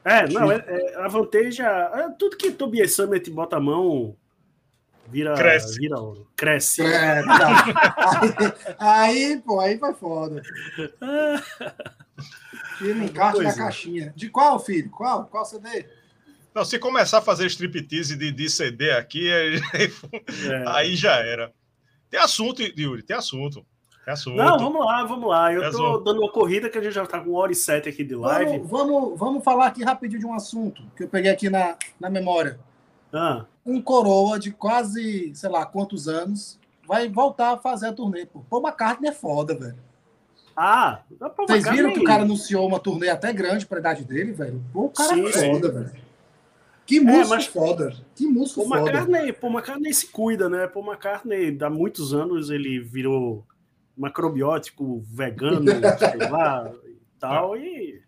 É, 0.04 0.28
não, 0.28 0.52
é, 0.52 0.58
é, 0.68 0.96
a 0.98 1.08
vantagem. 1.08 1.66
É, 1.66 2.10
tudo 2.20 2.36
que 2.36 2.52
Tobias 2.52 2.92
Summit 2.92 3.32
bota 3.32 3.56
a 3.56 3.62
mão 3.62 4.14
vira. 5.10 5.36
Cresce. 5.36 5.80
Vira 5.80 6.00
ouro. 6.00 6.28
Cresce. 6.36 6.82
É, 6.82 7.24
aí, 8.78 9.34
aí, 9.34 9.42
pô, 9.46 9.60
aí 9.60 9.78
foi 9.78 9.94
foda. 9.94 10.42
Tira 12.78 12.98
o 12.98 13.04
encarte 13.04 13.44
da 13.44 13.54
caixinha. 13.54 14.14
De 14.16 14.30
qual, 14.30 14.60
filho? 14.60 14.90
Qual? 14.90 15.26
Qual 15.26 15.46
CD? 15.46 15.86
Não, 16.54 16.66
se 16.66 16.80
começar 16.80 17.20
a 17.20 17.22
fazer 17.22 17.46
striptease 17.48 18.16
de, 18.16 18.32
de 18.32 18.50
CD 18.50 18.92
aqui, 18.92 19.32
aí, 19.32 19.62
é. 20.50 20.64
aí 20.68 20.96
já 20.96 21.16
era. 21.18 21.54
Tem 22.10 22.20
assunto, 22.20 22.62
Yuri, 22.62 23.04
tem 23.04 23.16
assunto. 23.16 23.66
É 24.10 24.14
Não, 24.36 24.58
vamos 24.58 24.84
lá, 24.84 25.04
vamos 25.04 25.30
lá. 25.30 25.54
Eu 25.54 25.64
é 25.64 25.70
tô 25.70 26.00
dando 26.00 26.22
uma 26.22 26.32
corrida 26.32 26.68
que 26.68 26.80
a 26.80 26.82
gente 26.82 26.94
já 26.94 27.06
tá 27.06 27.20
com 27.20 27.30
uma 27.30 27.40
hora 27.40 27.52
e 27.52 27.56
sete 27.56 27.90
aqui 27.90 28.04
de 28.04 28.16
live. 28.16 28.58
Vamos, 28.58 28.70
vamos, 28.70 29.20
vamos 29.20 29.44
falar 29.44 29.68
aqui 29.68 29.84
rapidinho 29.84 30.20
de 30.20 30.26
um 30.26 30.34
assunto 30.34 30.82
que 30.98 31.04
eu 31.04 31.08
peguei 31.08 31.30
aqui 31.30 31.48
na, 31.48 31.78
na 32.00 32.10
memória. 32.10 32.60
Ah. 33.14 33.46
Um 33.70 33.82
coroa 33.82 34.40
de 34.40 34.52
quase, 34.52 35.32
sei 35.36 35.50
lá, 35.50 35.66
quantos 35.66 36.08
anos 36.08 36.60
vai 36.88 37.08
voltar 37.08 37.54
a 37.54 37.58
fazer 37.58 37.88
a 37.88 37.94
turnê. 37.94 38.26
Pô, 38.26 38.40
Paul 38.50 38.64
McCartney 38.64 39.10
é 39.10 39.14
foda, 39.14 39.54
velho. 39.54 39.78
Ah, 40.56 41.04
vocês 41.38 41.70
viram 41.70 41.94
que 41.94 42.00
o 42.00 42.04
cara 42.04 42.24
anunciou 42.24 42.68
uma 42.68 42.80
turnê 42.80 43.10
até 43.10 43.32
grande 43.32 43.66
pra 43.66 43.80
idade 43.80 44.04
dele, 44.04 44.34
velho? 44.34 44.62
Pô, 44.74 44.86
o 44.86 44.90
cara 44.90 45.14
é 45.14 45.16
Sim, 45.16 45.28
é 45.28 45.54
foda, 45.54 45.72
velho. 45.72 45.92
Que 46.86 46.98
é, 46.98 47.02
músico 47.02 47.34
é, 47.34 47.38
mas... 47.38 47.46
foda. 47.46 47.96
Que 48.16 48.28
músico 48.28 48.68
Paul 48.68 48.80
foda. 48.80 48.92
McCartney, 48.92 49.34
Paul 49.34 49.54
McCartney 49.54 49.94
se 49.94 50.08
cuida, 50.08 50.50
né? 50.50 50.68
Paul 50.68 50.86
McCartney, 50.88 51.58
há 51.62 51.70
muitos 51.70 52.14
anos, 52.14 52.50
ele 52.50 52.80
virou 52.80 53.46
macrobiótico 53.96 55.00
vegano, 55.06 55.66
sei 56.00 56.30
lá, 56.30 56.72
e 56.86 56.98
tal, 57.20 57.56
e 57.56 58.02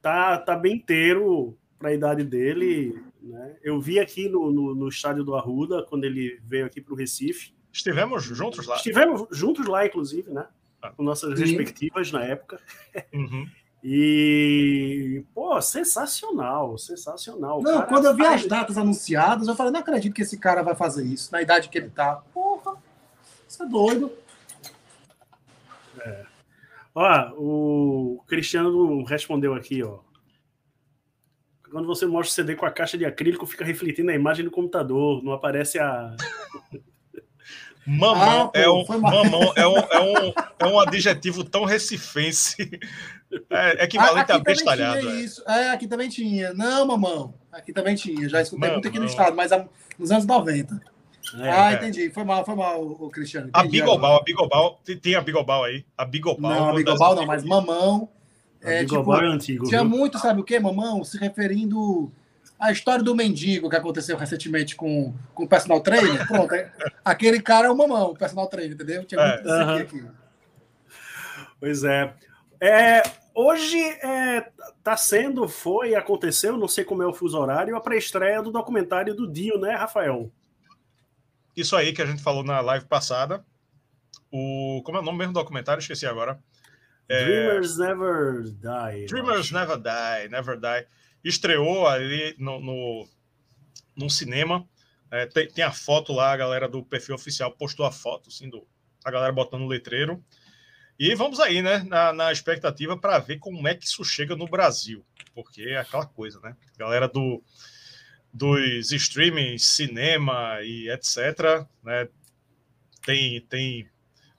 tá, 0.00 0.38
tá 0.38 0.56
bem 0.56 0.76
inteiro 0.76 1.56
para 1.78 1.90
a 1.90 1.94
idade 1.94 2.24
dele. 2.24 2.98
Né? 3.22 3.56
Eu 3.62 3.80
vi 3.80 4.00
aqui 4.00 4.28
no, 4.28 4.50
no, 4.50 4.74
no, 4.74 4.88
estádio 4.88 5.22
do 5.22 5.34
Arruda, 5.34 5.84
quando 5.88 6.04
ele 6.04 6.40
veio 6.42 6.66
aqui 6.66 6.80
para 6.80 6.92
o 6.92 6.96
Recife. 6.96 7.54
Estivemos 7.72 8.24
juntos 8.24 8.66
lá? 8.66 8.76
Estivemos 8.76 9.26
juntos 9.30 9.66
lá, 9.66 9.86
inclusive, 9.86 10.30
né? 10.30 10.46
Ah. 10.82 10.90
Com 10.90 11.02
nossas 11.02 11.38
Sim. 11.38 11.44
respectivas 11.44 12.10
na 12.10 12.24
época. 12.24 12.60
Uhum. 13.12 13.46
E, 13.84 15.24
pô, 15.34 15.60
sensacional, 15.60 16.78
sensacional. 16.78 17.60
Não, 17.60 17.82
quando 17.82 18.04
eu 18.04 18.14
vi 18.14 18.24
as 18.24 18.46
datas 18.46 18.78
anunciadas, 18.78 19.48
eu 19.48 19.56
falei, 19.56 19.72
não 19.72 19.80
acredito 19.80 20.14
que 20.14 20.22
esse 20.22 20.38
cara 20.38 20.62
vai 20.62 20.76
fazer 20.76 21.04
isso, 21.04 21.32
na 21.32 21.42
idade 21.42 21.68
que 21.68 21.78
ele 21.78 21.90
tá. 21.90 22.22
Porra, 22.32 22.76
isso 23.48 23.60
é 23.60 23.66
doido. 23.66 24.12
É. 25.98 26.24
Ó, 26.94 27.32
o 27.36 28.22
Cristiano 28.28 29.02
respondeu 29.02 29.52
aqui, 29.52 29.82
ó. 29.82 29.98
Quando 31.72 31.86
você 31.86 32.04
mostra 32.04 32.30
o 32.30 32.34
CD 32.34 32.54
com 32.54 32.66
a 32.66 32.70
caixa 32.70 32.98
de 32.98 33.06
acrílico, 33.06 33.46
fica 33.46 33.64
refletindo 33.64 34.10
a 34.10 34.14
imagem 34.14 34.44
do 34.44 34.50
computador, 34.50 35.24
não 35.24 35.32
aparece 35.32 35.78
a. 35.78 36.14
Mamão, 37.84 38.52
ah, 38.54 38.58
é, 38.60 38.70
um, 38.70 38.84
mamão 38.86 39.52
é, 39.56 39.66
um, 39.66 39.76
é, 39.76 40.00
um, 40.00 40.32
é 40.60 40.66
um 40.66 40.78
adjetivo 40.78 41.42
tão 41.42 41.64
recifense. 41.64 42.56
É, 43.48 43.84
equivalente 43.84 44.30
aqui 44.30 44.32
a 44.32 44.38
bestalhado. 44.40 45.08
É. 45.08 45.14
Isso. 45.22 45.42
é, 45.48 45.70
aqui 45.70 45.86
também 45.86 46.10
tinha. 46.10 46.52
Não, 46.52 46.86
mamão. 46.86 47.32
Aqui 47.50 47.72
também 47.72 47.94
tinha. 47.94 48.28
Já 48.28 48.42
escutei 48.42 48.68
mamão. 48.68 48.74
muito 48.74 48.88
aqui 48.88 48.98
no 48.98 49.06
estado, 49.06 49.34
mas 49.34 49.50
nos 49.98 50.10
anos 50.10 50.26
90. 50.26 50.78
É, 51.40 51.50
ah, 51.50 51.72
é. 51.72 51.76
entendi. 51.76 52.10
Foi 52.10 52.24
mal, 52.24 52.44
foi 52.44 52.54
mal, 52.54 52.82
o 52.82 53.08
Cristiano. 53.08 53.48
Entendi, 53.48 53.80
a 53.80 53.84
Bigobal, 53.86 54.16
a 54.20 54.22
Bigobal, 54.22 54.80
tem 55.00 55.14
a 55.14 55.22
Bigobal 55.22 55.64
aí. 55.64 55.82
A 55.96 56.04
Bigobal. 56.04 56.50
Não, 56.50 56.68
a 56.68 56.74
Bigobal 56.74 57.14
não, 57.14 57.24
mas 57.24 57.42
Mamão. 57.42 58.10
É, 58.62 58.80
Bigobal 58.80 59.18
tipo, 59.18 59.30
é 59.30 59.34
antigo. 59.34 59.66
Tinha 59.66 59.80
viu? 59.80 59.90
muito, 59.90 60.18
sabe 60.18 60.40
o 60.40 60.44
que, 60.44 60.58
Mamão? 60.58 61.04
Se 61.04 61.18
referindo 61.18 62.10
à 62.58 62.70
história 62.70 63.02
do 63.02 63.14
mendigo 63.14 63.68
que 63.68 63.76
aconteceu 63.76 64.16
recentemente 64.16 64.76
com, 64.76 65.12
com 65.34 65.44
o 65.44 65.48
personal 65.48 65.80
trainer. 65.80 66.26
Pronto, 66.28 66.54
é, 66.54 66.72
aquele 67.04 67.40
cara 67.42 67.66
é 67.66 67.70
o 67.70 67.76
Mamão, 67.76 68.10
o 68.10 68.16
personal 68.16 68.46
trainer, 68.46 68.74
entendeu? 68.74 69.04
Tinha 69.04 69.20
muito 69.26 69.48
é. 69.48 69.52
uh 69.52 69.66
-huh. 69.66 69.82
aqui. 69.82 70.04
Pois 71.58 71.84
é. 71.84 72.14
é 72.60 73.02
hoje 73.34 73.78
é, 73.78 74.48
tá 74.82 74.96
sendo, 74.96 75.48
foi, 75.48 75.94
aconteceu, 75.94 76.56
não 76.56 76.68
sei 76.68 76.84
como 76.84 77.02
é 77.02 77.06
o 77.06 77.14
fuso 77.14 77.38
horário, 77.38 77.76
a 77.76 77.80
pré-estreia 77.80 78.42
do 78.42 78.52
documentário 78.52 79.14
do 79.14 79.30
Dio, 79.30 79.58
né, 79.58 79.74
Rafael? 79.74 80.30
Isso 81.56 81.76
aí 81.76 81.92
que 81.92 82.00
a 82.00 82.06
gente 82.06 82.22
falou 82.22 82.42
na 82.42 82.60
live 82.60 82.86
passada. 82.86 83.44
O, 84.30 84.82
como 84.84 84.98
é 84.98 85.00
o 85.00 85.04
nome 85.04 85.18
mesmo 85.18 85.34
do 85.34 85.40
documentário? 85.40 85.80
Esqueci 85.80 86.06
agora. 86.06 86.40
É, 87.12 87.24
Dreamers 87.24 87.76
Never 87.76 88.42
Die. 88.42 89.06
Dreamers 89.06 89.50
Never 89.50 89.76
Die, 89.76 90.28
Never 90.30 90.58
Die. 90.58 90.86
Estreou 91.22 91.86
ali 91.86 92.34
no, 92.38 92.58
no, 92.58 93.08
no 93.94 94.08
cinema. 94.08 94.66
É, 95.10 95.26
tem, 95.26 95.46
tem, 95.46 95.62
a 95.62 95.70
foto 95.70 96.12
lá, 96.14 96.32
a 96.32 96.36
galera 96.36 96.66
do 96.66 96.82
perfil 96.82 97.14
oficial 97.14 97.52
postou 97.52 97.84
a 97.84 97.92
foto, 97.92 98.30
assim, 98.30 98.48
do, 98.48 98.66
a 99.04 99.10
galera 99.10 99.30
botando 99.30 99.62
o 99.62 99.68
letreiro. 99.68 100.24
E 100.98 101.14
vamos 101.14 101.38
aí, 101.38 101.60
né, 101.60 101.84
na, 101.86 102.14
na 102.14 102.32
expectativa 102.32 102.96
para 102.96 103.18
ver 103.18 103.38
como 103.38 103.68
é 103.68 103.74
que 103.74 103.84
isso 103.84 104.02
chega 104.04 104.34
no 104.34 104.46
Brasil. 104.46 105.04
Porque 105.34 105.62
é 105.62 105.78
aquela 105.78 106.06
coisa, 106.06 106.40
né? 106.40 106.56
Galera 106.78 107.08
do, 107.08 107.42
dos 108.32 108.90
streamings, 108.90 109.66
cinema 109.66 110.60
e 110.62 110.88
etc., 110.90 111.66
né, 111.82 112.08
tem, 113.04 113.40
tem, 113.42 113.88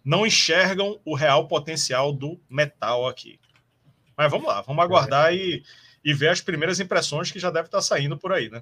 não 0.03 0.25
enxergam 0.25 0.99
o 1.05 1.15
real 1.15 1.47
potencial 1.47 2.11
do 2.11 2.39
metal 2.49 3.07
aqui. 3.07 3.39
Mas 4.17 4.29
vamos 4.29 4.47
lá, 4.47 4.61
vamos 4.61 4.83
aguardar 4.83 5.31
é. 5.31 5.35
e, 5.35 5.63
e 6.03 6.13
ver 6.13 6.29
as 6.29 6.41
primeiras 6.41 6.79
impressões 6.79 7.31
que 7.31 7.39
já 7.39 7.49
deve 7.49 7.67
estar 7.67 7.81
saindo 7.81 8.17
por 8.17 8.31
aí, 8.31 8.49
né? 8.49 8.61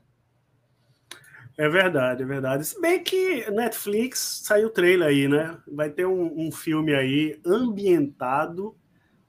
É 1.57 1.67
verdade, 1.67 2.23
é 2.23 2.25
verdade. 2.25 2.65
Se 2.65 2.79
bem 2.79 3.03
que 3.03 3.49
Netflix 3.51 4.41
saiu 4.45 4.67
o 4.67 4.71
trailer 4.71 5.07
aí, 5.07 5.27
né? 5.27 5.57
Vai 5.67 5.89
ter 5.89 6.05
um, 6.05 6.47
um, 6.47 6.51
filme 6.51 6.93
aí 6.95 7.39
ambientado 7.45 8.75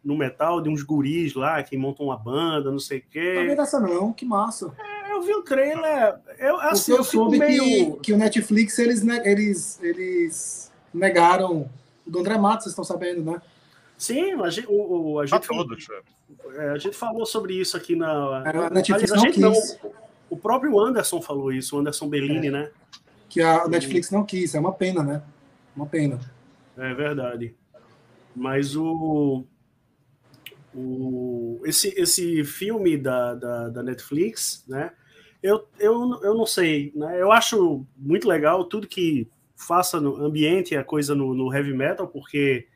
no 0.04 0.16
metal 0.16 0.60
de 0.60 0.68
uns 0.68 0.82
guris 0.82 1.34
lá 1.34 1.62
que 1.62 1.76
montam 1.76 2.06
uma 2.06 2.16
banda, 2.16 2.70
não 2.70 2.78
sei 2.78 2.98
o 2.98 3.04
quê. 3.10 3.44
Não 3.48 3.56
dessa 3.56 3.80
não, 3.80 4.12
que 4.12 4.24
massa. 4.24 4.72
É, 4.78 5.12
eu 5.12 5.22
vi 5.22 5.34
o 5.34 5.42
trailer. 5.42 6.16
Eu, 6.38 6.60
assim, 6.60 6.92
eu, 6.92 6.98
eu 6.98 7.04
soube 7.04 7.38
meio... 7.38 7.96
que, 7.96 8.00
que 8.00 8.12
o 8.12 8.16
Netflix 8.16 8.78
eles, 8.78 9.04
eles, 9.24 9.82
eles 9.82 10.72
negaram 10.94 11.68
do 12.06 12.18
André 12.20 12.38
Matos, 12.38 12.64
vocês 12.64 12.72
estão 12.72 12.84
sabendo, 12.84 13.22
né? 13.22 13.40
Sim, 13.96 14.32
a 14.42 14.50
gente, 14.50 14.66
o, 14.68 15.20
a 15.20 15.26
gente, 15.26 15.46
falou, 15.46 15.66
é, 16.56 16.68
a 16.70 16.78
gente 16.78 16.96
falou 16.96 17.24
sobre 17.24 17.54
isso 17.54 17.76
aqui 17.76 17.94
na. 17.94 18.42
É, 18.44 18.58
a 18.58 18.70
Netflix 18.70 19.12
Aliás, 19.12 19.12
a 19.12 19.16
não 19.16 19.52
quis. 19.54 19.78
Não, 19.82 19.90
o 20.28 20.36
próprio 20.36 20.78
Anderson 20.80 21.22
falou 21.22 21.52
isso, 21.52 21.76
o 21.76 21.78
Anderson 21.78 22.08
Bellini, 22.08 22.48
é. 22.48 22.50
né? 22.50 22.70
Que 23.28 23.40
a 23.40 23.68
Netflix 23.68 24.10
não 24.10 24.24
quis, 24.24 24.54
é 24.54 24.60
uma 24.60 24.72
pena, 24.72 25.02
né? 25.02 25.22
Uma 25.76 25.86
pena. 25.86 26.18
É 26.76 26.92
verdade. 26.94 27.54
Mas 28.34 28.74
o. 28.74 29.44
o 30.74 31.60
esse, 31.64 31.88
esse 31.96 32.44
filme 32.44 32.96
da, 32.96 33.34
da, 33.34 33.68
da 33.68 33.82
Netflix, 33.82 34.64
né? 34.66 34.92
Eu, 35.42 35.68
eu, 35.78 36.20
eu 36.22 36.34
não 36.34 36.46
sei, 36.46 36.92
né? 36.94 37.20
Eu 37.20 37.30
acho 37.30 37.86
muito 37.96 38.28
legal 38.28 38.64
tudo 38.64 38.88
que 38.88 39.28
faça 39.62 40.00
no 40.00 40.16
ambiente 40.16 40.76
a 40.76 40.84
coisa 40.84 41.14
no, 41.14 41.34
no 41.34 41.54
heavy 41.54 41.72
metal, 41.72 42.06
porque 42.06 42.66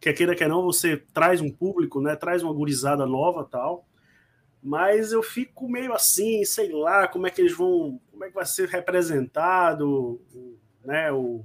quer 0.00 0.12
queira 0.12 0.34
que 0.34 0.46
não, 0.46 0.62
você 0.62 0.96
traz 1.12 1.40
um 1.40 1.50
público, 1.50 2.00
né? 2.00 2.14
Traz 2.14 2.42
uma 2.42 2.52
gurizada 2.52 3.06
nova 3.06 3.44
tal. 3.44 3.86
Mas 4.62 5.12
eu 5.12 5.22
fico 5.22 5.68
meio 5.68 5.92
assim, 5.92 6.44
sei 6.44 6.72
lá, 6.72 7.06
como 7.06 7.26
é 7.26 7.30
que 7.30 7.40
eles 7.40 7.54
vão, 7.54 8.00
como 8.10 8.24
é 8.24 8.28
que 8.28 8.34
vai 8.34 8.46
ser 8.46 8.68
representado, 8.68 10.20
né? 10.84 11.12
O, 11.12 11.44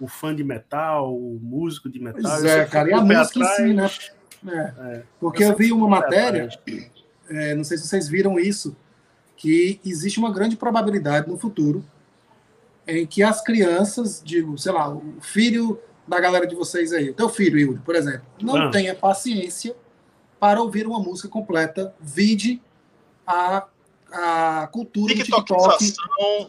o 0.00 0.08
fã 0.08 0.34
de 0.34 0.42
metal, 0.42 1.16
o 1.16 1.38
músico 1.40 1.88
de 1.88 2.00
metal. 2.00 2.22
Pois 2.22 2.44
é, 2.44 2.64
cara, 2.64 2.90
e 2.90 2.92
a 2.92 3.00
música 3.00 3.38
em 3.38 3.44
si, 3.44 3.74
né? 3.74 3.88
É. 4.48 4.96
É. 4.96 5.02
Porque 5.20 5.44
eu, 5.44 5.50
eu 5.50 5.56
vi 5.56 5.72
uma 5.72 5.88
matéria, 5.88 6.48
é, 7.30 7.54
não 7.54 7.62
sei 7.62 7.78
se 7.78 7.86
vocês 7.86 8.08
viram 8.08 8.38
isso, 8.38 8.76
que 9.36 9.80
existe 9.84 10.18
uma 10.18 10.32
grande 10.32 10.56
probabilidade 10.56 11.28
no 11.28 11.38
futuro 11.38 11.84
em 12.86 13.06
que 13.06 13.22
as 13.22 13.42
crianças, 13.42 14.22
digo, 14.24 14.58
sei 14.58 14.72
lá, 14.72 14.88
o 14.88 15.20
filho 15.20 15.80
da 16.06 16.18
galera 16.20 16.46
de 16.46 16.54
vocês 16.54 16.92
aí, 16.92 17.10
o 17.10 17.14
teu 17.14 17.28
filho, 17.28 17.58
Yuri, 17.58 17.78
por 17.80 17.94
exemplo, 17.94 18.22
não 18.40 18.56
ah. 18.56 18.70
tenha 18.70 18.94
paciência 18.94 19.74
para 20.38 20.60
ouvir 20.60 20.86
uma 20.86 20.98
música 20.98 21.28
completa, 21.28 21.94
vide 22.00 22.60
a, 23.26 23.64
a 24.12 24.68
cultura 24.72 25.14
do 25.14 25.22
TikTok. 25.22 25.94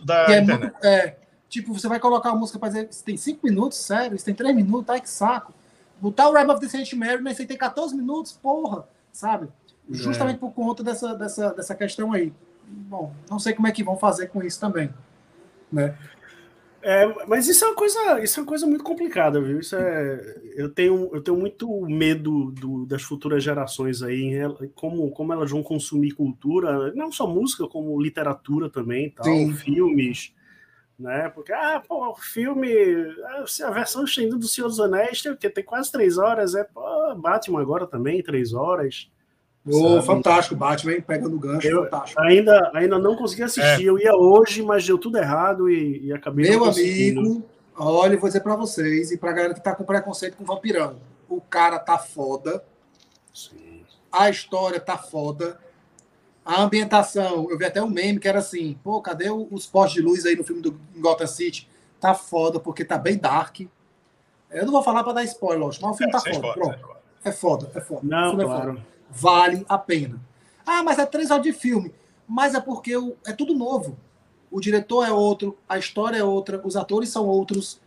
Da 0.03 0.23
é, 0.33 0.41
muito, 0.41 0.71
é, 0.83 1.17
tipo, 1.47 1.73
você 1.73 1.87
vai 1.87 1.99
colocar 1.99 2.31
a 2.31 2.35
música 2.35 2.57
para 2.57 2.69
dizer, 2.69 2.87
isso 2.89 3.03
tem 3.03 3.15
cinco 3.15 3.45
minutos, 3.45 3.77
sério, 3.77 4.15
isso 4.15 4.25
tem 4.25 4.33
três 4.33 4.55
minutos, 4.55 4.89
ai 4.89 4.99
que 4.99 5.09
saco. 5.09 5.53
Botar 6.01 6.27
o 6.27 6.33
Rap 6.33 6.49
of 6.49 6.59
the 6.59 6.67
Saint 6.67 6.91
Mary, 6.93 7.21
mas 7.21 7.37
você 7.37 7.45
tem 7.45 7.55
14 7.55 7.95
minutos, 7.95 8.31
porra, 8.33 8.85
sabe? 9.11 9.47
É. 9.89 9.93
Justamente 9.93 10.37
é. 10.37 10.39
por 10.39 10.51
conta 10.51 10.83
dessa, 10.83 11.13
dessa, 11.13 11.53
dessa 11.53 11.75
questão 11.75 12.11
aí. 12.11 12.33
Bom, 12.67 13.13
não 13.29 13.37
sei 13.37 13.53
como 13.53 13.67
é 13.67 13.71
que 13.71 13.83
vão 13.83 13.95
fazer 13.95 14.27
com 14.27 14.41
isso 14.41 14.59
também. 14.59 14.93
Né? 15.71 15.95
É, 16.85 17.25
mas 17.27 17.47
isso 17.47 17.63
é 17.63 17.69
uma 17.69 17.75
coisa, 17.75 18.21
isso 18.21 18.37
é 18.37 18.43
uma 18.43 18.47
coisa 18.49 18.67
muito 18.67 18.83
complicada, 18.83 19.39
viu? 19.39 19.57
Isso 19.57 19.73
é, 19.73 20.41
eu 20.57 20.69
tenho, 20.69 21.09
eu 21.13 21.21
tenho 21.21 21.37
muito 21.37 21.81
medo 21.85 22.51
do, 22.51 22.85
das 22.85 23.01
futuras 23.01 23.41
gerações 23.41 24.03
aí, 24.03 24.33
como, 24.75 25.09
como 25.11 25.31
elas 25.31 25.49
vão 25.49 25.63
consumir 25.63 26.11
cultura, 26.11 26.93
não 26.93 27.09
só 27.09 27.25
música, 27.25 27.65
como 27.69 28.01
literatura 28.01 28.69
também, 28.69 29.09
tal, 29.11 29.23
Sim. 29.23 29.53
filmes, 29.53 30.33
né? 30.99 31.29
Porque 31.29 31.53
ah, 31.53 31.81
pô, 31.87 32.09
o 32.09 32.15
filme, 32.15 32.69
a 33.63 33.71
versão 33.71 34.03
estendida 34.03 34.37
do 34.37 34.47
Senhor 34.47 34.67
dos 34.67 34.81
Anéis 34.81 35.21
tem, 35.21 35.33
tem 35.35 35.63
quase 35.63 35.89
três 35.89 36.17
horas, 36.17 36.53
é 36.53 36.65
pô, 36.65 37.15
Batman 37.15 37.61
agora 37.61 37.87
também 37.87 38.21
três 38.21 38.53
horas. 38.53 39.09
Oh, 39.65 40.01
fantástico, 40.01 40.55
Batman 40.55 40.99
pegando 40.99 41.39
gancho, 41.39 41.67
eu 41.67 41.83
fantástico. 41.83 42.21
Ainda, 42.21 42.71
ainda 42.73 42.99
não 42.99 43.15
consegui 43.15 43.43
assistir, 43.43 43.85
é. 43.85 43.89
eu 43.89 43.97
ia 43.97 44.13
hoje, 44.13 44.61
mas 44.61 44.85
deu 44.85 44.97
tudo 44.97 45.17
errado 45.17 45.69
e, 45.69 46.07
e 46.07 46.13
acabei 46.13 46.49
Meu 46.49 46.65
amigo, 46.65 47.43
olha, 47.77 48.17
vou 48.17 48.27
dizer 48.27 48.41
para 48.41 48.57
vocês 48.57 49.11
e 49.11 49.17
pra 49.17 49.31
galera 49.31 49.53
que 49.53 49.63
tá 49.63 49.73
com 49.73 49.85
preconceito 49.85 50.35
com 50.35 50.43
vampirão. 50.43 50.97
O 51.29 51.39
cara 51.39 51.79
tá 51.79 51.97
foda. 51.97 52.63
Sim. 53.33 53.85
A 54.11 54.29
história 54.29 54.81
tá 54.81 54.97
foda. 54.97 55.57
A 56.45 56.61
ambientação, 56.61 57.49
eu 57.49 57.57
vi 57.57 57.63
até 57.63 57.81
um 57.81 57.89
meme 57.89 58.19
que 58.19 58.27
era 58.27 58.39
assim, 58.39 58.77
pô, 58.83 59.01
cadê 59.01 59.31
os 59.31 59.65
postes 59.65 60.01
de 60.01 60.07
luz 60.07 60.25
aí 60.25 60.35
no 60.35 60.43
filme 60.43 60.61
do 60.61 60.77
Gotham 60.97 61.25
City? 61.25 61.69
Tá 62.01 62.13
foda, 62.13 62.59
porque 62.59 62.83
tá 62.83 62.97
bem 62.97 63.17
dark. 63.17 63.61
Eu 64.51 64.65
não 64.65 64.73
vou 64.73 64.83
falar 64.83 65.05
para 65.05 65.13
dar 65.13 65.23
spoiler, 65.23 65.59
lógico, 65.59 65.85
mas 65.85 65.95
o 65.95 65.97
filme 65.97 66.11
é, 66.11 66.13
tá 66.13 66.19
foda. 66.19 66.47
Spoiler, 66.49 66.79
Pronto. 66.79 66.97
É 67.23 67.31
foda, 67.31 67.71
é 67.73 67.79
foda. 67.79 68.01
Não, 68.03 68.41
é 68.41 68.43
claro. 68.43 68.77
É 68.77 68.92
vale 69.13 69.65
a 69.69 69.77
pena. 69.77 70.19
Ah, 70.65 70.83
mas 70.83 70.97
é 70.99 71.05
três 71.05 71.29
horas 71.29 71.43
de 71.43 71.53
filme. 71.53 71.93
Mas 72.27 72.55
é 72.55 72.59
porque 72.59 72.93
é 73.25 73.33
tudo 73.33 73.53
novo. 73.53 73.97
O 74.49 74.59
diretor 74.59 75.03
é 75.05 75.11
outro, 75.11 75.57
a 75.67 75.77
história 75.77 76.17
é 76.17 76.23
outra, 76.23 76.61
os 76.63 76.75
atores 76.75 77.09
são 77.09 77.25
outros. 77.27 77.81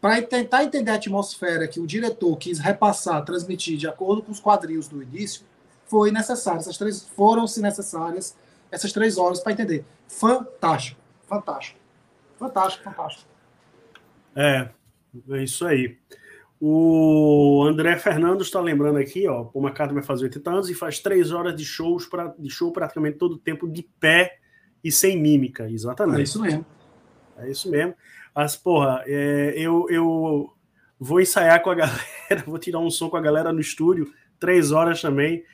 Para 0.00 0.20
tentar 0.22 0.64
entender 0.64 0.90
a 0.90 0.94
atmosfera 0.94 1.66
que 1.66 1.80
o 1.80 1.86
diretor 1.86 2.36
quis 2.36 2.58
repassar, 2.58 3.24
transmitir 3.24 3.78
de 3.78 3.88
acordo 3.88 4.22
com 4.22 4.30
os 4.30 4.40
quadrinhos 4.40 4.86
do 4.86 5.02
início, 5.02 5.42
foi 5.86 6.10
necessário. 6.10 6.60
Essas 6.60 6.76
três 6.76 7.02
foram-se 7.02 7.60
necessárias 7.60 8.36
essas 8.70 8.92
três 8.92 9.16
horas 9.16 9.40
para 9.40 9.52
entender. 9.52 9.84
Fantástico, 10.08 11.00
fantástico, 11.26 11.78
fantástico, 12.38 12.84
fantástico. 12.84 13.30
É, 14.34 14.68
é 15.30 15.42
isso 15.42 15.64
aí. 15.64 15.96
O 16.60 17.64
André 17.68 17.96
Fernando 17.98 18.42
está 18.42 18.60
lembrando 18.60 18.98
aqui, 18.98 19.26
ó, 19.28 19.48
o 19.52 19.60
McCartney 19.60 19.94
vai 19.94 20.02
fazer 20.02 20.24
80 20.24 20.50
anos 20.50 20.70
e 20.70 20.74
faz 20.74 20.98
três 21.00 21.32
horas 21.32 21.54
de 21.54 21.64
shows 21.64 22.06
pra, 22.06 22.34
de 22.38 22.48
show 22.48 22.72
praticamente 22.72 23.18
todo 23.18 23.32
o 23.32 23.38
tempo 23.38 23.68
de 23.68 23.82
pé 24.00 24.38
e 24.82 24.90
sem 24.92 25.20
mímica, 25.20 25.68
exatamente. 25.68 26.20
É 26.20 26.22
isso 26.22 26.40
mesmo. 26.40 26.66
É 27.38 27.50
isso 27.50 27.70
mesmo. 27.70 27.94
Mas, 28.34 28.56
porra, 28.56 29.02
é, 29.06 29.54
eu, 29.56 29.86
eu 29.90 30.52
vou 30.98 31.20
ensaiar 31.20 31.62
com 31.62 31.70
a 31.70 31.74
galera, 31.76 32.44
vou 32.46 32.58
tirar 32.58 32.78
um 32.78 32.90
som 32.90 33.08
com 33.08 33.16
a 33.16 33.20
galera 33.20 33.52
no 33.52 33.60
estúdio, 33.60 34.12
três 34.38 34.72
horas 34.72 35.00
também. 35.00 35.44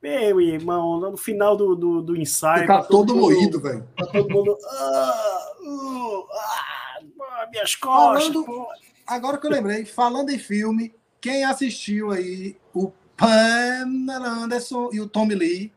Meu 0.00 0.40
irmão, 0.40 1.00
no 1.00 1.16
final 1.16 1.56
do, 1.56 1.74
do, 1.74 2.02
do 2.02 2.16
ensaio. 2.16 2.66
Tá, 2.66 2.78
tá 2.78 2.84
todo, 2.84 3.08
todo 3.08 3.20
moído, 3.20 3.60
velho. 3.60 3.86
Tá 3.96 4.06
todo 4.06 4.30
mundo. 4.30 4.56
Ah, 4.64 5.52
uh, 5.60 6.26
ah, 6.32 7.48
minhas 7.50 7.74
costas. 7.74 8.28
Falando, 8.28 8.68
agora 9.08 9.38
que 9.38 9.46
eu 9.46 9.50
lembrei, 9.50 9.84
falando 9.84 10.30
em 10.30 10.38
filme, 10.38 10.94
quem 11.20 11.44
assistiu 11.44 12.10
aí 12.10 12.56
o 12.74 12.92
Pamela 13.16 14.28
Anderson 14.28 14.90
e 14.92 15.00
o 15.00 15.08
Tommy 15.08 15.34
Lee. 15.34 15.72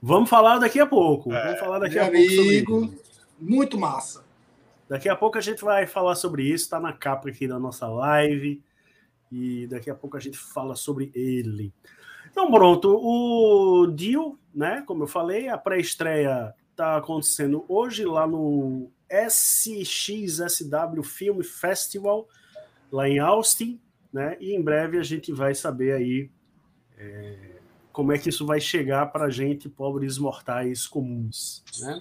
Vamos 0.00 0.28
falar 0.28 0.58
daqui 0.58 0.80
a 0.80 0.86
pouco. 0.86 1.32
É, 1.32 1.44
Vamos 1.44 1.60
falar 1.60 1.78
daqui 1.78 1.98
a 1.98 2.06
amigo, 2.06 2.80
pouco. 2.80 2.86
Sobre 2.86 3.02
muito 3.40 3.78
massa. 3.78 4.24
Daqui 4.88 5.08
a 5.08 5.16
pouco 5.16 5.38
a 5.38 5.40
gente 5.40 5.64
vai 5.64 5.86
falar 5.86 6.14
sobre 6.16 6.42
isso, 6.42 6.64
está 6.64 6.78
na 6.78 6.92
capa 6.92 7.30
aqui 7.30 7.48
da 7.48 7.58
nossa 7.58 7.88
live. 7.88 8.62
E 9.30 9.66
daqui 9.68 9.88
a 9.88 9.94
pouco 9.94 10.16
a 10.16 10.20
gente 10.20 10.36
fala 10.36 10.76
sobre 10.76 11.10
ele. 11.14 11.72
Então, 12.30 12.50
pronto, 12.50 12.94
o 13.02 13.86
Dio, 13.86 14.38
né? 14.54 14.82
Como 14.86 15.04
eu 15.04 15.06
falei, 15.06 15.48
a 15.48 15.56
pré-estreia 15.56 16.54
está 16.70 16.96
acontecendo 16.96 17.64
hoje 17.68 18.04
lá 18.04 18.26
no 18.26 18.90
SXSW 19.08 21.02
Film 21.02 21.42
Festival 21.42 22.28
lá 22.92 23.08
em 23.08 23.18
Austin, 23.18 23.80
né? 24.12 24.36
E 24.38 24.54
em 24.54 24.62
breve 24.62 24.98
a 24.98 25.02
gente 25.02 25.32
vai 25.32 25.54
saber 25.54 25.94
aí 25.94 26.30
é, 26.98 27.56
como 27.90 28.12
é 28.12 28.18
que 28.18 28.28
isso 28.28 28.44
vai 28.44 28.60
chegar 28.60 29.06
para 29.06 29.24
a 29.24 29.30
gente, 29.30 29.68
pobres 29.68 30.18
mortais 30.18 30.86
comuns, 30.86 31.64
né? 31.80 31.98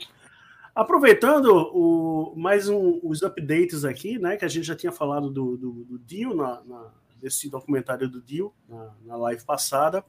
Aproveitando 0.74 1.48
o, 1.74 2.34
mais 2.36 2.70
um, 2.70 3.00
os 3.04 3.24
updates 3.24 3.84
aqui, 3.84 4.18
né? 4.18 4.38
Que 4.38 4.46
a 4.46 4.48
gente 4.48 4.66
já 4.66 4.76
tinha 4.76 4.92
falado 4.92 5.30
do, 5.30 5.58
do, 5.58 5.72
do 5.84 6.00
Dio, 6.00 6.34
na, 6.34 6.62
na, 6.66 6.92
desse 7.20 7.50
documentário 7.50 8.08
do 8.08 8.22
Dio, 8.22 8.54
na, 8.70 8.92
na 9.06 9.16
live 9.18 9.44
passada. 9.44 10.04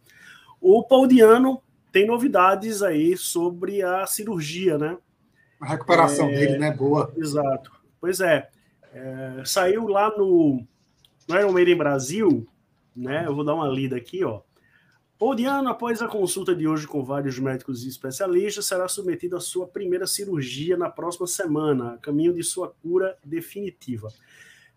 O 0.60 0.84
Pauliano 0.84 1.60
tem 1.90 2.06
novidades 2.06 2.80
aí 2.80 3.16
sobre 3.16 3.82
a 3.82 4.06
cirurgia, 4.06 4.78
né? 4.78 4.96
A 5.60 5.66
recuperação 5.66 6.28
é, 6.28 6.34
dele, 6.34 6.58
né? 6.58 6.70
Boa. 6.70 7.12
Exato. 7.16 7.72
Pois 8.00 8.20
é. 8.20 8.48
é 8.92 9.42
saiu 9.44 9.88
lá 9.88 10.16
no 10.16 10.64
no 11.28 11.38
Iron 11.38 11.52
Maiden 11.52 11.76
Brasil, 11.76 12.46
né? 12.94 13.24
Eu 13.26 13.34
vou 13.34 13.44
dar 13.44 13.54
uma 13.54 13.68
lida 13.68 13.96
aqui, 13.96 14.24
ó. 14.24 14.42
Paul 15.18 15.36
Diano, 15.36 15.68
após 15.68 16.02
a 16.02 16.08
consulta 16.08 16.52
de 16.52 16.66
hoje 16.66 16.84
com 16.86 17.04
vários 17.04 17.38
médicos 17.38 17.84
e 17.84 17.88
especialistas, 17.88 18.66
será 18.66 18.88
submetido 18.88 19.36
à 19.36 19.40
sua 19.40 19.68
primeira 19.68 20.04
cirurgia 20.04 20.76
na 20.76 20.90
próxima 20.90 21.28
semana, 21.28 21.92
a 21.92 21.98
caminho 21.98 22.34
de 22.34 22.42
sua 22.42 22.68
cura 22.82 23.16
definitiva. 23.24 24.08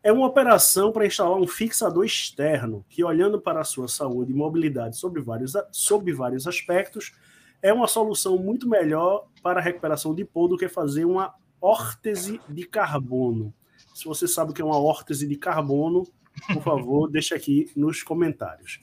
É 0.03 0.11
uma 0.11 0.27
operação 0.27 0.91
para 0.91 1.07
instalar 1.07 1.35
um 1.35 1.47
fixador 1.47 2.05
externo, 2.05 2.85
que, 2.87 3.03
olhando 3.03 3.41
para 3.41 3.61
a 3.61 3.63
sua 3.63 3.87
saúde 3.87 4.33
e 4.33 4.35
mobilidade 4.35 4.97
sobre 4.97 5.19
vários, 5.19 5.53
sobre 5.71 6.13
vários 6.13 6.47
aspectos, 6.47 7.11
é 7.59 7.73
uma 7.73 7.87
solução 7.87 8.37
muito 8.37 8.69
melhor 8.69 9.25
para 9.41 9.59
a 9.59 9.63
recuperação 9.63 10.13
de 10.13 10.23
Paul 10.23 10.49
do 10.49 10.57
que 10.57 10.69
fazer 10.69 11.05
uma 11.05 11.33
órtese 11.59 12.39
de 12.47 12.65
carbono. 12.67 13.51
Se 13.95 14.05
você 14.05 14.27
sabe 14.27 14.51
o 14.51 14.53
que 14.53 14.61
é 14.61 14.65
uma 14.65 14.77
órtese 14.77 15.27
de 15.27 15.37
carbono, 15.37 16.05
por 16.53 16.61
favor, 16.63 17.09
deixe 17.09 17.33
aqui 17.33 17.71
nos 17.75 18.03
comentários. 18.03 18.79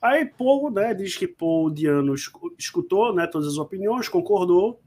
Aí 0.00 0.24
Paul 0.26 0.70
né, 0.70 0.92
diz 0.94 1.16
que 1.16 1.28
Paul 1.28 1.70
Diano 1.70 2.14
escutou 2.58 3.14
né, 3.14 3.26
todas 3.26 3.48
as 3.48 3.58
opiniões, 3.58 4.08
concordou, 4.08 4.80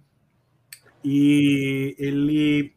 e 1.04 1.96
ele 1.98 2.74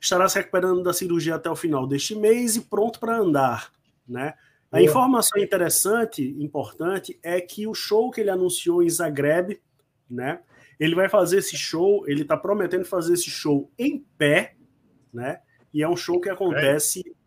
estará 0.00 0.28
se 0.28 0.38
recuperando 0.38 0.82
da 0.82 0.92
cirurgia 0.92 1.34
até 1.34 1.50
o 1.50 1.56
final 1.56 1.86
deste 1.86 2.14
mês 2.14 2.56
e 2.56 2.60
pronto 2.60 3.00
para 3.00 3.16
andar. 3.16 3.72
Né? 4.06 4.34
A 4.70 4.76
Boa. 4.76 4.88
informação 4.88 5.40
interessante, 5.40 6.22
importante, 6.38 7.18
é 7.22 7.40
que 7.40 7.66
o 7.66 7.74
show 7.74 8.10
que 8.10 8.20
ele 8.20 8.30
anunciou 8.30 8.82
em 8.82 8.90
Zagreb, 8.90 9.60
né, 10.08 10.40
ele 10.78 10.94
vai 10.94 11.08
fazer 11.08 11.38
esse 11.38 11.56
show, 11.56 12.04
ele 12.08 12.22
está 12.22 12.36
prometendo 12.36 12.84
fazer 12.84 13.14
esse 13.14 13.30
show 13.30 13.70
em 13.78 14.04
pé, 14.18 14.56
né? 15.12 15.40
E 15.72 15.82
é 15.82 15.88
um 15.88 15.96
show 15.96 16.20
que 16.20 16.28
acontece 16.28 17.04
é. 17.06 17.21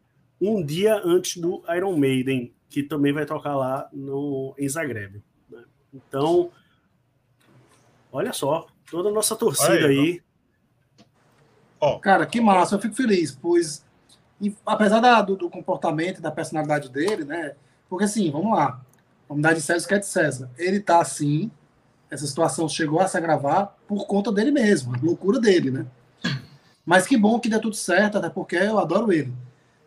Um 0.47 0.63
dia 0.63 1.01
antes 1.03 1.37
do 1.37 1.63
Iron 1.75 1.97
Maiden, 1.97 2.53
que 2.69 2.83
também 2.83 3.13
vai 3.13 3.25
tocar 3.25 3.55
lá 3.55 3.89
no, 3.93 4.53
em 4.57 4.67
Zagreb. 4.67 5.21
Né? 5.49 5.63
Então, 5.93 6.51
olha 8.11 8.33
só, 8.33 8.67
toda 8.89 9.09
a 9.09 9.11
nossa 9.11 9.35
torcida 9.35 9.87
aí. 9.87 9.99
aí. 9.99 10.21
Oh. 11.79 11.99
Cara, 11.99 12.25
que 12.25 12.41
massa, 12.41 12.75
eu 12.75 12.79
fico 12.79 12.95
feliz, 12.95 13.31
pois 13.31 13.85
apesar 14.65 14.99
da, 14.99 15.21
do, 15.21 15.35
do, 15.35 15.49
comportamento, 15.49 16.21
da 16.21 16.31
personalidade 16.31 16.89
dele, 16.89 17.23
né? 17.23 17.53
Porque 17.89 18.05
assim, 18.05 18.29
vamos 18.31 18.57
lá, 18.57 18.81
vamos 19.27 19.43
dar 19.43 19.53
de 19.53 19.61
César 19.61 19.87
que 19.87 19.93
é 19.93 19.99
de 19.99 20.05
César. 20.05 20.49
Ele 20.57 20.79
tá 20.79 20.99
assim, 20.99 21.49
essa 22.09 22.25
situação 22.25 22.67
chegou 22.67 22.99
a 22.99 23.07
se 23.07 23.17
agravar 23.17 23.75
por 23.87 24.05
conta 24.07 24.31
dele 24.31 24.51
mesmo, 24.51 24.93
a 24.93 24.99
loucura 24.99 25.39
dele, 25.39 25.71
né? 25.71 25.85
Mas 26.85 27.07
que 27.07 27.17
bom 27.17 27.39
que 27.39 27.49
deu 27.49 27.59
tudo 27.59 27.75
certo, 27.75 28.17
até 28.17 28.29
porque 28.29 28.55
eu 28.55 28.77
adoro 28.77 29.11
ele. 29.11 29.33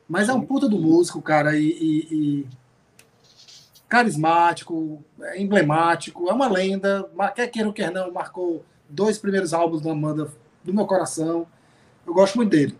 Mas 0.08 0.28
é 0.28 0.32
um 0.32 0.40
puta 0.40 0.68
do 0.68 0.78
músico, 0.78 1.20
cara, 1.20 1.56
e, 1.56 1.66
e, 1.66 2.08
e 2.10 2.46
carismático, 3.88 5.04
é 5.20 5.40
emblemático, 5.40 6.28
é 6.28 6.32
uma 6.32 6.48
lenda. 6.48 7.08
Quer 7.34 7.48
queira 7.48 7.68
ou 7.68 7.74
quer 7.74 7.90
não, 7.90 8.12
marcou 8.12 8.64
dois 8.88 9.18
primeiros 9.18 9.52
álbuns 9.52 9.82
da 9.82 9.90
Amanda 9.90 10.30
do 10.64 10.72
meu 10.72 10.86
coração. 10.86 11.46
Eu 12.06 12.14
gosto 12.14 12.36
muito 12.36 12.50
dele. 12.50 12.76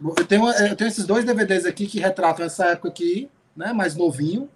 Eu 0.00 0.26
tenho, 0.26 0.48
eu 0.48 0.76
tenho 0.76 0.88
esses 0.88 1.06
dois 1.06 1.24
DVDs 1.24 1.64
aqui 1.64 1.86
que 1.86 1.98
retratam 1.98 2.44
essa 2.44 2.66
época 2.66 2.88
aqui, 2.88 3.30
né, 3.56 3.72
mais 3.72 3.96
novinho, 3.96 4.48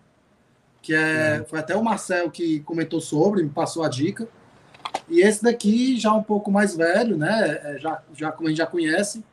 que 0.83 0.95
é, 0.95 1.39
é, 1.39 1.45
foi 1.45 1.59
até 1.59 1.75
o 1.75 1.83
Marcel 1.83 2.31
que 2.31 2.61
comentou 2.61 3.01
sobre, 3.01 3.43
me 3.43 3.49
passou 3.49 3.83
a 3.83 3.89
dica. 3.89 4.29
E 5.09 5.21
esse 5.23 5.43
daqui, 5.43 5.99
já 5.99 6.13
um 6.13 6.23
pouco 6.23 6.51
mais 6.51 6.77
velho, 6.77 7.17
né, 7.17 7.61
é, 7.63 7.79
já, 7.79 8.03
já 8.15 8.31
como 8.31 8.49
a 8.49 8.51
gente 8.51 8.59
já 8.59 8.67
conhece, 8.67 9.25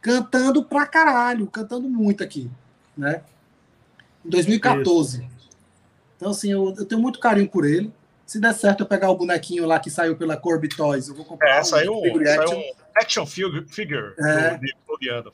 cantando 0.00 0.64
pra 0.64 0.86
caralho, 0.86 1.46
cantando 1.46 1.88
muito 1.88 2.22
aqui, 2.22 2.50
né, 2.96 3.22
em 4.24 4.30
2014. 4.30 5.22
Isso. 5.22 5.40
Então, 6.16 6.30
assim, 6.30 6.52
eu, 6.52 6.74
eu, 6.76 6.84
tenho 6.84 7.00
muito 7.00 7.18
carinho 7.18 7.48
por 7.48 7.64
ele. 7.64 7.92
Se 8.26 8.38
der 8.38 8.52
certo 8.54 8.80
eu 8.80 8.86
pegar 8.86 9.10
o 9.10 9.16
bonequinho 9.16 9.66
lá 9.66 9.80
que 9.80 9.90
saiu 9.90 10.16
pela 10.16 10.36
Corby 10.36 10.68
Toys, 10.68 11.08
eu 11.08 11.14
vou 11.14 11.24
comprar 11.24 11.56
é, 11.56 11.60
um, 11.60 11.64
saiu, 11.64 11.94
saiu 12.24 12.58
um 12.58 12.72
action 12.94 13.26
figure 13.26 13.64
é. 14.18 14.58
do, 14.58 15.32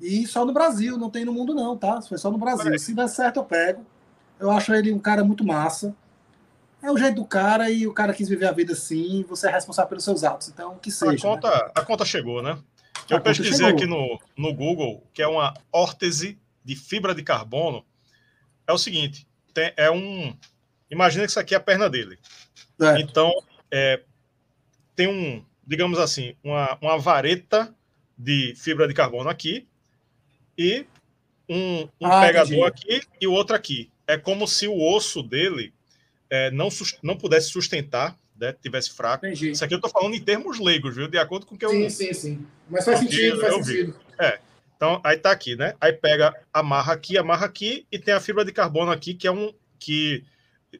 E 0.00 0.26
só 0.26 0.44
no 0.44 0.52
Brasil, 0.52 0.98
não 0.98 1.08
tem 1.08 1.24
no 1.24 1.32
mundo 1.32 1.54
não, 1.54 1.76
tá? 1.76 2.02
Foi 2.02 2.18
só 2.18 2.30
no 2.30 2.38
Brasil. 2.38 2.76
Se 2.78 2.92
der 2.92 3.08
certo 3.08 3.38
eu 3.38 3.44
pego. 3.44 3.86
Eu 4.38 4.50
acho 4.50 4.74
ele 4.74 4.92
um 4.92 4.98
cara 4.98 5.24
muito 5.24 5.44
massa. 5.44 5.94
É 6.82 6.90
o 6.90 6.98
jeito 6.98 7.14
do 7.14 7.24
cara 7.24 7.70
e 7.70 7.86
o 7.86 7.94
cara 7.94 8.12
quis 8.12 8.28
viver 8.28 8.46
a 8.46 8.52
vida 8.52 8.74
assim, 8.74 9.24
você 9.28 9.48
é 9.48 9.50
responsável 9.50 9.88
pelos 9.88 10.04
seus 10.04 10.22
atos. 10.22 10.48
Então, 10.48 10.76
que 10.76 10.90
seja. 10.90 11.14
A 11.14 11.30
conta, 11.30 11.50
né? 11.50 11.70
a 11.74 11.82
conta 11.82 12.04
chegou, 12.04 12.42
né? 12.42 12.58
Eu 13.08 13.18
a 13.18 13.20
pesquisei 13.20 13.66
aqui 13.66 13.86
no, 13.86 14.20
no 14.36 14.52
Google 14.52 15.06
que 15.12 15.22
é 15.22 15.28
uma 15.28 15.54
órtese 15.72 16.38
de 16.64 16.74
fibra 16.74 17.14
de 17.14 17.22
carbono. 17.22 17.84
É 18.66 18.72
o 18.72 18.78
seguinte: 18.78 19.26
tem, 19.54 19.72
é 19.76 19.90
um. 19.90 20.36
Imagina 20.90 21.24
que 21.24 21.30
isso 21.30 21.40
aqui 21.40 21.54
é 21.54 21.56
a 21.56 21.60
perna 21.60 21.88
dele. 21.88 22.18
É. 22.80 23.00
Então, 23.00 23.32
é, 23.70 24.02
tem 24.94 25.08
um, 25.08 25.44
digamos 25.66 25.98
assim, 25.98 26.34
uma, 26.42 26.78
uma 26.80 26.98
vareta 26.98 27.74
de 28.16 28.54
fibra 28.56 28.86
de 28.88 28.94
carbono 28.94 29.28
aqui 29.28 29.66
e 30.56 30.86
um, 31.48 31.88
um 32.00 32.06
ah, 32.06 32.20
pegador 32.20 32.68
entendi. 32.68 32.94
aqui 32.96 33.08
e 33.20 33.26
o 33.26 33.32
outro 33.32 33.54
aqui. 33.54 33.90
É 34.06 34.16
como 34.16 34.46
se 34.46 34.68
o 34.68 34.80
osso 34.80 35.22
dele 35.22 35.72
é, 36.30 36.50
não, 36.50 36.68
não 37.02 37.16
pudesse 37.16 37.50
sustentar, 37.50 38.16
né, 38.38 38.52
tivesse 38.52 38.92
fraco. 38.92 39.26
Entendi. 39.26 39.50
Isso 39.50 39.64
aqui 39.64 39.74
eu 39.74 39.78
estou 39.78 39.90
falando 39.90 40.14
em 40.14 40.20
termos 40.20 40.58
leigos, 40.58 40.94
viu? 40.94 41.08
De 41.08 41.18
acordo 41.18 41.46
com 41.46 41.54
o 41.54 41.58
que 41.58 41.64
eu. 41.64 41.70
Sim, 41.70 41.88
sim, 41.88 42.12
sim. 42.12 42.46
Mas 42.68 42.84
faz 42.84 43.00
sentido, 43.00 43.40
faz 43.40 43.54
sentido. 43.54 43.94
É. 44.18 44.38
Então, 44.76 45.00
aí 45.02 45.16
tá 45.16 45.30
aqui, 45.30 45.56
né? 45.56 45.74
Aí 45.80 45.92
pega, 45.92 46.34
amarra 46.52 46.92
aqui, 46.92 47.16
amarra 47.16 47.46
aqui 47.46 47.86
e 47.90 47.98
tem 47.98 48.12
a 48.12 48.20
fibra 48.20 48.44
de 48.44 48.52
carbono 48.52 48.90
aqui, 48.90 49.14
que 49.14 49.26
é 49.26 49.32
um. 49.32 49.52
que 49.78 50.22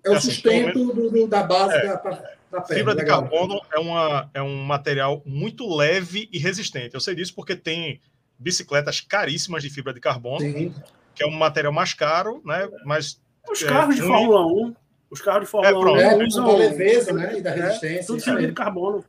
É 0.05 0.11
o 0.11 0.15
assim, 0.15 0.31
sustento 0.31 0.79
menos, 0.79 1.13
do, 1.13 1.27
da 1.27 1.43
base 1.43 1.75
é, 1.75 1.87
da, 1.87 1.95
da 1.95 2.61
perna. 2.61 2.67
Fibra 2.67 2.95
de 2.95 3.01
legal. 3.01 3.23
carbono 3.23 3.61
é, 3.73 3.79
uma, 3.79 4.31
é 4.35 4.43
um 4.43 4.63
material 4.63 5.23
muito 5.25 5.67
leve 5.75 6.29
e 6.31 6.39
resistente. 6.39 6.95
Eu 6.95 7.01
sei 7.01 7.15
disso 7.15 7.35
porque 7.35 7.57
tem 7.57 8.01
bicicletas 8.39 9.01
caríssimas 9.01 9.63
de 9.63 9.71
fibra 9.71 9.95
de 9.95 10.01
carbono, 10.01 10.41
Sim. 10.41 10.75
que 11.15 11.23
é 11.23 11.27
um 11.27 11.31
material 11.31 11.73
mais 11.73 11.95
caro, 11.95 12.43
né? 12.45 12.69
Mas. 12.85 13.19
Os 13.51 13.63
é, 13.63 13.67
carros 13.67 13.95
de 13.97 14.03
Fórmula 14.03 14.47
1. 14.47 14.75
Os 15.11 15.21
carros 15.21 15.45
de 15.45 15.51
Fórmula 15.51 16.01
é, 16.03 16.15
1 16.17 16.23
é, 16.23 16.27
usam. 16.27 16.57
leveza, 16.57 17.13
né? 17.13 17.39
E 17.39 17.41
da 17.41 17.51
é, 17.51 17.55
resistência. 17.55 18.07
tudo 18.07 18.21
fibra 18.21 18.47
de 18.47 18.53
carbono. 18.53 19.05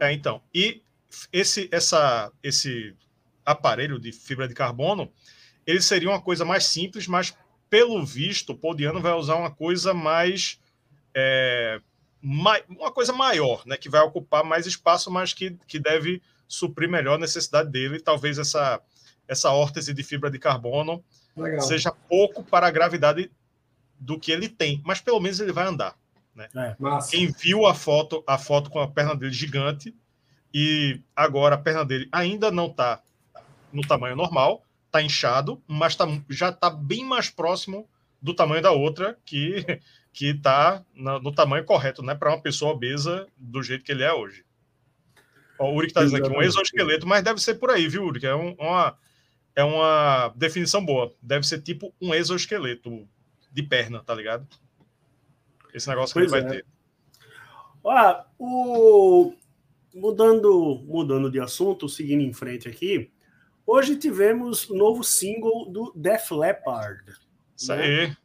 É, 0.00 0.12
então. 0.12 0.42
E 0.54 0.82
esse, 1.32 1.68
essa, 1.72 2.30
esse 2.42 2.94
aparelho 3.44 3.98
de 3.98 4.12
fibra 4.12 4.46
de 4.46 4.54
carbono, 4.54 5.10
ele 5.66 5.80
seria 5.80 6.08
uma 6.08 6.20
coisa 6.20 6.44
mais 6.44 6.64
simples, 6.64 7.06
mas 7.06 7.36
pelo 7.68 8.04
visto, 8.04 8.50
o 8.52 8.56
Podiano 8.56 9.00
vai 9.00 9.12
usar 9.12 9.36
uma 9.36 9.50
coisa 9.50 9.94
mais. 9.94 10.60
É, 11.14 11.80
mai, 12.20 12.62
uma 12.68 12.92
coisa 12.92 13.12
maior, 13.12 13.62
né, 13.66 13.76
que 13.76 13.88
vai 13.88 14.00
ocupar 14.02 14.44
mais 14.44 14.66
espaço, 14.66 15.10
mas 15.10 15.32
que, 15.32 15.56
que 15.66 15.78
deve 15.78 16.22
suprir 16.46 16.88
melhor 16.88 17.14
a 17.14 17.18
necessidade 17.18 17.70
dele. 17.70 18.00
Talvez 18.00 18.38
essa, 18.38 18.80
essa 19.26 19.50
órtese 19.50 19.94
de 19.94 20.02
fibra 20.02 20.30
de 20.30 20.38
carbono 20.38 21.02
Legal. 21.36 21.62
seja 21.62 21.90
pouco 21.90 22.44
para 22.44 22.66
a 22.66 22.70
gravidade 22.70 23.30
do 24.02 24.18
que 24.18 24.32
ele 24.32 24.48
tem, 24.48 24.82
mas 24.84 25.00
pelo 25.00 25.20
menos 25.20 25.38
ele 25.38 25.52
vai 25.52 25.66
andar. 25.66 25.96
Né? 26.34 26.48
É, 26.56 26.76
Quem 27.08 27.30
viu 27.30 27.66
a 27.66 27.74
foto, 27.74 28.22
a 28.26 28.36
foto 28.36 28.68
com 28.68 28.80
a 28.80 28.88
perna 28.88 29.14
dele 29.14 29.32
gigante, 29.32 29.94
e 30.52 31.00
agora 31.14 31.54
a 31.54 31.58
perna 31.58 31.84
dele 31.84 32.08
ainda 32.10 32.50
não 32.50 32.66
está 32.66 33.00
no 33.72 33.82
tamanho 33.82 34.16
normal, 34.16 34.64
está 34.86 35.00
inchado, 35.00 35.62
mas 35.66 35.94
tá, 35.94 36.06
já 36.28 36.50
está 36.50 36.68
bem 36.68 37.04
mais 37.04 37.30
próximo 37.30 37.88
do 38.20 38.34
tamanho 38.34 38.62
da 38.62 38.72
outra, 38.72 39.16
que 39.24 39.64
que 40.12 40.26
está 40.26 40.84
no 40.94 41.32
tamanho 41.32 41.64
correto, 41.64 42.02
né, 42.02 42.14
para 42.14 42.28
uma 42.28 42.42
pessoa 42.42 42.72
obesa 42.72 43.26
do 43.34 43.62
jeito 43.62 43.82
que 43.82 43.92
ele 43.92 44.02
é 44.02 44.12
hoje. 44.12 44.44
Ó, 45.58 45.70
o 45.70 45.76
Uri 45.76 45.86
está 45.86 46.04
dizendo 46.04 46.26
aqui 46.26 46.36
um 46.36 46.42
exoesqueleto, 46.42 47.06
mas 47.06 47.22
deve 47.24 47.40
ser 47.40 47.54
por 47.54 47.70
aí, 47.70 47.88
viu, 47.88 48.04
Uri? 48.04 48.26
É 48.26 48.34
um, 48.34 48.52
uma 48.58 48.94
é 49.54 49.64
uma 49.64 50.32
definição 50.36 50.84
boa. 50.84 51.14
Deve 51.22 51.46
ser 51.46 51.62
tipo 51.62 51.94
um 52.00 52.12
exoesqueleto 52.12 53.08
de 53.52 53.62
perna, 53.62 54.02
tá 54.02 54.14
ligado? 54.14 54.46
Esse 55.74 55.88
negócio 55.88 56.14
pois 56.14 56.30
que 56.30 56.36
ele 56.36 56.42
vai 56.42 56.56
é. 56.56 56.60
ter. 56.60 56.66
Olha, 57.84 58.26
o 58.38 59.34
mudando 59.94 60.82
mudando 60.86 61.30
de 61.30 61.38
assunto, 61.38 61.88
seguindo 61.88 62.22
em 62.22 62.32
frente 62.32 62.68
aqui, 62.68 63.12
Hoje 63.64 63.96
tivemos 63.96 64.68
o 64.68 64.74
novo 64.74 65.04
single 65.04 65.70
do 65.70 65.92
Def 65.94 66.32
Leppard. 66.32 67.12
Isso 67.56 67.74
né? 67.74 67.82
aí. 67.82 68.16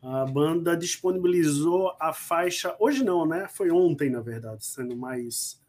A 0.00 0.24
banda 0.24 0.76
disponibilizou 0.76 1.96
a 1.98 2.12
faixa. 2.12 2.76
Hoje 2.78 3.02
não, 3.02 3.26
né? 3.26 3.48
Foi 3.48 3.70
ontem, 3.70 4.08
na 4.08 4.20
verdade, 4.20 4.64
sendo 4.64 4.96
mais, 4.96 5.60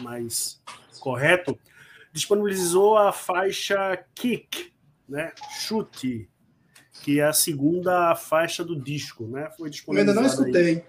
mais 0.00 0.62
correto. 1.00 1.58
Disponibilizou 2.12 2.96
a 2.96 3.12
faixa 3.12 3.96
Kick, 4.14 4.72
né? 5.08 5.32
Chute, 5.58 6.30
que 7.06 7.20
é 7.20 7.24
a 7.24 7.32
segunda 7.32 8.16
faixa 8.16 8.64
do 8.64 8.74
disco, 8.74 9.28
né? 9.28 9.48
Foi. 9.56 9.70
Eu 9.70 9.96
ainda 9.96 10.12
não 10.12 10.26
escutei. 10.26 10.66
Aí. 10.66 10.84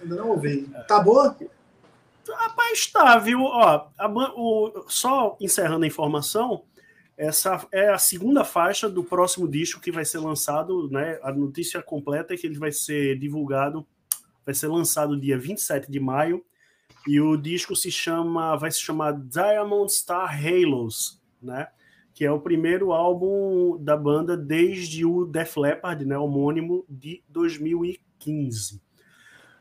Ainda 0.00 0.14
não 0.14 0.28
ouvi. 0.28 0.64
Tá 0.86 1.00
boa? 1.00 1.36
Rapaz, 2.36 2.86
tá, 2.86 3.18
viu? 3.18 3.42
Ó, 3.42 3.88
a, 3.98 4.08
o, 4.36 4.84
só 4.86 5.36
encerrando 5.40 5.84
a 5.84 5.88
informação, 5.88 6.62
essa 7.16 7.66
é 7.72 7.88
a 7.88 7.98
segunda 7.98 8.44
faixa 8.44 8.88
do 8.88 9.02
próximo 9.02 9.48
disco 9.48 9.80
que 9.80 9.90
vai 9.90 10.04
ser 10.04 10.18
lançado, 10.18 10.88
né? 10.88 11.18
A 11.20 11.32
notícia 11.32 11.82
completa 11.82 12.32
é 12.32 12.36
que 12.36 12.46
ele 12.46 12.60
vai 12.60 12.70
ser 12.70 13.18
divulgado. 13.18 13.84
vai 14.44 14.54
ser 14.54 14.68
lançado 14.68 15.20
dia 15.20 15.36
27 15.36 15.90
de 15.90 15.98
maio. 15.98 16.44
E 17.08 17.20
o 17.20 17.36
disco 17.36 17.74
se 17.74 17.90
chama, 17.90 18.56
vai 18.56 18.70
se 18.70 18.78
chamar 18.78 19.14
Diamond 19.14 19.92
Star 19.92 20.32
Halos, 20.32 21.20
né? 21.42 21.66
Que 22.16 22.24
é 22.24 22.32
o 22.32 22.40
primeiro 22.40 22.92
álbum 22.92 23.76
da 23.78 23.96
banda 23.96 24.36
desde 24.36 25.04
o 25.04 25.26
Def 25.26 25.56
Leppard, 25.58 26.04
né, 26.04 26.16
homônimo 26.16 26.84
de 26.88 27.22
2015. 27.28 28.82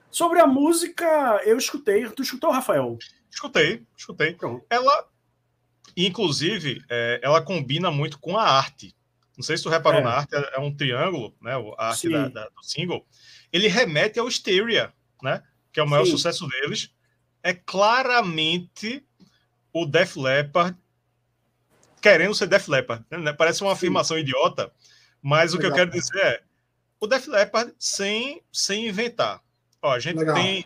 Sobre 0.10 0.40
a 0.40 0.48
música, 0.48 1.06
eu 1.46 1.58
escutei. 1.58 2.10
Tu 2.10 2.24
escutou, 2.24 2.50
Rafael? 2.50 2.98
Escutei, 3.30 3.86
escutei. 3.98 4.34
Pronto. 4.34 4.66
Ela, 4.70 5.08
inclusive, 5.98 6.82
é, 6.90 7.20
ela 7.22 7.42
combina 7.44 7.92
muito 7.92 8.18
com 8.18 8.38
a 8.38 8.44
arte. 8.44 8.96
Não 9.38 9.44
sei 9.44 9.58
se 9.58 9.64
tu 9.64 9.70
reparou 9.70 10.00
é. 10.00 10.04
na 10.04 10.12
arte, 10.12 10.34
é 10.34 10.60
um 10.60 10.74
triângulo, 10.74 11.36
né? 11.42 11.52
A 11.78 11.90
arte 11.90 12.10
da, 12.10 12.30
da, 12.30 12.46
do 12.46 12.64
single. 12.64 13.06
Ele 13.52 13.68
remete 13.68 14.18
ao 14.18 14.28
Hysteria, 14.28 14.94
né? 15.22 15.44
Que 15.74 15.82
é 15.82 15.84
o 15.84 15.88
maior 15.88 16.06
Sim. 16.06 16.12
sucesso 16.12 16.48
deles 16.48 16.96
é 17.46 17.54
claramente 17.54 19.06
o 19.72 19.86
Def 19.86 20.18
Leppard 20.18 20.76
querendo 22.06 22.36
ser 22.36 22.46
Def 22.46 22.68
Leppard. 22.68 23.04
Né? 23.10 23.34
Parece 23.34 23.64
uma 23.64 23.74
afirmação 23.74 24.16
Sim. 24.16 24.22
idiota, 24.22 24.72
mas 25.24 25.56
o 25.56 25.58
que 25.58 25.66
eu 25.66 25.74
quero 25.74 25.90
dizer 25.90 26.20
é 26.20 26.44
o 27.00 27.08
Def 27.08 27.28
Leppard 27.28 27.74
sem, 27.80 28.44
sem 28.54 28.88
inventar. 28.88 29.42
Ó, 29.82 29.92
a 29.92 29.98
gente 29.98 30.24
tem, 30.24 30.66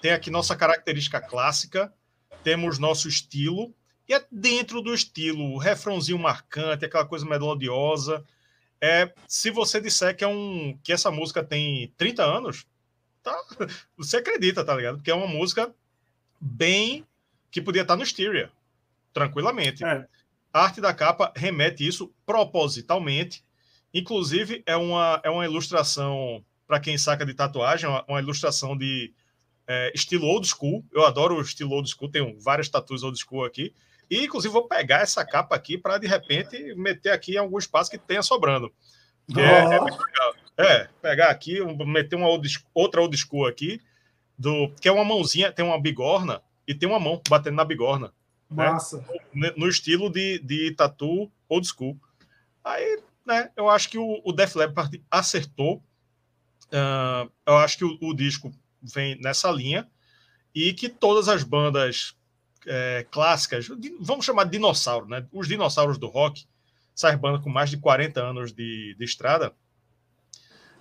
tem 0.00 0.12
aqui 0.12 0.30
nossa 0.30 0.56
característica 0.56 1.20
clássica, 1.20 1.92
temos 2.42 2.78
nosso 2.78 3.06
estilo, 3.06 3.74
e 4.08 4.14
é 4.14 4.24
dentro 4.32 4.80
do 4.80 4.94
estilo, 4.94 5.52
o 5.52 5.58
refrãozinho 5.58 6.18
marcante, 6.18 6.86
aquela 6.86 7.04
coisa 7.04 7.26
melodiosa. 7.26 8.24
É, 8.80 9.12
se 9.26 9.50
você 9.50 9.82
disser 9.82 10.16
que, 10.16 10.24
é 10.24 10.28
um, 10.28 10.78
que 10.82 10.90
essa 10.90 11.10
música 11.10 11.44
tem 11.44 11.92
30 11.98 12.24
anos, 12.24 12.66
tá, 13.22 13.38
você 13.94 14.16
acredita, 14.16 14.64
tá 14.64 14.74
ligado? 14.74 14.96
Porque 14.96 15.10
é 15.10 15.14
uma 15.14 15.28
música 15.28 15.70
bem 16.40 17.06
que 17.50 17.60
podia 17.60 17.82
estar 17.82 17.94
no 17.94 18.04
Styria, 18.04 18.50
tranquilamente. 19.12 19.84
É. 19.84 20.08
A 20.58 20.62
arte 20.62 20.80
da 20.80 20.92
capa 20.92 21.32
remete 21.36 21.86
isso 21.86 22.12
propositalmente. 22.26 23.44
Inclusive, 23.94 24.60
é 24.66 24.76
uma, 24.76 25.20
é 25.22 25.30
uma 25.30 25.44
ilustração, 25.44 26.44
para 26.66 26.80
quem 26.80 26.98
saca 26.98 27.24
de 27.24 27.32
tatuagem, 27.32 27.88
uma, 27.88 28.04
uma 28.08 28.18
ilustração 28.18 28.76
de 28.76 29.14
é, 29.68 29.92
estilo 29.94 30.26
old 30.26 30.48
school. 30.48 30.84
Eu 30.92 31.06
adoro 31.06 31.36
o 31.36 31.40
estilo 31.40 31.70
old 31.70 31.88
school, 31.88 32.10
tenho 32.10 32.36
várias 32.40 32.68
tatuas 32.68 33.04
old 33.04 33.16
school 33.16 33.44
aqui. 33.44 33.72
E, 34.10 34.24
inclusive, 34.24 34.52
vou 34.52 34.66
pegar 34.66 35.02
essa 35.02 35.24
capa 35.24 35.54
aqui 35.54 35.78
para, 35.78 35.96
de 35.96 36.08
repente, 36.08 36.74
meter 36.74 37.12
aqui 37.12 37.34
em 37.34 37.38
algum 37.38 37.56
espaço 37.56 37.88
que 37.88 37.96
tenha 37.96 38.22
sobrando. 38.22 38.72
Oh. 39.32 39.38
é, 39.38 39.62
é, 39.62 39.80
legal. 39.80 40.34
É, 40.56 40.88
pegar 41.00 41.28
aqui, 41.30 41.62
meter 41.86 42.16
uma 42.16 42.26
old, 42.26 42.48
outra 42.74 43.00
old 43.00 43.16
school 43.16 43.46
aqui 43.46 43.80
do 44.36 44.68
que 44.80 44.88
é 44.88 44.92
uma 44.92 45.04
mãozinha, 45.04 45.52
tem 45.52 45.64
uma 45.64 45.80
bigorna 45.80 46.42
e 46.66 46.74
tem 46.74 46.88
uma 46.88 46.98
mão 46.98 47.22
batendo 47.28 47.54
na 47.54 47.64
bigorna. 47.64 48.12
Né? 48.50 48.70
Massa. 48.70 49.04
Né? 49.34 49.52
No 49.56 49.68
estilo 49.68 50.10
de, 50.10 50.38
de 50.40 50.72
tatu 50.74 51.30
old 51.48 51.66
school. 51.66 51.98
Aí, 52.64 53.00
né, 53.24 53.50
eu 53.56 53.68
acho 53.68 53.88
que 53.88 53.98
o, 53.98 54.20
o 54.24 54.32
Def 54.32 54.54
Leppard 54.56 55.02
acertou. 55.10 55.82
Uh, 56.66 57.30
eu 57.46 57.56
acho 57.56 57.78
que 57.78 57.84
o, 57.84 57.98
o, 58.00 58.14
disco 58.14 58.52
vem 58.82 59.18
nessa 59.20 59.50
linha 59.50 59.88
e 60.54 60.72
que 60.74 60.88
todas 60.88 61.28
as 61.28 61.42
bandas 61.42 62.14
é, 62.66 63.06
clássicas, 63.10 63.68
vamos 64.00 64.26
chamar 64.26 64.44
de 64.44 64.50
dinossauro, 64.50 65.06
né? 65.06 65.26
Os 65.32 65.48
dinossauros 65.48 65.96
do 65.96 66.06
rock, 66.06 66.46
essas 66.94 67.14
bandas 67.14 67.42
com 67.42 67.48
mais 67.48 67.70
de 67.70 67.78
40 67.78 68.20
anos 68.20 68.52
de, 68.52 68.94
de 68.98 69.04
estrada, 69.04 69.54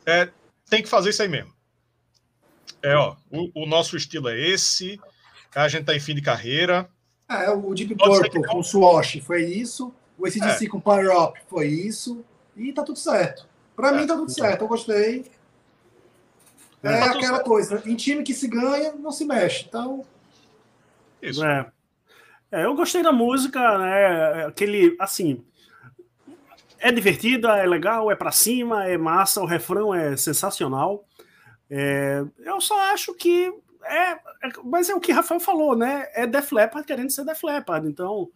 é, 0.06 0.30
tem 0.70 0.82
que 0.82 0.90
fazer 0.90 1.12
isso 1.12 1.22
aí 1.22 1.28
mesmo. 1.28 1.54
É, 2.82 2.96
ó, 2.96 3.16
o, 3.32 3.64
o, 3.64 3.66
nosso 3.66 3.96
estilo 3.96 4.28
é 4.30 4.40
esse, 4.40 5.00
a 5.56 5.68
gente 5.68 5.86
tá 5.86 5.96
em 5.96 6.00
fim 6.00 6.16
de 6.16 6.22
carreira. 6.22 6.90
É, 7.30 7.50
o 7.50 7.74
Deep 7.74 7.96
Purple 7.96 8.44
com 8.46 8.60
o 8.60 8.64
Swash 8.64 9.20
foi 9.22 9.46
isso, 9.46 9.94
o 10.18 10.26
ACDC 10.26 10.66
é. 10.66 10.70
com 10.70 10.80
Power 10.80 11.16
Up 11.22 11.40
foi 11.50 11.68
isso, 11.68 12.24
e 12.56 12.72
tá 12.72 12.84
tudo 12.84 12.98
certo. 12.98 13.46
Pra 13.76 13.90
é. 13.90 13.92
mim 14.00 14.08
tá 14.08 14.16
tudo 14.16 14.32
certo, 14.32 14.62
eu 14.62 14.68
gostei. 14.68 15.26
É, 16.82 16.94
é 16.94 17.00
tá 17.00 17.12
aquela 17.12 17.44
coisa, 17.44 17.84
em 17.86 17.96
time 17.96 18.24
que 18.24 18.34
se 18.34 18.48
ganha, 18.48 18.94
não 18.94 19.12
se 19.12 19.26
mexe, 19.26 19.66
então... 19.68 20.06
Isso. 21.22 21.44
É. 21.44 21.70
é 22.52 22.64
eu 22.64 22.76
gostei 22.76 23.04
da 23.04 23.12
música, 23.12 23.78
né, 23.78 24.46
aquele, 24.46 24.96
assim... 25.00 25.44
É 26.80 26.92
divertida, 26.92 27.58
é 27.58 27.66
legal, 27.66 28.12
é 28.12 28.16
para 28.16 28.32
cima, 28.32 28.86
é 28.86 28.98
massa, 29.00 29.42
o 29.42 29.48
refrão 29.48 29.96
é 29.96 30.16
sensacional. 30.16 31.04
É, 31.70 32.24
eu 32.46 32.62
só 32.62 32.80
acho 32.94 33.16
que 33.16 33.52
é, 33.90 34.12
é, 34.12 34.50
mas 34.64 34.90
é 34.90 34.96
o 34.96 35.00
que 35.00 35.12
Rafael 35.12 35.40
falou, 35.40 35.76
né? 35.76 36.08
É 36.14 36.28
Def 36.28 36.52
Leppard 36.52 36.86
querendo 36.86 37.10
ser 37.10 37.26
Def 37.26 37.44
Leppard, 37.44 37.88
então 37.88 38.30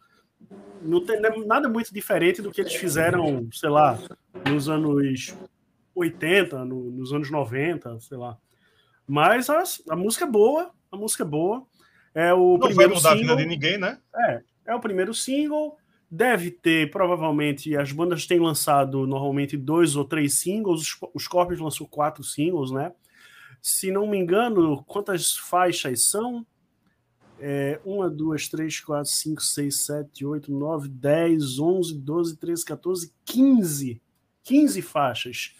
não 0.81 1.03
tem 1.05 1.21
nada 1.45 1.69
muito 1.69 1.93
diferente 1.93 2.41
do 2.41 2.51
que 2.51 2.61
eles 2.61 2.75
fizeram, 2.75 3.47
sei 3.51 3.69
lá, 3.69 3.97
nos 4.49 4.67
anos 4.67 5.35
80, 5.95 6.65
no, 6.65 6.91
nos 6.91 7.13
anos 7.13 7.29
90, 7.29 7.99
sei 7.99 8.17
lá. 8.17 8.37
Mas 9.07 9.49
a, 9.49 9.63
a, 9.89 9.95
música 9.95 10.25
é 10.25 10.27
boa, 10.27 10.71
a 10.91 10.97
música 10.97 11.23
é 11.23 11.25
boa. 11.25 11.65
É 12.13 12.33
o 12.33 12.57
não 12.57 12.67
primeiro 12.67 12.93
vai 12.93 12.97
mudar 12.97 13.17
single, 13.17 13.33
a 13.33 13.35
vida 13.35 13.35
de 13.35 13.45
ninguém, 13.45 13.77
né? 13.77 13.99
É, 14.15 14.41
é 14.67 14.75
o 14.75 14.79
primeiro 14.79 15.13
single. 15.13 15.77
Deve 16.09 16.51
ter, 16.51 16.91
provavelmente, 16.91 17.75
as 17.77 17.91
bandas 17.91 18.25
têm 18.25 18.39
lançado 18.39 19.07
normalmente 19.07 19.55
dois 19.55 19.95
ou 19.95 20.03
três 20.03 20.33
singles. 20.33 20.81
Os, 20.81 20.97
os 21.13 21.23
Scorpions 21.23 21.59
lançou 21.59 21.87
quatro 21.87 22.23
singles, 22.23 22.71
né? 22.71 22.91
Se 23.61 23.91
não 23.91 24.07
me 24.07 24.17
engano, 24.17 24.83
quantas 24.85 25.37
faixas 25.37 26.05
são? 26.05 26.45
É, 27.39 27.79
1, 27.85 28.09
2, 28.15 28.49
3, 28.49 28.79
4, 28.79 29.11
5, 29.11 29.41
6, 29.41 29.75
7, 29.77 30.25
8, 30.25 30.51
9, 30.51 30.87
10, 30.87 31.59
11, 31.59 31.95
12, 31.95 32.37
13, 32.37 32.65
14, 32.65 33.13
15. 33.25 34.01
15 34.43 34.81
faixas. 34.81 35.55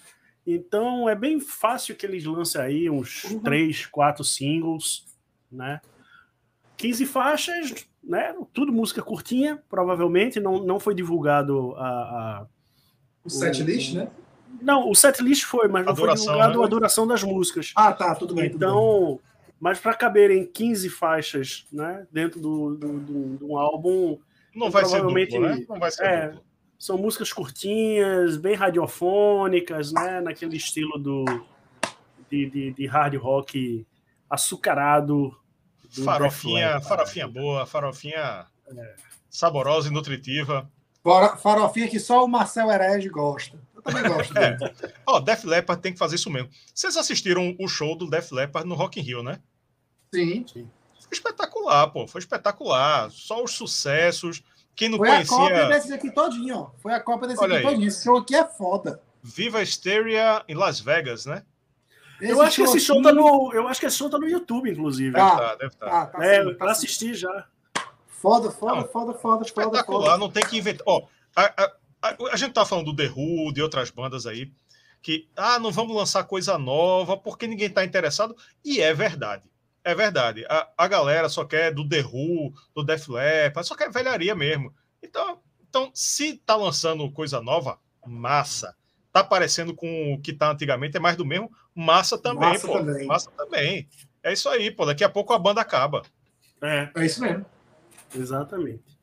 Então 0.46 1.08
é 1.08 1.16
bem 1.16 1.40
fácil 1.40 1.96
que 1.96 2.06
eles 2.06 2.26
lancem 2.26 2.60
aí 2.60 2.90
uns 2.90 3.24
uhum. 3.26 3.40
3, 3.40 3.86
4 3.86 4.24
singles, 4.24 5.06
né? 5.52 5.80
15 6.78 7.06
faixas, 7.06 7.88
né? 8.04 8.36
Tudo 8.52 8.74
música 8.74 9.04
curtinha, 9.04 9.62
provavelmente. 9.70 10.40
Não, 10.40 10.64
não 10.64 10.80
foi 10.80 10.96
divulgado 10.96 11.76
a. 11.76 11.88
a 11.88 12.48
o, 13.24 13.28
o 13.28 13.30
setlist, 13.30 13.94
né? 13.94 14.10
Não, 14.62 14.90
o 14.90 14.96
setlist 14.96 15.44
foi, 15.44 15.68
mas 15.68 15.86
não 15.86 15.96
foi 15.96 16.14
divulgado 16.14 16.60
né? 16.60 16.66
a 16.66 16.68
duração 16.68 17.06
das 17.06 17.24
músicas. 17.24 17.72
Ah, 17.76 17.94
tá, 17.94 18.16
tudo 18.16 18.34
bem. 18.34 18.46
Então, 18.46 18.80
tudo 18.80 19.16
bem. 19.16 19.20
mas 19.60 19.80
para 19.80 19.94
caberem 19.94 20.46
15 20.46 20.90
faixas, 20.90 21.66
né, 21.72 22.08
dentro 22.12 22.40
do, 22.40 22.76
do, 22.76 23.00
do, 23.00 23.38
do 23.38 23.58
álbum, 23.58 24.20
não 24.54 24.70
vai 24.70 24.84
provavelmente, 24.84 25.32
ser 25.32 25.40
duplo, 25.40 25.56
né? 25.56 25.66
Não 25.70 25.80
vai 25.80 25.92
ser 25.92 26.06
é, 26.06 26.28
duplo. 26.28 26.44
São 26.78 26.98
músicas 26.98 27.32
curtinhas, 27.32 28.38
bem 28.38 28.56
radiofônicas, 28.56 29.92
né, 29.92 30.20
naquele 30.20 30.58
estilo 30.58 30.98
do 30.98 31.26
de, 32.30 32.50
de, 32.50 32.72
de 32.72 32.86
hard 32.88 33.16
rock 33.18 33.86
açucarado. 34.30 35.38
farofinha, 36.04 36.80
farofinha 36.80 37.28
boa, 37.28 37.66
farofinha 37.66 38.48
é. 38.68 38.96
saborosa 39.30 39.90
e 39.90 39.92
nutritiva. 39.92 40.70
Farofinha 41.04 41.88
que 41.88 42.00
só 42.00 42.24
o 42.24 42.28
Marcel 42.28 42.70
Herege 42.70 43.10
gosta. 43.10 43.60
Eu 43.76 43.82
também 43.82 44.04
gosto 44.04 44.34
dele. 44.34 44.58
É. 44.84 44.94
Ó, 45.06 45.20
Def 45.20 45.44
Leppard 45.44 45.82
tem 45.82 45.94
que 45.94 46.00
fazer 46.00 46.16
isso 46.16 46.30
mesmo. 46.30 46.50
Vocês 46.74 46.96
assistiram 46.96 47.56
o 47.60 47.68
show 47.68 47.96
do 47.96 48.10
Def 48.10 48.32
Leppard 48.32 48.68
no 48.68 48.76
Rock 48.76 49.00
in 49.00 49.04
Rio, 49.04 49.24
né? 49.24 49.40
Sim. 50.14 50.46
Sim. 50.52 50.70
Foi 51.00 51.14
espetacular, 51.14 51.88
pô. 51.88 52.08
Foi 52.08 52.20
espetacular. 52.20 53.10
Só 53.12 53.44
os 53.44 53.52
sucessos. 53.52 54.44
Quem 54.76 54.90
não 54.90 54.98
Foi 54.98 55.08
conhecia... 55.08 55.36
Foi 55.36 55.46
a 55.46 55.50
cópia 55.50 55.68
desse 55.68 55.94
aqui 55.94 56.12
todinho, 56.12 56.56
ó. 56.58 56.70
Foi 56.80 56.94
a 56.94 57.00
cópia 57.00 57.28
desse 57.28 57.44
Olha 57.44 57.58
aqui 57.58 57.66
aí. 57.68 57.74
todinho. 57.74 57.88
Esse 57.88 58.04
show 58.04 58.18
aqui 58.18 58.36
é 58.36 58.46
foda. 58.46 59.02
Viva 59.24 59.62
Hysteria 59.62 60.44
em 60.48 60.56
Las 60.56 60.80
Vegas, 60.80 61.26
né? 61.26 61.44
Esse 62.22 62.32
eu 62.32 62.42
acho 62.42 62.56
que 62.56 62.62
esse 62.62 62.80
show 62.80 62.98
aqui... 62.98 63.04
tá 63.04 63.14
no. 63.14 63.52
Eu 63.52 63.68
acho 63.68 63.80
que 63.80 63.86
esse 63.88 63.98
show 63.98 64.10
tá 64.10 64.20
no 64.20 64.28
YouTube, 64.28 64.70
inclusive. 64.70 65.20
Ah, 65.20 65.36
tá, 65.36 65.56
deve 65.56 65.74
estar. 65.74 65.90
Tá. 65.90 66.02
Ah, 66.02 66.06
tá 66.06 66.26
é, 66.26 66.54
pra 66.54 66.72
assistir 66.72 67.16
já. 67.16 67.48
Foda, 68.22 68.52
foda, 68.52 68.76
não, 68.76 68.88
foda, 68.88 69.14
foda, 69.16 69.44
Espetacular, 69.44 69.84
foda, 69.84 70.06
foda. 70.06 70.18
não 70.18 70.30
tem 70.30 70.46
que 70.46 70.58
inventar. 70.60 70.84
Ó, 70.86 71.08
a, 71.36 71.64
a, 71.64 71.72
a, 72.04 72.16
a 72.34 72.36
gente 72.36 72.54
tá 72.54 72.64
falando 72.64 72.94
do 72.94 72.96
The 72.96 73.10
Who, 73.10 73.52
de 73.52 73.64
outras 73.64 73.90
bandas 73.90 74.28
aí, 74.28 74.52
que, 75.02 75.28
ah, 75.36 75.58
não 75.58 75.72
vamos 75.72 75.96
lançar 75.96 76.24
coisa 76.26 76.56
nova 76.58 77.18
porque 77.18 77.48
ninguém 77.48 77.70
tá 77.70 77.84
interessado. 77.84 78.36
E 78.64 78.80
é 78.80 78.94
verdade. 78.94 79.50
É 79.84 79.96
verdade. 79.96 80.46
A, 80.48 80.68
a 80.78 80.88
galera 80.88 81.30
só 81.30 81.44
quer 81.44 81.74
do 81.74 81.88
The 81.88 82.02
Who, 82.02 82.54
do 82.76 82.84
Def 82.84 83.08
Leppard, 83.10 83.68
só 83.68 83.76
quer 83.76 83.92
velharia 83.92 84.36
mesmo. 84.36 84.72
Então, 85.02 85.40
então, 85.68 85.90
se 85.94 86.38
tá 86.38 86.56
lançando 86.56 87.10
coisa 87.12 87.42
nova, 87.42 87.80
massa. 88.06 88.76
Tá 89.12 89.24
parecendo 89.24 89.74
com 89.74 90.14
o 90.14 90.22
que 90.22 90.32
tá 90.32 90.52
antigamente, 90.52 90.96
é 90.96 91.00
mais 91.00 91.18
do 91.18 91.26
mesmo, 91.26 91.52
massa 91.74 92.18
também, 92.20 92.50
massa 92.50 92.68
pô. 92.68 92.74
Também. 92.74 93.08
Massa 93.08 93.32
também. 93.32 93.90
É 94.22 94.32
isso 94.32 94.48
aí, 94.48 94.70
pô. 94.70 94.86
Daqui 94.86 95.04
a 95.04 95.10
pouco 95.10 95.34
a 95.34 95.40
banda 95.40 95.60
acaba. 95.60 96.04
É, 96.62 96.90
é 96.96 97.06
isso 97.06 97.20
mesmo. 97.20 97.44
Exatamente. 98.16 99.00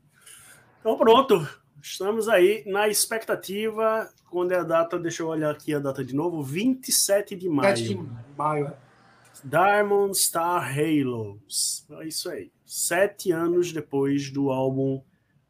Então 0.81 0.97
pronto. 0.97 1.49
Estamos 1.83 2.29
aí 2.29 2.65
na 2.67 2.89
expectativa. 2.89 4.09
Quando 4.31 4.53
é 4.53 4.59
a 4.59 4.65
data? 4.65 4.99
Deixa 4.99 5.23
eu 5.23 5.29
olhar 5.29 5.51
aqui 5.51 5.75
a 5.75 5.79
data 5.79 6.05
de 6.05 6.15
novo. 6.15 6.43
27 6.43 7.37
de 7.37 7.49
maio. 7.49 7.77
7 7.77 7.89
de 7.89 8.09
maio. 8.37 8.73
Diamond 9.45 10.17
Star 10.17 10.77
Halos. 10.77 11.87
É 12.01 12.07
isso 12.07 12.29
aí. 12.29 12.51
Sete 12.67 13.31
anos 13.31 13.73
depois 13.73 14.31
do 14.31 14.51
álbum 14.51 15.01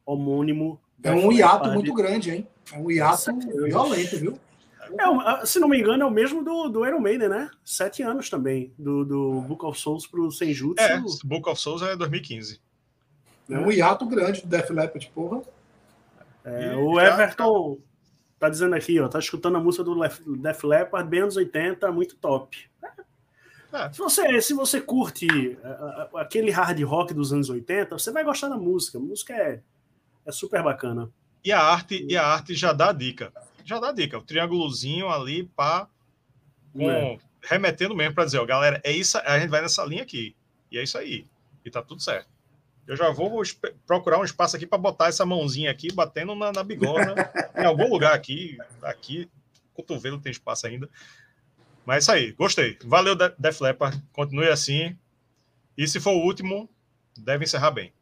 homônimo. 0.05 0.81
É 1.03 1.13
um 1.13 1.33
hiato 1.33 1.71
muito 1.71 1.93
grande, 1.95 2.31
hein? 2.31 2.49
É 2.73 2.79
um 2.79 2.91
hiato 2.91 3.37
violento, 3.39 4.19
viu? 4.19 4.39
É, 4.91 5.47
se 5.47 5.59
não 5.59 5.69
me 5.69 5.79
engano, 5.79 6.03
é 6.03 6.07
o 6.07 6.11
mesmo 6.11 6.43
do, 6.43 6.69
do 6.69 6.87
Iron 6.87 7.01
Maiden, 7.01 7.29
né? 7.29 7.51
Sete 7.65 8.03
anos 8.03 8.31
também, 8.31 8.73
do, 8.79 9.05
do 9.05 9.41
Book 9.43 9.65
of 9.67 9.79
Souls 9.79 10.07
pro 10.07 10.31
Senjutsu. 10.31 10.83
É, 10.83 10.99
Book 11.25 11.49
of 11.49 11.61
Souls 11.61 11.83
é 11.83 11.95
2015. 11.95 12.61
É 13.49 13.59
um 13.59 13.71
hiato 13.71 14.07
grande 14.07 14.43
do 14.43 14.49
Def 14.49 14.71
Leppard, 14.71 15.11
porra. 15.15 15.43
É, 16.45 16.77
o 16.77 17.01
Everton 17.01 17.79
tá 18.39 18.49
dizendo 18.49 18.75
aqui, 18.75 19.01
ó, 19.01 19.09
tá 19.09 19.19
escutando 19.19 19.57
a 19.57 19.61
música 19.61 19.85
do 19.85 20.37
Def 20.37 20.65
Leppard, 20.65 21.09
bem 21.09 21.21
anos 21.21 21.37
80, 21.37 21.91
muito 21.91 22.17
top. 22.17 22.69
É. 23.73 23.93
Se, 23.93 23.99
você, 23.99 24.41
se 24.41 24.55
você 24.55 24.81
curte 24.81 25.27
uh, 25.27 26.17
aquele 26.17 26.51
hard 26.51 26.81
rock 26.85 27.13
dos 27.13 27.33
anos 27.33 27.51
80, 27.51 27.99
você 27.99 28.11
vai 28.11 28.25
gostar 28.25 28.49
da 28.49 28.57
música. 28.57 28.97
A 28.97 29.01
música 29.01 29.35
é, 29.35 29.61
é 30.25 30.33
super 30.33 30.63
bacana. 30.63 31.11
E 31.45 31.53
a 31.53 31.61
arte, 31.61 32.05
e 32.09 32.17
a 32.17 32.27
arte 32.27 32.55
já 32.55 32.73
dá 32.73 32.93
dica. 32.93 33.33
Já 33.65 33.79
dá 33.79 33.93
dica. 33.93 34.19
O 34.19 34.23
triângulozinho 34.23 35.09
ali, 35.09 35.45
pá, 35.45 35.87
com, 36.73 36.91
é. 36.91 37.19
remetendo 37.43 37.95
mesmo 37.95 38.15
para 38.15 38.25
dizer, 38.25 38.39
ó, 38.39 38.47
galera, 38.47 38.81
é 38.83 38.91
isso, 38.91 39.19
a 39.19 39.39
gente 39.39 39.51
vai 39.51 39.61
nessa 39.61 39.85
linha 39.85 40.03
aqui. 40.03 40.35
E 40.71 40.79
é 40.79 40.83
isso 40.83 40.97
aí. 40.97 41.27
E 41.65 41.71
tá 41.71 41.83
tudo 41.83 42.03
certo. 42.03 42.29
Eu 42.89 42.97
já 42.97 43.11
vou 43.11 43.43
procurar 43.87 44.19
um 44.19 44.25
espaço 44.25 44.57
aqui 44.57 44.67
para 44.67 44.79
botar 44.79 45.09
essa 45.09 45.27
mãozinha 45.27 45.71
aqui, 45.71 45.93
batendo 45.93 46.35
na, 46.35 46.51
na 46.51 46.65
bigorna, 46.65 47.15
em 47.55 47.65
algum 47.67 47.87
lugar 47.87 48.15
aqui. 48.15 48.57
Aqui, 48.83 49.31
cotovelo 49.75 50.19
tem 50.19 50.33
espaço 50.33 50.67
ainda. 50.67 50.89
Mas 51.85 51.97
é 51.97 51.99
isso 51.99 52.13
aí, 52.13 52.33
gostei. 52.33 52.79
Valeu, 52.83 53.15
Def 53.15 53.61
Leppard. 53.61 54.03
Continue 54.11 54.49
assim. 54.49 54.97
E 55.77 55.87
se 55.87 56.01
for 56.01 56.13
o 56.13 56.25
último, 56.25 56.67
deve 57.15 57.45
encerrar 57.45 57.73
bem. 57.73 57.93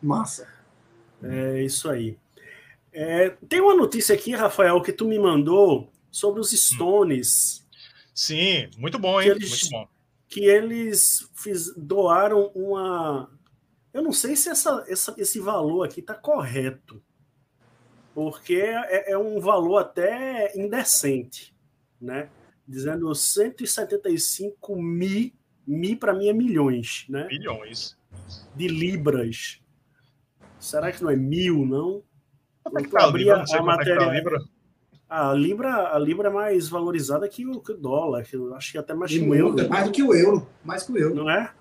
Massa. 0.00 0.48
É 1.20 1.64
isso 1.64 1.90
aí. 1.90 2.16
É, 2.92 3.30
tem 3.48 3.60
uma 3.60 3.74
notícia 3.74 4.14
aqui, 4.14 4.32
Rafael, 4.32 4.80
que 4.80 4.92
tu 4.92 5.08
me 5.08 5.18
mandou 5.18 5.92
sobre 6.08 6.40
os 6.40 6.52
Stones. 6.52 7.66
Sim, 8.14 8.70
muito 8.78 8.96
bom, 8.96 9.20
hein? 9.20 9.30
Eles, 9.30 9.50
muito 9.62 9.70
bom. 9.70 9.88
Que 10.28 10.44
eles 10.44 11.28
fiz, 11.34 11.74
doaram 11.76 12.52
uma 12.54 13.28
eu 13.94 14.02
não 14.02 14.12
sei 14.12 14.34
se 14.34 14.48
essa, 14.50 14.84
essa 14.88 15.14
esse 15.16 15.38
valor 15.38 15.84
aqui 15.84 16.00
está 16.00 16.14
correto, 16.14 17.00
porque 18.12 18.56
é, 18.56 19.12
é, 19.12 19.18
um 19.18 19.40
valor 19.40 19.78
até 19.78 20.52
indecente, 20.58 21.54
né? 22.00 22.28
Dizendo 22.66 23.14
175 23.14 24.76
mil, 24.76 25.32
mil 25.64 25.96
para 25.96 26.12
mim 26.12 26.28
é 26.28 26.32
milhões, 26.32 27.06
né? 27.08 27.28
Milhões. 27.28 27.96
De 28.56 28.66
libras. 28.66 29.60
Será 30.58 30.90
que 30.90 31.02
não 31.02 31.10
é 31.10 31.16
mil, 31.16 31.64
não? 31.64 32.02
Eu 32.64 32.90
tá 32.90 33.04
abri 33.04 33.30
a, 33.30 33.44
a 33.44 33.62
matéria. 33.62 34.08
A 34.08 34.12
libra. 34.12 34.40
A 35.08 35.32
libra, 35.32 35.94
a 35.94 35.98
libra 35.98 36.28
é 36.28 36.32
mais 36.32 36.68
valorizada 36.68 37.28
que 37.28 37.46
o, 37.46 37.60
que 37.60 37.72
o 37.72 37.76
dólar, 37.76 38.24
que 38.24 38.34
eu 38.34 38.52
acho 38.54 38.72
que 38.72 38.78
até 38.78 38.92
mais 38.92 39.12
que 39.12 39.20
o 39.20 39.34
euro. 39.34 39.68
Mais 39.68 39.84
do 39.84 39.92
que 39.92 40.02
o 40.02 40.12
euro, 40.14 40.48
mais 40.64 40.82
que 40.82 40.90
o 40.90 40.98
euro. 40.98 41.14
Não 41.14 41.30
é? 41.30 41.52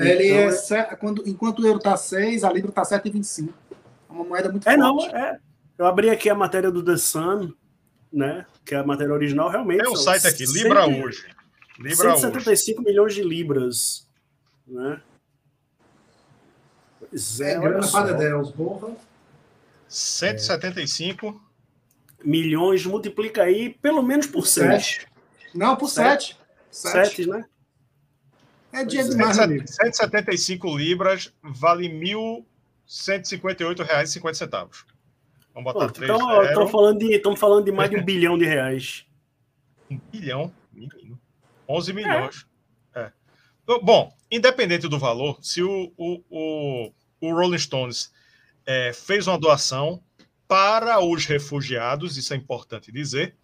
Ele 0.00 0.30
então, 0.30 0.76
é, 0.76 0.82
quando, 0.96 1.28
enquanto 1.28 1.60
o 1.60 1.66
euro 1.66 1.78
está 1.78 1.96
6, 1.96 2.44
a 2.44 2.52
libra 2.52 2.70
está 2.70 2.82
7,25. 2.82 3.48
É 4.08 4.12
uma 4.12 4.24
moeda 4.24 4.50
muito 4.50 4.68
é, 4.68 4.76
forte. 4.76 5.12
Não, 5.12 5.16
é. 5.16 5.38
Eu 5.78 5.86
abri 5.86 6.10
aqui 6.10 6.28
a 6.28 6.34
matéria 6.34 6.70
do 6.70 6.84
The 6.84 6.96
Sun, 6.96 7.52
né? 8.12 8.46
Que 8.64 8.74
é 8.74 8.78
a 8.78 8.84
matéria 8.84 9.12
original, 9.12 9.48
realmente. 9.48 9.82
Tem 9.82 9.92
um 9.92 9.96
site 9.96 10.26
aqui, 10.26 10.44
Libra 10.46 10.84
100, 10.84 11.04
hoje. 11.04 11.26
Libra 11.78 12.16
175 12.16 12.80
hoje. 12.80 12.88
milhões 12.90 13.14
de 13.14 13.22
libras. 13.22 14.08
Né? 14.66 15.00
Pois 16.98 17.40
é, 17.40 17.52
é 17.52 17.58
grana 17.58 17.88
para 17.90 18.12
Deus, 18.12 18.50
porra. 18.52 18.94
175 19.88 21.26
é. 21.26 22.26
milhões, 22.28 22.86
multiplica 22.86 23.42
aí 23.42 23.70
pelo 23.82 24.02
menos 24.02 24.26
por 24.26 24.46
6. 24.46 25.06
Não, 25.54 25.76
por 25.76 25.88
7. 25.88 26.38
7, 26.70 27.28
né? 27.28 27.44
É 28.72 28.84
dia 28.84 29.02
demais, 29.02 29.36
175 29.36 30.76
libras 30.76 31.32
vale 31.42 31.88
R$ 31.88 32.44
1.158,50. 32.86 34.68
Vamos 35.52 35.72
botar 35.72 35.86
Pô, 35.86 35.92
3 35.92 36.10
então, 36.10 36.42
estamos 36.44 36.70
falando, 36.70 36.98
de, 36.98 37.12
estamos 37.14 37.40
falando 37.40 37.64
de 37.64 37.72
mais 37.72 37.90
de 37.90 37.96
um 37.96 38.04
bilhão 38.04 38.38
de 38.38 38.44
reais. 38.44 39.04
Um 39.90 39.98
bilhão? 39.98 40.52
Menino. 40.72 41.20
11 41.68 41.92
milhões. 41.92 42.46
É. 42.94 43.00
É. 43.00 43.12
Bom, 43.82 44.16
independente 44.30 44.88
do 44.88 44.98
valor, 44.98 45.38
se 45.42 45.62
o, 45.62 45.92
o, 45.96 46.22
o, 46.30 46.92
o 47.20 47.34
Rolling 47.34 47.58
Stones 47.58 48.12
é, 48.64 48.92
fez 48.92 49.26
uma 49.26 49.38
doação 49.38 50.02
para 50.46 51.00
os 51.00 51.26
refugiados, 51.26 52.16
isso 52.16 52.32
é 52.34 52.36
importante 52.36 52.90
dizer, 52.90 53.36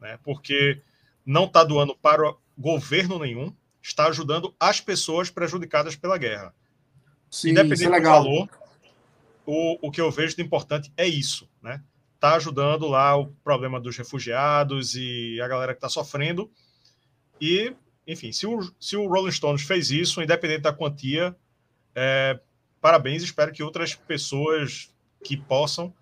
né, 0.00 0.18
porque 0.22 0.80
não 1.24 1.44
está 1.44 1.64
doando 1.64 1.96
para 1.96 2.34
governo 2.56 3.18
nenhum, 3.18 3.52
está 3.82 4.06
ajudando 4.06 4.54
as 4.58 4.80
pessoas 4.80 5.28
prejudicadas 5.28 5.96
pela 5.96 6.16
guerra. 6.16 6.54
Sim, 7.30 7.50
Independente 7.50 7.86
é 7.86 8.00
do 8.00 8.08
valor, 8.08 8.48
o, 9.44 9.88
o 9.88 9.90
que 9.90 10.00
eu 10.00 10.10
vejo 10.10 10.36
de 10.36 10.42
importante 10.42 10.92
é 10.96 11.06
isso, 11.06 11.48
né? 11.60 11.82
Está 12.14 12.36
ajudando 12.36 12.86
lá 12.86 13.16
o 13.16 13.28
problema 13.42 13.80
dos 13.80 13.96
refugiados 13.96 14.94
e 14.94 15.40
a 15.40 15.48
galera 15.48 15.72
que 15.72 15.78
está 15.78 15.88
sofrendo. 15.88 16.48
E, 17.40 17.74
enfim, 18.06 18.30
se 18.30 18.46
o, 18.46 18.72
se 18.78 18.96
o 18.96 19.08
Rolling 19.08 19.32
Stones 19.32 19.62
fez 19.62 19.90
isso, 19.90 20.22
independente 20.22 20.60
da 20.60 20.72
quantia, 20.72 21.34
é, 21.94 22.38
parabéns. 22.80 23.24
Espero 23.24 23.52
que 23.52 23.62
outras 23.62 23.94
pessoas 23.94 24.94
que 25.24 25.36
possam 25.36 25.92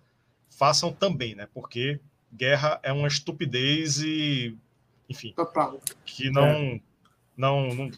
façam 0.49 0.93
também, 0.93 1.33
né? 1.33 1.47
Porque 1.53 1.99
guerra 2.31 2.79
é 2.83 2.93
uma 2.93 3.07
estupidez 3.07 3.99
e, 4.01 4.55
enfim, 5.09 5.33
Total. 5.35 5.79
que 6.05 6.29
não. 6.29 6.45
É 6.45 6.79
não, 7.41 7.73
não 7.73 7.91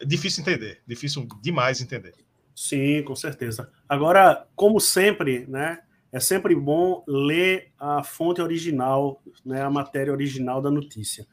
é 0.00 0.04
difícil 0.04 0.42
entender, 0.42 0.82
difícil 0.84 1.26
demais 1.40 1.80
entender. 1.80 2.14
Sim, 2.54 3.02
com 3.04 3.14
certeza. 3.14 3.70
Agora, 3.88 4.46
como 4.56 4.80
sempre, 4.80 5.46
né, 5.46 5.80
é 6.12 6.18
sempre 6.18 6.54
bom 6.56 7.04
ler 7.06 7.70
a 7.78 8.02
fonte 8.02 8.42
original, 8.42 9.22
né, 9.44 9.62
a 9.62 9.70
matéria 9.70 10.12
original 10.12 10.60
da 10.60 10.70
notícia. 10.70 11.24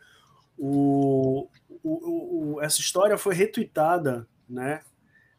O, 0.57 1.49
o, 1.84 2.55
o, 2.55 2.61
essa 2.61 2.79
história 2.79 3.17
foi 3.17 3.34
retweetada, 3.34 4.27
né, 4.47 4.81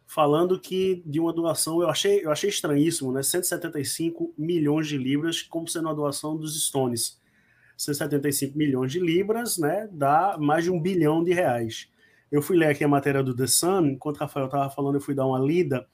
falando 0.04 0.58
que 0.58 1.02
de 1.06 1.20
uma 1.20 1.32
doação, 1.32 1.80
eu 1.80 1.88
achei, 1.88 2.24
eu 2.24 2.32
achei 2.32 2.50
estranhíssimo, 2.50 3.12
né, 3.12 3.22
175 3.22 4.34
milhões 4.36 4.88
de 4.88 4.98
libras, 4.98 5.42
como 5.42 5.68
sendo 5.68 5.86
uma 5.86 5.94
doação 5.94 6.36
dos 6.36 6.60
Stones. 6.66 7.20
175 7.76 8.58
milhões 8.58 8.90
de 8.90 8.98
libras, 8.98 9.56
né, 9.56 9.88
dá 9.92 10.36
mais 10.36 10.64
de 10.64 10.70
um 10.70 10.80
bilhão 10.80 11.22
de 11.22 11.32
reais. 11.32 11.88
Eu 12.30 12.42
fui 12.42 12.56
ler 12.56 12.68
aqui 12.68 12.84
a 12.84 12.88
matéria 12.88 13.22
do 13.22 13.34
The 13.34 13.46
Sun, 13.46 13.86
enquanto 13.86 14.16
o 14.16 14.20
Rafael 14.20 14.46
estava 14.46 14.70
falando, 14.70 14.96
eu 14.96 15.00
fui 15.00 15.14
dar 15.14 15.26
uma 15.26 15.38
lida. 15.38 15.86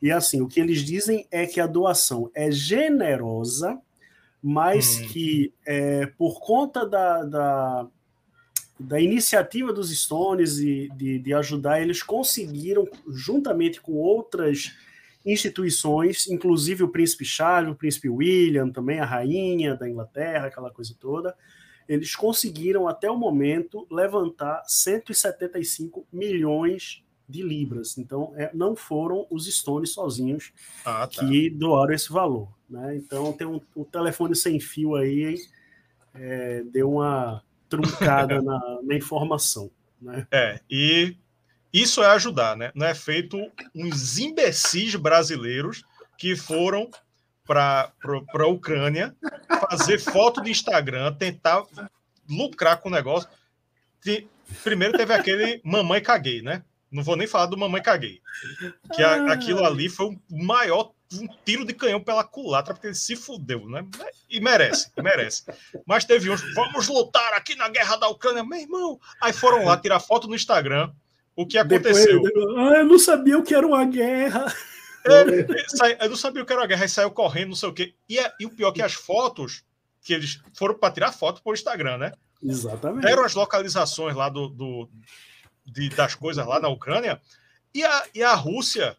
E 0.00 0.10
assim, 0.10 0.40
o 0.40 0.48
que 0.48 0.58
eles 0.58 0.80
dizem 0.80 1.26
é 1.30 1.46
que 1.46 1.60
a 1.60 1.66
doação 1.66 2.30
é 2.34 2.50
generosa, 2.50 3.78
mas 4.42 4.98
hum. 4.98 5.08
que 5.08 5.52
é, 5.64 6.06
por 6.06 6.40
conta 6.40 6.84
da, 6.84 7.22
da, 7.22 7.86
da, 8.80 9.00
iniciativa 9.00 9.72
dos 9.72 9.96
Stones 9.96 10.58
e 10.58 10.88
de, 10.96 11.20
de 11.20 11.34
ajudar, 11.34 11.80
eles 11.80 12.02
conseguiram, 12.02 12.88
juntamente 13.08 13.80
com 13.80 13.92
outras 13.92 14.72
instituições, 15.24 16.26
inclusive 16.26 16.82
o 16.82 16.88
príncipe 16.88 17.24
Charles, 17.24 17.72
o 17.72 17.76
príncipe 17.76 18.08
William, 18.08 18.70
também 18.70 18.98
a 18.98 19.04
rainha 19.04 19.76
da 19.76 19.88
Inglaterra, 19.88 20.48
aquela 20.48 20.70
coisa 20.70 20.96
toda, 20.98 21.32
eles 21.92 22.16
conseguiram 22.16 22.88
até 22.88 23.10
o 23.10 23.16
momento 23.16 23.86
levantar 23.90 24.62
175 24.66 26.06
milhões 26.10 27.02
de 27.28 27.42
libras. 27.42 27.98
Então, 27.98 28.32
é, 28.36 28.50
não 28.54 28.74
foram 28.74 29.26
os 29.30 29.46
Stones 29.46 29.92
sozinhos 29.92 30.52
ah, 30.84 31.06
tá. 31.06 31.26
que 31.26 31.50
doaram 31.50 31.92
esse 31.92 32.10
valor. 32.10 32.48
Né? 32.68 32.96
Então, 32.96 33.32
tem 33.32 33.46
um, 33.46 33.60
um 33.76 33.84
telefone 33.84 34.34
sem 34.34 34.58
fio 34.58 34.94
aí, 34.94 35.36
é, 36.14 36.62
deu 36.62 36.92
uma 36.92 37.42
truncada 37.68 38.40
na, 38.42 38.80
na, 38.82 38.94
informação. 38.94 39.70
Né? 40.00 40.26
É, 40.30 40.60
e 40.70 41.14
isso 41.72 42.02
é 42.02 42.06
ajudar, 42.06 42.56
né? 42.56 42.72
Não 42.74 42.86
é 42.86 42.94
feito 42.94 43.38
uns 43.74 44.18
imbecis 44.18 44.94
brasileiros 44.94 45.84
que 46.18 46.36
foram 46.36 46.90
para 47.52 47.92
a 48.44 48.46
Ucrânia, 48.46 49.14
fazer 49.68 49.98
foto 49.98 50.40
de 50.40 50.50
Instagram, 50.50 51.12
tentar 51.12 51.64
lucrar 52.28 52.78
com 52.78 52.88
o 52.88 52.92
negócio. 52.92 53.28
Primeiro 54.64 54.96
teve 54.96 55.12
aquele 55.12 55.60
Mamãe 55.62 56.00
Caguei, 56.00 56.40
né? 56.40 56.62
Não 56.90 57.02
vou 57.02 57.14
nem 57.16 57.26
falar 57.26 57.46
do 57.46 57.58
Mamãe 57.58 57.82
Caguei. 57.82 58.20
Que 58.94 59.02
a, 59.02 59.32
aquilo 59.32 59.64
ali 59.64 59.90
foi 59.90 60.06
o 60.06 60.18
maior 60.30 60.92
um 61.12 61.28
tiro 61.44 61.66
de 61.66 61.74
canhão 61.74 62.00
pela 62.00 62.24
culatra, 62.24 62.72
porque 62.72 62.86
ele 62.86 62.94
se 62.94 63.14
fudeu, 63.14 63.68
né? 63.68 63.86
E 64.30 64.40
merece, 64.40 64.90
merece. 64.96 65.44
Mas 65.86 66.06
teve 66.06 66.30
uns, 66.30 66.40
vamos 66.54 66.88
lutar 66.88 67.34
aqui 67.34 67.54
na 67.54 67.68
guerra 67.68 67.96
da 67.96 68.08
Ucrânia, 68.08 68.42
meu 68.42 68.58
irmão. 68.58 68.98
Aí 69.20 69.30
foram 69.30 69.66
lá 69.66 69.76
tirar 69.76 70.00
foto 70.00 70.26
no 70.26 70.34
Instagram 70.34 70.90
o 71.36 71.46
que 71.46 71.58
aconteceu? 71.58 72.22
Depois, 72.22 72.58
ah, 72.58 72.78
eu 72.78 72.84
não 72.84 72.98
sabia 72.98 73.38
o 73.38 73.42
que 73.42 73.54
era 73.54 73.66
uma 73.66 73.84
guerra. 73.84 74.54
É, 75.04 76.04
eu 76.04 76.10
não 76.10 76.16
sabia 76.16 76.42
o 76.42 76.46
que 76.46 76.52
era 76.52 76.62
uma 76.62 76.66
guerra, 76.66 76.84
e 76.84 76.88
saiu 76.88 77.10
correndo, 77.10 77.48
não 77.48 77.56
sei 77.56 77.68
o 77.68 77.72
quê. 77.72 77.94
E, 78.08 78.18
e 78.40 78.46
o 78.46 78.50
pior 78.50 78.70
é 78.70 78.72
que 78.72 78.82
as 78.82 78.94
fotos, 78.94 79.64
que 80.00 80.12
eles 80.12 80.40
foram 80.54 80.74
para 80.74 80.92
tirar 80.92 81.12
foto 81.12 81.40
o 81.44 81.52
Instagram, 81.52 81.98
né? 81.98 82.12
Exatamente. 82.42 83.04
Deram 83.04 83.24
as 83.24 83.34
localizações 83.34 84.16
lá 84.16 84.28
do, 84.28 84.48
do 84.48 84.88
de, 85.64 85.88
das 85.90 86.14
coisas 86.14 86.46
lá 86.46 86.58
na 86.58 86.68
Ucrânia, 86.68 87.20
e 87.74 87.84
a, 87.84 88.06
e 88.14 88.22
a 88.22 88.34
Rússia, 88.34 88.96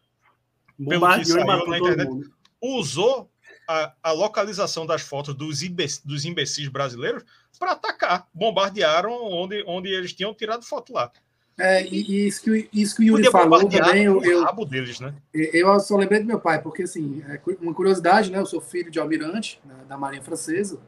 pelo 0.76 1.06
que 1.14 1.24
saiu 1.24 1.46
na 1.46 1.78
internet, 1.78 2.30
usou 2.60 3.30
a, 3.68 3.92
a, 4.02 4.12
localização 4.12 4.86
das 4.86 5.02
fotos 5.02 5.34
dos, 5.34 5.62
imbecis, 5.62 6.00
dos 6.04 6.24
imbecis 6.24 6.68
brasileiros 6.68 7.24
para 7.58 7.72
atacar. 7.72 8.26
Bombardearam 8.32 9.12
onde, 9.12 9.62
onde 9.66 9.88
eles 9.88 10.12
tinham 10.12 10.34
tirado 10.34 10.64
foto 10.64 10.92
lá. 10.92 11.10
É, 11.56 11.86
e, 11.86 12.26
isso, 12.26 12.42
que, 12.42 12.68
isso 12.72 12.96
que 12.96 13.02
o 13.02 13.04
Yuri 13.04 13.30
falou 13.30 13.68
também. 13.68 14.04
Eu, 14.04 14.22
eu, 14.22 14.42
rabo 14.42 14.64
deles, 14.64 14.98
né? 14.98 15.14
eu 15.32 15.78
só 15.78 15.96
lembrei 15.96 16.20
do 16.20 16.26
meu 16.26 16.40
pai, 16.40 16.60
porque 16.60 16.82
assim, 16.82 17.22
é 17.28 17.40
uma 17.60 17.72
curiosidade, 17.72 18.30
né? 18.30 18.38
Eu 18.38 18.46
sou 18.46 18.60
filho 18.60 18.90
de 18.90 18.98
almirante 18.98 19.60
né, 19.64 19.74
da 19.88 19.96
Marinha 19.96 20.22
Francesa, 20.22 20.78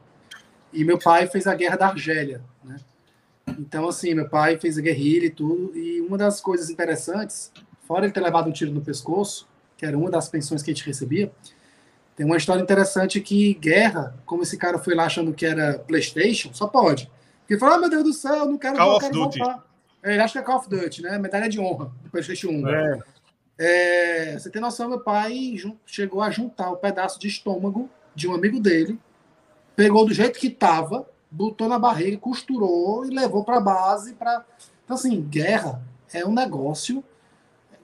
e 0.73 0.83
meu 0.83 0.99
pai 0.99 1.27
fez 1.27 1.47
a 1.47 1.55
guerra 1.55 1.77
da 1.77 1.87
Argélia, 1.87 2.41
né? 2.63 2.77
Então, 3.57 3.87
assim, 3.87 4.13
meu 4.13 4.27
pai 4.27 4.57
fez 4.57 4.77
a 4.77 4.81
guerrilha 4.81 5.27
e 5.27 5.29
tudo, 5.29 5.71
e 5.77 6.01
uma 6.01 6.17
das 6.17 6.41
coisas 6.41 6.69
interessantes, 6.69 7.51
fora 7.87 8.05
ele 8.05 8.11
ter 8.11 8.19
levado 8.19 8.49
um 8.49 8.51
tiro 8.51 8.71
no 8.71 8.81
pescoço, 8.81 9.47
que 9.77 9.85
era 9.85 9.97
uma 9.97 10.09
das 10.09 10.27
pensões 10.27 10.61
que 10.61 10.69
a 10.69 10.73
gente 10.73 10.85
recebia, 10.85 11.31
tem 12.17 12.25
uma 12.25 12.35
história 12.35 12.61
interessante 12.61 13.21
que 13.21 13.53
guerra, 13.53 14.17
como 14.25 14.43
esse 14.43 14.57
cara 14.57 14.77
foi 14.79 14.95
lá 14.95 15.05
achando 15.05 15.33
que 15.33 15.45
era 15.45 15.79
PlayStation, 15.79 16.51
só 16.51 16.67
pode. 16.67 17.09
Porque 17.41 17.57
falou, 17.57 17.75
ah, 17.75 17.77
meu 17.77 17.89
Deus 17.89 18.03
do 18.03 18.13
céu, 18.13 18.45
não 18.45 18.57
quero, 18.57 18.75
Call 18.75 18.93
não 18.93 18.99
quero 18.99 19.13
voltar. 19.13 19.66
É, 20.07 20.13
ele 20.13 20.21
acha 20.21 20.33
que 20.33 20.39
é 20.39 20.41
Call 20.41 20.55
of 20.55 20.69
Duty, 20.69 21.01
né? 21.01 21.19
Medalha 21.19 21.49
de 21.49 21.59
honra 21.59 21.91
do 22.01 22.09
PlayStation 22.09 22.47
1. 22.47 22.67
É. 22.69 22.99
É, 23.59 24.39
você 24.39 24.49
tem 24.49 24.61
noção, 24.61 24.87
meu 24.87 25.01
pai 25.01 25.55
chegou 25.85 26.21
a 26.21 26.29
juntar 26.29 26.69
o 26.69 26.75
um 26.75 26.77
pedaço 26.77 27.19
de 27.19 27.27
estômago 27.27 27.89
de 28.15 28.27
um 28.27 28.33
amigo 28.33 28.59
dele, 28.59 28.97
pegou 29.75 30.05
do 30.05 30.13
jeito 30.13 30.39
que 30.39 30.47
estava, 30.47 31.09
botou 31.29 31.67
na 31.67 31.77
barriga, 31.77 32.17
costurou 32.17 33.05
e 33.05 33.09
levou 33.09 33.43
para 33.43 33.57
a 33.57 33.61
base. 33.61 34.13
Pra... 34.13 34.45
Então, 34.85 34.95
assim, 34.95 35.21
guerra 35.21 35.81
é 36.13 36.25
um 36.25 36.33
negócio 36.33 37.03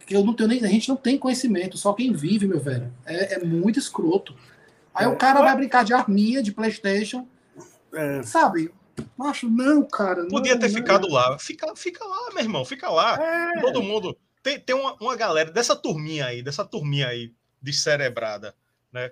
que 0.05 0.15
eu 0.15 0.23
não 0.23 0.33
tenho 0.33 0.47
nem, 0.47 0.63
a 0.63 0.67
gente 0.67 0.87
não 0.87 0.95
tem 0.95 1.17
conhecimento, 1.17 1.77
só 1.77 1.91
quem 1.91 2.13
vive, 2.13 2.47
meu 2.47 2.59
velho. 2.59 2.93
É, 3.05 3.33
é 3.33 3.43
muito 3.43 3.79
escroto. 3.79 4.33
Aí 4.93 5.05
é. 5.05 5.09
o 5.09 5.17
cara 5.17 5.41
vai 5.41 5.55
brincar 5.57 5.83
de 5.83 5.93
arminha, 5.93 6.41
de 6.41 6.53
Playstation, 6.53 7.27
é. 7.93 8.23
sabe? 8.23 8.71
Macho, 9.17 9.49
não, 9.49 9.83
cara. 9.87 10.27
Podia 10.27 10.53
não, 10.53 10.61
ter 10.61 10.67
não, 10.67 10.75
ficado 10.75 11.07
não. 11.07 11.13
lá. 11.13 11.39
Fica, 11.39 11.75
fica 11.75 12.03
lá, 12.03 12.29
meu 12.33 12.43
irmão, 12.43 12.65
fica 12.65 12.89
lá. 12.89 13.15
É. 13.21 13.61
Todo 13.61 13.81
mundo. 13.81 14.17
Tem, 14.41 14.59
tem 14.59 14.75
uma, 14.75 14.95
uma 14.95 15.15
galera 15.15 15.51
dessa 15.51 15.75
turminha 15.75 16.25
aí, 16.25 16.41
dessa 16.41 16.65
turminha 16.65 17.07
aí, 17.07 17.33
descerebrada, 17.61 18.55
né? 18.91 19.11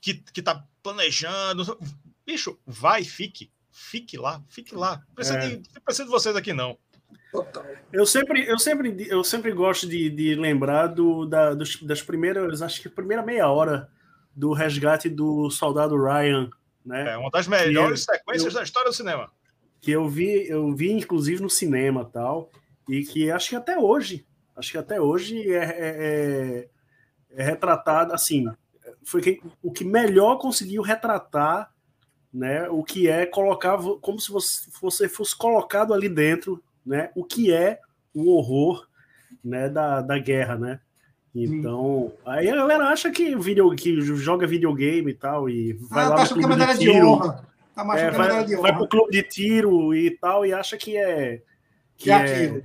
Que, 0.00 0.14
que 0.14 0.42
tá 0.42 0.64
planejando. 0.82 1.78
Bicho, 2.26 2.58
vai, 2.66 3.02
fique. 3.04 3.50
Fique 3.70 4.16
lá, 4.16 4.42
fique 4.48 4.74
lá. 4.74 5.02
Precisa, 5.14 5.38
é. 5.38 5.56
de, 5.56 5.70
precisa 5.84 6.04
de 6.04 6.10
vocês 6.10 6.36
aqui, 6.36 6.52
não. 6.52 6.76
Total. 7.30 7.64
Eu 7.92 8.04
sempre, 8.06 8.46
eu 8.46 8.58
sempre, 8.58 9.06
eu 9.08 9.22
sempre 9.22 9.52
gosto 9.52 9.86
de, 9.86 10.10
de 10.10 10.34
lembrar 10.34 10.88
do, 10.88 11.26
da, 11.26 11.54
dos, 11.54 11.80
das 11.82 12.02
primeiras, 12.02 12.60
acho 12.60 12.80
que 12.80 12.88
a 12.88 12.90
primeira 12.90 13.22
meia 13.22 13.48
hora 13.48 13.88
do 14.34 14.52
resgate 14.52 15.08
do 15.08 15.50
soldado 15.50 15.96
Ryan, 15.96 16.50
né? 16.88 17.12
É 17.12 17.16
uma 17.16 17.30
das 17.30 17.46
melhores 17.46 18.06
que 18.06 18.12
sequências 18.12 18.54
eu, 18.54 18.58
da 18.58 18.64
história 18.64 18.90
do 18.90 18.96
cinema. 18.96 19.30
Que 19.80 19.90
eu 19.90 20.08
vi, 20.08 20.48
eu 20.48 20.74
vi 20.74 20.90
inclusive 20.90 21.42
no 21.42 21.50
cinema 21.50 22.04
tal, 22.04 22.50
e 22.88 23.04
que 23.04 23.30
acho 23.30 23.50
que 23.50 23.56
até 23.56 23.78
hoje, 23.78 24.26
acho 24.56 24.72
que 24.72 24.78
até 24.78 25.00
hoje 25.00 25.52
é, 25.52 25.64
é, 25.64 25.88
é, 25.88 26.68
é 27.30 27.42
retratado 27.44 28.14
assim, 28.14 28.46
foi 29.04 29.20
que, 29.20 29.40
o 29.62 29.70
que 29.70 29.84
melhor 29.84 30.38
conseguiu 30.38 30.82
retratar 30.82 31.72
né, 32.32 32.68
o 32.68 32.82
que 32.82 33.08
é 33.08 33.24
colocar 33.24 33.78
como 34.00 34.20
se 34.20 34.30
você, 34.30 34.70
você 34.80 35.08
fosse 35.08 35.36
colocado 35.36 35.94
ali 35.94 36.08
dentro 36.08 36.62
né, 36.84 37.10
o 37.14 37.24
que 37.24 37.52
é 37.52 37.80
o 38.14 38.30
horror 38.32 38.86
né, 39.44 39.68
da, 39.68 40.00
da 40.00 40.18
guerra, 40.18 40.56
né? 40.56 40.80
Então, 41.34 42.12
aí 42.24 42.48
a 42.48 42.56
galera 42.56 42.86
acha 42.86 43.10
que, 43.10 43.36
video, 43.36 43.74
que 43.76 44.00
joga 44.00 44.46
videogame 44.46 45.10
e 45.10 45.14
tal, 45.14 45.48
e 45.48 45.74
vai 45.74 46.04
ah, 46.04 46.08
lá 46.08 46.16
tá 46.16 46.34
no 46.34 46.42
clube 46.42 46.66
de 46.66 46.78
tiro. 46.78 46.92
De 46.92 47.02
honra. 47.02 47.48
Tá 47.74 47.98
é, 47.98 48.10
vai, 48.10 48.44
de 48.44 48.54
honra. 48.54 48.62
vai 48.62 48.76
pro 48.76 48.88
clube 48.88 49.12
de 49.12 49.22
tiro 49.22 49.94
e 49.94 50.10
tal, 50.10 50.44
e 50.44 50.52
acha 50.52 50.76
que 50.76 50.96
é. 50.96 51.42
Que, 51.96 52.04
que 52.04 52.10
é, 52.10 52.14
aquilo. 52.14 52.62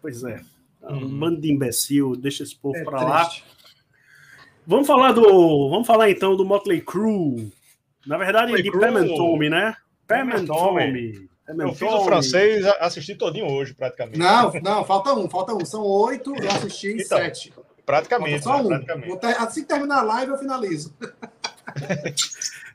Pois 0.00 0.22
é. 0.24 0.40
Um 0.82 0.94
hum. 0.94 1.18
bando 1.18 1.40
de 1.40 1.52
imbecil, 1.52 2.14
deixa 2.16 2.42
esse 2.42 2.54
povo 2.54 2.76
é 2.76 2.84
pra 2.84 3.02
lá. 3.02 3.28
Vamos 4.66 4.86
falar 4.86 5.12
do. 5.12 5.68
Vamos 5.68 5.86
falar 5.86 6.10
então 6.10 6.36
do 6.36 6.44
Motley 6.44 6.80
Crue. 6.80 7.52
Na 8.06 8.16
verdade, 8.16 8.52
Motley 8.52 8.62
de 8.62 8.70
Pam 8.70 8.98
and 8.98 9.08
Tommy, 9.16 9.50
né? 9.50 9.76
Pam 10.06 10.32
and 10.32 10.46
Tommy. 10.46 11.28
Eu 11.48 11.72
fiz 11.74 11.88
o 11.88 12.04
francês, 12.04 12.64
assisti 12.80 13.14
todinho 13.14 13.48
hoje, 13.48 13.72
praticamente. 13.72 14.18
Não, 14.18 14.52
não, 14.54 14.84
falta 14.84 15.12
um, 15.12 15.28
falta 15.28 15.54
um. 15.54 15.64
São 15.64 15.82
oito, 15.82 16.34
eu 16.36 16.50
assisti 16.50 16.94
então, 16.94 17.18
sete. 17.18 17.52
Praticamente. 17.86 18.42
Só 18.42 18.60
um. 18.60 18.66
Praticamente. 18.66 19.16
Ter, 19.18 19.40
assim 19.40 19.62
que 19.62 19.68
terminar 19.68 20.00
a 20.00 20.02
live, 20.02 20.32
eu 20.32 20.38
finalizo. 20.38 20.94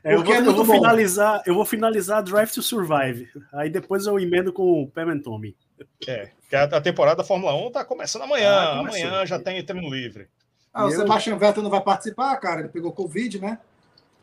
É, 0.04 0.14
eu, 0.14 0.22
vou, 0.22 0.34
é 0.34 0.38
eu 0.38 0.54
vou 0.54 0.64
finalizar, 0.64 1.42
eu 1.46 1.54
vou 1.54 1.64
finalizar 1.64 2.22
Drive 2.22 2.52
to 2.52 2.62
Survive. 2.62 3.28
Aí 3.52 3.70
depois 3.70 4.06
eu 4.06 4.18
emendo 4.18 4.52
com 4.52 4.82
o 4.82 4.88
Pam 4.88 5.12
and 5.12 5.20
Tommy. 5.20 5.56
É, 6.06 6.30
que 6.48 6.54
a, 6.54 6.80
temporada 6.80 7.16
da 7.16 7.24
Fórmula 7.24 7.54
1 7.54 7.70
tá 7.72 7.84
começando 7.84 8.22
amanhã. 8.22 8.50
Ah, 8.50 8.78
amanhã 8.80 9.26
já 9.26 9.38
tem 9.38 9.64
treino 9.64 9.88
livre. 9.88 10.28
Ah, 10.72 10.86
o 10.86 10.88
eu... 10.88 10.98
Sebastian 10.98 11.36
Vettel 11.36 11.62
não 11.62 11.70
vai 11.70 11.80
participar, 11.80 12.36
cara. 12.36 12.60
Ele 12.60 12.68
pegou 12.68 12.92
Covid, 12.92 13.40
né? 13.40 13.58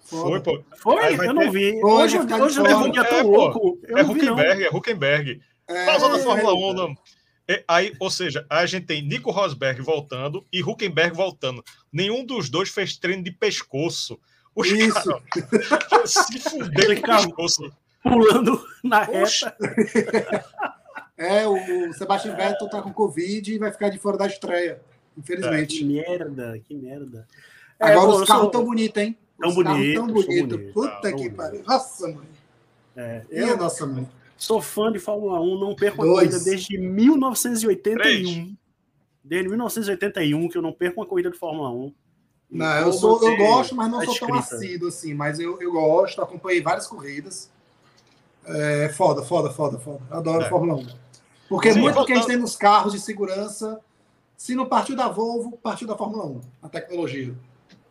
Foi, 0.02 0.40
pô. 0.42 0.64
Foi? 0.78 1.28
Eu 1.28 1.34
não 1.34 1.52
vi. 1.52 1.82
Hoje, 1.84 2.18
hoje, 2.20 2.34
hoje 2.34 2.60
eu 2.60 2.66
vi 2.66 2.74
um 2.74 2.92
dia 2.92 3.04
tão 3.04 3.28
louco. 3.28 3.80
é 3.88 4.02
Huckenberg, 4.02 4.64
é 4.64 4.70
Huckenberg. 4.70 5.42
É, 5.68 5.86
Pausa 5.86 6.10
da 6.10 6.20
Fórmula 6.20 6.54
1, 6.54 6.74
não. 6.74 6.96
É, 7.50 7.64
aí, 7.68 7.96
ou 8.00 8.12
seja, 8.12 8.46
a 8.48 8.64
gente 8.68 8.86
tem 8.86 9.02
Nico 9.02 9.32
Rosberg 9.32 9.82
voltando 9.82 10.46
e 10.54 10.62
Huckenberg 10.62 11.16
voltando. 11.16 11.64
Nenhum 11.92 12.24
dos 12.24 12.48
dois 12.48 12.70
fez 12.70 12.96
treino 12.96 13.24
de 13.24 13.32
pescoço. 13.32 14.20
Os 14.56 14.68
Isso. 14.68 15.22
Caras 15.90 16.12
se 16.12 16.40
fuderam 16.40 17.02
com 17.02 17.08
pescoço. 17.08 17.72
Pulando 18.04 18.64
na 18.84 19.04
reta. 19.04 19.58
É, 21.22 21.46
o 21.46 21.92
Sebastian 21.92 22.34
Vettel 22.34 22.70
tá 22.70 22.82
com 22.82 22.94
Covid 22.94 23.54
e 23.54 23.58
vai 23.58 23.74
ficar 23.74 23.90
de 23.90 24.00
fora 24.00 24.18
da 24.18 24.26
estreia, 24.26 24.80
infelizmente. 25.18 25.76
É, 25.76 25.80
que 25.80 25.84
merda, 25.84 26.62
que 26.66 26.74
merda. 26.74 27.28
Agora 27.78 28.22
os 28.22 28.26
carros 28.26 28.44
sou... 28.44 28.52
tão 28.52 28.64
bonitos, 28.64 29.04
hein? 29.04 29.18
Tão 29.38 29.54
bonito. 29.54 29.96
Tão 29.96 30.08
bonito. 30.08 30.48
bonito. 30.48 30.74
Puta 30.74 31.10
ah, 31.10 31.12
que 31.12 31.30
pariu. 31.30 31.62
Nossa, 31.68 32.08
mãe. 32.08 32.28
É, 32.96 33.26
eu, 33.30 33.58
nossa, 33.58 33.86
mãe. 33.86 34.08
Sou 34.40 34.62
fã 34.62 34.90
de 34.90 35.00
Fórmula 35.00 35.42
1, 35.42 35.60
não 35.60 35.76
perco 35.76 35.98
Dois. 35.98 36.10
uma 36.10 36.16
corrida 36.16 36.40
desde 36.40 36.78
1981. 36.78 37.98
Três. 37.98 38.48
Desde 39.22 39.50
1981 39.50 40.48
que 40.48 40.58
eu 40.58 40.62
não 40.62 40.72
perco 40.72 41.02
uma 41.02 41.06
corrida 41.06 41.30
de 41.30 41.38
Fórmula 41.38 41.70
1. 41.70 41.94
Não, 42.50 42.80
eu, 42.80 42.94
sou, 42.94 43.22
eu 43.22 43.36
gosto, 43.36 43.76
mas 43.76 43.92
não 43.92 44.02
sou 44.02 44.28
tão 44.28 44.36
assíduo 44.36 44.88
assim. 44.88 45.14
Mas 45.14 45.40
eu, 45.40 45.62
eu 45.62 45.74
gosto, 45.74 46.22
acompanhei 46.22 46.62
várias 46.62 46.88
corridas. 46.88 47.52
É 48.46 48.88
foda, 48.90 49.22
foda, 49.24 49.50
foda, 49.50 49.78
foda. 49.78 50.00
Adoro 50.10 50.46
é. 50.46 50.50
Fórmula 50.50 50.76
1. 50.82 50.88
Porque 51.50 51.74
Sim, 51.74 51.82
muito 51.82 52.06
que 52.06 52.14
a 52.14 52.16
gente 52.16 52.28
tem 52.28 52.38
nos 52.38 52.56
carros 52.56 52.94
de 52.94 53.00
segurança, 53.00 53.82
se 54.38 54.56
não 54.56 54.66
partiu 54.66 54.96
da 54.96 55.10
Volvo, 55.10 55.58
partiu 55.58 55.86
da 55.86 55.98
Fórmula 55.98 56.26
1, 56.26 56.42
a 56.64 56.70
tecnologia. 56.70 57.36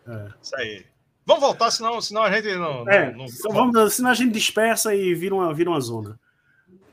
É. 0.07 0.29
Isso 0.43 0.57
aí. 0.57 0.87
Vamos 1.27 1.43
voltar, 1.43 1.71
senão, 1.71 2.01
senão 2.01 2.23
a 2.23 2.33
gente 2.33 2.49
não. 2.57 2.89
É, 2.89 3.13
não, 3.13 3.27
não... 3.27 3.53
Vamos, 3.53 3.93
senão 3.93 4.09
a 4.09 4.15
gente 4.15 4.33
dispersa 4.33 4.95
e 4.95 5.15
vira 5.15 5.35
uma, 5.35 5.53
vira 5.53 5.69
uma 5.69 5.81
zona. 5.81 6.19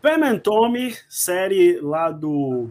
Pam 0.06 0.38
Tommy, 0.38 0.96
série 1.10 1.80
lá 1.80 2.12
do 2.12 2.70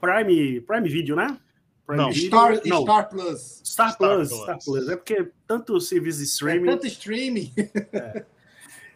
Prime, 0.00 0.60
Prime 0.60 0.88
Video, 0.88 1.16
né? 1.16 1.36
Prime 1.84 2.00
não, 2.00 2.12
Video? 2.12 2.28
Star, 2.28 2.60
não. 2.64 2.82
Star 2.82 3.08
Plus. 3.08 3.60
Star, 3.64 3.92
Star 3.92 3.96
Plus, 3.96 4.28
Plus, 4.28 4.42
Star 4.42 4.58
Plus. 4.64 4.88
É 4.88 4.94
porque 4.94 5.30
tanto 5.48 5.80
serviço 5.80 6.18
de 6.20 6.26
streaming. 6.26 6.68
É 6.68 6.70
tanto 6.70 6.86
streaming. 6.86 7.52
É. 7.92 8.24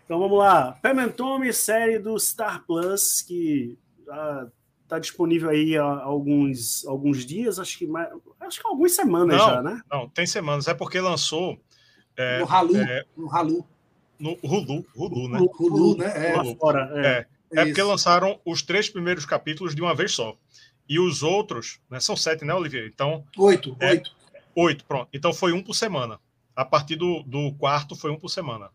Então 0.04 0.20
vamos 0.20 0.38
lá. 0.38 0.78
Pam 0.80 1.08
Tommy, 1.08 1.52
série 1.52 1.98
do 1.98 2.16
Star 2.20 2.64
Plus, 2.64 3.22
que 3.22 3.76
ah, 4.08 4.46
tá 4.86 5.00
disponível 5.00 5.50
aí 5.50 5.76
há 5.76 5.82
alguns, 5.82 6.86
alguns 6.86 7.26
dias, 7.26 7.58
acho 7.58 7.76
que 7.76 7.88
mais, 7.88 8.08
acho 8.40 8.60
que 8.60 8.68
algumas 8.68 8.92
semanas 8.92 9.36
não, 9.36 9.46
já, 9.46 9.62
né? 9.62 9.82
Não, 9.90 10.08
tem 10.08 10.26
semanas. 10.26 10.68
É 10.68 10.74
porque 10.74 11.00
lançou 11.00 11.58
é, 12.16 12.38
no 12.38 12.46
Halu. 12.46 12.76
É, 12.76 13.04
no 13.16 13.28
Halu. 13.28 13.66
No 14.16 14.38
Hulu, 14.42 14.84
Hulu, 14.96 15.28
né? 15.28 15.38
Hulu, 15.58 15.96
né? 15.96 16.32
É, 16.32 16.54
fora, 16.54 16.90
é. 17.04 17.26
É, 17.52 17.64
porque 17.64 17.82
lançaram 17.82 18.40
os 18.44 18.62
três 18.62 18.88
primeiros 18.88 19.24
capítulos 19.24 19.74
de 19.74 19.82
uma 19.82 19.94
vez 19.94 20.12
só. 20.12 20.36
E 20.88 20.98
os 20.98 21.22
outros, 21.22 21.80
né? 21.90 22.00
São 22.00 22.16
sete, 22.16 22.44
né, 22.44 22.54
Olivier? 22.54 22.90
Então. 22.92 23.24
Oito, 23.36 23.76
é, 23.80 23.90
oito. 23.90 24.16
Oito, 24.54 24.84
pronto. 24.84 25.08
Então 25.12 25.32
foi 25.32 25.52
um 25.52 25.62
por 25.62 25.74
semana. 25.74 26.18
A 26.56 26.64
partir 26.64 26.96
do, 26.96 27.22
do 27.22 27.52
quarto 27.54 27.94
foi 27.94 28.10
um 28.10 28.18
por 28.18 28.28
semana. 28.28 28.70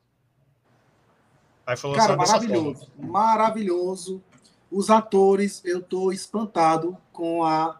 Aí 1.65 1.75
foi 1.75 1.93
Cara, 1.95 2.15
maravilhoso. 2.15 2.87
Maravilhoso. 2.97 4.23
os 4.71 4.89
atores, 4.89 5.61
eu 5.63 5.81
tô 5.81 6.11
espantado 6.11 6.97
com 7.11 7.43
a, 7.43 7.79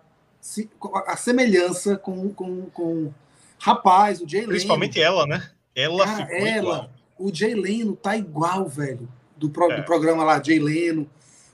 a 1.08 1.18
semelhança 1.18 1.98
com, 1.98 2.34
com, 2.34 2.66
com 2.72 3.14
rapaz, 3.60 4.22
o 4.22 4.28
Jay 4.28 4.42
Leno. 4.42 4.52
Principalmente 4.52 5.02
ela, 5.02 5.26
né? 5.26 5.52
Ela 5.76 6.06
Cara, 6.06 6.26
ficou 6.26 6.48
ela, 6.48 6.58
igual. 6.58 6.90
o 7.18 7.34
Jay 7.34 7.56
Leno 7.56 7.96
tá 7.96 8.16
igual, 8.16 8.68
velho, 8.68 9.08
do, 9.48 9.50
pro- 9.50 9.72
É. 9.72 9.78
do 9.78 9.84
programa 9.84 10.24
lá, 10.24 10.42
Jay 10.42 10.60
Leno. 10.60 11.10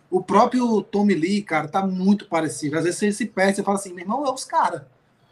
O 0.10 0.24
próprio 0.24 0.82
Tommy 0.82 1.14
Lee, 1.14 1.42
cara, 1.44 1.68
tá 1.68 1.86
muito 1.86 2.26
parecido. 2.28 2.78
Às 2.78 2.84
vezes 2.84 3.00
você 3.00 3.12
se 3.12 3.26
perde, 3.26 3.58
você 3.58 3.64
fala 3.64 3.78
assim, 3.78 3.94
meu 3.94 4.04
irmão, 4.04 4.26
é 4.26 4.32
os 4.32 4.44
caras. 4.46 4.82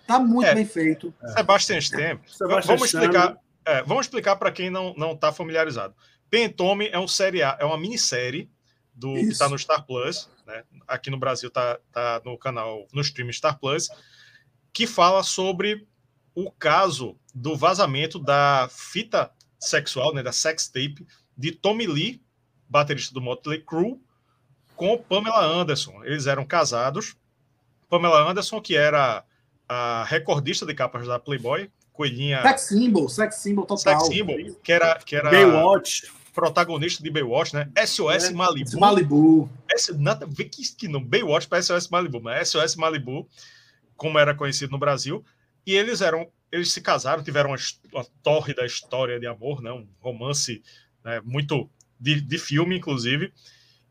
Tá 0.06 0.20
muito 0.20 0.48
É. 0.48 0.56
bem 0.56 0.66
feito. 0.66 1.14
Sebastian 1.36 1.80
Stamp. 1.82 2.22
Sebastian 2.28 2.76
vamos 2.76 2.86
Stan, 2.88 3.00
explicar, 3.02 3.38
é, 3.66 3.82
vamos 3.84 4.06
explicar 4.06 4.36
para 4.36 4.52
quem 4.52 4.70
não 4.70 4.94
não 4.96 5.14
está 5.14 5.32
familiarizado. 5.34 5.94
Pen 6.30 6.46
and 6.46 6.50
Tommy 6.52 6.88
é 6.92 7.00
um 7.00 7.08
série 7.08 7.42
A- 7.44 7.58
é 7.60 7.66
uma 7.66 7.78
minissérie 7.78 8.50
do 8.94 9.14
que 9.14 9.22
está 9.22 9.48
no 9.50 9.58
Star 9.58 9.86
Plus, 9.86 10.30
né? 10.46 10.64
Aqui 10.88 11.10
no 11.10 11.18
Brasil 11.18 11.50
tá, 11.52 11.80
tá 11.92 12.22
no 12.26 12.38
canal 12.38 12.88
no 12.94 13.02
stream 13.02 13.32
Star 13.32 13.60
Plus, 13.60 13.90
que 14.74 14.86
fala 14.88 15.24
sobre 15.24 15.88
o 16.36 16.52
caso 16.52 17.18
do 17.34 17.56
vazamento 17.56 18.18
da 18.20 18.68
fita 18.72 19.32
sexual, 19.60 20.14
né, 20.14 20.22
da 20.24 20.32
sex 20.32 20.68
tape 20.68 21.06
de 21.36 21.52
Tommy 21.52 21.88
Lee, 21.88 22.22
baterista 22.70 23.14
do 23.14 23.22
Motley 23.22 23.62
Crue, 23.62 24.00
com 24.76 24.98
Pamela 24.98 25.44
Anderson. 25.44 26.04
Eles 26.04 26.28
eram 26.28 26.46
casados. 26.46 27.16
Pamela 27.90 28.30
Anderson, 28.30 28.62
que 28.62 28.76
era 28.76 29.24
a 29.68 30.04
recordista 30.06 30.66
de 30.66 30.74
capas 30.74 31.08
da 31.08 31.20
Playboy, 31.20 31.70
coelhinha 31.92 32.42
Sex 32.44 32.62
symbol, 32.62 33.10
sex 33.10 33.36
symbol 33.36 33.66
total. 33.66 34.00
sex 34.00 34.16
symbol, 34.16 34.38
que 34.64 34.72
era, 34.72 34.96
que 35.00 35.16
era 35.16 35.32
Baywatch. 35.32 36.12
protagonista 36.34 37.02
de 37.02 37.10
Baywatch, 37.10 37.54
né? 37.54 37.70
SOS 37.86 38.26
É. 38.26 38.32
Malibu. 38.32 38.80
Malibu. 38.80 39.50
S, 39.74 39.94
nada 39.98 40.26
ver 40.26 40.46
que, 40.46 40.64
que 40.76 40.88
não. 40.88 41.04
Baywatch 41.04 41.48
para 41.48 41.62
SOS 41.62 41.90
Malibu, 41.90 42.22
mas 42.22 42.50
SOS 42.50 42.76
Malibu, 42.76 43.28
como 43.96 44.20
era 44.20 44.36
conhecido 44.36 44.72
no 44.72 44.78
Brasil. 44.78 45.26
E 45.66 45.74
eles 45.74 46.02
eram. 46.02 46.30
Eles 46.50 46.72
se 46.72 46.80
casaram, 46.80 47.22
tiveram 47.22 47.50
uma, 47.50 47.58
uma 47.92 48.06
tórrida 48.24 48.66
história 48.66 49.20
de 49.20 49.28
amor, 49.28 49.62
né? 49.62 49.70
um 49.70 49.86
romance 50.00 50.62
né? 51.04 51.20
muito 51.26 51.70
de, 52.00 52.22
de 52.22 52.38
filme, 52.38 52.78
inclusive. 52.78 53.34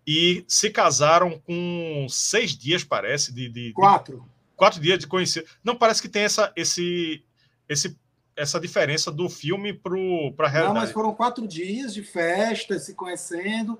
E 0.06 0.44
se 0.46 0.70
casaram 0.70 1.38
com 1.40 2.06
seis 2.08 2.56
dias, 2.56 2.84
parece, 2.84 3.32
de, 3.32 3.48
de- 3.48 3.68
de 3.68 3.72
Quatro. 3.72 4.24
quatro 4.54 4.80
dias 4.80 4.98
de 4.98 5.06
conhecer. 5.06 5.44
Não 5.64 5.74
parece 5.76 6.00
que 6.00 6.08
tem 6.08 6.22
essa, 6.22 6.52
esse, 6.54 7.24
esse, 7.68 7.98
essa 8.36 8.60
diferença 8.60 9.10
do 9.10 9.28
filme 9.28 9.72
para 9.72 9.94
a 9.94 9.98
Não, 9.98 10.48
realidade. 10.48 10.74
mas 10.74 10.92
foram 10.92 11.12
quatro 11.12 11.46
dias 11.48 11.92
de 11.92 12.02
festa, 12.04 12.78
se 12.78 12.94
conhecendo. 12.94 13.78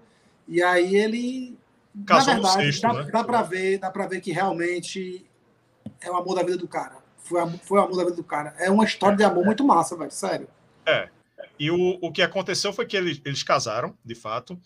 E 0.48 0.62
aí 0.62 0.96
ele. 0.96 1.56
Casou 2.04 2.34
na 2.34 2.40
verdade, 2.40 2.64
sexto, 2.64 2.82
dá, 2.82 2.92
né? 2.92 3.10
dá 3.10 3.24
para 3.24 3.42
ver, 3.42 3.78
dá 3.78 3.90
para 3.90 4.06
ver 4.06 4.20
que 4.20 4.30
realmente 4.30 5.24
é 6.00 6.10
o 6.10 6.16
amor 6.16 6.34
da 6.34 6.42
vida 6.42 6.58
do 6.58 6.68
cara. 6.68 6.98
Foi, 7.18 7.40
foi 7.62 7.78
o 7.78 7.82
amor 7.82 7.96
da 7.96 8.04
vida 8.04 8.16
do 8.16 8.24
cara. 8.24 8.54
É 8.58 8.70
uma 8.70 8.84
história 8.84 9.16
de 9.16 9.24
amor 9.24 9.44
muito 9.46 9.64
massa, 9.64 9.96
velho. 9.96 10.10
Sério. 10.10 10.48
E 11.58 11.70
o, 11.70 11.98
o 12.00 12.12
que 12.12 12.22
aconteceu 12.22 12.72
foi 12.72 12.86
que 12.86 12.96
eles, 12.96 13.20
eles 13.24 13.42
casaram, 13.42 13.96
de 14.04 14.14
fato, 14.14 14.58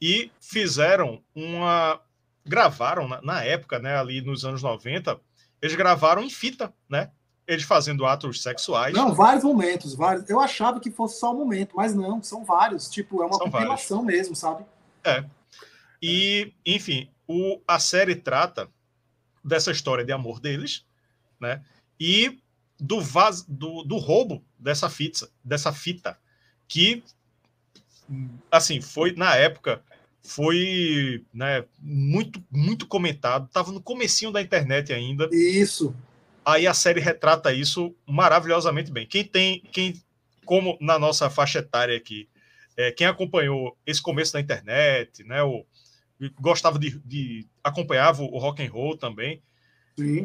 e 0.00 0.30
fizeram 0.40 1.22
uma. 1.34 2.00
Gravaram 2.44 3.06
na, 3.06 3.20
na 3.20 3.44
época, 3.44 3.78
né, 3.78 3.96
ali 3.98 4.22
nos 4.22 4.44
anos 4.44 4.62
90, 4.62 5.20
eles 5.60 5.76
gravaram 5.76 6.22
em 6.22 6.30
fita, 6.30 6.72
né? 6.88 7.10
Eles 7.46 7.64
fazendo 7.64 8.06
atos 8.06 8.42
sexuais. 8.42 8.94
Não, 8.94 9.12
vários 9.12 9.44
momentos, 9.44 9.94
vários. 9.94 10.28
Eu 10.30 10.40
achava 10.40 10.80
que 10.80 10.90
fosse 10.90 11.18
só 11.18 11.32
um 11.32 11.38
momento, 11.38 11.76
mas 11.76 11.94
não, 11.94 12.22
são 12.22 12.44
vários. 12.44 12.88
Tipo, 12.88 13.22
é 13.22 13.26
uma 13.26 13.36
São 13.36 13.50
compilação 13.50 14.02
mesmo, 14.02 14.34
sabe? 14.34 14.64
E, 16.02 16.52
enfim, 16.64 17.10
o, 17.26 17.60
a 17.66 17.78
série 17.78 18.14
trata 18.14 18.68
dessa 19.44 19.70
história 19.70 20.04
de 20.04 20.12
amor 20.12 20.40
deles, 20.40 20.84
né? 21.38 21.62
E 21.98 22.40
do, 22.78 23.00
vaz, 23.00 23.42
do, 23.42 23.82
do 23.82 23.96
roubo 23.98 24.42
dessa 24.60 24.88
fita, 24.88 25.28
dessa 25.42 25.72
fita, 25.72 26.18
que, 26.68 27.02
assim, 28.50 28.80
foi, 28.80 29.12
na 29.16 29.34
época, 29.34 29.82
foi 30.22 31.24
né, 31.32 31.64
muito, 31.80 32.42
muito 32.50 32.86
comentado, 32.86 33.46
estava 33.46 33.72
no 33.72 33.80
comecinho 33.80 34.30
da 34.30 34.42
internet 34.42 34.92
ainda, 34.92 35.28
Isso. 35.32 35.94
aí 36.44 36.66
a 36.66 36.74
série 36.74 37.00
retrata 37.00 37.52
isso 37.52 37.94
maravilhosamente 38.06 38.92
bem. 38.92 39.06
Quem 39.06 39.24
tem, 39.24 39.60
quem, 39.72 40.00
como 40.44 40.76
na 40.80 40.98
nossa 40.98 41.30
faixa 41.30 41.60
etária 41.60 41.96
aqui, 41.96 42.28
é, 42.76 42.92
quem 42.92 43.06
acompanhou 43.06 43.76
esse 43.86 44.00
começo 44.00 44.32
da 44.32 44.40
internet, 44.40 45.24
né, 45.24 45.42
o, 45.42 45.64
gostava 46.38 46.78
de, 46.78 46.98
de 47.04 47.46
acompanhava 47.64 48.22
o 48.22 48.38
rock 48.38 48.62
and 48.62 48.70
roll 48.70 48.96
também. 48.96 49.42
Sim. 49.98 50.24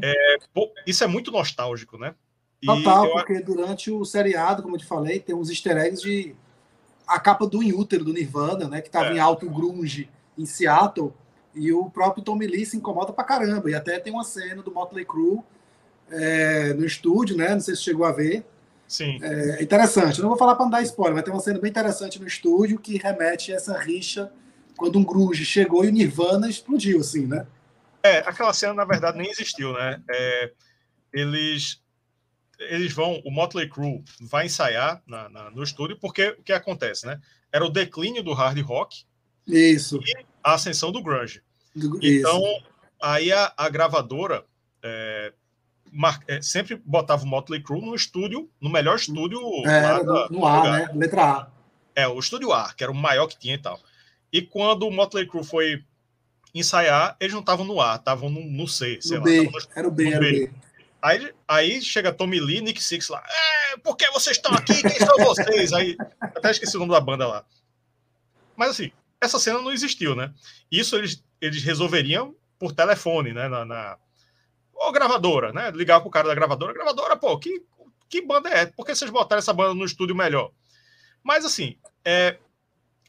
Pô, 0.54 0.72
isso 0.86 1.04
é 1.04 1.08
muito 1.08 1.32
nostálgico, 1.32 1.98
né? 1.98 2.16
Total, 2.66 3.06
eu- 3.06 3.12
porque 3.14 3.40
durante 3.42 3.92
o 3.92 4.04
seriado, 4.06 4.62
como 4.64 4.76
eu 4.76 4.80
te 4.80 4.86
falei, 4.86 5.20
tem 5.20 5.36
uns 5.36 5.50
easter 5.50 5.78
eggs 5.78 6.02
de 6.02 6.36
a 7.08 7.20
capa 7.20 7.46
do 7.46 7.62
Inútero 7.62 8.04
do 8.04 8.14
Nirvana, 8.14 8.68
né? 8.68 8.82
Que 8.82 8.90
tava 8.90 9.10
É. 9.10 9.14
em 9.16 9.20
alto 9.20 9.50
grunge 9.50 10.10
em 10.38 10.46
Seattle, 10.46 11.14
e 11.54 11.72
o 11.72 11.90
próprio 11.90 12.24
Tommy 12.24 12.48
Lee 12.48 12.66
se 12.66 12.76
incomoda 12.78 13.14
pra 13.14 13.24
caramba. 13.24 13.70
E 13.70 13.76
até 13.76 14.00
tem 14.00 14.12
uma 14.12 14.24
cena 14.24 14.62
do 14.62 14.72
Motley 14.72 15.06
Crue 15.06 15.40
é, 16.10 16.74
no 16.74 16.86
estúdio, 16.86 17.36
né? 17.38 17.50
Não 17.54 17.60
sei 17.62 17.76
se 17.76 17.82
chegou 17.84 18.06
a 18.06 18.12
ver. 18.12 18.46
sim, 18.88 19.18
É 19.24 19.64
interessante. 19.64 20.20
Eu 20.20 20.24
não 20.24 20.30
vou 20.30 20.38
falar 20.38 20.56
para 20.56 20.66
não 20.66 20.70
dar 20.72 20.82
spoiler, 20.84 21.16
mas 21.16 21.24
tem 21.24 21.34
uma 21.34 21.40
cena 21.40 21.58
bem 21.60 21.70
interessante 21.72 22.20
no 22.20 22.28
estúdio 22.28 22.78
que 22.78 22.98
remete 22.98 23.52
a 23.52 23.56
essa 23.56 23.78
rixa 23.78 24.32
quando 24.78 25.00
um 25.00 25.04
grunge 25.04 25.44
chegou 25.46 25.84
e 25.86 25.88
o 25.88 25.92
Nirvana 25.92 26.48
explodiu, 26.50 27.00
assim, 27.00 27.26
né? 27.26 27.48
É, 28.04 28.20
aquela 28.20 28.54
cena, 28.54 28.74
na 28.76 28.86
verdade, 28.86 29.18
nem 29.18 29.30
existiu, 29.32 29.74
né? 29.74 30.00
É, 30.10 30.52
eles, 31.14 31.82
eles 32.60 32.94
vão, 32.94 33.22
o 33.26 33.32
Motley 33.32 33.70
Crue 33.70 34.04
vai 34.22 34.46
ensaiar 34.46 35.02
na- 35.06 35.30
na- 35.30 35.50
no 35.52 35.64
estúdio, 35.64 35.98
porque 36.00 36.30
o 36.40 36.44
que 36.44 36.54
acontece, 36.54 37.06
né? 37.06 37.20
Era 37.52 37.66
o 37.66 37.70
declínio 37.70 38.24
do 38.24 38.34
hard 38.34 38.60
rock, 38.62 39.04
Isso. 39.48 40.00
a 40.44 40.54
ascensão 40.54 40.92
do 40.92 41.02
grunge. 41.02 41.42
Do- 41.76 42.00
Então, 42.02 42.42
isso. 42.42 42.64
aí 43.02 43.32
a, 43.32 43.54
a 43.58 43.70
gravadora 43.70 44.46
é, 44.84 45.34
mar- 45.92 46.20
é, 46.28 46.42
sempre 46.42 46.76
botava 46.86 47.24
o 47.24 47.28
Motley 47.28 47.62
Crue 47.62 47.82
no 47.82 47.96
estúdio, 47.96 48.50
no 48.62 48.70
melhor 48.70 48.96
estúdio 48.98 49.40
É, 49.66 50.04
da- 50.04 50.28
no, 50.30 50.46
A, 50.46 50.58
lugar. 50.58 50.72
né? 50.72 50.90
Letra 50.94 51.24
A. 51.24 51.48
É, 51.96 52.08
o 52.08 52.20
estúdio 52.20 52.52
A, 52.54 52.74
que 52.74 52.84
era 52.84 52.92
o 52.92 52.96
maior 52.96 53.26
que 53.28 53.38
tinha 53.40 53.56
e 53.56 53.58
tal. 53.58 53.80
E 54.32 54.42
quando 54.42 54.84
o 54.88 54.92
Motley 54.92 55.26
Crue 55.28 55.44
foi 55.44 55.84
ensaiar, 56.54 57.16
eles 57.20 57.34
não 57.34 57.40
estavam 57.42 57.66
no 57.66 57.82
A, 57.82 57.96
estavam 57.96 58.30
no, 58.30 58.42
no 58.42 58.68
C, 58.68 59.00
sei 59.02 59.18
No 59.18 59.26
lá. 59.26 59.32
B. 59.32 59.44
no- 59.50 59.60
Era 59.76 59.88
o 59.88 59.92
B, 59.92 60.08
era 60.10 60.18
o 60.18 60.20
B. 60.20 60.52
Aí, 61.06 61.32
aí 61.48 61.82
chega 61.84 62.12
Tommy 62.12 62.40
Lee, 62.40 62.62
Nick 62.62 62.82
Six 62.82 63.10
lá. 63.10 63.24
É, 63.30 63.78
por 63.78 63.96
que 63.96 64.10
vocês 64.10 64.38
estão 64.38 64.52
aqui? 64.56 64.82
Quem 64.82 64.98
são 64.98 65.16
vocês? 65.18 65.72
Aí, 65.72 65.96
até 66.20 66.50
esqueci 66.50 66.76
o 66.76 66.80
nome 66.80 66.94
da 66.94 67.00
banda 67.00 67.28
lá. 67.28 67.46
Mas 68.56 68.72
assim, 68.72 68.92
essa 69.22 69.38
cena 69.38 69.62
não 69.62 69.72
existiu, 69.72 70.16
né? 70.16 70.34
Isso 70.72 70.96
eles, 70.96 71.24
eles 71.40 71.62
resolveriam 71.62 72.36
por 72.58 72.72
telefone, 72.72 73.34
né? 73.34 73.48
Na, 73.48 73.64
na... 73.64 74.00
Ou 74.74 74.92
gravadora, 74.92 75.54
né? 75.54 75.70
Ligar 75.70 76.02
pro 76.02 76.10
cara 76.10 76.28
da 76.28 76.34
gravadora. 76.34 76.74
Gravadora, 76.74 77.16
pô, 77.16 77.38
que, 77.38 77.62
que 78.10 78.26
banda 78.26 78.50
é? 78.50 78.66
Por 78.66 78.84
que 78.84 78.96
vocês 78.96 79.12
botaram 79.12 79.38
essa 79.38 79.54
banda 79.54 79.76
no 79.76 79.86
estúdio 79.86 80.16
melhor? 80.16 80.50
Mas 81.22 81.46
assim, 81.46 81.78
é, 82.04 82.40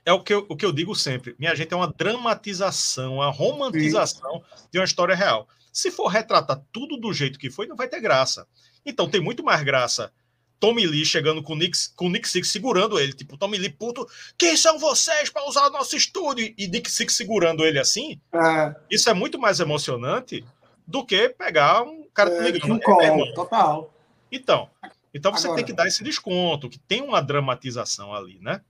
é 0.04 0.12
o, 0.12 0.22
que 0.22 0.34
eu, 0.34 0.44
o 0.50 0.54
que 0.54 0.66
eu 0.66 0.72
digo 0.72 0.94
sempre. 0.94 1.34
Minha 1.38 1.54
gente, 1.54 1.72
é 1.72 1.76
uma 1.76 1.90
dramatização, 1.90 3.14
uma 3.14 3.30
romantização 3.30 4.44
de 4.70 4.78
uma 4.78 4.84
história 4.84 5.14
real. 5.14 5.48
Se 5.76 5.90
for 5.90 6.06
retratar 6.08 6.62
tudo 6.72 6.96
do 6.96 7.12
jeito 7.12 7.38
que 7.38 7.50
foi, 7.50 7.66
não 7.66 7.76
vai 7.76 7.86
ter 7.86 8.00
graça. 8.00 8.46
Então 8.84 9.10
tem 9.10 9.20
muito 9.20 9.44
mais 9.44 9.62
graça 9.62 10.10
Tommy 10.58 10.86
Lee 10.86 11.04
chegando 11.04 11.42
com 11.42 11.52
o 11.52 11.56
Nick, 11.56 11.76
com 11.94 12.06
o 12.06 12.08
Nick 12.08 12.26
Six 12.26 12.48
segurando 12.50 12.98
ele. 12.98 13.12
Tipo, 13.12 13.36
Tommy 13.36 13.58
Lee, 13.58 13.68
puto, 13.68 14.06
quem 14.38 14.56
são 14.56 14.78
vocês 14.78 15.28
para 15.28 15.46
usar 15.46 15.66
o 15.66 15.70
nosso 15.70 15.94
estúdio? 15.94 16.54
E 16.56 16.66
Nick 16.66 16.90
Six 16.90 17.14
segurando 17.14 17.62
ele 17.62 17.78
assim. 17.78 18.18
É, 18.32 18.74
Isso 18.90 19.10
é 19.10 19.12
muito 19.12 19.38
mais 19.38 19.60
emocionante 19.60 20.42
do 20.86 21.04
que 21.04 21.28
pegar 21.28 21.82
um 21.82 22.08
cara 22.14 22.30
é, 22.30 22.32
um 22.32 22.36
"É, 22.38 22.42
meu 22.52 22.56
irmão." 22.56 22.80
call, 22.80 23.34
total. 23.34 23.94
Então, 24.32 24.70
então 25.12 25.30
você 25.30 25.46
Agora- 25.46 25.56
tem 25.58 25.66
que 25.66 25.74
dar 25.74 25.86
esse 25.86 26.02
desconto, 26.02 26.70
que 26.70 26.78
tem 26.78 27.02
uma 27.02 27.20
dramatização 27.20 28.14
ali, 28.14 28.38
né? 28.40 28.62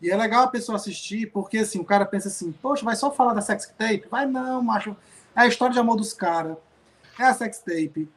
E 0.00 0.10
é 0.10 0.16
legal 0.16 0.44
a 0.44 0.48
pessoa 0.48 0.76
assistir, 0.76 1.30
porque 1.30 1.58
assim, 1.58 1.78
o 1.78 1.84
cara 1.84 2.06
pensa 2.06 2.28
assim, 2.28 2.50
poxa, 2.50 2.82
vai 2.82 2.96
só 2.96 3.10
falar 3.12 3.34
da 3.34 3.42
sex 3.42 3.66
tape? 3.76 4.06
Vai 4.10 4.24
não, 4.24 4.62
macho. 4.62 4.96
É 5.36 5.42
a 5.42 5.46
história 5.46 5.72
de 5.72 5.78
amor 5.78 5.96
dos 5.96 6.12
caras. 6.12 6.56
É 7.18 7.24
a 7.24 7.34
sex 7.34 7.58
tape. 7.58 8.08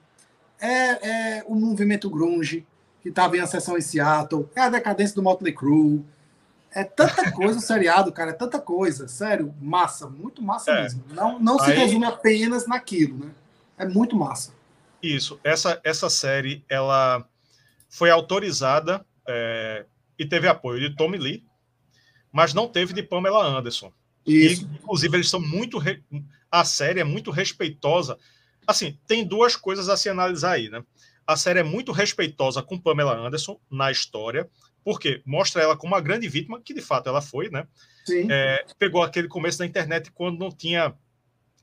É, 0.59 1.37
é 1.39 1.43
o 1.47 1.55
movimento 1.55 2.09
grunge, 2.09 2.65
que 3.01 3.09
estava 3.09 3.37
em 3.37 3.39
ascensão 3.39 3.77
em 3.77 3.81
Seattle. 3.81 4.49
É 4.55 4.61
a 4.61 4.69
decadência 4.69 5.15
do 5.15 5.21
Motley 5.23 5.53
Crue. 5.53 6.03
É 6.71 6.83
tanta 6.83 7.29
coisa 7.31 7.59
o 7.59 7.61
seriado, 7.61 8.11
cara. 8.11 8.31
É 8.31 8.33
tanta 8.33 8.59
coisa. 8.59 9.07
Sério, 9.07 9.53
massa. 9.61 10.09
Muito 10.09 10.41
massa 10.41 10.71
É. 10.71 10.83
mesmo. 10.83 11.03
Não, 11.11 11.39
não 11.39 11.59
se 11.59 11.71
Aí- 11.71 11.77
resume 11.77 12.05
apenas 12.05 12.67
naquilo, 12.67 13.17
né? 13.25 13.31
É 13.77 13.85
muito 13.87 14.15
massa. 14.15 14.51
Isso. 15.01 15.39
Essa, 15.43 15.79
essa 15.83 16.09
série, 16.09 16.63
ela 16.67 17.23
foi 17.89 18.09
autorizada 18.09 19.05
é, 19.27 19.85
e 20.17 20.25
teve 20.25 20.47
apoio 20.47 20.79
de 20.79 20.95
Tommy 20.95 21.17
Lee, 21.19 21.43
mas 22.31 22.53
não 22.53 22.67
teve 22.67 22.93
de 22.93 23.03
Pamela 23.03 23.45
Anderson. 23.45 23.91
Isso. 24.25 24.63
E, 24.63 24.75
inclusive, 24.77 25.15
eles 25.17 25.29
são 25.29 25.39
muito. 25.39 25.77
Re... 25.77 26.03
A 26.51 26.63
série 26.63 26.99
é 26.99 27.03
muito 27.03 27.31
respeitosa. 27.31 28.17
Assim, 28.65 28.97
tem 29.07 29.25
duas 29.25 29.55
coisas 29.55 29.89
a 29.89 29.97
se 29.97 30.09
analisar 30.09 30.53
aí, 30.53 30.69
né? 30.69 30.83
A 31.25 31.35
série 31.35 31.59
é 31.59 31.63
muito 31.63 31.91
respeitosa 31.91 32.63
com 32.63 32.79
Pamela 32.79 33.15
Anderson 33.15 33.59
na 33.69 33.91
história, 33.91 34.49
porque 34.83 35.21
mostra 35.25 35.61
ela 35.61 35.75
como 35.75 35.93
uma 35.93 36.01
grande 36.01 36.27
vítima, 36.29 36.61
que 36.61 36.73
de 36.73 36.81
fato 36.81 37.09
ela 37.09 37.21
foi, 37.21 37.49
né? 37.49 37.67
É, 38.29 38.65
pegou 38.79 39.03
aquele 39.03 39.27
começo 39.27 39.57
da 39.57 39.65
internet 39.65 40.09
quando 40.11 40.39
não 40.39 40.49
tinha 40.49 40.93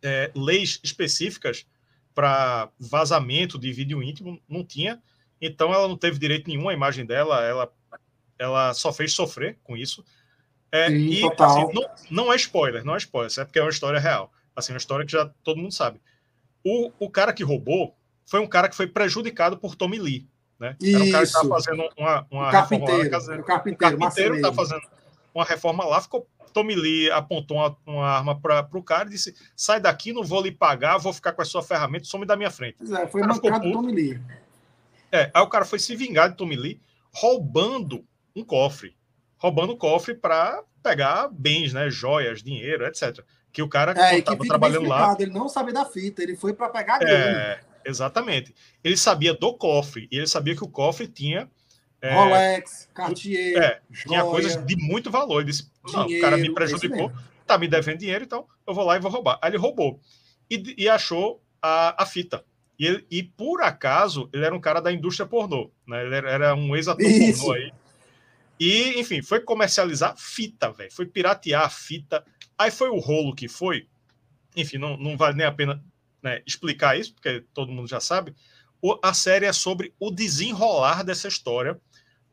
é, 0.03 0.31
leis 0.35 0.79
específicas 0.85 1.67
para 2.15 2.69
vazamento 2.79 3.59
de 3.59 3.73
vídeo 3.73 4.03
íntimo, 4.03 4.39
não 4.47 4.63
tinha. 4.63 5.03
Então 5.41 5.73
ela 5.73 5.89
não 5.89 5.97
teve 5.97 6.19
direito 6.19 6.49
nenhum 6.49 6.69
à 6.69 6.75
imagem 6.75 7.07
dela, 7.07 7.43
ela, 7.43 7.73
ela 8.39 8.75
só 8.75 8.93
fez 8.93 9.15
sofrer 9.15 9.59
com 9.65 9.75
isso. 9.77 10.05
É, 10.71 10.89
Sim, 10.89 10.95
e 10.95 11.23
assim, 11.39 11.73
não, 11.73 11.91
não, 12.11 12.33
é 12.33 12.37
spoiler, 12.37 12.85
não 12.85 12.95
é 12.95 12.99
spoiler, 12.99 13.33
é 13.39 13.45
porque 13.45 13.59
é 13.59 13.63
uma 13.63 13.71
história 13.71 13.99
real. 13.99 14.31
Assim, 14.55 14.73
uma 14.73 14.79
história 14.79 15.05
que 15.05 15.13
já 15.13 15.31
todo 15.43 15.61
mundo 15.61 15.73
sabe. 15.73 16.01
O, 16.65 16.91
o 16.99 17.11
cara 17.11 17.33
que 17.33 17.45
roubou 17.45 17.95
foi 18.27 18.41
um 18.41 18.47
cara 18.47 18.69
que 18.69 18.77
foi 18.77 18.87
prejudicado 18.87 19.57
por 19.57 19.75
Tommy 19.75 19.99
Lee. 19.99 20.29
Né? 20.59 20.77
Isso. 20.81 20.97
Era 20.97 21.05
um 21.05 21.11
cara 21.11 21.23
que 21.23 21.29
estava 21.29 21.49
fazendo 21.49 21.89
uma, 21.99 22.27
uma 22.31 22.49
o 22.49 22.53
carpinteiro, 22.53 23.03
reforma 23.03 23.35
lá, 23.35 23.41
o 23.41 23.45
carpinteiro, 23.45 23.97
o 23.97 23.99
carpinteiro 23.99 24.37
estava 24.37 24.55
fazendo 24.55 24.83
uma 25.35 25.45
reforma 25.45 25.85
lá, 25.85 26.01
ficou 26.01 26.29
Tommy 26.55 26.77
Lee 26.77 27.11
apontou 27.11 27.57
uma, 27.57 27.77
uma 27.85 28.07
arma 28.07 28.41
para 28.41 28.67
o 28.73 28.83
cara 28.83 29.09
e 29.09 29.11
disse: 29.11 29.35
sai 29.57 29.81
daqui, 29.81 30.13
não 30.13 30.23
vou 30.23 30.41
lhe 30.41 30.53
pagar, 30.53 30.97
vou 30.99 31.13
ficar 31.13 31.33
com 31.33 31.43
a 31.43 31.45
sua 31.45 31.63
ferramenta, 31.63 32.05
some 32.05 32.25
da 32.25 32.37
minha 32.37 32.51
frente. 32.51 32.77
É, 32.97 33.07
foi 33.09 33.23
mancado 33.23 33.73
Tommy 33.73 33.93
Lee. 33.93 34.21
É, 35.11 35.31
aí 35.35 35.43
o 35.43 35.49
cara 35.49 35.65
foi 35.65 35.81
se 35.81 35.95
vingar 35.97 36.31
de 36.31 36.37
Tommy 36.37 36.57
Lee, 36.57 36.81
roubando 37.13 38.05
um 38.35 38.45
cofre. 38.45 38.97
Roubando 39.37 39.73
o 39.73 39.77
cofre 39.77 40.15
para 40.15 40.63
pegar 40.83 41.29
bens, 41.29 41.73
né? 41.73 41.91
Joias, 41.91 42.43
dinheiro, 42.43 42.87
etc. 42.87 43.21
Que 43.55 43.63
o 43.63 43.69
cara 43.69 43.95
é, 43.97 44.19
estava 44.19 44.45
trabalhando 44.45 44.89
lá. 44.89 45.17
Ele 45.19 45.31
não 45.31 45.49
sabia 45.49 45.73
da 45.73 45.85
fita, 45.85 46.23
ele 46.23 46.35
foi 46.35 46.53
para 46.53 46.69
pegar 46.69 47.01
é, 47.03 47.61
Exatamente. 47.87 48.53
Ele 48.83 48.97
sabia 48.97 49.33
do 49.33 49.55
cofre, 49.55 50.09
e 50.11 50.19
ele 50.19 50.27
sabia 50.27 50.57
que 50.57 50.65
o 50.65 50.69
cofre 50.69 51.07
tinha 51.07 51.49
é, 52.03 52.13
Rolex, 52.13 52.89
Cartier. 52.93 53.57
É, 53.57 53.81
tinha 54.07 54.25
coisas 54.25 54.57
de 54.67 54.77
muito 54.77 55.09
valor. 55.09 55.41
Ele 55.41 55.51
disse: 55.51 55.71
não, 55.93 56.05
o 56.05 56.21
cara 56.21 56.37
me 56.37 56.53
prejudicou, 56.53 57.13
tá 57.47 57.57
me 57.57 57.69
devendo 57.69 57.99
dinheiro, 57.99 58.25
então 58.25 58.45
eu 58.67 58.75
vou 58.75 58.85
lá 58.85 58.97
e 58.97 59.01
vou 59.01 59.11
roubar. 59.11 59.39
Aí 59.41 59.51
ele 59.51 59.57
roubou. 59.57 60.01
E, 60.51 60.75
e 60.77 60.89
achou 60.89 61.41
a, 61.63 62.03
a 62.03 62.05
fita. 62.05 62.45
E, 62.77 62.87
ele, 62.87 63.07
e 63.09 63.23
por 63.23 63.63
acaso, 63.63 64.29
ele 64.33 64.45
era 64.45 64.55
um 64.55 64.61
cara 64.61 64.81
da 64.81 64.93
indústria 64.93 65.27
pornô, 65.27 65.71
né? 65.87 66.05
Ele 66.05 66.15
era, 66.17 66.31
era 66.31 66.55
um 66.55 66.75
ex-ator 66.75 67.07
pornô 67.07 67.53
aí. 67.53 67.73
E, 68.59 69.01
enfim, 69.01 69.21
foi 69.23 69.41
comercializar 69.41 70.15
fita, 70.17 70.71
velho. 70.71 70.93
Foi 70.93 71.07
piratear 71.07 71.65
a 71.65 71.69
fita. 71.71 72.25
Aí 72.59 72.71
foi 72.71 72.89
o 72.89 72.99
rolo 72.99 73.35
que 73.35 73.49
foi. 73.49 73.87
Enfim, 74.57 74.79
não, 74.79 74.97
não 74.97 75.17
vale 75.17 75.37
nem 75.37 75.47
a 75.47 75.53
pena 75.53 75.85
né, 76.23 76.43
explicar 76.47 76.99
isso, 76.99 77.15
porque 77.15 77.45
todo 77.53 77.73
mundo 77.73 77.89
já 77.89 78.01
sabe. 78.01 78.35
O, 78.81 78.99
a 79.03 79.13
série 79.15 79.47
é 79.47 79.53
sobre 79.53 79.93
o 79.99 80.11
desenrolar 80.11 81.03
dessa 81.03 81.29
história 81.29 81.81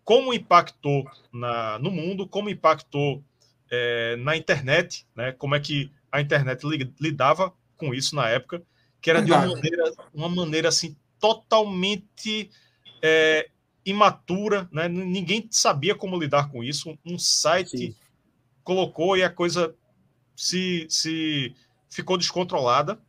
como 0.04 0.34
impactou 0.34 1.06
na, 1.32 1.80
no 1.80 1.92
mundo, 1.92 2.28
como 2.28 2.50
impactou 2.50 3.24
é, 3.70 4.16
na 4.18 4.36
internet, 4.36 5.06
né? 5.16 5.32
Como 5.32 5.56
é 5.56 5.60
que 5.60 5.92
a 6.12 6.20
internet 6.20 6.64
lidava 7.00 7.54
com 7.78 7.94
isso 7.94 8.16
na 8.16 8.28
época, 8.28 8.62
que 9.02 9.10
era 9.10 9.22
de 9.22 9.32
uma 9.32 9.48
maneira, 9.48 9.94
uma 10.14 10.30
maneira 10.30 10.70
assim 10.70 10.96
totalmente 11.20 12.50
é, 13.02 13.50
imatura, 13.86 14.68
né? 14.72 14.88
Ninguém 14.88 15.48
sabia 15.50 15.96
como 15.96 16.20
lidar 16.20 16.50
com 16.52 16.64
isso. 16.64 16.98
Um 17.06 17.18
site 17.18 17.78
Sim. 17.78 17.96
colocou 18.64 19.16
e 19.16 19.24
a 19.24 19.30
coisa 19.30 19.74
se, 20.42 20.88
se 20.90 21.56
ficou 21.88 22.18
descontrolada. 22.18 23.00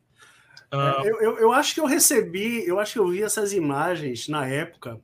Uh... 0.70 1.06
Eu, 1.06 1.20
eu, 1.20 1.38
eu, 1.38 1.52
acho 1.52 1.72
que 1.72 1.80
eu 1.80 1.86
recebi, 1.86 2.66
eu 2.66 2.78
acho 2.78 2.92
que 2.92 2.98
eu 2.98 3.08
vi 3.08 3.22
essas 3.22 3.54
imagens 3.54 4.28
na 4.28 4.46
época 4.46 5.00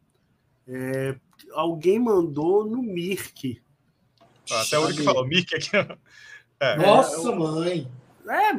é, 0.69 1.17
alguém 1.53 1.99
mandou 1.99 2.67
no 2.67 2.83
Mirk. 2.83 3.63
Ah, 4.51 4.61
até 4.61 4.79
o 4.79 4.89
que 4.89 5.03
falou, 5.03 5.27
Mirk 5.27 5.55
aqui. 5.55 5.71
É. 6.61 6.77
Nossa, 6.77 7.31
mãe! 7.35 7.89
É, 8.29 8.51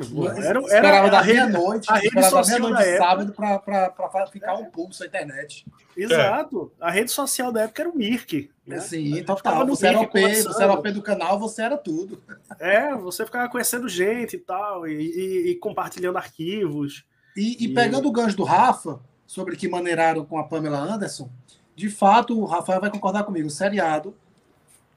era, 0.45 0.59
era, 0.71 0.87
era 0.87 1.09
da 1.09 1.23
meia-noite, 1.23 1.91
a 1.91 1.95
rede 1.95 2.23
social 2.23 2.71
da 2.71 2.81
época. 2.81 2.97
sábado 2.97 3.33
para 3.33 4.27
ficar 4.27 4.55
um 4.55 4.65
pulso 4.65 5.01
na 5.01 5.07
internet. 5.07 5.65
Exato. 5.95 6.71
É. 6.79 6.85
A 6.85 6.89
rede 6.89 7.11
social 7.11 7.51
da 7.51 7.61
época 7.61 7.81
era 7.81 7.89
o 7.89 7.95
Mirk. 7.95 8.49
Né? 8.65 8.79
Sim, 8.79 9.23
total. 9.23 9.67
Você 9.67 9.87
era, 9.87 9.99
OP, 9.99 10.43
você 10.43 10.63
era 10.63 10.73
OP 10.73 10.91
do 10.91 11.01
canal, 11.01 11.39
você 11.39 11.61
era 11.61 11.77
tudo. 11.77 12.21
É, 12.59 12.95
você 12.95 13.25
ficava 13.25 13.49
conhecendo 13.49 13.87
gente 13.87 14.35
e 14.35 14.39
tal, 14.39 14.87
e, 14.87 14.93
e, 14.93 15.51
e 15.51 15.55
compartilhando 15.55 16.17
arquivos. 16.17 17.05
E, 17.35 17.65
e 17.65 17.73
pegando 17.73 18.07
o 18.07 18.11
gancho 18.11 18.37
do 18.37 18.43
Rafa, 18.43 18.99
sobre 19.27 19.55
que 19.55 19.67
maneiraram 19.67 20.25
com 20.25 20.39
a 20.39 20.43
Pamela 20.43 20.79
Anderson, 20.79 21.29
de 21.75 21.89
fato, 21.89 22.39
o 22.39 22.45
Rafael 22.45 22.81
vai 22.81 22.89
concordar 22.89 23.23
comigo, 23.23 23.47
o 23.47 23.51
seriado 23.51 24.15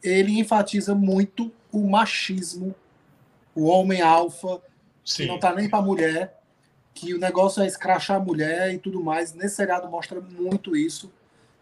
ele 0.02 0.40
enfatiza 0.40 0.94
muito 0.94 1.52
o 1.70 1.88
machismo, 1.88 2.74
o 3.54 3.66
homem 3.66 4.00
alfa, 4.00 4.60
Sim. 5.04 5.22
que 5.22 5.28
não 5.28 5.38
tá 5.38 5.54
nem 5.54 5.68
para 5.68 5.82
mulher, 5.82 6.40
que 6.94 7.14
o 7.14 7.18
negócio 7.18 7.62
é 7.62 7.66
escrachar 7.66 8.18
a 8.18 8.20
mulher 8.20 8.72
e 8.72 8.78
tudo 8.78 9.02
mais. 9.02 9.34
Nesse 9.34 9.56
seriado 9.56 9.88
mostra 9.88 10.20
muito 10.20 10.76
isso. 10.76 11.12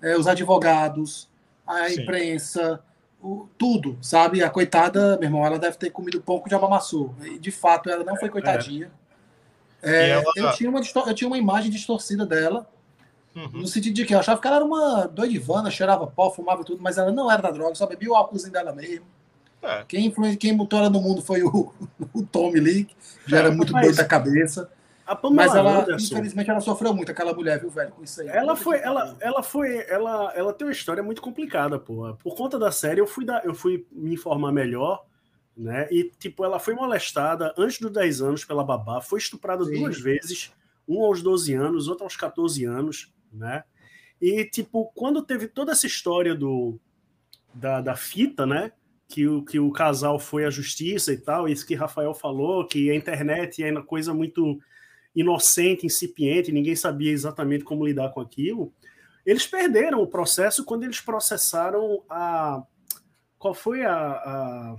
É, 0.02 0.16
os 0.16 0.26
advogados, 0.26 1.28
a 1.66 1.88
Sim. 1.88 2.02
imprensa, 2.02 2.82
o, 3.22 3.46
tudo, 3.58 3.98
sabe? 4.00 4.42
A 4.42 4.50
coitada, 4.50 5.16
meu 5.18 5.28
irmão, 5.28 5.44
ela 5.44 5.58
deve 5.58 5.76
ter 5.76 5.90
comido 5.90 6.20
pão 6.20 6.40
com 6.40 6.48
de 6.48 6.54
amassou. 6.54 7.14
E 7.22 7.38
de 7.38 7.50
fato, 7.50 7.90
ela 7.90 8.04
não 8.04 8.16
foi 8.16 8.28
coitadinha. 8.28 8.90
É. 9.82 10.08
É, 10.08 10.08
ela... 10.10 10.24
eu, 10.36 10.52
tinha 10.52 10.68
uma, 10.68 10.80
eu 10.80 11.14
tinha 11.14 11.28
uma 11.28 11.38
imagem 11.38 11.70
distorcida 11.70 12.26
dela 12.26 12.66
Uhum. 13.34 13.60
No 13.60 13.66
sentido 13.66 13.94
de 13.94 14.04
que 14.04 14.14
eu 14.14 14.18
achava 14.18 14.40
que 14.40 14.46
ela 14.46 14.56
era 14.56 14.64
uma 14.64 15.06
doidivana, 15.06 15.70
cheirava 15.70 16.06
pó, 16.06 16.30
fumava 16.30 16.64
tudo, 16.64 16.82
mas 16.82 16.98
ela 16.98 17.12
não 17.12 17.30
era 17.30 17.40
da 17.40 17.50
droga, 17.50 17.74
só 17.74 17.86
bebia 17.86 18.10
o 18.10 18.14
álcoolzinho 18.14 18.52
dela 18.52 18.72
mesmo. 18.72 19.06
É. 19.62 19.84
Quem. 19.86 20.12
Quem 20.38 20.56
botou 20.56 20.78
ela 20.78 20.90
no 20.90 21.00
mundo 21.00 21.22
foi 21.22 21.42
o, 21.42 21.72
o 22.14 22.22
Tommy 22.24 22.60
Lee, 22.60 22.84
que 22.84 22.96
já 23.26 23.38
é, 23.38 23.40
era 23.40 23.50
muito 23.50 23.72
doido 23.72 23.96
da 23.96 24.04
cabeça. 24.04 24.70
mas 25.32 25.54
ela, 25.54 25.82
Anderson, 25.82 26.14
infelizmente, 26.14 26.50
ela 26.50 26.60
sofreu 26.60 26.94
muito, 26.94 27.10
aquela 27.10 27.34
mulher, 27.34 27.60
viu, 27.60 27.70
velho, 27.70 27.92
com 27.92 28.02
isso 28.02 28.20
aí. 28.22 28.28
Ela 28.28 28.56
foi, 28.56 28.78
ela, 28.78 29.16
ela 29.20 29.42
foi, 29.42 29.84
ela, 29.88 30.32
ela 30.34 30.52
tem 30.52 30.66
uma 30.66 30.72
história 30.72 31.02
muito 31.02 31.20
complicada, 31.20 31.78
pô. 31.78 32.14
Por 32.14 32.34
conta 32.34 32.58
da 32.58 32.72
série, 32.72 33.00
eu 33.00 33.06
fui, 33.06 33.24
da, 33.24 33.40
eu 33.44 33.54
fui 33.54 33.86
me 33.92 34.14
informar 34.14 34.52
melhor, 34.52 35.04
né? 35.56 35.88
E, 35.90 36.10
tipo, 36.18 36.44
ela 36.44 36.58
foi 36.58 36.74
molestada 36.74 37.52
antes 37.58 37.78
dos 37.78 37.92
10 37.92 38.22
anos 38.22 38.44
pela 38.44 38.64
babá, 38.64 39.00
foi 39.00 39.18
estuprada 39.18 39.64
Sim. 39.64 39.80
duas 39.80 40.00
vezes, 40.00 40.52
um 40.88 41.04
aos 41.04 41.22
12 41.22 41.54
anos, 41.54 41.88
outro 41.88 42.04
aos 42.04 42.16
14 42.16 42.64
anos 42.64 43.12
né? 43.32 43.64
E, 44.20 44.44
tipo, 44.44 44.90
quando 44.94 45.22
teve 45.22 45.46
toda 45.46 45.72
essa 45.72 45.86
história 45.86 46.34
do, 46.34 46.78
da, 47.54 47.80
da 47.80 47.96
fita, 47.96 48.44
né? 48.44 48.72
Que 49.10 49.26
o, 49.26 49.44
que 49.44 49.58
o 49.58 49.72
casal 49.72 50.18
foi 50.18 50.44
à 50.44 50.50
justiça 50.50 51.12
e 51.12 51.18
tal, 51.18 51.48
isso 51.48 51.66
que 51.66 51.74
Rafael 51.74 52.14
falou, 52.14 52.66
que 52.66 52.90
a 52.90 52.94
internet 52.94 53.62
é 53.62 53.70
uma 53.70 53.82
coisa 53.82 54.14
muito 54.14 54.58
inocente, 55.14 55.84
incipiente, 55.84 56.52
ninguém 56.52 56.76
sabia 56.76 57.10
exatamente 57.10 57.64
como 57.64 57.84
lidar 57.84 58.10
com 58.10 58.20
aquilo. 58.20 58.72
Eles 59.26 59.46
perderam 59.46 60.00
o 60.00 60.06
processo 60.06 60.64
quando 60.64 60.84
eles 60.84 61.00
processaram 61.00 62.02
a. 62.08 62.62
Qual 63.38 63.52
foi 63.52 63.84
a. 63.84 63.92
a... 63.92 64.76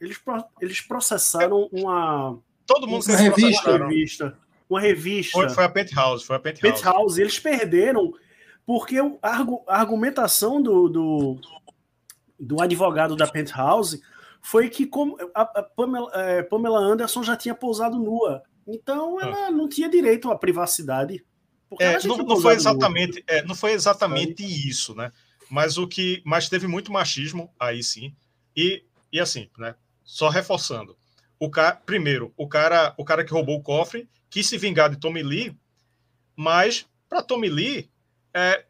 Eles, 0.00 0.20
eles 0.60 0.80
processaram 0.80 1.68
uma. 1.72 2.36
Todo 2.66 2.88
mundo 2.88 3.04
uma 3.06 3.16
revista. 3.16 3.78
revista 3.78 4.36
uma 4.70 4.80
revista. 4.80 5.32
Foi, 5.32 5.48
foi 5.48 5.64
a 5.64 5.68
Penthouse, 5.68 6.24
foi 6.24 6.36
a 6.36 6.38
Penthouse. 6.38 6.82
Penthouse. 6.82 7.20
Eles 7.20 7.38
perderam 7.38 8.14
porque 8.64 8.96
a, 9.20 9.46
argumentação 9.66 10.62
do, 10.62 10.88
do, 10.88 11.40
do, 12.40 12.60
advogado 12.60 13.14
da 13.14 13.26
Penthouse 13.26 14.00
foi 14.40 14.70
que 14.70 14.86
como 14.86 15.16
a, 15.34 15.42
a 15.42 15.62
Pamela, 15.62 16.10
é, 16.14 16.42
Pamela, 16.42 16.78
Anderson 16.78 17.22
já 17.22 17.36
tinha 17.36 17.54
pousado 17.54 17.98
nua. 17.98 18.42
Então 18.66 19.18
ah. 19.18 19.22
ela 19.22 19.46
ah. 19.46 19.50
não 19.50 19.68
tinha 19.68 19.88
direito 19.88 20.30
à 20.30 20.36
privacidade. 20.36 21.24
É, 21.78 22.04
não, 22.06 22.16
não, 22.18 22.40
foi 22.40 22.54
exatamente, 22.54 23.22
é, 23.28 23.44
não 23.44 23.54
foi 23.54 23.72
exatamente 23.72 24.42
isso, 24.42 24.94
né? 24.94 25.12
Mas 25.48 25.78
o 25.78 25.86
que, 25.86 26.20
mas 26.24 26.48
teve 26.48 26.66
muito 26.66 26.92
machismo 26.92 27.52
aí 27.60 27.82
sim. 27.82 28.14
E, 28.56 28.82
e 29.12 29.20
assim, 29.20 29.48
né? 29.56 29.76
Só 30.02 30.28
reforçando, 30.28 30.96
o 31.38 31.48
cara, 31.48 31.76
primeiro, 31.76 32.32
o 32.36 32.48
cara, 32.48 32.92
o 32.98 33.04
cara 33.04 33.24
que 33.24 33.32
roubou 33.32 33.56
o 33.56 33.62
cofre 33.62 34.08
quis 34.28 34.46
se 34.46 34.58
vingar 34.58 34.90
de 34.90 34.96
Tommy 34.96 35.22
Lee, 35.22 35.56
mas 36.34 36.86
para 37.08 37.22
Tommy 37.22 37.48
Lee, 37.48 37.90
é, 38.34 38.64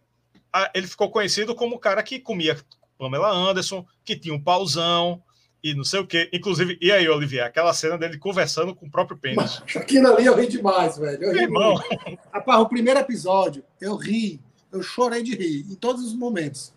ele 0.75 0.87
ficou 0.87 1.11
conhecido 1.11 1.55
como 1.55 1.77
o 1.77 1.79
cara 1.79 2.03
que 2.03 2.19
comia 2.19 2.57
Pamela 3.01 3.31
Anderson, 3.31 3.87
que 4.05 4.15
tinha 4.15 4.35
um 4.35 4.43
pauzão 4.43 5.23
e 5.65 5.75
não 5.75 5.85
sei 5.85 6.01
o 6.01 6.07
quê. 6.07 6.29
Inclusive, 6.33 6.77
e 6.81 6.93
aí, 6.93 7.09
Olivier, 7.09 7.45
aquela 7.45 7.73
cena 7.73 7.97
dele 7.97 8.19
conversando 8.19 8.75
com 8.75 8.87
o 8.87 8.91
próprio 8.91 9.17
pênis. 9.17 9.63
Aquilo 9.75 10.09
ali 10.09 10.27
eu 10.27 10.37
ri 10.37 10.47
demais, 10.47 10.99
velho. 10.99 11.25
Eu 11.25 11.33
ri 11.33 11.43
irmão. 11.45 11.83
Rapaz, 12.31 12.61
o 12.61 12.69
primeiro 12.69 13.01
episódio, 13.01 13.65
eu 13.81 13.97
ri, 13.97 14.39
eu 14.71 14.83
chorei 14.83 15.23
de 15.23 15.35
rir, 15.35 15.67
em 15.71 15.75
todos 15.75 16.05
os 16.05 16.15
momentos. 16.15 16.75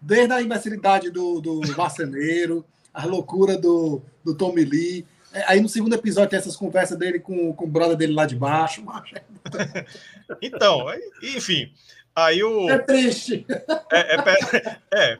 Desde 0.00 0.32
a 0.32 0.42
imbecilidade 0.42 1.10
do, 1.10 1.40
do 1.40 1.60
marceneiro, 1.76 2.64
a 2.92 3.06
loucura 3.06 3.56
do, 3.56 4.02
do 4.24 4.34
Tommy 4.34 4.64
Lee, 4.64 5.06
É, 5.32 5.44
aí 5.46 5.60
no 5.60 5.68
segundo 5.68 5.94
episódio 5.94 6.28
tem 6.28 6.38
essas 6.38 6.56
conversas 6.56 6.98
dele 6.98 7.18
com, 7.18 7.54
com 7.54 7.64
o 7.64 7.68
brother 7.68 7.96
dele 7.96 8.12
lá 8.12 8.26
de 8.26 8.34
baixo. 8.34 8.82
então, 10.42 10.86
enfim. 11.22 11.72
Aí 12.14 12.42
o. 12.44 12.68
É 12.68 12.78
triste. 12.78 13.46
É, 13.90 14.16
é, 14.16 14.78
é. 14.92 15.18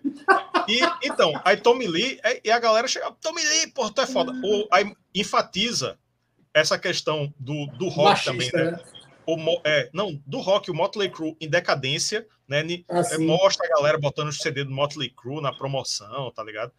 E, 0.69 0.81
então, 1.03 1.33
aí 1.45 1.57
Tommy 1.57 1.87
Lee, 1.87 2.21
é, 2.23 2.41
e 2.45 2.51
a 2.51 2.59
galera 2.59 2.87
chega, 2.87 3.11
Tommy 3.21 3.43
Lee, 3.43 3.69
pô, 3.69 3.91
tu 3.91 4.01
é 4.01 4.07
foda. 4.07 4.33
O, 4.33 4.69
aí 4.71 4.95
enfatiza 5.15 5.99
essa 6.53 6.79
questão 6.79 7.33
do, 7.39 7.67
do 7.79 7.89
rock 7.89 8.27
Machista, 8.27 8.31
também, 8.33 8.51
né? 8.53 8.71
né? 8.73 8.81
O, 9.27 9.61
é, 9.65 9.89
não, 9.93 10.21
do 10.27 10.39
rock, 10.41 10.71
o 10.71 10.75
Motley 10.75 11.09
Crue 11.09 11.37
em 11.41 11.49
decadência, 11.49 12.27
né? 12.47 12.63
Ah, 12.89 13.03
mostra 13.19 13.67
a 13.67 13.71
galera 13.77 13.99
botando 13.99 14.29
o 14.29 14.33
CD 14.33 14.65
do 14.65 14.71
Motley 14.71 15.11
Crue 15.11 15.41
na 15.41 15.53
promoção, 15.53 16.31
tá 16.33 16.43
ligado? 16.43 16.73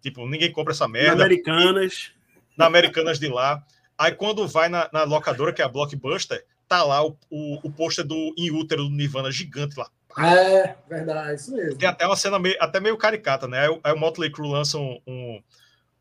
Tipo, 0.00 0.26
ninguém 0.28 0.52
compra 0.52 0.72
essa 0.72 0.86
merda. 0.86 1.16
Na 1.16 1.24
Americanas. 1.24 2.12
Na 2.56 2.66
Americanas 2.66 3.18
de 3.18 3.28
lá. 3.28 3.64
Aí 3.98 4.12
quando 4.12 4.46
vai 4.46 4.68
na, 4.68 4.88
na 4.92 5.04
locadora, 5.04 5.52
que 5.52 5.62
é 5.62 5.64
a 5.64 5.68
Blockbuster, 5.68 6.44
tá 6.68 6.82
lá 6.84 7.04
o, 7.04 7.16
o, 7.30 7.66
o 7.66 7.70
pôster 7.70 8.04
do 8.04 8.34
In 8.36 8.50
Útero 8.50 8.84
do 8.84 8.90
Nirvana 8.90 9.30
gigante 9.30 9.78
lá. 9.78 9.88
É, 10.18 10.74
verdade, 10.88 11.40
isso 11.40 11.54
mesmo. 11.54 11.78
Tem 11.78 11.88
até 11.88 12.06
uma 12.06 12.16
cena 12.16 12.38
meio, 12.38 12.56
até 12.58 12.80
meio 12.80 12.96
caricata, 12.96 13.46
né? 13.46 13.66
Aí, 13.66 13.80
aí 13.84 13.92
o 13.92 13.98
Motley 13.98 14.30
Crue 14.30 14.50
lança 14.50 14.78
um, 14.78 14.98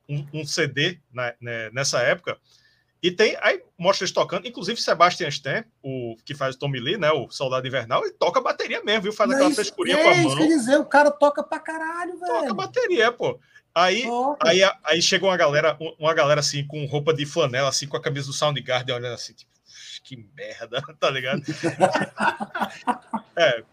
um, 0.08 0.26
um 0.34 0.46
CD 0.46 1.00
né, 1.14 1.34
né, 1.42 1.70
nessa 1.72 2.00
época. 2.00 2.38
E 3.04 3.12
tem, 3.12 3.38
aí 3.42 3.62
mostra 3.78 4.04
eles 4.04 4.14
tocando, 4.14 4.48
inclusive 4.48 4.82
Sebastian 4.82 5.28
Stan, 5.28 5.64
o 5.84 6.16
que 6.26 6.34
faz 6.34 6.56
o 6.56 6.60
Tommy 6.60 6.80
Lee, 6.80 6.98
né, 6.98 7.12
o 7.12 7.30
Soldado 7.30 7.68
Invernal, 7.68 8.04
ele 8.04 8.14
toca 8.14 8.42
bateria 8.42 8.82
mesmo, 8.84 9.04
viu? 9.04 9.14
Faz 9.14 9.30
aquela 9.30 9.52
frescurinha 9.52 9.98
é, 9.98 10.04
com 10.04 10.10
a 10.10 10.16
mão. 10.16 10.28
Isso 10.28 10.38
quer 10.38 10.48
dizer, 10.48 10.78
o 10.78 10.86
cara 10.86 11.12
toca 11.12 11.44
pra 11.44 11.60
caralho, 11.60 12.18
velho. 12.18 12.34
Toca 12.34 12.54
bateria, 12.54 13.12
pô. 13.12 13.40
Aí, 13.76 14.06
aí, 14.40 14.62
aí 14.84 15.02
chega 15.02 15.26
uma 15.26 15.36
galera, 15.36 15.78
uma 16.00 16.14
galera 16.14 16.40
assim, 16.40 16.66
com 16.66 16.86
roupa 16.86 17.14
de 17.14 17.26
flanela, 17.26 17.68
assim, 17.68 17.86
com 17.86 17.98
a 17.98 18.02
camisa 18.02 18.28
do 18.28 18.34
Soundgarden, 18.34 18.96
olhando 18.96 19.14
assim, 19.14 19.34
tipo, 19.34 19.52
que 20.06 20.16
merda, 20.36 20.82
tá 21.00 21.10
ligado? 21.10 21.42
é, 23.36 23.64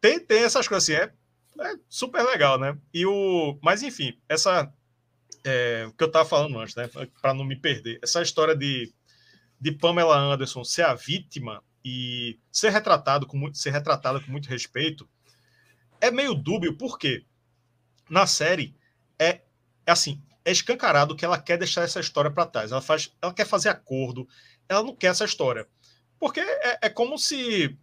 tem, 0.00 0.18
tem 0.18 0.42
essas 0.42 0.66
coisas 0.66 0.90
assim, 0.90 1.00
é, 1.00 1.12
é 1.64 1.76
super 1.88 2.22
legal, 2.24 2.58
né? 2.58 2.76
E 2.92 3.06
o, 3.06 3.56
mas 3.62 3.82
enfim, 3.82 4.18
essa 4.28 4.70
é, 5.44 5.86
o 5.86 5.92
que 5.92 6.02
eu 6.02 6.08
estava 6.08 6.28
falando 6.28 6.58
antes, 6.58 6.74
né? 6.74 6.90
Para 7.22 7.32
não 7.32 7.44
me 7.44 7.54
perder, 7.54 8.00
essa 8.02 8.20
história 8.20 8.56
de, 8.56 8.92
de 9.60 9.70
Pamela 9.72 10.18
Anderson 10.18 10.64
ser 10.64 10.82
a 10.82 10.94
vítima 10.94 11.62
e 11.84 12.38
ser 12.50 12.70
retratado 12.70 13.26
com 13.26 13.36
muito, 13.36 13.56
ser 13.56 13.70
retratada 13.70 14.20
com 14.20 14.30
muito 14.30 14.48
respeito 14.48 15.08
é 16.00 16.10
meio 16.10 16.34
dúbio, 16.34 16.76
porque 16.76 17.24
na 18.08 18.26
série 18.26 18.74
é, 19.18 19.40
é 19.86 19.92
assim, 19.92 20.20
é 20.44 20.50
escancarado 20.50 21.14
que 21.14 21.24
ela 21.24 21.38
quer 21.38 21.58
deixar 21.58 21.82
essa 21.82 22.00
história 22.00 22.30
para 22.30 22.46
trás. 22.46 22.72
Ela 22.72 22.80
faz, 22.80 23.12
ela 23.22 23.32
quer 23.32 23.46
fazer 23.46 23.68
acordo, 23.68 24.26
ela 24.70 24.82
não 24.82 24.94
quer 24.94 25.08
essa 25.08 25.26
história, 25.26 25.68
porque 26.18 26.40
é, 26.40 26.78
é 26.82 26.88
como 26.88 27.18
se 27.18 27.76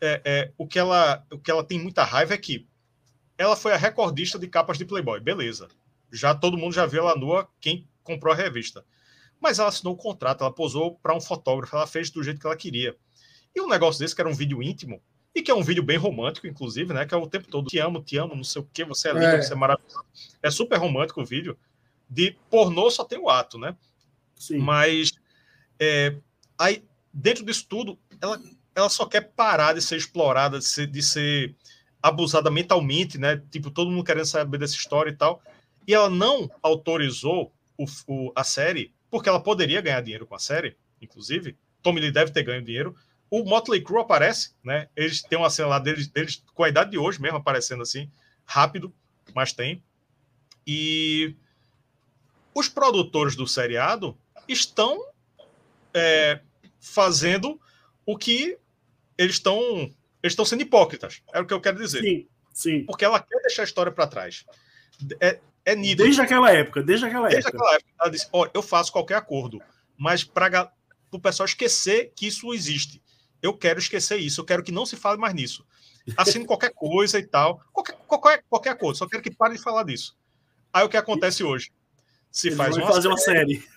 é, 0.00 0.22
é, 0.24 0.52
o 0.56 0.66
que 0.66 0.78
ela 0.78 1.26
o 1.30 1.38
que 1.38 1.50
ela 1.50 1.62
tem 1.62 1.78
muita 1.78 2.04
raiva 2.04 2.32
é 2.32 2.38
que 2.38 2.66
ela 3.36 3.56
foi 3.56 3.72
a 3.72 3.76
recordista 3.76 4.38
de 4.38 4.46
capas 4.46 4.78
de 4.78 4.86
Playboy, 4.86 5.20
beleza? 5.20 5.68
já 6.12 6.34
todo 6.34 6.58
mundo 6.58 6.74
já 6.74 6.84
viu 6.84 7.00
ela 7.00 7.16
nua, 7.16 7.48
quem 7.58 7.88
comprou 8.04 8.32
a 8.32 8.36
revista. 8.36 8.84
Mas 9.40 9.58
ela 9.58 9.68
assinou 9.68 9.94
o 9.94 9.96
contrato, 9.96 10.42
ela 10.42 10.52
posou 10.52 10.96
para 10.96 11.16
um 11.16 11.20
fotógrafo, 11.20 11.74
ela 11.74 11.86
fez 11.86 12.10
do 12.10 12.22
jeito 12.22 12.38
que 12.38 12.46
ela 12.46 12.56
queria. 12.56 12.96
E 13.54 13.60
um 13.60 13.68
negócio 13.68 13.98
desse, 13.98 14.14
que 14.14 14.20
era 14.20 14.30
um 14.30 14.34
vídeo 14.34 14.62
íntimo, 14.62 15.02
e 15.34 15.42
que 15.42 15.50
é 15.50 15.54
um 15.54 15.62
vídeo 15.62 15.82
bem 15.82 15.96
romântico, 15.96 16.46
inclusive, 16.46 16.92
né? 16.92 17.06
Que 17.06 17.14
é 17.14 17.16
o 17.16 17.26
tempo 17.26 17.48
todo, 17.48 17.68
te 17.68 17.78
amo, 17.78 18.02
te 18.02 18.18
amo, 18.18 18.36
não 18.36 18.44
sei 18.44 18.60
o 18.60 18.68
que, 18.70 18.84
você 18.84 19.08
é 19.08 19.12
lindo, 19.12 19.24
é. 19.24 19.42
você 19.42 19.54
é 19.54 19.56
maravilhoso. 19.56 20.04
É 20.42 20.50
super 20.50 20.78
romântico 20.78 21.22
o 21.22 21.24
vídeo. 21.24 21.56
De 22.08 22.36
pornô 22.50 22.90
só 22.90 23.02
tem 23.02 23.18
o 23.18 23.30
ato, 23.30 23.58
né? 23.58 23.74
Sim. 24.36 24.58
Mas 24.58 25.12
é, 25.84 26.14
aí, 26.56 26.84
dentro 27.12 27.44
disso 27.44 27.66
tudo, 27.68 27.98
ela, 28.20 28.40
ela 28.72 28.88
só 28.88 29.04
quer 29.04 29.32
parar 29.32 29.72
de 29.72 29.82
ser 29.82 29.96
explorada, 29.96 30.60
de 30.60 30.64
ser, 30.64 30.86
de 30.86 31.02
ser 31.02 31.56
abusada 32.00 32.52
mentalmente, 32.52 33.18
né? 33.18 33.42
Tipo, 33.50 33.68
todo 33.68 33.90
mundo 33.90 34.04
querendo 34.04 34.26
saber 34.26 34.58
dessa 34.58 34.76
história 34.76 35.10
e 35.10 35.16
tal. 35.16 35.42
E 35.84 35.92
ela 35.92 36.08
não 36.08 36.48
autorizou 36.62 37.52
o, 37.76 37.84
o, 38.06 38.32
a 38.36 38.44
série, 38.44 38.94
porque 39.10 39.28
ela 39.28 39.42
poderia 39.42 39.80
ganhar 39.80 40.00
dinheiro 40.02 40.24
com 40.24 40.36
a 40.36 40.38
série, 40.38 40.76
inclusive. 41.00 41.56
Tommy 41.82 42.00
Lee 42.00 42.12
deve 42.12 42.30
ter 42.30 42.44
ganho 42.44 42.62
dinheiro. 42.62 42.94
O 43.28 43.42
Motley 43.42 43.82
Crue 43.82 44.02
aparece, 44.02 44.54
né? 44.62 44.88
Eles 44.94 45.20
têm 45.20 45.36
uma 45.36 45.50
cena 45.50 45.66
lá 45.66 45.78
deles, 45.80 46.06
deles 46.06 46.44
com 46.54 46.62
a 46.62 46.68
idade 46.68 46.92
de 46.92 46.98
hoje 46.98 47.20
mesmo, 47.20 47.38
aparecendo 47.38 47.82
assim, 47.82 48.08
rápido, 48.46 48.94
mas 49.34 49.52
tem. 49.52 49.82
E 50.64 51.34
os 52.54 52.68
produtores 52.68 53.34
do 53.34 53.48
seriado 53.48 54.16
estão 54.46 55.11
é, 55.94 56.40
fazendo 56.80 57.60
o 58.06 58.16
que 58.16 58.58
eles 59.16 59.36
estão 59.36 59.92
eles 60.22 60.32
estão 60.32 60.44
sendo 60.44 60.62
hipócritas. 60.62 61.20
É 61.32 61.40
o 61.40 61.46
que 61.46 61.52
eu 61.52 61.60
quero 61.60 61.78
dizer. 61.78 62.00
Sim, 62.00 62.28
sim. 62.52 62.84
Porque 62.84 63.04
ela 63.04 63.20
quer 63.20 63.40
deixar 63.40 63.62
a 63.62 63.64
história 63.64 63.90
para 63.90 64.06
trás. 64.06 64.44
É, 65.20 65.40
é 65.64 65.74
nítido. 65.74 66.04
Desde 66.04 66.20
aquela 66.20 66.50
época, 66.52 66.82
desde 66.82 67.06
aquela 67.06 67.28
desde 67.28 67.48
época. 67.48 67.58
Aquela 67.58 67.74
época 67.74 67.92
ela 68.00 68.10
disse: 68.10 68.28
Olha, 68.32 68.50
eu 68.54 68.62
faço 68.62 68.92
qualquer 68.92 69.16
acordo, 69.16 69.60
mas 69.96 70.22
para 70.22 70.72
o 71.10 71.18
pessoal 71.18 71.46
esquecer 71.46 72.12
que 72.14 72.26
isso 72.26 72.54
existe. 72.54 73.02
Eu 73.42 73.56
quero 73.56 73.80
esquecer 73.80 74.18
isso, 74.18 74.40
eu 74.40 74.44
quero 74.44 74.62
que 74.62 74.70
não 74.70 74.86
se 74.86 74.96
fale 74.96 75.18
mais 75.18 75.34
nisso. 75.34 75.66
Assine 76.16 76.44
qualquer 76.44 76.72
coisa 76.72 77.18
e 77.18 77.26
tal, 77.26 77.60
qualquer, 77.72 77.96
qualquer, 78.06 78.44
qualquer 78.48 78.70
acordo, 78.70 78.98
só 78.98 79.06
quero 79.06 79.22
que 79.22 79.30
pare 79.30 79.56
de 79.56 79.62
falar 79.62 79.84
disso. 79.84 80.16
Aí 80.72 80.84
o 80.84 80.88
que 80.88 80.96
acontece 80.96 81.44
hoje? 81.44 81.70
Se 82.30 82.48
Eles 82.48 82.56
faz 82.56 82.76
uma 82.76 82.86
fazer 82.86 83.02
série, 83.02 83.08
uma 83.08 83.18
série. 83.18 83.68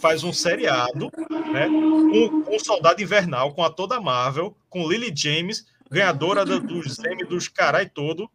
Faz 0.00 0.24
um 0.24 0.32
seriado, 0.32 1.10
né? 1.52 1.68
Um, 1.68 2.54
um 2.54 2.58
soldado 2.58 3.02
invernal 3.02 3.54
com 3.54 3.62
a 3.62 3.70
toda 3.70 4.00
Marvel, 4.00 4.56
com 4.68 4.88
Lily 4.88 5.12
James, 5.14 5.66
ganhadora 5.90 6.44
do, 6.44 6.60
dos 6.60 6.98
Emmy 6.98 7.24
dos 7.24 7.48
carai 7.48 7.88
todo, 7.88 8.30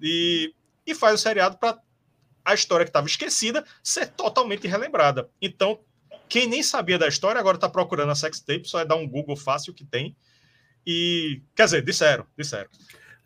e, 0.00 0.52
e 0.86 0.94
faz 0.94 1.14
o 1.14 1.22
seriado 1.22 1.56
para 1.56 1.78
a 2.44 2.54
história 2.54 2.84
que 2.84 2.90
estava 2.90 3.06
esquecida 3.06 3.64
ser 3.82 4.08
totalmente 4.08 4.68
relembrada. 4.68 5.28
Então, 5.40 5.80
quem 6.28 6.46
nem 6.46 6.62
sabia 6.62 6.98
da 6.98 7.08
história 7.08 7.40
agora 7.40 7.56
está 7.56 7.68
procurando 7.68 8.12
a 8.12 8.14
sex 8.14 8.40
tape, 8.40 8.68
só 8.68 8.80
é 8.80 8.84
dar 8.84 8.96
um 8.96 9.08
Google 9.08 9.36
fácil 9.36 9.74
que 9.74 9.84
tem. 9.84 10.16
E, 10.86 11.42
quer 11.54 11.64
dizer, 11.64 11.82
disseram, 11.82 12.26
disseram. 12.36 12.68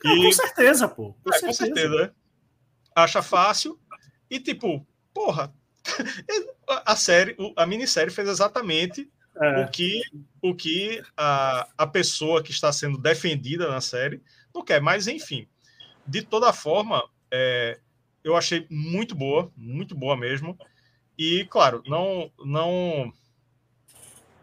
Não, 0.02 0.16
e, 0.16 0.24
com 0.24 0.32
certeza, 0.32 0.88
pô. 0.88 1.14
Com, 1.22 1.30
é, 1.30 1.38
certeza. 1.38 1.46
com 1.46 1.52
certeza, 1.52 1.94
né? 1.96 2.10
Acha 2.94 3.22
fácil 3.22 3.78
e, 4.30 4.40
tipo, 4.40 4.86
porra, 5.12 5.52
a 6.84 6.96
série, 6.96 7.36
a 7.56 7.66
minissérie 7.66 8.12
fez 8.12 8.28
exatamente 8.28 9.10
é. 9.36 9.60
o 9.62 9.68
que, 9.68 10.02
o 10.42 10.54
que 10.54 11.02
a, 11.16 11.68
a 11.76 11.86
pessoa 11.86 12.42
que 12.42 12.50
está 12.50 12.72
sendo 12.72 12.98
defendida 12.98 13.68
na 13.68 13.80
série 13.80 14.22
não 14.54 14.64
quer. 14.64 14.80
Mas, 14.80 15.06
enfim, 15.06 15.48
de 16.06 16.22
toda 16.22 16.52
forma, 16.52 17.02
é, 17.30 17.78
eu 18.22 18.36
achei 18.36 18.66
muito 18.70 19.14
boa, 19.14 19.50
muito 19.56 19.94
boa 19.94 20.16
mesmo. 20.16 20.58
E, 21.18 21.46
claro, 21.50 21.82
não. 21.86 22.30
não 22.44 23.12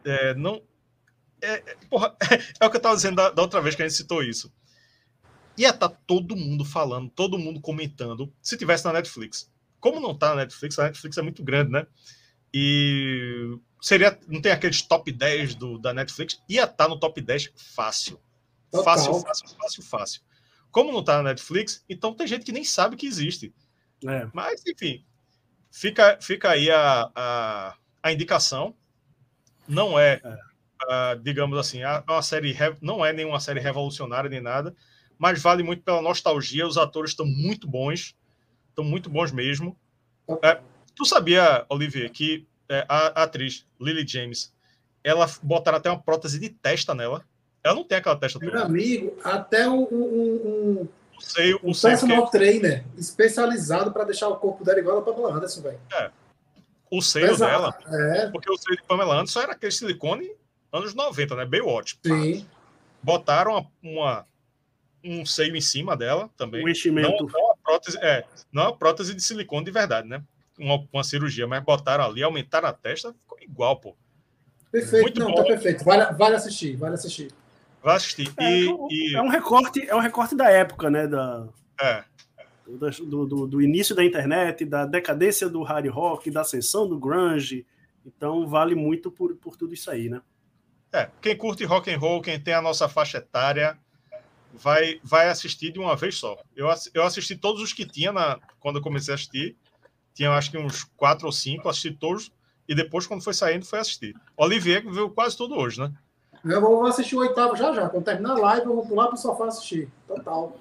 é, 0.06 0.34
não 0.34 0.62
é, 1.42 1.54
é 1.54 1.78
porra, 1.90 2.16
é, 2.60 2.66
o 2.66 2.70
que 2.70 2.78
eu 2.78 2.80
estava 2.80 2.96
dizendo 2.96 3.16
da, 3.16 3.30
da, 3.30 3.42
outra 3.42 3.62
vez 3.62 3.76
que 3.76 3.84
a 3.84 3.88
gente 3.88 3.98
citou 3.98 4.24
isso. 4.24 4.54
Ia 5.58 5.70
estar 5.70 5.90
tá 5.90 5.98
todo 6.06 6.36
mundo 6.36 6.64
falando, 6.64 7.10
todo 7.10 7.38
mundo 7.38 7.60
comentando, 7.60 8.32
se 8.42 8.58
tivesse 8.58 8.86
na 8.86 8.94
Netflix. 8.94 9.52
Como 9.80 10.00
não 10.00 10.12
está 10.12 10.30
na 10.30 10.38
Netflix, 10.38 10.78
a 10.78 10.84
Netflix 10.84 11.18
é 11.18 11.22
muito 11.22 11.44
grande, 11.44 11.72
né? 11.72 11.86
E 12.54 13.58
seria. 13.82 14.18
Não 14.28 14.42
tem 14.42 14.52
aqueles 14.52 14.82
top 14.82 15.12
10 15.12 15.56
do, 15.56 15.78
da 15.78 15.94
Netflix, 15.94 16.42
ia 16.48 16.64
estar 16.64 16.76
tá 16.76 16.88
no 16.88 17.00
top 17.00 17.22
10 17.22 17.52
fácil. 17.56 18.20
Fácil, 18.84 19.14
fácil, 19.22 19.50
fácil, 19.50 19.84
fácil. 19.84 20.22
Como 20.72 20.92
não 20.92 21.00
está 21.00 21.18
na 21.18 21.30
Netflix, 21.30 21.84
então 21.88 22.14
tem 22.14 22.28
gente 22.28 22.46
que 22.46 22.52
nem 22.52 22.64
sabe 22.64 22.96
que 22.96 23.08
existe. 23.08 23.54
É. 24.06 24.28
Mas, 24.34 24.62
enfim, 24.68 25.04
fica, 25.72 26.18
fica 26.22 26.52
aí 26.52 26.70
a, 26.70 27.10
a, 27.16 27.76
a 28.04 28.12
indicação. 28.12 28.76
Não 29.68 30.00
é, 30.00 30.22
é. 30.90 31.16
digamos 31.16 31.58
assim, 31.58 31.84
a, 31.84 32.04
uma 32.08 32.22
série 32.22 32.56
não 32.82 33.06
é 33.06 33.12
nenhuma 33.12 33.40
série 33.40 33.60
revolucionária 33.60 34.30
nem 34.30 34.42
nada, 34.42 34.76
mas 35.18 35.42
vale 35.42 35.64
muito 35.64 35.84
pela 35.84 36.02
nostalgia. 36.02 36.68
Os 36.68 36.78
atores 36.78 37.12
estão 37.12 37.26
muito 37.26 37.68
bons, 37.68 38.16
estão 38.70 38.84
muito 38.84 39.10
bons 39.10 39.32
mesmo. 39.32 39.78
É, 40.44 40.62
tu 40.98 41.06
sabia, 41.06 41.66
Olivier, 41.70 42.10
que 42.12 42.46
é, 42.68 42.86
a, 42.90 43.22
a, 43.22 43.24
atriz 43.24 43.66
Lily 43.80 44.06
James, 44.06 44.52
ela 45.04 45.30
botaram 45.42 45.78
até 45.78 45.90
uma 45.90 46.02
prótese 46.02 46.40
de 46.40 46.50
testa 46.50 46.94
nela. 46.94 47.24
Ela 47.64 47.76
não 47.76 47.84
tem 47.84 47.98
aquela 47.98 48.16
testa 48.16 48.40
toda. 48.40 48.52
Meu 48.52 48.64
amigo, 48.64 49.18
até 49.24 49.70
um, 49.70 49.84
um, 49.84 50.82
um 50.82 50.88
sei, 51.20 51.54
um 51.64 51.74
personal 51.74 52.26
que... 52.26 52.32
trainer 52.32 52.84
especializado 52.98 53.92
para 53.92 54.06
deixar 54.06 54.28
o 54.28 54.36
corpo 54.36 54.66
dela 54.66 54.80
igual 54.80 54.98
a 54.98 55.02
Pamela 55.02 55.34
Anderson, 55.34 55.62
velho. 55.62 55.80
É. 55.94 56.12
O 56.90 57.02
seio 57.02 57.38
dela, 57.38 57.78
é. 57.86 58.30
porque 58.30 58.50
o 58.50 58.58
seio 58.58 58.78
de 58.78 58.84
Pamela 58.84 59.16
Anderson 59.16 59.42
era 59.42 59.52
aquele 59.52 59.72
silicone 59.72 60.32
anos 60.72 60.94
90, 60.94 61.36
né? 61.36 61.46
Baywatch. 61.46 62.00
Sim. 62.06 62.48
Botaram 63.04 63.52
uma, 63.52 63.68
uma, 63.84 64.28
um 65.04 65.26
seio 65.26 65.56
em 65.56 65.62
cima 65.62 65.96
dela 65.96 66.30
também. 66.38 66.64
Um 66.64 66.70
enchimento. 66.70 67.26
Não, 67.26 67.30
não, 67.30 67.52
a 67.52 67.56
prótese, 67.58 67.98
é, 68.02 68.26
não 68.52 68.68
a 68.68 68.76
prótese 68.76 69.14
de 69.14 69.22
silicone 69.22 69.66
de 69.66 69.72
verdade, 69.72 70.08
né? 70.08 70.24
Uma, 70.58 70.88
uma 70.92 71.04
cirurgia, 71.04 71.48
mas 71.48 71.64
botaram 71.64 72.06
ali, 72.06 72.24
aumentaram 72.24 72.68
a 72.68 72.74
testa, 72.74 73.14
ficou 73.14 73.38
igual, 73.42 73.80
pô. 73.80 73.96
Perfeito, 74.72 75.04
Muito 75.04 75.20
não, 75.20 75.28
tá 75.28 75.34
bom. 75.34 75.38
tá 75.44 75.48
perfeito. 75.48 75.84
Vale, 75.84 76.14
vale 76.16 76.36
assistir, 76.36 76.76
vale 76.76 76.96
assistir. 76.96 77.32
Vai 77.82 77.96
assistir. 77.96 78.32
É, 78.38 78.52
e, 78.52 78.70
e... 78.90 79.16
é 79.16 79.22
um 79.22 79.30
recorte, 79.30 79.88
é 79.88 79.96
um 79.96 80.00
recorte 80.00 80.36
da 80.36 80.50
época, 80.50 80.90
né? 80.90 81.08
Da, 81.08 81.48
é. 81.80 82.04
Do, 82.68 83.26
do, 83.26 83.48
do, 83.48 83.62
início 83.62 83.96
da 83.96 84.04
internet, 84.04 84.66
da 84.66 84.86
decadência 84.86 85.48
do 85.48 85.64
hard 85.64 85.88
rock, 85.88 86.30
da 86.30 86.42
ascensão 86.42 86.88
do 86.88 87.00
grunge. 87.00 87.66
Então 88.06 88.46
vale 88.46 88.76
muito 88.76 89.10
por, 89.10 89.36
por 89.36 89.56
tudo 89.56 89.74
isso 89.74 89.90
aí, 89.90 90.10
né? 90.10 90.22
É, 90.92 91.10
quem 91.22 91.36
curte 91.36 91.64
rock 91.64 91.90
and 91.94 91.98
roll, 91.98 92.22
quem 92.22 92.40
tem 92.40 92.54
a 92.54 92.62
nossa 92.62 92.90
faixa 92.90 93.20
etária, 93.20 93.78
vai, 94.54 95.00
vai 95.04 95.30
assistir 95.30 95.72
de 95.72 95.80
uma 95.80 95.96
vez 95.96 96.16
só. 96.16 96.38
Eu, 96.56 96.68
eu 96.94 97.04
assisti 97.04 97.36
todos 97.36 97.62
os 97.62 97.72
que 97.72 97.86
tinha 97.86 98.12
na, 98.12 98.40
quando 98.60 98.78
eu 98.78 98.82
comecei 98.82 99.14
a 99.14 99.16
assistir. 99.16 99.56
Tinha 100.18 100.32
acho 100.32 100.50
que 100.50 100.58
uns 100.58 100.84
quatro 100.84 101.28
ou 101.28 101.32
cinco, 101.32 101.70
assisti 101.70 101.92
todos. 101.92 102.32
E 102.68 102.74
depois, 102.74 103.06
quando 103.06 103.24
foi 103.24 103.36
saindo, 103.36 103.68
foi 103.68 103.78
assistir. 103.78 104.16
Olivier 104.36 104.82
viu 104.92 105.12
quase 105.12 105.38
tudo 105.38 105.56
hoje, 105.56 105.80
né? 105.80 105.94
Eu 106.44 106.60
vou 106.60 106.88
assistir 106.88 107.16
o 107.16 107.20
oitavo 107.20 107.56
já 107.56 107.72
já. 107.72 107.88
Quando 107.88 108.06
terminar 108.06 108.32
a 108.32 108.40
live, 108.40 108.66
eu 108.66 108.74
vou 108.74 108.88
pular 108.88 109.06
para 109.06 109.14
o 109.14 109.18
sofá 109.18 109.46
assistir. 109.46 109.88
Total. 110.08 110.60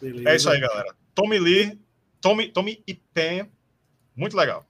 Beleza. 0.00 0.30
É 0.30 0.36
isso 0.36 0.48
aí, 0.48 0.58
galera. 0.58 0.94
Tommy 1.14 1.38
Lee, 1.38 1.78
Tommy, 2.22 2.48
Tommy 2.48 2.82
e 2.86 2.94
Pen. 2.94 3.50
Muito 4.16 4.34
legal. 4.34 4.64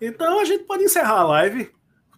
Então 0.00 0.40
a 0.40 0.44
gente 0.46 0.64
pode 0.64 0.82
encerrar 0.82 1.18
a 1.18 1.24
live. 1.24 1.70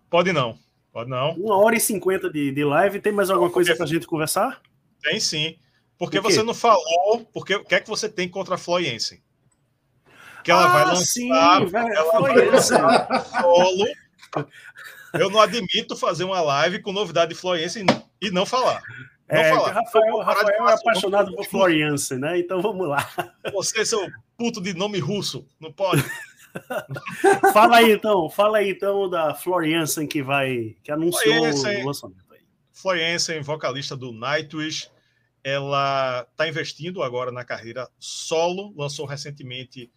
Pode 0.08 0.32
não. 0.32 0.56
Pode 0.92 1.10
não. 1.10 1.32
Uma 1.32 1.58
hora 1.58 1.74
e 1.74 1.80
cinquenta 1.80 2.30
de, 2.30 2.52
de 2.52 2.64
live. 2.64 3.00
Tem 3.00 3.12
mais 3.12 3.30
alguma 3.30 3.50
coisa 3.50 3.74
para 3.74 3.84
a 3.84 3.88
gente 3.88 4.06
conversar? 4.06 4.62
Tem 5.02 5.18
sim. 5.18 5.58
Porque 5.98 6.20
você 6.20 6.40
não 6.44 6.54
falou 6.54 7.28
porque 7.32 7.56
o 7.56 7.64
que 7.64 7.74
é 7.74 7.80
que 7.80 7.88
você 7.88 8.08
tem 8.08 8.28
contra 8.28 8.54
a 8.54 8.58
Floyense? 8.58 9.26
Que 10.44 10.50
ela 10.50 10.64
ah, 10.64 10.72
vai 10.72 10.84
lançar, 10.86 11.04
sim, 11.04 11.30
ela 11.32 12.20
vai 12.20 12.46
lançar 12.46 13.24
solo. 13.40 13.86
Eu 15.14 15.30
não 15.30 15.40
admito 15.40 15.96
fazer 15.96 16.24
uma 16.24 16.40
live 16.40 16.80
com 16.80 16.92
novidade 16.92 17.34
de 17.34 17.40
Floyense 17.40 17.84
e 18.20 18.30
não 18.30 18.44
falar. 18.44 18.82
Não 19.30 19.40
é, 19.40 19.50
falar. 19.50 19.72
Rafael, 19.72 20.18
Rafael 20.18 20.68
é 20.68 20.72
apaixonado 20.72 21.34
por 21.34 21.46
Floriança, 21.46 22.18
né? 22.18 22.38
Então 22.38 22.62
vamos 22.62 22.88
lá. 22.88 23.08
Você, 23.52 23.84
seu 23.84 24.10
puto 24.36 24.60
de 24.60 24.72
nome 24.74 24.98
russo, 24.98 25.46
não 25.60 25.72
pode. 25.72 26.02
fala 27.52 27.78
aí 27.78 27.92
então, 27.92 28.30
fala 28.30 28.58
aí 28.58 28.70
então 28.70 29.08
da 29.08 29.34
Floriança 29.34 30.06
que 30.06 30.22
vai 30.22 30.76
que 30.82 30.90
anunciou 30.90 31.40
o 31.40 31.86
lançamento 31.86 32.32
aí. 32.32 32.40
Floriança, 32.72 33.40
vocalista 33.42 33.96
do 33.96 34.12
Nightwish, 34.12 34.90
ela 35.44 36.26
está 36.30 36.48
investindo 36.48 37.02
agora 37.02 37.30
na 37.30 37.44
carreira 37.44 37.88
solo, 37.98 38.72
lançou 38.76 39.04
recentemente, 39.04 39.90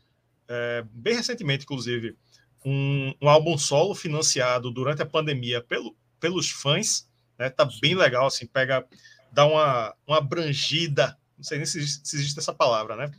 é, 0.53 0.83
bem 0.91 1.15
recentemente, 1.15 1.63
inclusive, 1.63 2.17
um, 2.65 3.13
um, 3.21 3.29
álbum 3.29 3.57
solo 3.57 3.95
financiado 3.95 4.69
durante 4.69 5.01
a 5.01 5.05
pandemia 5.05 5.63
pelo, 5.63 5.95
pelos 6.19 6.51
fãs, 6.51 7.09
né? 7.39 7.49
Tá 7.49 7.65
bem 7.81 7.95
legal, 7.95 8.27
assim, 8.27 8.45
pega, 8.45 8.85
dá 9.31 9.45
uma, 9.45 9.95
uma 10.05 10.17
abrangida, 10.17 11.17
não 11.37 11.43
sei 11.43 11.57
nem 11.57 11.65
se, 11.65 11.87
se 11.87 12.17
existe 12.17 12.37
essa 12.37 12.53
palavra, 12.53 12.97
né? 12.97 13.11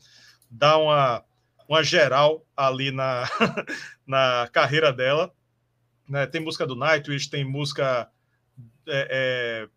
Dá 0.50 0.76
uma, 0.76 1.24
uma 1.66 1.82
geral 1.82 2.46
ali 2.54 2.90
na, 2.90 3.24
na 4.06 4.46
carreira 4.52 4.92
dela. 4.92 5.32
Né? 6.06 6.26
Tem 6.26 6.38
música 6.38 6.66
do 6.66 6.76
Nightwish, 6.76 7.30
tem 7.30 7.44
música 7.44 8.10
é, 8.86 9.08
é, 9.66 9.68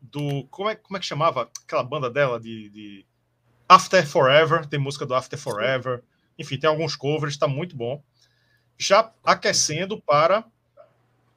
do. 0.00 0.46
Como 0.52 0.70
é, 0.70 0.76
como 0.76 0.96
é 0.96 1.00
que 1.00 1.06
chamava 1.06 1.50
aquela 1.64 1.82
banda 1.82 2.08
dela? 2.08 2.38
De, 2.38 2.70
de, 2.70 3.06
After 3.68 4.06
Forever, 4.06 4.66
tem 4.66 4.78
música 4.78 5.04
do 5.04 5.14
After 5.14 5.38
Forever. 5.38 6.04
Enfim, 6.38 6.58
tem 6.58 6.68
alguns 6.68 6.96
covers, 6.96 7.34
está 7.34 7.46
muito 7.46 7.76
bom. 7.76 8.02
Já 8.78 9.12
aquecendo 9.24 10.00
para 10.00 10.44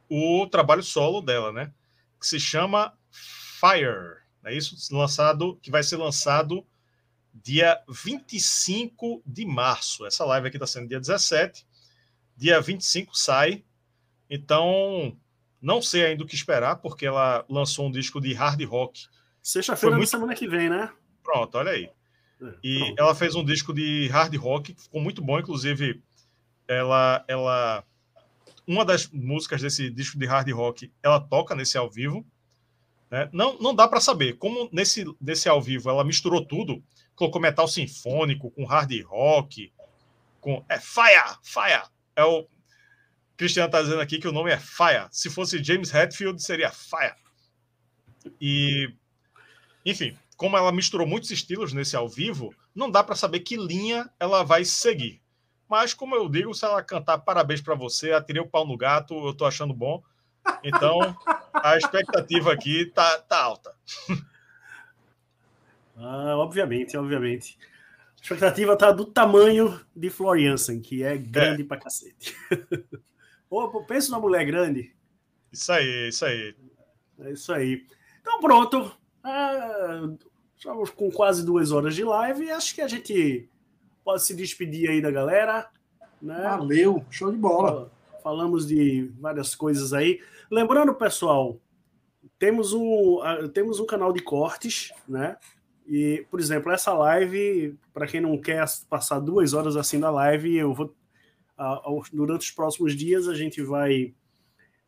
o 0.09 0.47
trabalho 0.47 0.83
solo 0.83 1.21
dela, 1.21 1.51
né? 1.51 1.71
Que 2.19 2.27
se 2.27 2.39
chama 2.39 2.93
Fire. 3.11 4.23
É 4.43 4.53
isso? 4.53 4.75
Lançado, 4.95 5.57
que 5.61 5.71
vai 5.71 5.83
ser 5.83 5.97
lançado 5.97 6.65
dia 7.33 7.81
25 7.89 9.21
de 9.25 9.45
março. 9.45 10.05
Essa 10.05 10.23
live 10.25 10.47
aqui 10.47 10.57
está 10.57 10.67
sendo 10.67 10.87
dia 10.87 10.99
17. 10.99 11.65
Dia 12.37 12.61
25 12.61 13.17
sai. 13.17 13.63
Então, 14.29 15.17
não 15.61 15.81
sei 15.81 16.05
ainda 16.05 16.23
o 16.23 16.27
que 16.27 16.35
esperar, 16.35 16.77
porque 16.77 17.05
ela 17.05 17.45
lançou 17.49 17.87
um 17.87 17.91
disco 17.91 18.21
de 18.21 18.33
hard 18.33 18.61
rock. 18.63 19.07
Sexta-feira 19.41 19.95
muito... 19.95 20.09
semana 20.09 20.35
que 20.35 20.47
vem, 20.47 20.69
né? 20.69 20.91
Pronto, 21.23 21.57
olha 21.57 21.71
aí. 21.71 21.89
E 22.63 22.93
ela 22.97 23.15
fez 23.15 23.35
um 23.35 23.43
disco 23.43 23.73
de 23.73 24.07
hard 24.07 24.35
rock, 24.35 24.75
ficou 24.77 25.01
muito 25.01 25.21
bom, 25.21 25.39
inclusive 25.39 26.01
ela 26.67 27.23
ela 27.27 27.83
uma 28.67 28.83
das 28.83 29.07
músicas 29.09 29.61
desse 29.61 29.89
disco 29.89 30.17
de 30.17 30.25
hard 30.25 30.49
rock, 30.51 30.91
ela 31.01 31.19
toca 31.19 31.55
nesse 31.55 31.77
ao 31.77 31.89
vivo. 31.89 32.25
Né? 33.09 33.29
Não, 33.31 33.57
não 33.59 33.75
dá 33.75 33.87
para 33.87 34.01
saber. 34.01 34.37
Como 34.37 34.67
nesse, 34.71 35.05
nesse 35.21 35.47
ao 35.47 35.61
vivo 35.61 35.89
ela 35.89 36.03
misturou 36.03 36.43
tudo, 36.43 36.83
colocou 37.15 37.41
metal 37.41 37.67
sinfônico 37.67 38.51
com 38.51 38.65
hard 38.65 38.91
rock, 39.05 39.71
com. 40.41 40.63
É 40.69 40.79
Fire! 40.79 41.37
Fire! 41.43 41.83
É 42.15 42.23
o. 42.23 42.47
Cristiano 43.37 43.67
está 43.67 43.81
dizendo 43.81 43.99
aqui 43.99 44.17
que 44.17 44.27
o 44.27 44.31
nome 44.31 44.51
é 44.51 44.57
Fire. 44.57 45.07
Se 45.11 45.29
fosse 45.29 45.63
James 45.63 45.93
Hetfield, 45.93 46.41
seria 46.41 46.71
Fire. 46.71 47.15
E. 48.39 48.93
Enfim, 49.85 50.17
como 50.35 50.57
ela 50.57 50.71
misturou 50.71 51.07
muitos 51.07 51.31
estilos 51.31 51.73
nesse 51.73 51.95
ao 51.95 52.09
vivo, 52.09 52.53
não 52.73 52.89
dá 52.89 53.03
para 53.03 53.15
saber 53.15 53.39
que 53.41 53.55
linha 53.55 54.09
ela 54.19 54.43
vai 54.43 54.65
seguir. 54.65 55.21
Mas, 55.67 55.93
como 55.93 56.15
eu 56.15 56.29
digo, 56.29 56.53
se 56.53 56.65
ela 56.65 56.83
cantar 56.83 57.17
parabéns 57.19 57.61
para 57.61 57.75
você, 57.75 58.11
atirei 58.11 58.41
o 58.41 58.47
pau 58.47 58.67
no 58.67 58.77
gato, 58.77 59.13
eu 59.25 59.33
tô 59.33 59.45
achando 59.45 59.73
bom. 59.73 60.03
Então, 60.63 60.99
a 61.53 61.77
expectativa 61.77 62.53
aqui 62.53 62.85
tá, 62.87 63.17
tá 63.19 63.41
alta. 63.41 63.75
Ah, 65.97 66.35
obviamente, 66.35 66.97
obviamente. 66.97 67.57
A 68.17 68.21
expectativa 68.21 68.75
tá 68.77 68.91
do 68.91 69.05
tamanho 69.05 69.79
de 69.95 70.09
Floriansen, 70.09 70.81
que 70.81 71.03
é 71.03 71.15
grande 71.15 71.61
é. 71.61 71.65
pra 71.65 71.77
cacete. 71.77 72.35
Pô, 73.49 73.81
pensa 73.85 74.09
numa 74.11 74.19
mulher 74.19 74.45
grande. 74.45 74.93
Isso 75.53 75.71
aí, 75.71 76.09
isso 76.09 76.25
aí. 76.25 76.53
É 77.19 77.31
isso 77.31 77.53
aí. 77.53 77.85
Então, 78.19 78.41
pronto. 78.41 78.91
Ah, 79.27 80.07
estamos 80.55 80.91
com 80.91 81.09
quase 81.09 81.43
duas 81.43 81.71
horas 81.71 81.95
de 81.95 82.03
live 82.03 82.45
e 82.45 82.51
acho 82.51 82.75
que 82.75 82.81
a 82.81 82.87
gente 82.87 83.49
pode 84.03 84.21
se 84.21 84.35
despedir 84.35 84.87
aí 84.87 85.01
da 85.01 85.09
galera. 85.09 85.67
Né? 86.21 86.43
Valeu, 86.43 87.03
show 87.09 87.31
de 87.31 87.37
bola. 87.37 87.91
Falamos 88.21 88.67
de 88.67 89.11
várias 89.19 89.55
coisas 89.55 89.93
aí. 89.93 90.21
Lembrando, 90.51 90.93
pessoal, 90.93 91.59
temos 92.37 92.71
um, 92.71 93.19
temos 93.51 93.79
um 93.79 93.87
canal 93.87 94.13
de 94.13 94.21
cortes, 94.21 94.93
né? 95.07 95.37
E, 95.87 96.23
por 96.29 96.39
exemplo, 96.39 96.71
essa 96.71 96.93
live, 96.93 97.75
para 97.91 98.05
quem 98.05 98.21
não 98.21 98.37
quer 98.37 98.63
passar 98.87 99.19
duas 99.19 99.53
horas 99.53 99.75
assim 99.75 99.97
na 99.97 100.11
live, 100.11 100.55
eu 100.55 100.71
vou 100.71 100.95
durante 102.13 102.41
os 102.41 102.51
próximos 102.51 102.95
dias 102.95 103.27
a 103.27 103.33
gente 103.33 103.63
vai 103.63 104.13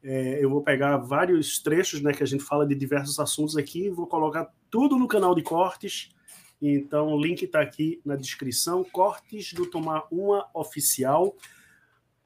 é, 0.10 0.42
eu 0.42 0.50
vou 0.50 0.62
pegar 0.62 0.96
vários 0.96 1.60
trechos 1.60 2.02
né, 2.02 2.14
que 2.14 2.24
a 2.24 2.26
gente 2.26 2.42
fala 2.42 2.66
de 2.66 2.74
diversos 2.74 3.20
assuntos 3.20 3.58
aqui, 3.58 3.90
vou 3.90 4.08
colocar 4.08 4.50
tudo 4.72 4.98
no 4.98 5.06
canal 5.06 5.36
de 5.36 5.42
cortes. 5.42 6.16
Então, 6.62 7.10
o 7.10 7.22
link 7.22 7.44
está 7.44 7.60
aqui 7.60 8.00
na 8.06 8.16
descrição. 8.16 8.86
Cortes 8.86 9.52
do 9.52 9.66
Tomar 9.66 10.08
Uma 10.10 10.48
Oficial. 10.54 11.36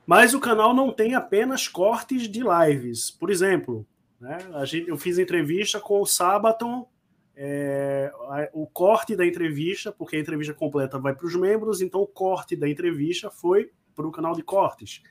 Mas 0.06 0.36
o 0.36 0.40
canal 0.40 0.76
não 0.76 0.94
tem 0.94 1.16
apenas 1.16 1.68
cortes 1.68 2.30
de 2.30 2.42
lives. 2.44 3.10
Por 3.10 3.32
exemplo, 3.32 3.86
né, 4.20 4.38
a 4.54 4.64
gente, 4.64 4.88
eu 4.88 4.98
fiz 4.98 5.18
entrevista 5.18 5.80
com 5.80 6.02
o 6.02 6.06
Sabaton 6.06 6.88
é, 7.36 8.12
o 8.54 8.68
corte 8.68 9.16
da 9.16 9.26
entrevista, 9.26 9.92
porque 9.92 10.16
a 10.16 10.20
entrevista 10.20 10.54
completa 10.54 11.00
vai 11.00 11.16
para 11.16 11.26
os 11.26 11.36
membros, 11.36 11.82
então 11.82 12.02
o 12.02 12.08
corte 12.08 12.56
da 12.56 12.70
entrevista 12.70 13.32
foi 13.32 13.72
para 13.96 14.08
o 14.08 14.12
canal 14.12 14.36
de 14.36 14.44
cortes. 14.44 15.02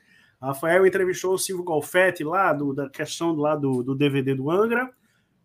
Rafael 0.41 0.85
entrevistou 0.85 1.33
o 1.33 1.37
Silvio 1.37 1.63
Golfetti 1.63 2.23
lá, 2.23 2.51
do, 2.51 2.73
da 2.73 2.89
questão 2.89 3.35
lá 3.35 3.55
do, 3.55 3.83
do 3.83 3.95
DVD 3.95 4.33
do 4.33 4.49
Angra. 4.49 4.91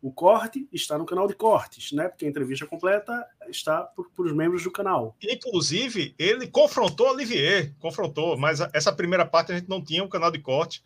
O 0.01 0.13
corte 0.13 0.69
está 0.73 0.97
no 0.97 1.05
canal 1.05 1.27
de 1.27 1.35
cortes, 1.35 1.93
né? 1.93 2.09
Porque 2.09 2.25
a 2.25 2.29
entrevista 2.29 2.67
completa 2.67 3.27
está 3.49 3.83
para 3.83 4.25
os 4.25 4.33
membros 4.33 4.63
do 4.63 4.71
canal. 4.71 5.17
Inclusive, 5.23 6.15
ele 6.19 6.47
confrontou 6.47 7.11
Olivier, 7.11 7.75
confrontou, 7.79 8.37
mas 8.37 8.61
essa 8.73 8.93
primeira 8.93 9.27
parte 9.27 9.53
a 9.53 9.59
gente 9.59 9.69
não 9.69 9.83
tinha 9.83 10.03
o 10.03 10.07
um 10.07 10.09
canal 10.09 10.31
de 10.31 10.39
corte. 10.39 10.83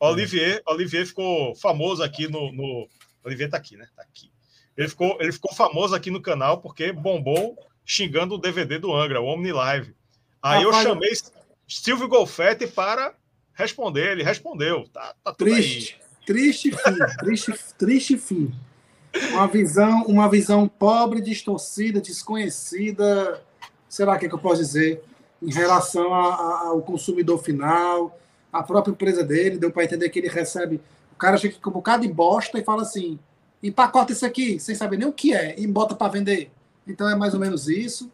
Olivier, 0.00 0.62
é. 0.66 0.72
Olivier 0.72 1.06
ficou 1.06 1.54
famoso 1.54 2.02
aqui 2.02 2.26
no, 2.26 2.52
no... 2.52 2.88
Olivier 3.24 3.48
está 3.48 3.56
aqui, 3.56 3.76
né? 3.76 3.84
Está 3.84 4.02
aqui 4.02 4.34
ele 4.76 4.88
ficou, 4.88 5.16
ele 5.20 5.32
ficou 5.32 5.54
famoso 5.54 5.94
aqui 5.94 6.10
no 6.10 6.20
canal 6.20 6.60
porque 6.60 6.92
bombou 6.92 7.56
xingando 7.84 8.34
o 8.34 8.38
DVD 8.38 8.78
do 8.78 8.94
Angra, 8.94 9.20
o 9.20 9.26
Omni 9.26 9.52
Live. 9.52 9.94
Aí 10.42 10.62
eu 10.62 10.72
chamei 10.72 11.12
Silvio 11.66 12.08
Golfetti 12.08 12.66
para 12.66 13.14
responder, 13.54 14.12
ele 14.12 14.22
respondeu. 14.22 14.86
Tá, 14.92 15.14
tá 15.22 15.32
triste, 15.32 16.00
triste 16.26 16.70
fim, 16.70 17.16
triste, 17.18 17.54
triste 17.78 18.18
fim. 18.18 18.54
Uma 19.30 19.46
visão, 19.46 20.02
uma 20.02 20.28
visão 20.28 20.68
pobre, 20.68 21.20
distorcida, 21.20 22.00
desconhecida. 22.00 23.40
O 23.88 24.18
que, 24.18 24.26
é 24.26 24.28
que 24.28 24.34
eu 24.34 24.38
posso 24.38 24.60
dizer. 24.60 25.02
em 25.40 25.52
relação 25.52 26.12
a, 26.12 26.34
a, 26.34 26.66
ao 26.68 26.82
consumidor 26.82 27.38
final, 27.42 28.18
a 28.52 28.62
própria 28.62 28.92
empresa 28.92 29.22
dele, 29.22 29.58
deu 29.58 29.70
para 29.70 29.84
entender 29.84 30.08
que 30.10 30.18
ele 30.18 30.28
recebe. 30.28 30.80
O 31.12 31.16
cara 31.16 31.36
chega 31.36 31.56
com 31.60 31.70
um 31.70 31.74
bocado 31.74 32.06
de 32.06 32.12
bosta 32.12 32.58
e 32.58 32.64
fala 32.64 32.82
assim: 32.82 33.18
empacota 33.62 34.12
isso 34.12 34.26
aqui, 34.26 34.58
sem 34.58 34.74
saber 34.74 34.96
nem 34.96 35.06
o 35.06 35.12
que 35.12 35.32
é, 35.32 35.58
e 35.58 35.66
bota 35.66 35.94
para 35.94 36.10
vender. 36.10 36.50
Então 36.86 37.08
é 37.08 37.14
mais 37.14 37.34
ou 37.34 37.40
menos 37.40 37.68
isso. 37.68 38.10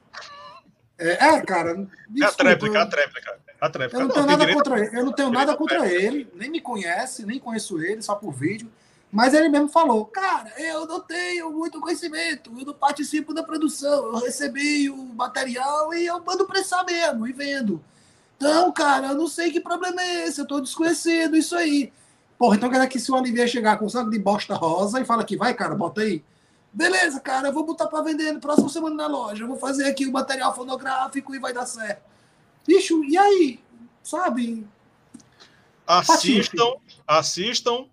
É, 0.98 1.12
é 1.12 1.40
cara. 1.40 1.74
Desculpa, 2.08 2.20
é 2.20 2.26
a 2.26 2.32
tréplica, 2.32 2.82
a 2.82 2.86
tréplica. 2.86 3.39
A 3.60 3.68
tréplica. 3.68 4.02
Eu 4.02 4.06
não 4.06 4.14
tenho 4.14 4.26
não, 4.26 4.36
nada 4.36 4.54
contra 4.54 4.80
ele. 4.80 4.98
Eu 4.98 5.04
não 5.04 5.12
tenho 5.12 5.30
nada 5.30 5.56
contra 5.56 5.92
ele, 5.92 6.28
nem 6.34 6.50
me 6.50 6.60
conhece, 6.60 7.26
nem 7.26 7.38
conheço 7.38 7.80
ele, 7.80 8.00
só 8.00 8.14
por 8.14 8.32
vídeo. 8.32 8.70
Mas 9.12 9.34
ele 9.34 9.48
mesmo 9.48 9.68
falou, 9.68 10.04
cara, 10.06 10.52
eu 10.56 10.86
não 10.86 11.00
tenho 11.00 11.50
muito 11.50 11.80
conhecimento, 11.80 12.50
eu 12.56 12.64
não 12.64 12.72
participo 12.72 13.34
da 13.34 13.42
produção, 13.42 14.06
eu 14.06 14.20
recebi 14.20 14.88
o 14.88 14.96
material 14.96 15.92
e 15.92 16.06
eu 16.06 16.22
mando 16.24 16.46
pressar 16.46 16.86
mesmo 16.86 17.26
e 17.26 17.32
vendo. 17.32 17.82
Então, 18.36 18.70
cara, 18.72 19.08
eu 19.08 19.14
não 19.16 19.26
sei 19.26 19.50
que 19.50 19.60
problema 19.60 20.00
é 20.00 20.28
esse, 20.28 20.40
eu 20.40 20.46
tô 20.46 20.60
desconhecido, 20.60 21.36
isso 21.36 21.56
aí. 21.56 21.92
Porra, 22.38 22.56
então 22.56 22.70
quer 22.70 22.86
que 22.86 23.00
se 23.00 23.10
o 23.10 23.16
Olivier 23.16 23.48
chegar 23.48 23.78
com 23.78 23.84
um 23.84 23.88
saco 23.88 24.08
de 24.08 24.18
bosta 24.18 24.54
rosa 24.54 25.00
e 25.00 25.04
fala 25.04 25.24
que 25.24 25.36
vai, 25.36 25.52
cara, 25.54 25.74
bota 25.74 26.02
aí. 26.02 26.24
Beleza, 26.72 27.18
cara, 27.18 27.48
eu 27.48 27.52
vou 27.52 27.66
botar 27.66 27.88
para 27.88 28.02
vender 28.02 28.32
no 28.32 28.40
próximo 28.40 28.70
semana 28.70 28.94
na 28.94 29.06
loja, 29.08 29.42
eu 29.42 29.48
vou 29.48 29.58
fazer 29.58 29.88
aqui 29.88 30.06
o 30.06 30.12
material 30.12 30.54
fonográfico 30.54 31.34
e 31.34 31.38
vai 31.40 31.52
dar 31.52 31.66
certo. 31.66 32.09
Bicho, 32.66 33.04
e 33.04 33.16
aí? 33.16 33.60
Sabe? 34.02 34.66
Assistam, 35.86 36.74
assistam 37.06 37.88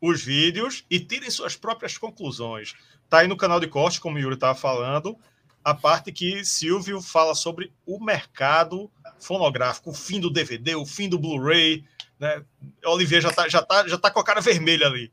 os 0.00 0.22
vídeos 0.22 0.84
e 0.90 1.00
tirem 1.00 1.30
suas 1.30 1.56
próprias 1.56 1.96
conclusões. 1.96 2.74
Tá 3.08 3.18
aí 3.18 3.28
no 3.28 3.36
canal 3.36 3.60
de 3.60 3.66
corte, 3.66 4.00
como 4.00 4.16
o 4.16 4.20
Yuri 4.20 4.34
estava 4.34 4.54
falando, 4.54 5.16
a 5.64 5.74
parte 5.74 6.10
que 6.10 6.44
Silvio 6.44 7.00
fala 7.00 7.34
sobre 7.34 7.72
o 7.86 8.02
mercado 8.02 8.90
fonográfico, 9.20 9.90
o 9.90 9.94
fim 9.94 10.18
do 10.18 10.30
DVD, 10.30 10.74
o 10.74 10.84
fim 10.84 11.08
do 11.08 11.18
Blu-ray, 11.18 11.84
né? 12.18 12.44
Olivier 12.84 13.22
já 13.22 13.32
tá, 13.32 13.48
já 13.48 13.62
tá, 13.62 13.86
já 13.86 13.96
tá 13.96 14.10
com 14.10 14.18
a 14.18 14.24
cara 14.24 14.40
vermelha 14.40 14.86
ali. 14.86 15.12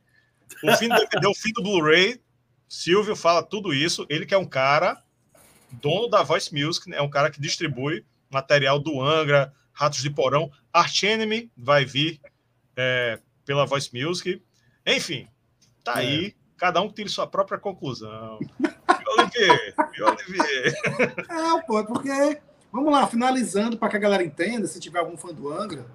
O 0.63 0.75
fim 0.75 0.89
do 0.89 0.95
DVD, 0.95 1.27
o 1.27 1.35
fim 1.35 1.51
do 1.53 1.61
Blu-ray, 1.61 2.19
Silvio 2.67 3.15
fala 3.15 3.43
tudo 3.43 3.73
isso. 3.73 4.05
Ele 4.09 4.25
que 4.25 4.33
é 4.33 4.37
um 4.37 4.45
cara 4.45 5.01
dono 5.71 6.07
da 6.07 6.23
Voice 6.23 6.53
Music, 6.53 6.89
né? 6.89 6.97
é 6.97 7.01
um 7.01 7.09
cara 7.09 7.29
que 7.29 7.39
distribui 7.39 8.03
material 8.29 8.79
do 8.79 9.01
Angra, 9.01 9.53
Ratos 9.73 10.01
de 10.01 10.09
Porão, 10.09 10.51
Arch 10.73 11.03
Enemy 11.03 11.51
vai 11.57 11.85
vir 11.85 12.19
é, 12.75 13.19
pela 13.45 13.65
Voice 13.65 13.89
Music. 13.93 14.41
Enfim, 14.85 15.27
tá 15.83 16.03
é. 16.03 16.07
aí. 16.07 16.35
Cada 16.57 16.81
um 16.81 16.91
tire 16.91 17.07
sua 17.07 17.25
própria 17.25 17.57
conclusão. 17.57 18.37
Olivier, 19.17 19.73
Olivier. 20.01 20.75
É, 21.29 21.61
pô, 21.65 21.83
porque. 21.85 22.39
Vamos 22.71 22.91
lá, 22.93 23.07
finalizando 23.07 23.77
para 23.77 23.89
que 23.89 23.95
a 23.95 23.99
galera 23.99 24.23
entenda, 24.23 24.67
se 24.67 24.79
tiver 24.79 24.99
algum 24.99 25.17
fã 25.17 25.33
do 25.33 25.51
Angra. 25.51 25.87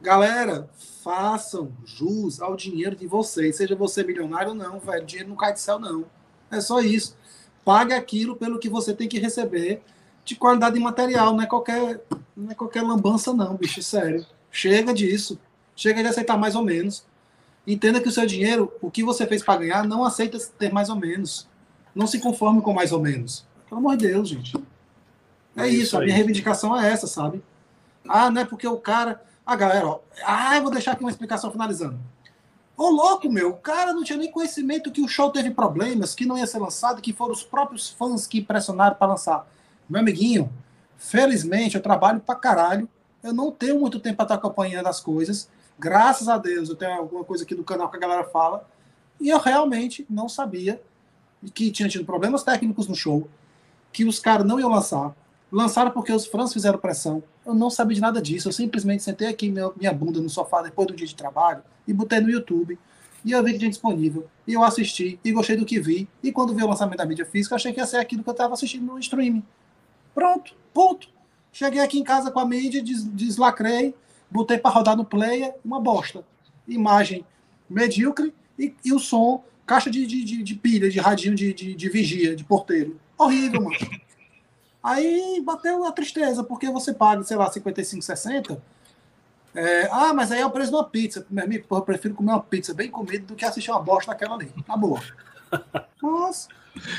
Galera, 0.00 0.68
façam 1.04 1.72
jus 1.84 2.40
ao 2.40 2.56
dinheiro 2.56 2.96
de 2.96 3.06
vocês. 3.06 3.56
Seja 3.56 3.76
você 3.76 4.02
milionário 4.02 4.48
ou 4.48 4.54
não, 4.54 4.80
velho. 4.80 5.06
Dinheiro 5.06 5.28
não 5.28 5.36
cai 5.36 5.52
do 5.52 5.60
céu, 5.60 5.78
não. 5.78 6.06
É 6.50 6.60
só 6.60 6.80
isso. 6.80 7.16
Pague 7.64 7.92
aquilo 7.92 8.34
pelo 8.34 8.58
que 8.58 8.68
você 8.68 8.92
tem 8.92 9.08
que 9.08 9.20
receber 9.20 9.80
de 10.24 10.36
qualidade 10.36 10.74
de 10.74 10.80
material. 10.80 11.34
Não 11.34 11.42
é 11.42 11.46
qualquer, 11.46 12.00
não 12.36 12.50
é 12.50 12.54
qualquer 12.54 12.82
lambança, 12.82 13.32
não, 13.32 13.54
bicho. 13.54 13.82
Sério. 13.82 14.24
Chega 14.50 14.92
disso. 14.92 15.38
Chega 15.74 16.02
de 16.02 16.08
aceitar 16.08 16.36
mais 16.36 16.54
ou 16.54 16.62
menos. 16.62 17.04
Entenda 17.66 18.00
que 18.00 18.08
o 18.08 18.12
seu 18.12 18.26
dinheiro, 18.26 18.72
o 18.80 18.90
que 18.90 19.04
você 19.04 19.26
fez 19.26 19.42
para 19.42 19.60
ganhar, 19.60 19.84
não 19.84 20.04
aceita 20.04 20.38
ter 20.58 20.72
mais 20.72 20.88
ou 20.88 20.96
menos. 20.96 21.48
Não 21.94 22.06
se 22.06 22.18
conforme 22.18 22.60
com 22.60 22.72
mais 22.72 22.92
ou 22.92 23.00
menos. 23.00 23.46
Pelo 23.68 23.78
amor 23.78 23.96
de 23.96 24.08
Deus, 24.08 24.28
gente. 24.28 24.56
É, 25.56 25.62
é 25.62 25.68
isso, 25.68 25.82
isso 25.82 25.96
a 25.96 26.00
minha 26.00 26.14
reivindicação 26.14 26.78
é 26.78 26.90
essa, 26.90 27.06
sabe? 27.06 27.42
Ah, 28.08 28.30
não 28.30 28.42
é 28.42 28.44
porque 28.44 28.66
o 28.66 28.78
cara. 28.78 29.22
Ah, 29.46 29.56
galera, 29.56 29.86
ó. 29.86 30.00
Ah, 30.24 30.56
eu 30.56 30.62
vou 30.62 30.70
deixar 30.70 30.92
aqui 30.92 31.02
uma 31.02 31.10
explicação 31.10 31.50
finalizando. 31.50 31.98
Ô, 32.76 32.88
louco, 32.88 33.30
meu, 33.30 33.50
o 33.50 33.56
cara 33.56 33.92
não 33.92 34.02
tinha 34.02 34.18
nem 34.18 34.30
conhecimento 34.30 34.90
que 34.90 35.02
o 35.02 35.08
show 35.08 35.30
teve 35.30 35.50
problemas, 35.50 36.14
que 36.14 36.24
não 36.24 36.38
ia 36.38 36.46
ser 36.46 36.58
lançado, 36.58 37.02
que 37.02 37.12
foram 37.12 37.32
os 37.32 37.44
próprios 37.44 37.90
fãs 37.90 38.26
que 38.26 38.40
pressionaram 38.40 38.96
para 38.96 39.08
lançar. 39.08 39.46
Meu 39.92 40.00
amiguinho, 40.00 40.50
felizmente 40.96 41.74
eu 41.76 41.82
trabalho 41.82 42.18
pra 42.18 42.34
caralho. 42.34 42.88
Eu 43.22 43.34
não 43.34 43.52
tenho 43.52 43.78
muito 43.78 44.00
tempo 44.00 44.16
para 44.16 44.24
estar 44.24 44.34
acompanhando 44.36 44.86
as 44.86 45.00
coisas. 45.00 45.50
Graças 45.78 46.30
a 46.30 46.38
Deus, 46.38 46.70
eu 46.70 46.76
tenho 46.76 46.92
alguma 46.92 47.22
coisa 47.22 47.44
aqui 47.44 47.54
do 47.54 47.62
canal 47.62 47.90
que 47.90 47.98
a 47.98 48.00
galera 48.00 48.24
fala. 48.24 48.66
E 49.20 49.28
eu 49.28 49.38
realmente 49.38 50.06
não 50.08 50.30
sabia 50.30 50.80
que 51.52 51.70
tinha 51.70 51.90
tido 51.90 52.06
problemas 52.06 52.42
técnicos 52.42 52.88
no 52.88 52.94
show, 52.94 53.28
que 53.92 54.06
os 54.06 54.18
caras 54.18 54.46
não 54.46 54.58
iam 54.58 54.70
lançar. 54.70 55.14
Lançaram 55.52 55.90
porque 55.90 56.10
os 56.10 56.24
fãs 56.24 56.54
fizeram 56.54 56.78
pressão. 56.78 57.22
Eu 57.44 57.54
não 57.54 57.68
sabia 57.68 57.96
de 57.96 58.00
nada 58.00 58.22
disso. 58.22 58.48
Eu 58.48 58.52
simplesmente 58.52 59.02
sentei 59.02 59.28
aqui 59.28 59.50
minha, 59.50 59.92
bunda 59.92 60.22
no 60.22 60.30
sofá 60.30 60.62
depois 60.62 60.88
do 60.88 60.96
dia 60.96 61.06
de 61.06 61.14
trabalho 61.14 61.62
e 61.86 61.92
botei 61.92 62.18
no 62.18 62.30
YouTube. 62.30 62.78
E 63.22 63.32
eu 63.32 63.44
vi 63.44 63.52
que 63.52 63.58
tinha 63.58 63.70
disponível. 63.70 64.26
E 64.46 64.54
eu 64.54 64.64
assisti 64.64 65.20
e 65.22 65.32
gostei 65.32 65.54
do 65.54 65.66
que 65.66 65.78
vi. 65.78 66.08
E 66.22 66.32
quando 66.32 66.54
vi 66.54 66.62
o 66.62 66.66
lançamento 66.66 66.96
da 66.96 67.04
mídia 67.04 67.26
física, 67.26 67.56
achei 67.56 67.74
que 67.74 67.78
ia 67.78 67.84
ser 67.84 67.98
aquilo 67.98 68.22
que 68.22 68.28
eu 68.30 68.32
estava 68.32 68.54
assistindo 68.54 68.86
no 68.86 68.98
streaming. 68.98 69.44
Pronto, 70.14 70.54
ponto. 70.72 71.08
Cheguei 71.52 71.80
aqui 71.80 71.98
em 71.98 72.04
casa 72.04 72.30
com 72.30 72.40
a 72.40 72.46
mídia, 72.46 72.82
des 72.82 73.04
deslacrei, 73.04 73.94
botei 74.30 74.58
para 74.58 74.70
rodar 74.70 74.96
no 74.96 75.04
player, 75.04 75.54
uma 75.64 75.80
bosta. 75.80 76.24
Imagem 76.66 77.24
medíocre 77.68 78.34
e, 78.58 78.74
e 78.84 78.92
o 78.92 78.98
som, 78.98 79.44
caixa 79.66 79.90
de, 79.90 80.06
de, 80.06 80.42
de, 80.42 80.54
pilha, 80.54 80.88
de 80.90 80.98
radinho 80.98 81.34
de, 81.34 81.52
de, 81.52 81.74
de 81.74 81.88
vigia, 81.88 82.34
de 82.34 82.44
porteiro. 82.44 82.98
Horrível, 83.18 83.62
mano. 83.62 83.76
Aí 84.82 85.40
bateu 85.44 85.84
a 85.84 85.92
tristeza, 85.92 86.42
porque 86.42 86.68
você 86.70 86.92
paga, 86.92 87.22
sei 87.22 87.36
lá, 87.36 87.50
55, 87.50 88.02
60. 88.02 88.62
É, 89.54 89.88
ah, 89.92 90.12
mas 90.14 90.32
aí 90.32 90.40
é 90.40 90.46
o 90.46 90.50
preço 90.50 90.70
de 90.70 90.76
uma 90.76 90.84
pizza. 90.84 91.26
Meu 91.30 91.44
amigo, 91.44 91.66
eu 91.70 91.82
prefiro 91.82 92.14
comer 92.14 92.32
uma 92.32 92.42
pizza 92.42 92.74
bem 92.74 92.90
comida 92.90 93.24
do 93.24 93.34
que 93.34 93.44
assistir 93.44 93.70
uma 93.70 93.82
bosta 93.82 94.10
daquela 94.10 94.34
ali. 94.34 94.52
Na 94.66 94.76
boa. 94.76 95.00
Mas 96.02 96.48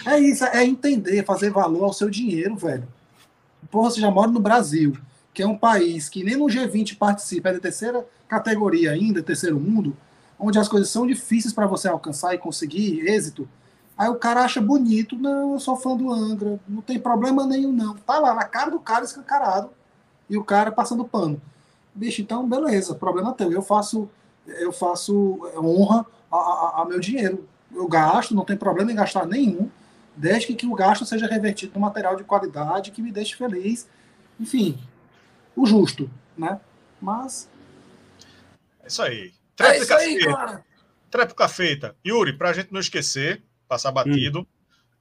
é 0.06 0.19
isso, 0.19 0.45
é 0.45 0.64
entender, 0.64 1.26
fazer 1.26 1.49
valor 1.49 1.85
ao 1.85 1.94
seu 1.94 2.10
dinheiro, 2.10 2.56
velho. 2.56 2.88
Porra, 3.69 3.90
você 3.90 4.02
já 4.02 4.11
mora 4.11 4.31
no 4.31 4.40
Brasil 4.40 4.98
que 5.34 5.41
é 5.41 5.48
um 5.48 5.57
país 5.57 6.07
que 6.07 6.23
nem 6.23 6.38
no 6.38 6.45
G20 6.45 6.98
participa, 6.98 7.49
é 7.49 7.53
da 7.53 7.60
terceira 7.60 8.06
categoria 8.27 8.91
ainda, 8.91 9.23
terceiro 9.23 9.60
mundo, 9.60 9.98
onde 10.38 10.60
as 10.60 10.68
coisas 10.68 10.90
são 10.90 11.07
difíceis 11.07 11.53
para 11.53 11.65
você 11.65 11.88
alcançar 11.88 12.35
e 12.35 12.38
conseguir 12.38 12.99
êxito, 13.07 13.49
aí 13.98 14.10
o 14.10 14.15
cara 14.15 14.44
acha 14.44 14.61
bonito, 14.61 15.18
não, 15.18 15.53
eu 15.53 15.60
sou 15.60 15.76
fã 15.76 15.95
do 15.95 16.11
Angra, 16.11 16.60
não 16.68 16.81
tem 16.81 16.99
problema 16.99 17.48
nenhum, 17.48 17.72
não. 17.72 17.95
Tá 17.95 18.19
lá 18.19 18.34
na 18.35 18.44
cara 18.44 18.69
do 18.69 18.80
cara 18.80 19.03
escancarado 19.03 19.72
e 20.30 20.38
o 20.38 20.44
cara 20.44 20.72
passando 20.72 21.03
pano. 21.03 21.41
Bicho, 21.95 22.22
então 22.22 22.48
beleza, 22.48 22.95
problema 22.95 23.34
teu. 23.34 23.52
Eu 23.52 23.61
faço, 23.61 24.10
eu 24.48 24.72
faço 24.72 25.40
honra 25.57 26.06
a, 26.31 26.85
meu 26.88 26.99
dinheiro. 26.99 27.48
Eu 27.72 27.88
gasto, 27.88 28.35
não 28.35 28.45
tem 28.45 28.57
problema 28.57 28.91
em 28.91 28.95
gastar 28.95 29.26
nenhum, 29.26 29.69
desde 30.15 30.48
que, 30.48 30.56
que 30.56 30.68
o 30.68 30.76
gasto 30.76 31.06
seja 31.06 31.27
revertido 31.27 31.73
no 31.76 31.81
material 31.81 32.15
de 32.15 32.23
qualidade 32.23 32.91
que 32.91 33.02
me 33.02 33.11
deixe 33.11 33.35
feliz. 33.35 33.88
Enfim, 34.40 34.77
o 35.56 35.65
justo, 35.65 36.10
né? 36.38 36.60
Mas. 37.02 37.49
É 38.84 38.88
isso 38.88 39.02
aí. 39.02 39.34
Tréplica 39.56 39.80
é 39.80 39.84
isso 39.84 39.94
aí, 39.94 40.22
feita. 40.22 40.65
Tréplica 41.10 41.48
feita. 41.48 41.95
Yuri, 42.06 42.38
para 42.38 42.49
a 42.49 42.53
gente 42.53 42.72
não 42.72 42.80
esquecer, 42.80 43.44
passar 43.68 43.91
batido, 43.91 44.41
hum. 44.41 44.45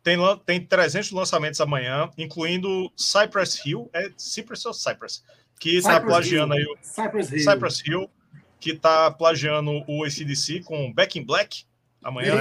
tem, 0.03 0.19
tem 0.45 0.65
300 0.65 1.11
lançamentos 1.13 1.61
amanhã, 1.61 2.11
incluindo 2.19 2.93
Cypress 2.97 3.65
Hill. 3.65 3.89
É 3.93 4.11
Cypress 4.17 4.67
ou 4.67 4.75
Cypress? 4.75 5.25
Que 5.59 5.77
está 5.77 6.01
plagiando 6.01 6.55
Hill. 6.55 6.61
aí 6.61 6.67
o. 6.67 6.79
Cypress 6.83 7.33
Hill. 7.33 7.39
Cypress 7.41 7.83
Hill, 7.87 8.11
que 8.61 8.71
está 8.73 9.11
plagiando 9.11 9.85
o 9.89 10.05
ACDC 10.05 10.61
com 10.61 10.93
Back 10.93 11.19
in 11.19 11.25
Black. 11.25 11.65
Amanhã 12.03 12.35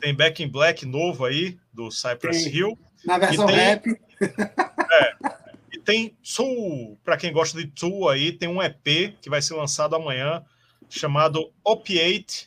tem 0.00 0.14
Back 0.14 0.42
in 0.42 0.48
Black 0.48 0.84
novo 0.86 1.24
aí, 1.24 1.58
do 1.72 1.90
Cypress 1.90 2.44
tem. 2.44 2.54
Hill. 2.54 2.78
Na 3.04 3.18
versão 3.18 3.46
tem, 3.46 3.56
rap. 3.56 4.00
É, 4.92 5.78
tem 5.84 6.16
Soul, 6.22 6.98
para 7.04 7.16
quem 7.16 7.32
gosta 7.32 7.62
de 7.62 7.72
Soul 7.78 8.08
aí, 8.08 8.32
tem 8.32 8.48
um 8.48 8.60
EP 8.60 9.16
que 9.20 9.30
vai 9.30 9.40
ser 9.40 9.54
lançado 9.54 9.94
amanhã 9.94 10.44
chamado 10.88 11.52
Opiate 11.64 12.46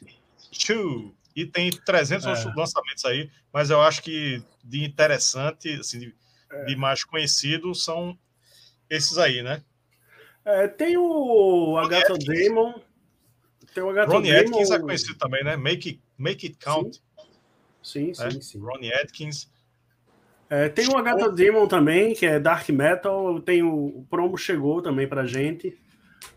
2. 0.51 1.11
E 1.35 1.45
tem 1.45 1.71
300 1.71 2.25
é. 2.25 2.53
lançamentos 2.55 3.05
aí, 3.05 3.29
mas 3.51 3.69
eu 3.69 3.81
acho 3.81 4.03
que 4.03 4.43
de 4.63 4.83
interessante, 4.83 5.69
assim, 5.73 5.99
de, 5.99 6.15
é. 6.51 6.65
de 6.65 6.75
mais 6.75 7.03
conhecido 7.03 7.73
são 7.73 8.17
esses 8.89 9.17
aí, 9.17 9.41
né? 9.41 9.63
É, 10.45 10.67
tem 10.67 10.95
o 10.97 11.77
Agatha 11.77 12.13
Damon. 12.17 12.79
Tem 13.73 13.83
o 13.83 13.89
Agatha 13.89 14.13
Ronnie 14.13 14.31
Damon. 14.31 14.49
Atkins 14.49 14.71
é 14.71 14.79
conhecido 14.79 15.17
também, 15.17 15.43
né? 15.43 15.55
Make 15.55 15.89
It, 15.89 16.01
Make 16.17 16.47
It 16.47 16.57
Count. 16.59 16.95
Sim, 16.95 17.01
sim, 17.83 18.11
é. 18.11 18.31
sim. 18.31 18.41
sim. 18.41 18.59
Ronnie 18.59 18.93
Atkins. 18.93 19.51
É, 20.49 20.69
tem 20.69 20.87
o 20.87 20.97
Agatha 20.97 21.31
Demon 21.31 21.67
também, 21.67 22.13
que 22.13 22.25
é 22.25 22.39
Dark 22.39 22.67
Metal. 22.69 23.41
Tem 23.41 23.63
o, 23.63 23.85
o 23.87 24.07
promo 24.09 24.37
chegou 24.37 24.81
também 24.81 25.07
pra 25.07 25.25
gente, 25.25 25.77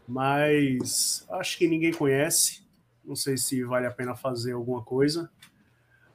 mas 0.08 1.26
acho 1.30 1.58
que 1.58 1.68
ninguém 1.68 1.92
conhece. 1.92 2.64
Não 3.04 3.14
sei 3.14 3.36
se 3.36 3.62
vale 3.62 3.86
a 3.86 3.90
pena 3.90 4.16
fazer 4.16 4.52
alguma 4.52 4.82
coisa. 4.82 5.30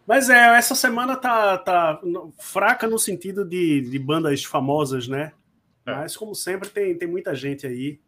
Mas 0.06 0.30
é, 0.30 0.58
essa 0.58 0.76
semana 0.76 1.16
tá, 1.16 1.58
tá 1.58 2.02
fraca 2.40 2.88
no 2.88 3.00
sentido 3.00 3.46
de, 3.46 3.82
de 3.82 4.00
bandas 4.00 4.44
famosas, 4.44 5.08
né? 5.08 5.32
É. 5.86 5.94
Mas, 5.94 6.18
como 6.18 6.36
sempre, 6.36 6.70
tem, 6.70 6.98
tem 6.98 7.08
muita 7.08 7.36
gente 7.36 7.66
aí. 7.66 8.00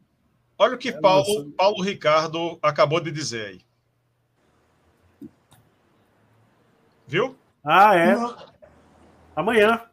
Olha 0.58 0.76
o 0.76 0.78
que 0.78 0.90
é, 0.90 1.00
Paulo, 1.00 1.52
Paulo 1.52 1.82
Ricardo 1.84 2.58
acabou 2.62 3.00
de 3.00 3.12
dizer 3.12 3.46
aí. 3.46 3.62
Viu? 7.14 7.38
Ah, 7.64 7.96
é. 7.96 8.16
Amanhã. 9.36 9.84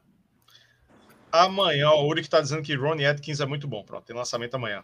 Amanhã, 1.30 1.90
o 1.90 2.08
Uri 2.08 2.22
que 2.22 2.28
está 2.28 2.40
dizendo 2.40 2.62
que 2.62 2.74
Ronnie 2.74 3.04
Atkins 3.04 3.40
é 3.40 3.44
muito 3.44 3.68
bom. 3.68 3.84
Pronto, 3.84 4.06
tem 4.06 4.16
lançamento 4.16 4.54
amanhã. 4.54 4.82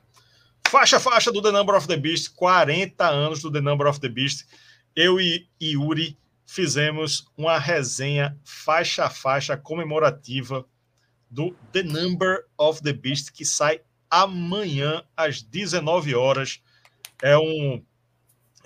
Faixa, 0.69 1.01
faixa 1.01 1.33
do 1.33 1.41
The 1.41 1.51
Number 1.51 1.75
of 1.75 1.89
the 1.89 1.97
Beast, 1.97 2.35
40 2.35 3.09
anos 3.09 3.41
do 3.41 3.51
The 3.51 3.63
Number 3.63 3.87
of 3.87 4.01
the 4.01 4.11
Beast. 4.11 4.47
Eu 4.95 5.19
e 5.19 5.49
Yuri 5.63 6.19
fizemos 6.45 7.27
uma 7.39 7.59
resenha 7.59 8.39
faixa 8.45 9.07
a 9.07 9.11
faixa 9.11 9.57
comemorativa 9.57 10.67
do 11.31 11.57
The 11.73 11.85
Number 11.85 12.45
of 12.59 12.83
the 12.83 12.93
Beast, 12.93 13.33
que 13.33 13.47
sai 13.47 13.81
amanhã 14.11 15.03
às 15.17 15.41
19 15.41 16.15
horas. 16.15 16.63
É 17.23 17.39
um 17.39 17.83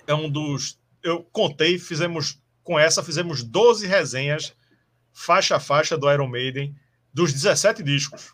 é 0.05 0.13
um 0.13 0.29
dos 0.29 0.77
eu 1.01 1.23
contei, 1.31 1.79
fizemos 1.79 2.40
com 2.71 2.79
essa 2.79 3.03
fizemos 3.03 3.43
12 3.43 3.85
resenhas 3.85 4.55
faixa 5.11 5.57
a 5.57 5.59
faixa 5.59 5.97
do 5.97 6.09
Iron 6.09 6.29
Maiden 6.29 6.73
dos 7.13 7.33
17 7.33 7.83
discos. 7.83 8.33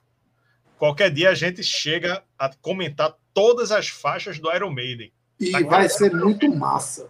Qualquer 0.77 1.09
dia 1.09 1.31
a 1.31 1.33
gente 1.33 1.63
chega 1.63 2.23
a 2.37 2.47
comentar 2.61 3.15
todas 3.33 3.71
as 3.71 3.87
faixas 3.87 4.37
do 4.37 4.53
Iron 4.53 4.69
Maiden. 4.69 5.11
E 5.39 5.51
tá 5.51 5.61
vai 5.61 5.89
ser 5.89 6.13
muito 6.13 6.47
massa. 6.55 7.09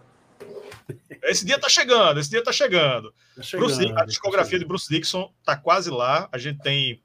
Esse 1.22 1.44
dia 1.44 1.60
tá 1.60 1.68
chegando, 1.68 2.18
esse 2.18 2.30
dia 2.30 2.42
tá 2.42 2.50
chegando. 2.50 3.12
Tá 3.36 3.42
chegando 3.42 3.66
Bruce, 3.66 3.92
a 3.94 4.06
discografia 4.06 4.58
tá 4.58 4.62
de 4.62 4.64
Bruce 4.64 4.88
Dixon 4.88 5.30
tá 5.44 5.54
quase 5.54 5.90
lá. 5.90 6.30
A 6.32 6.38
gente 6.38 6.60
tem 6.60 7.02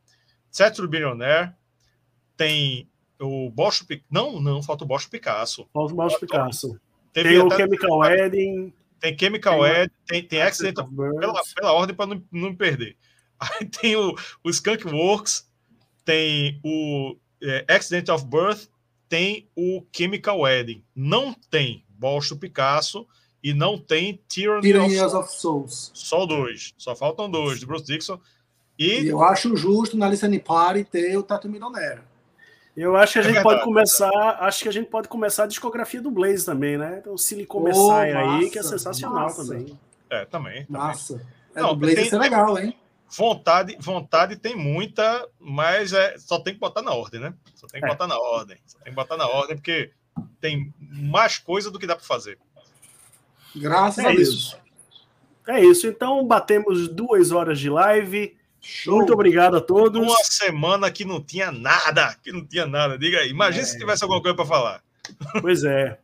Cetro 0.49 0.87
Billionaire, 0.87 1.51
tem 2.37 2.89
o 3.19 3.49
Bosch 3.49 3.85
Não, 4.09 4.39
não, 4.39 4.63
falta 4.63 4.85
o 4.85 4.87
Bosch 4.87 5.09
Picasso. 5.09 5.67
Falta 5.73 5.91
o 5.91 5.97
Bosch 5.97 6.17
Picasso. 6.17 6.79
Teve 7.11 7.27
tem 7.27 7.39
o 7.39 7.51
Chemical 7.51 7.97
Wedding. 7.97 8.73
Tem 9.03 9.17
Chemical 9.19 9.55
tem, 9.55 9.61
Wedding, 9.61 9.93
tem, 10.07 10.23
tem 10.23 10.41
Accident 10.41 10.77
of 10.77 10.89
Birth. 10.95 11.19
Pela, 11.19 11.43
pela 11.55 11.73
ordem 11.73 11.93
para 11.93 12.05
não, 12.05 12.23
não 12.31 12.55
perder. 12.55 12.95
Aí 13.37 13.65
tem 13.65 13.97
o, 13.97 14.15
o 14.41 14.49
Skunk 14.49 14.87
Works, 14.87 15.45
tem 16.05 16.61
o 16.63 17.17
é, 17.43 17.65
Accident 17.67 18.07
of 18.07 18.25
Birth, 18.25 18.69
tem 19.09 19.49
o 19.57 19.85
Chemical 19.93 20.39
Wedding. 20.39 20.85
Não 20.95 21.33
tem 21.33 21.83
Bosch 21.89 22.33
Picasso 22.39 23.05
e 23.43 23.53
não 23.53 23.77
tem 23.77 24.23
Tyranny, 24.25 24.61
Tyranny 24.61 25.01
of, 25.01 25.15
of, 25.17 25.33
Souls. 25.33 25.91
Só 25.93 26.25
dois. 26.25 26.73
Só 26.77 26.95
faltam 26.95 27.29
dois, 27.29 27.59
de 27.59 27.65
Bruce 27.65 27.85
Dixon. 27.85 28.17
E... 28.79 29.01
e 29.01 29.07
eu 29.09 29.21
acho 29.21 29.53
justo 29.57 29.97
na 29.97 30.07
Listening 30.07 30.39
Party 30.39 30.85
ter 30.85 31.17
o 31.17 31.23
Tato 31.23 31.49
Milionaire. 31.49 32.03
Eu 32.75 32.95
acho 32.97 33.13
que 33.13 33.19
a 33.19 33.21
é 33.21 33.25
gente 33.25 33.37
é 33.37 33.43
pode 33.43 33.63
começar, 33.63 34.37
acho 34.39 34.63
que 34.63 34.69
a 34.69 34.71
gente 34.71 34.89
pode 34.89 35.07
começar 35.07 35.43
a 35.43 35.47
discografia 35.47 36.01
do 36.01 36.09
Blaze 36.09 36.43
também, 36.43 36.77
né? 36.77 36.97
Então, 36.99 37.15
se 37.17 37.35
ele 37.35 37.45
começar 37.45 37.79
oh, 37.81 37.91
aí, 37.91 38.49
que 38.49 38.57
é 38.57 38.63
sensacional 38.63 39.25
massa. 39.25 39.45
também. 39.45 39.79
É, 40.09 40.25
também. 40.25 40.65
também. 40.65 40.65
Massa. 40.69 41.21
É, 41.55 41.61
Não, 41.61 41.75
Blaze 41.75 42.09
tem, 42.09 42.13
é 42.13 42.17
legal, 42.17 42.57
hein? 42.57 42.75
Vontade, 43.15 43.77
vontade 43.79 44.37
tem 44.37 44.55
muita, 44.55 45.27
mas 45.39 45.93
é, 45.93 46.17
só 46.17 46.39
tem 46.39 46.55
que 46.55 46.59
botar 46.59 46.81
na 46.81 46.93
ordem, 46.93 47.19
né? 47.19 47.33
Só 47.53 47.67
tem 47.67 47.79
que 47.79 47.85
é. 47.85 47.89
botar 47.89 48.07
na 48.07 48.17
ordem. 48.17 48.57
Só 48.65 48.79
tem 48.79 48.91
que 48.91 48.95
botar 48.95 49.17
na 49.17 49.27
ordem, 49.27 49.55
porque 49.55 49.91
tem 50.41 50.73
mais 50.79 51.37
coisa 51.37 51.69
do 51.69 51.77
que 51.77 51.85
dá 51.85 51.95
para 51.95 52.05
fazer. 52.05 52.39
Graças 53.55 54.03
é 54.03 54.07
a 54.07 54.11
Deus. 54.11 54.29
Isso. 54.29 54.63
É 55.47 55.63
isso. 55.63 55.87
Então, 55.87 56.25
batemos 56.25 56.87
duas 56.87 57.31
horas 57.31 57.59
de 57.59 57.69
live. 57.69 58.35
Show. 58.65 58.95
Muito 58.95 59.11
obrigado 59.11 59.57
a 59.57 59.61
todos. 59.61 60.01
Uma 60.01 60.15
semana 60.23 60.89
que 60.89 61.03
não 61.03 61.21
tinha 61.21 61.51
nada, 61.51 62.15
que 62.23 62.31
não 62.31 62.45
tinha 62.45 62.65
nada. 62.65 62.97
Diga 62.97 63.19
aí. 63.19 63.29
Imagina 63.29 63.63
é. 63.63 63.65
se 63.65 63.77
tivesse 63.77 64.03
alguma 64.03 64.21
coisa 64.21 64.35
para 64.35 64.45
falar. 64.45 64.81
Pois 65.41 65.65
é. 65.65 65.99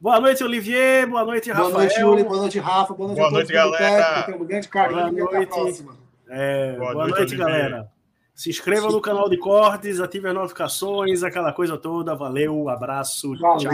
Boa 0.00 0.20
noite, 0.20 0.44
Olivier. 0.44 1.08
Boa 1.08 1.24
noite, 1.24 1.50
Rafael. 1.50 1.70
Boa 1.70 1.82
noite, 1.82 2.00
Yuri. 2.00 2.22
Boa 2.22 2.36
noite, 2.36 2.58
Rafa. 2.60 2.94
Boa 2.94 3.08
noite, 3.08 3.18
boa 3.18 3.30
noite 3.32 3.52
galera. 3.52 4.36
um 4.36 4.44
grande 4.44 4.68
carinho. 4.68 5.12
Boa 5.12 5.32
noite. 5.32 5.84
É, 6.28 6.76
boa, 6.76 6.92
boa, 6.92 7.04
noite, 7.08 7.18
noite 7.18 7.36
galera. 7.36 7.90
Se 8.32 8.48
inscreva 8.48 8.88
no 8.88 9.00
canal 9.00 9.28
de 9.28 9.36
cortes, 9.36 10.00
ative 10.00 10.28
as 10.28 10.34
notificações, 10.34 11.24
aquela 11.24 11.52
coisa 11.52 11.76
toda. 11.76 12.14
Valeu, 12.14 12.68
abraço, 12.68 13.36
Valeu. 13.38 13.58
tchau. 13.58 13.72